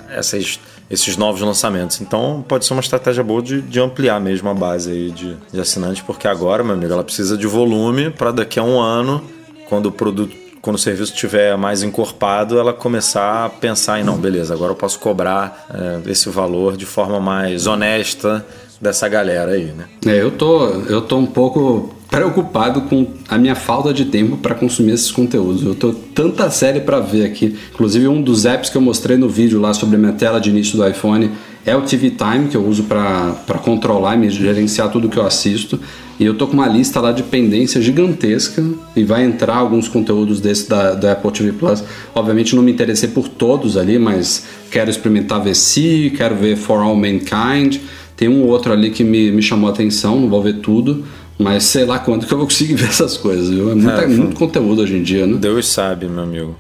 essas, 0.10 0.60
esses 0.90 1.16
novos 1.16 1.42
lançamentos. 1.42 2.00
Então, 2.02 2.44
pode 2.48 2.66
ser 2.66 2.74
uma 2.74 2.82
estratégia 2.82 3.24
boa 3.24 3.42
de, 3.42 3.62
de 3.62 3.80
ampliar 3.80 4.20
mesmo 4.20 4.50
a 4.50 4.54
base 4.54 4.92
aí 4.92 5.12
de, 5.12 5.38
de 5.52 5.60
assinantes, 5.60 6.02
porque 6.02 6.28
agora, 6.28 6.64
meu 6.64 6.74
amigo, 6.74 6.92
ela 6.92 7.04
precisa 7.04 7.38
de 7.38 7.48
volume 7.48 8.10
para 8.10 8.32
daqui 8.32 8.60
a 8.60 8.64
um 8.64 8.80
ano, 8.80 9.24
quando 9.68 9.88
o 9.88 9.92
produto 9.92 10.43
quando 10.64 10.78
o 10.78 10.80
serviço 10.80 11.12
estiver 11.12 11.58
mais 11.58 11.84
encorpado, 11.84 12.58
ela 12.58 12.72
começar 12.72 13.46
a 13.46 13.50
pensar 13.50 14.00
em 14.00 14.04
não, 14.04 14.16
beleza, 14.16 14.54
agora 14.54 14.72
eu 14.72 14.76
posso 14.78 14.98
cobrar 14.98 15.68
é, 15.70 16.10
esse 16.10 16.30
valor 16.30 16.78
de 16.78 16.86
forma 16.86 17.20
mais 17.20 17.68
honesta 17.68 18.46
dessa 18.82 19.08
galera 19.08 19.52
aí, 19.52 19.66
né? 19.66 19.86
É, 20.06 20.22
eu 20.22 20.32
tô, 20.32 20.68
eu 20.68 21.02
tô 21.02 21.18
um 21.18 21.26
pouco 21.26 21.94
preocupado 22.10 22.82
com 22.82 23.08
a 23.28 23.40
minha 23.40 23.56
falta 23.56 23.92
de 23.92 24.06
tempo 24.06 24.38
para 24.38 24.54
consumir 24.54 24.92
esses 24.92 25.10
conteúdos. 25.10 25.64
Eu 25.64 25.74
tô 25.74 25.94
tanta 25.94 26.50
série 26.52 26.80
para 26.80 27.00
ver 27.00 27.26
aqui. 27.26 27.58
Inclusive 27.74 28.08
um 28.08 28.22
dos 28.22 28.46
apps 28.46 28.70
que 28.70 28.78
eu 28.78 28.82
mostrei 28.82 29.18
no 29.18 29.28
vídeo 29.28 29.60
lá 29.60 29.74
sobre 29.74 29.96
a 29.96 30.00
minha 30.00 30.14
tela 30.14 30.40
de 30.40 30.52
início 30.52 30.78
do 30.78 30.88
iPhone 30.88 31.32
é 31.66 31.76
o 31.76 31.82
TV 31.82 32.12
Time 32.12 32.50
que 32.50 32.58
eu 32.58 32.66
uso 32.66 32.84
para 32.84 33.58
controlar 33.64 34.16
e 34.18 34.30
gerenciar 34.30 34.92
tudo 34.92 35.10
que 35.10 35.18
eu 35.18 35.26
assisto. 35.26 35.80
E 36.20 36.26
eu 36.26 36.36
tô 36.36 36.46
com 36.46 36.54
uma 36.54 36.68
lista 36.68 37.00
lá 37.00 37.12
de 37.12 37.24
pendência 37.24 37.82
gigantesca 37.82 38.64
e 38.96 39.04
vai 39.04 39.24
entrar 39.24 39.56
alguns 39.56 39.88
conteúdos 39.88 40.40
desse 40.40 40.70
da, 40.70 40.94
da 40.94 41.14
Apple 41.14 41.32
TV 41.32 41.52
Plus. 41.54 41.84
Obviamente 42.14 42.56
não 42.56 42.62
me 42.62 42.72
interessei 42.72 43.10
por 43.10 43.28
todos 43.28 43.76
ali, 43.76 43.98
mas 43.98 44.46
quero 44.70 44.90
experimentar 44.90 45.42
VC, 45.42 46.14
quero 46.16 46.36
ver 46.36 46.58
For 46.58 46.80
All 46.82 46.96
Mankind. 46.96 47.78
Tem 48.24 48.30
um 48.30 48.48
outro 48.48 48.72
ali 48.72 48.90
que 48.90 49.04
me, 49.04 49.30
me 49.34 49.42
chamou 49.42 49.70
a 49.70 49.74
atenção, 49.74 50.18
não 50.18 50.30
vou 50.30 50.42
ver 50.42 50.60
tudo, 50.60 51.04
mas 51.38 51.66
sei 51.66 51.84
lá 51.84 52.00
quando 52.00 52.26
que 52.26 52.34
eu 52.34 52.38
vou 52.38 52.48
conseguir 52.48 52.76
ver 52.80 52.88
essas 52.88 53.18
coisas, 53.18 53.50
viu? 53.50 53.70
É, 53.70 53.76
muita, 53.76 54.02
É, 54.04 54.08
muito 54.08 54.38
conteúdo 54.38 54.82
hoje 54.82 54.96
em 54.96 55.04
dia, 55.04 55.28
né? 55.28 55.36
Deus 55.38 55.68
sabe, 55.68 56.06
meu 56.06 56.24
amigo. 56.24 56.56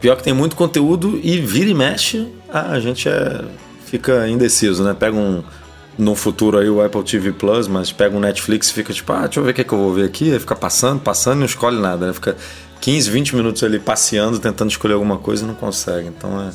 Pior 0.00 0.16
que 0.16 0.22
tem 0.22 0.32
muito 0.32 0.56
conteúdo 0.56 1.20
e 1.22 1.38
vira 1.38 1.68
e 1.68 1.74
mexe, 1.74 2.26
ah, 2.50 2.70
a 2.70 2.80
gente 2.80 3.10
é, 3.10 3.44
fica 3.84 4.26
indeciso, 4.26 4.82
né? 4.82 4.96
Pega 4.98 5.14
um. 5.14 5.42
No 5.98 6.14
futuro 6.14 6.56
aí 6.56 6.70
o 6.70 6.80
Apple 6.82 7.02
TV 7.02 7.30
Plus, 7.32 7.68
mas 7.68 7.92
pega 7.92 8.16
um 8.16 8.20
Netflix 8.20 8.70
e 8.70 8.72
fica 8.72 8.90
tipo, 8.94 9.12
ah, 9.12 9.26
deixa 9.26 9.38
eu 9.38 9.44
ver 9.44 9.50
o 9.50 9.54
que, 9.54 9.60
é 9.60 9.64
que 9.64 9.72
eu 9.74 9.78
vou 9.78 9.92
ver 9.92 10.06
aqui. 10.06 10.32
Aí 10.32 10.38
fica 10.38 10.56
passando, 10.56 10.98
passando 10.98 11.36
e 11.36 11.38
não 11.40 11.46
escolhe 11.46 11.78
nada, 11.78 12.06
né? 12.06 12.14
Fica 12.14 12.38
15, 12.82 13.10
20 13.10 13.36
minutos 13.36 13.62
ali 13.62 13.78
passeando, 13.78 14.40
tentando 14.40 14.70
escolher 14.70 14.94
alguma 14.94 15.16
coisa 15.16 15.44
e 15.44 15.46
não 15.46 15.54
consegue. 15.54 16.08
Então 16.08 16.42
é, 16.42 16.50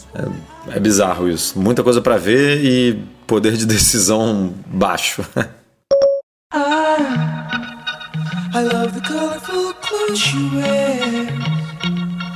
é, 0.74 0.76
é 0.76 0.80
bizarro 0.80 1.30
isso. 1.30 1.58
Muita 1.58 1.82
coisa 1.84 2.02
pra 2.02 2.18
ver 2.18 2.64
e 2.64 3.02
poder 3.26 3.56
de 3.56 3.66
decisão 3.66 4.54
baixo. 4.68 5.24
I 8.54 8.64
love 8.64 8.92
the 8.94 9.08
colorful 9.08 9.74
clothes 9.76 10.20
she 10.20 10.50
wears 10.54 11.30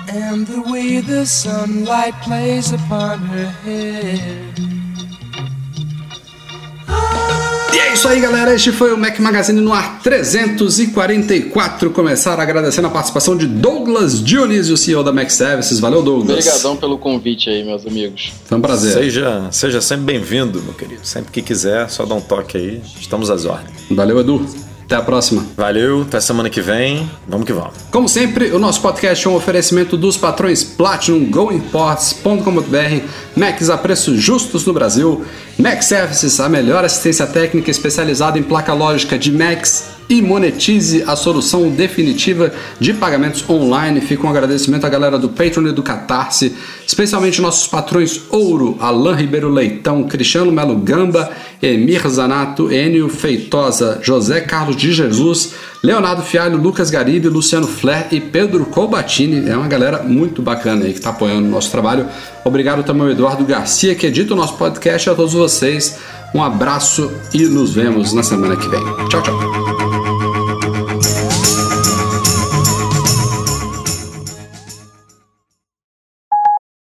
and 0.08 0.46
the 0.46 0.62
way 0.72 1.02
the 1.02 1.26
sunlight 1.26 2.14
plays 2.22 2.72
upon 2.72 3.20
her 3.20 3.48
hair. 3.66 4.71
E 7.74 7.80
é 7.80 7.94
isso 7.94 8.08
aí, 8.08 8.20
galera. 8.20 8.54
Este 8.54 8.72
foi 8.72 8.94
o 8.94 8.98
Mac 8.98 9.18
Magazine 9.20 9.62
no 9.62 9.72
ar 9.74 10.02
344. 10.02 11.90
Começar 11.92 12.40
agradecendo 12.40 12.88
a 12.88 12.92
participação 12.92 13.38
de 13.38 13.46
Douglas 13.48 14.22
Dionísio, 14.22 14.76
CEO 14.76 15.04
da 15.04 15.14
Mac 15.14 15.30
Services. 15.30 15.80
Valeu, 15.80 16.02
Douglas. 16.02 16.46
Obrigadão 16.46 16.76
pelo 16.76 16.98
convite 16.98 17.50
aí, 17.50 17.64
meus 17.64 17.86
amigos. 17.88 18.34
Foi 18.46 18.58
um 18.58 18.62
prazer. 18.62 18.94
Seja, 18.94 19.48
seja 19.52 19.82
sempre 19.82 20.06
bem-vindo, 20.06 20.62
meu 20.62 20.74
querido. 20.74 21.02
Sempre 21.04 21.32
que 21.32 21.42
quiser, 21.42 21.90
só 21.90 22.06
dá 22.06 22.14
um 22.16 22.22
toque 22.22 22.58
aí. 22.58 22.82
Estamos 23.00 23.30
às 23.30 23.46
ordens. 23.46 23.72
Valeu, 23.90 24.20
Edu. 24.20 24.46
Até 24.92 25.00
a 25.00 25.02
próxima. 25.02 25.46
Valeu, 25.56 26.02
até 26.02 26.20
semana 26.20 26.50
que 26.50 26.60
vem. 26.60 27.10
Vamos 27.26 27.46
que 27.46 27.54
vamos. 27.54 27.72
Como 27.90 28.10
sempre, 28.10 28.52
o 28.52 28.60
nosso 28.60 28.82
podcast 28.82 29.26
é 29.26 29.30
um 29.30 29.36
oferecimento 29.36 29.96
dos 29.96 30.18
patrões 30.18 30.66
Platinum, 30.66 31.32
GoImports.com.br, 31.32 33.06
Macs 33.34 33.70
a 33.70 33.78
preços 33.78 34.20
justos 34.22 34.66
no 34.66 34.74
Brasil, 34.74 35.26
Mac 35.58 35.84
Services, 35.84 36.40
a 36.40 36.50
melhor 36.50 36.84
assistência 36.84 37.28
técnica 37.28 37.70
especializada 37.70 38.40
em 38.40 38.44
placa 38.44 38.74
lógica 38.74 39.18
de 39.18 39.32
Macs 39.32 39.92
e 40.10 40.22
monetize 40.22 41.04
a 41.08 41.16
solução 41.16 41.70
definitiva 41.70 42.52
de 42.80 42.94
pagamentos 42.94 43.48
online. 43.50 44.02
Fica 44.02 44.26
um 44.26 44.30
agradecimento 44.30 44.86
à 44.86 44.90
galera 44.90 45.18
do 45.18 45.30
Patreon 45.30 45.68
e 45.68 45.72
do 45.72 45.84
Catarse, 45.84 46.54
especialmente 46.86 47.42
nossos 47.42 47.68
patrões 47.68 48.22
Ouro, 48.30 48.78
Alain 48.80 49.16
Ribeiro 49.16 49.50
Leitão, 49.50 50.04
Cristiano 50.04 50.52
Melo 50.52 50.76
Gamba, 50.76 51.32
Emir 51.62 52.08
Zanato, 52.10 52.72
Enio 52.72 53.08
Feitosa, 53.08 54.00
José 54.02 54.42
Carlos 54.42 54.76
de 54.76 54.92
Jesus, 54.92 55.54
Leonardo 55.84 56.22
Fialho, 56.22 56.58
Lucas 56.58 56.92
Garibe, 56.92 57.28
Luciano 57.28 57.66
Flair 57.68 58.08
e 58.12 58.20
Pedro 58.20 58.66
Colbatini. 58.66 59.50
É 59.50 59.58
uma 59.58 59.68
galera 59.68 60.04
muito 60.04 60.42
bacana 60.42 60.86
aí 60.86 60.92
que 60.92 61.00
está 61.00 61.10
apoiando 61.10 61.48
o 61.48 61.52
nosso 61.52 61.72
trabalho. 61.72 62.08
Obrigado 62.44 62.84
também 62.84 63.04
ao 63.04 63.10
Eduardo 63.10 63.44
Garcia, 63.44 63.96
que 63.96 64.06
edita 64.06 64.34
o 64.34 64.38
nosso 64.38 64.58
podcast, 64.58 65.10
a 65.10 65.16
todos 65.16 65.34
vocês. 65.34 65.98
Um 66.34 66.44
abraço 66.44 67.12
e 67.34 67.46
nos 67.46 67.74
vemos 67.74 68.14
na 68.14 68.24
semana 68.24 68.56
que 68.56 68.68
vem. 68.70 68.84
Tchau, 69.10 69.22
tchau. 69.24 69.61